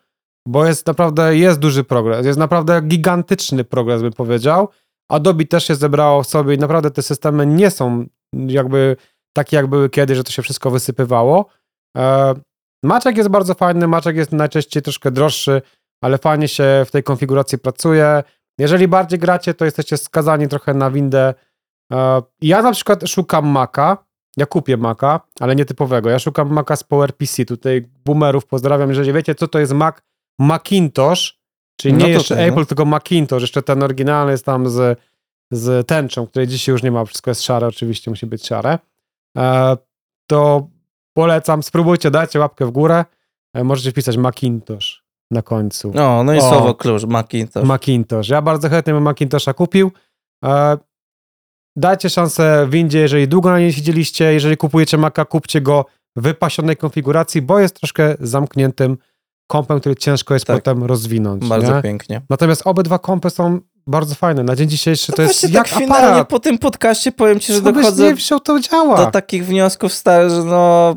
bo 0.47 0.65
jest 0.65 0.87
naprawdę, 0.87 1.37
jest 1.37 1.59
duży 1.59 1.83
progres, 1.83 2.25
jest 2.25 2.39
naprawdę 2.39 2.81
gigantyczny 2.81 3.63
progres, 3.63 4.01
bym 4.01 4.13
powiedział. 4.13 4.69
Adobe 5.09 5.45
też 5.45 5.67
się 5.67 5.75
zebrało 5.75 6.23
w 6.23 6.27
sobie 6.27 6.55
i 6.55 6.57
naprawdę 6.57 6.91
te 6.91 7.01
systemy 7.01 7.45
nie 7.45 7.69
są 7.71 8.05
jakby 8.33 8.95
takie 9.33 9.57
jak 9.57 9.67
były 9.67 9.89
kiedyś, 9.89 10.17
że 10.17 10.23
to 10.23 10.31
się 10.31 10.41
wszystko 10.41 10.71
wysypywało. 10.71 11.45
E, 11.97 12.33
Maczek 12.83 13.17
jest 13.17 13.29
bardzo 13.29 13.53
fajny, 13.53 13.87
Maczek 13.87 14.15
jest 14.15 14.31
najczęściej 14.31 14.83
troszkę 14.83 15.11
droższy, 15.11 15.61
ale 16.03 16.17
fajnie 16.17 16.47
się 16.47 16.83
w 16.85 16.91
tej 16.91 17.03
konfiguracji 17.03 17.57
pracuje. 17.57 18.23
Jeżeli 18.61 18.87
bardziej 18.87 19.19
gracie, 19.19 19.53
to 19.53 19.65
jesteście 19.65 19.97
skazani 19.97 20.47
trochę 20.47 20.73
na 20.73 20.91
windę. 20.91 21.33
E, 21.93 22.21
Ja 22.41 22.61
na 22.61 22.71
przykład 22.71 23.09
szukam 23.09 23.47
Maca, 23.47 23.97
ja 24.37 24.45
kupię 24.45 24.77
Maca, 24.77 25.19
ale 25.39 25.55
nie 25.55 25.65
typowego. 25.65 26.09
Ja 26.09 26.19
szukam 26.19 26.53
Maca 26.53 26.75
z 26.75 26.83
PowerPC, 26.83 27.45
tutaj 27.45 27.89
boomerów 28.05 28.45
pozdrawiam. 28.45 28.89
Jeżeli 28.89 29.13
wiecie, 29.13 29.35
co 29.35 29.47
to 29.47 29.59
jest 29.59 29.73
Mac 29.73 29.95
Macintosh, 30.39 31.39
czyli 31.79 31.93
No 31.93 31.99
nie 31.99 32.05
to 32.05 32.09
jeszcze 32.09 32.35
no. 32.35 32.41
Apple, 32.41 32.65
tylko 32.65 32.85
Macintosh, 32.85 33.41
jeszcze 33.41 33.61
ten 33.61 33.83
oryginalny 33.83 34.31
jest 34.31 34.45
tam 34.45 34.69
z, 34.69 34.99
z 35.51 35.87
tęczą, 35.87 36.27
której 36.27 36.47
dzisiaj 36.47 36.73
już 36.73 36.83
nie 36.83 36.91
ma, 36.91 37.05
wszystko 37.05 37.31
jest 37.31 37.43
szare, 37.43 37.67
oczywiście 37.67 38.11
musi 38.11 38.25
być 38.25 38.47
szare. 38.47 38.79
E, 39.37 39.77
to 40.27 40.67
polecam, 41.13 41.63
spróbujcie, 41.63 42.11
dajcie 42.11 42.39
łapkę 42.39 42.65
w 42.65 42.71
górę. 42.71 43.05
E, 43.53 43.63
możecie 43.63 43.91
wpisać 43.91 44.17
Macintosh 44.17 45.00
na 45.31 45.41
końcu. 45.41 45.91
No, 45.95 46.23
no 46.23 46.33
i 46.33 46.37
O. 46.37 46.41
słowo 46.49 46.75
klucz, 46.75 47.03
Macintosh. 47.05 47.63
Macintosh. 47.65 48.29
Ja 48.29 48.41
bardzo 48.41 48.69
chętnie 48.69 48.93
bym 48.93 49.03
Macintosha 49.03 49.53
kupił. 49.53 49.91
E, 50.45 50.77
dajcie 51.75 52.09
szansę 52.09 52.67
windzie, 52.69 52.99
jeżeli 52.99 53.27
długo 53.27 53.49
na 53.49 53.59
niej 53.59 53.73
siedzieliście. 53.73 54.33
Jeżeli 54.33 54.57
kupujecie 54.57 54.97
Maca, 54.97 55.25
kupcie 55.25 55.61
go 55.61 55.85
w 56.15 56.21
wypasionej 56.21 56.77
konfiguracji, 56.77 57.41
bo 57.41 57.59
jest 57.59 57.75
troszkę 57.79 58.15
zamkniętym 58.19 58.97
kompem, 59.47 59.79
który 59.79 59.95
ciężko 59.95 60.33
jest 60.33 60.45
Tak. 60.45 60.55
potem 60.57 60.83
rozwinąć. 60.83 61.47
Bardzo 61.47 61.75
nie? 61.75 61.81
pięknie. 61.81 62.21
Natomiast 62.29 62.61
obydwa 62.65 62.99
kompy 62.99 63.29
są 63.29 63.59
bardzo 63.87 64.15
fajne. 64.15 64.43
Na 64.43 64.55
dzień 64.55 64.69
dzisiejszy 64.69 65.11
to 65.11 65.21
No 65.21 65.27
jest 65.27 65.41
właśnie 65.41 65.55
jak 65.55 65.69
tak 65.69 65.79
finalnie 65.79 66.07
aparat. 66.07 66.27
po 66.29 66.39
tym 66.39 66.57
podcaście 66.57 67.11
powiem 67.11 67.39
ci, 67.39 67.53
że 67.53 67.61
Co 67.61 67.71
dochodzę 67.71 68.03
nie 68.03 68.15
wziął, 68.15 68.39
to 68.39 68.59
działa. 68.59 69.05
do 69.05 69.11
takich 69.11 69.45
wniosków 69.45 69.93
stary, 69.93 70.29
że 70.29 70.43
no 70.43 70.95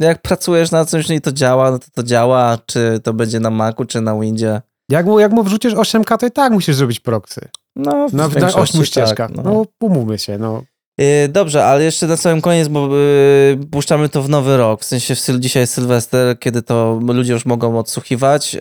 jak 0.00 0.22
pracujesz 0.22 0.70
na 0.70 0.86
czymś 0.86 1.10
i 1.10 1.20
to 1.20 1.32
działa, 1.32 1.70
no 1.70 1.78
to 1.78 1.86
to 1.94 2.02
działa, 2.02 2.58
czy 2.66 3.00
to 3.02 3.12
będzie 3.12 3.40
na 3.40 3.50
Macu, 3.50 3.84
czy 3.84 4.00
na 4.00 4.20
Windzie. 4.20 4.62
Jak 4.90 5.06
mu, 5.06 5.20
jak 5.20 5.32
mu 5.32 5.42
wrzucisz 5.42 5.74
8K, 5.74 6.18
to 6.18 6.26
i 6.26 6.30
tak 6.30 6.52
musisz 6.52 6.76
zrobić 6.76 7.00
proxy. 7.00 7.48
No, 7.76 8.08
w 8.08 8.14
Na, 8.14 8.22
na 8.22 8.28
większości 8.28 8.78
8 8.78 8.80
tak, 8.80 8.86
ścieżkach. 8.86 9.30
no. 9.34 9.42
no. 9.42 9.64
umówmy 9.80 10.18
się, 10.18 10.38
no. 10.38 10.62
Yy, 10.98 11.28
dobrze, 11.28 11.64
ale 11.64 11.84
jeszcze 11.84 12.06
na 12.06 12.16
samym 12.16 12.40
koniec, 12.40 12.68
bo 12.68 12.96
yy, 12.96 13.58
puszczamy 13.70 14.08
to 14.08 14.22
w 14.22 14.28
nowy 14.28 14.56
rok, 14.56 14.80
w 14.80 14.84
sensie 14.84 15.14
w 15.14 15.20
syl, 15.20 15.40
dzisiaj 15.40 15.60
jest 15.62 15.74
Sylwester, 15.74 16.38
kiedy 16.38 16.62
to 16.62 17.00
ludzie 17.02 17.32
już 17.32 17.46
mogą 17.46 17.78
odsłuchiwać, 17.78 18.54
yy, 18.54 18.60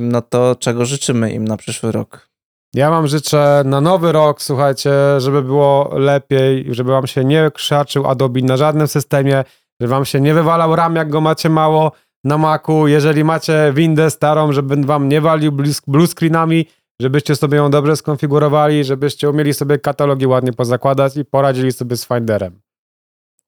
no 0.00 0.22
to 0.22 0.56
czego 0.56 0.84
życzymy 0.84 1.32
im 1.32 1.48
na 1.48 1.56
przyszły 1.56 1.92
rok? 1.92 2.30
Ja 2.74 2.90
wam 2.90 3.06
życzę 3.06 3.62
na 3.64 3.80
nowy 3.80 4.12
rok, 4.12 4.42
słuchajcie, 4.42 4.90
żeby 5.18 5.42
było 5.42 5.98
lepiej, 5.98 6.66
żeby 6.70 6.90
wam 6.90 7.06
się 7.06 7.24
nie 7.24 7.50
krzaczył 7.54 8.06
Adobe 8.06 8.40
na 8.40 8.56
żadnym 8.56 8.88
systemie, 8.88 9.44
żeby 9.80 9.90
wam 9.90 10.04
się 10.04 10.20
nie 10.20 10.34
wywalał 10.34 10.76
RAM, 10.76 10.96
jak 10.96 11.10
go 11.10 11.20
macie 11.20 11.48
mało 11.48 11.92
na 12.24 12.38
Macu. 12.38 12.88
Jeżeli 12.88 13.24
macie 13.24 13.72
windę 13.74 14.10
starą, 14.10 14.52
żeby 14.52 14.76
wam 14.76 15.08
nie 15.08 15.20
walił 15.20 15.52
blue- 15.52 16.06
screenami, 16.06 16.66
żebyście 17.00 17.36
sobie 17.36 17.56
ją 17.56 17.70
dobrze 17.70 17.96
skonfigurowali, 17.96 18.84
żebyście 18.84 19.30
umieli 19.30 19.54
sobie 19.54 19.78
katalogi 19.78 20.26
ładnie 20.26 20.52
pozakładać 20.52 21.16
i 21.16 21.24
poradzili 21.24 21.72
sobie 21.72 21.96
z 21.96 22.06
Finderem. 22.06 22.60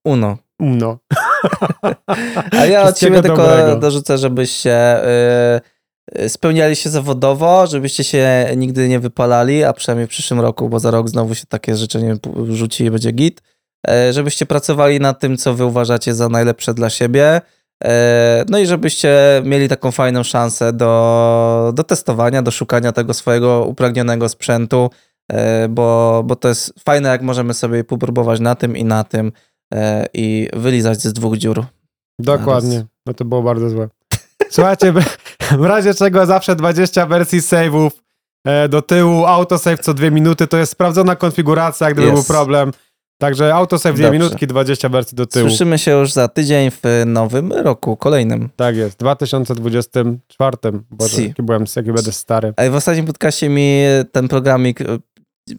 Uno. 0.05 0.37
No. 0.59 0.97
A 2.59 2.65
ja 2.65 2.83
od 2.83 2.97
ciebie 2.97 3.21
tylko 3.21 3.37
dobrego. 3.37 3.75
dorzucę, 3.75 4.17
żebyście 4.17 5.05
y, 5.07 5.61
y, 6.19 6.29
spełniali 6.29 6.75
się 6.75 6.89
zawodowo, 6.89 7.67
żebyście 7.67 8.03
się 8.03 8.49
nigdy 8.57 8.89
nie 8.89 8.99
wypalali, 8.99 9.63
a 9.63 9.73
przynajmniej 9.73 10.07
w 10.07 10.09
przyszłym 10.09 10.39
roku, 10.39 10.69
bo 10.69 10.79
za 10.79 10.91
rok 10.91 11.09
znowu 11.09 11.35
się 11.35 11.45
takie 11.45 11.75
życzenie 11.75 12.15
rzuci 12.49 12.85
i 12.85 12.91
będzie 12.91 13.11
git. 13.11 13.41
E, 13.87 14.13
żebyście 14.13 14.45
pracowali 14.45 14.99
nad 14.99 15.19
tym, 15.19 15.37
co 15.37 15.53
wy 15.53 15.65
uważacie 15.65 16.13
za 16.13 16.29
najlepsze 16.29 16.73
dla 16.73 16.89
siebie. 16.89 17.41
E, 17.83 18.45
no 18.49 18.59
i 18.59 18.65
żebyście 18.65 19.41
mieli 19.45 19.69
taką 19.69 19.91
fajną 19.91 20.23
szansę 20.23 20.73
do, 20.73 21.71
do 21.75 21.83
testowania, 21.83 22.41
do 22.41 22.51
szukania 22.51 22.91
tego 22.91 23.13
swojego 23.13 23.65
upragnionego 23.65 24.29
sprzętu, 24.29 24.89
e, 25.31 25.67
bo, 25.69 26.21
bo 26.25 26.35
to 26.35 26.47
jest 26.47 26.73
fajne, 26.85 27.09
jak 27.09 27.21
możemy 27.21 27.53
sobie 27.53 27.83
popróbować 27.83 28.39
na 28.39 28.55
tym 28.55 28.77
i 28.77 28.83
na 28.83 29.03
tym 29.03 29.31
i 30.13 30.49
wylizać 30.53 31.01
z 31.01 31.13
dwóch 31.13 31.37
dziur. 31.37 31.65
Dokładnie. 32.19 32.85
No 33.05 33.13
to 33.13 33.25
było 33.25 33.43
bardzo 33.43 33.69
złe. 33.69 33.89
Słuchajcie, 34.49 34.93
w 35.57 35.65
razie 35.65 35.93
czego 35.93 36.25
zawsze 36.25 36.55
20 36.55 37.05
wersji 37.05 37.39
save'ów 37.39 37.89
do 38.69 38.81
tyłu, 38.81 39.25
autosave 39.25 39.79
co 39.79 39.93
dwie 39.93 40.11
minuty, 40.11 40.47
to 40.47 40.57
jest 40.57 40.71
sprawdzona 40.71 41.15
konfiguracja, 41.15 41.91
gdyby 41.91 42.07
Jest. 42.07 42.13
był 42.27 42.35
problem. 42.35 42.71
Także 43.23 43.55
autosave 43.55 43.95
dwie 43.95 44.03
Dobrze. 44.03 44.19
minutki, 44.19 44.47
20 44.47 44.89
wersji 44.89 45.15
do 45.15 45.25
tyłu. 45.25 45.49
Słyszymy 45.49 45.77
się 45.77 45.91
już 45.91 46.11
za 46.11 46.27
tydzień 46.27 46.71
w 46.71 46.81
nowym 47.05 47.53
roku, 47.53 47.97
kolejnym. 47.97 48.49
Tak 48.55 48.75
jest, 48.75 48.93
w 48.95 48.97
2024. 48.97 50.57
Boże, 50.91 51.15
Si. 51.15 51.27
jaki 51.27 51.43
byłem, 51.43 51.65
jaki 51.75 51.91
będę 51.91 52.11
stary. 52.11 52.53
A 52.57 52.69
w 52.69 52.75
ostatnim 52.75 53.05
podcaście 53.05 53.49
mi 53.49 53.81
ten 54.11 54.27
programik 54.27 54.81
e, 54.81 54.85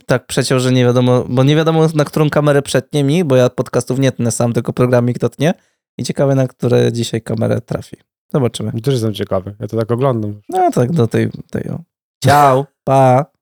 tak 0.06 0.26
przeciął, 0.26 0.60
że 0.60 0.72
nie 0.72 0.84
wiadomo, 0.84 1.24
bo 1.28 1.44
nie 1.44 1.56
wiadomo 1.56 1.88
na 1.94 2.04
którą 2.04 2.30
kamerę 2.30 2.62
przetnie 2.62 3.04
mi, 3.04 3.24
bo 3.24 3.36
ja 3.36 3.50
podcastów 3.50 3.98
nie 3.98 4.12
tnę 4.12 4.30
sam, 4.30 4.52
tylko 4.52 4.72
programik 4.72 5.18
to 5.18 5.28
tnie. 5.28 5.54
I 5.98 6.04
ciekawe, 6.04 6.34
na 6.34 6.48
które 6.48 6.92
dzisiaj 6.92 7.22
kamerę 7.22 7.60
trafi. 7.60 7.96
Zobaczymy. 8.32 8.72
Też 8.72 8.94
jestem 8.94 9.14
ciekawy, 9.14 9.54
ja 9.60 9.68
to 9.68 9.76
tak 9.76 9.90
oglądam. 9.90 10.40
No 10.48 10.70
tak, 10.70 10.92
do 10.92 11.06
tej, 11.06 11.30
tej 11.50 11.70
o. 11.70 11.78
Ciao, 12.24 12.66
pa. 12.84 13.34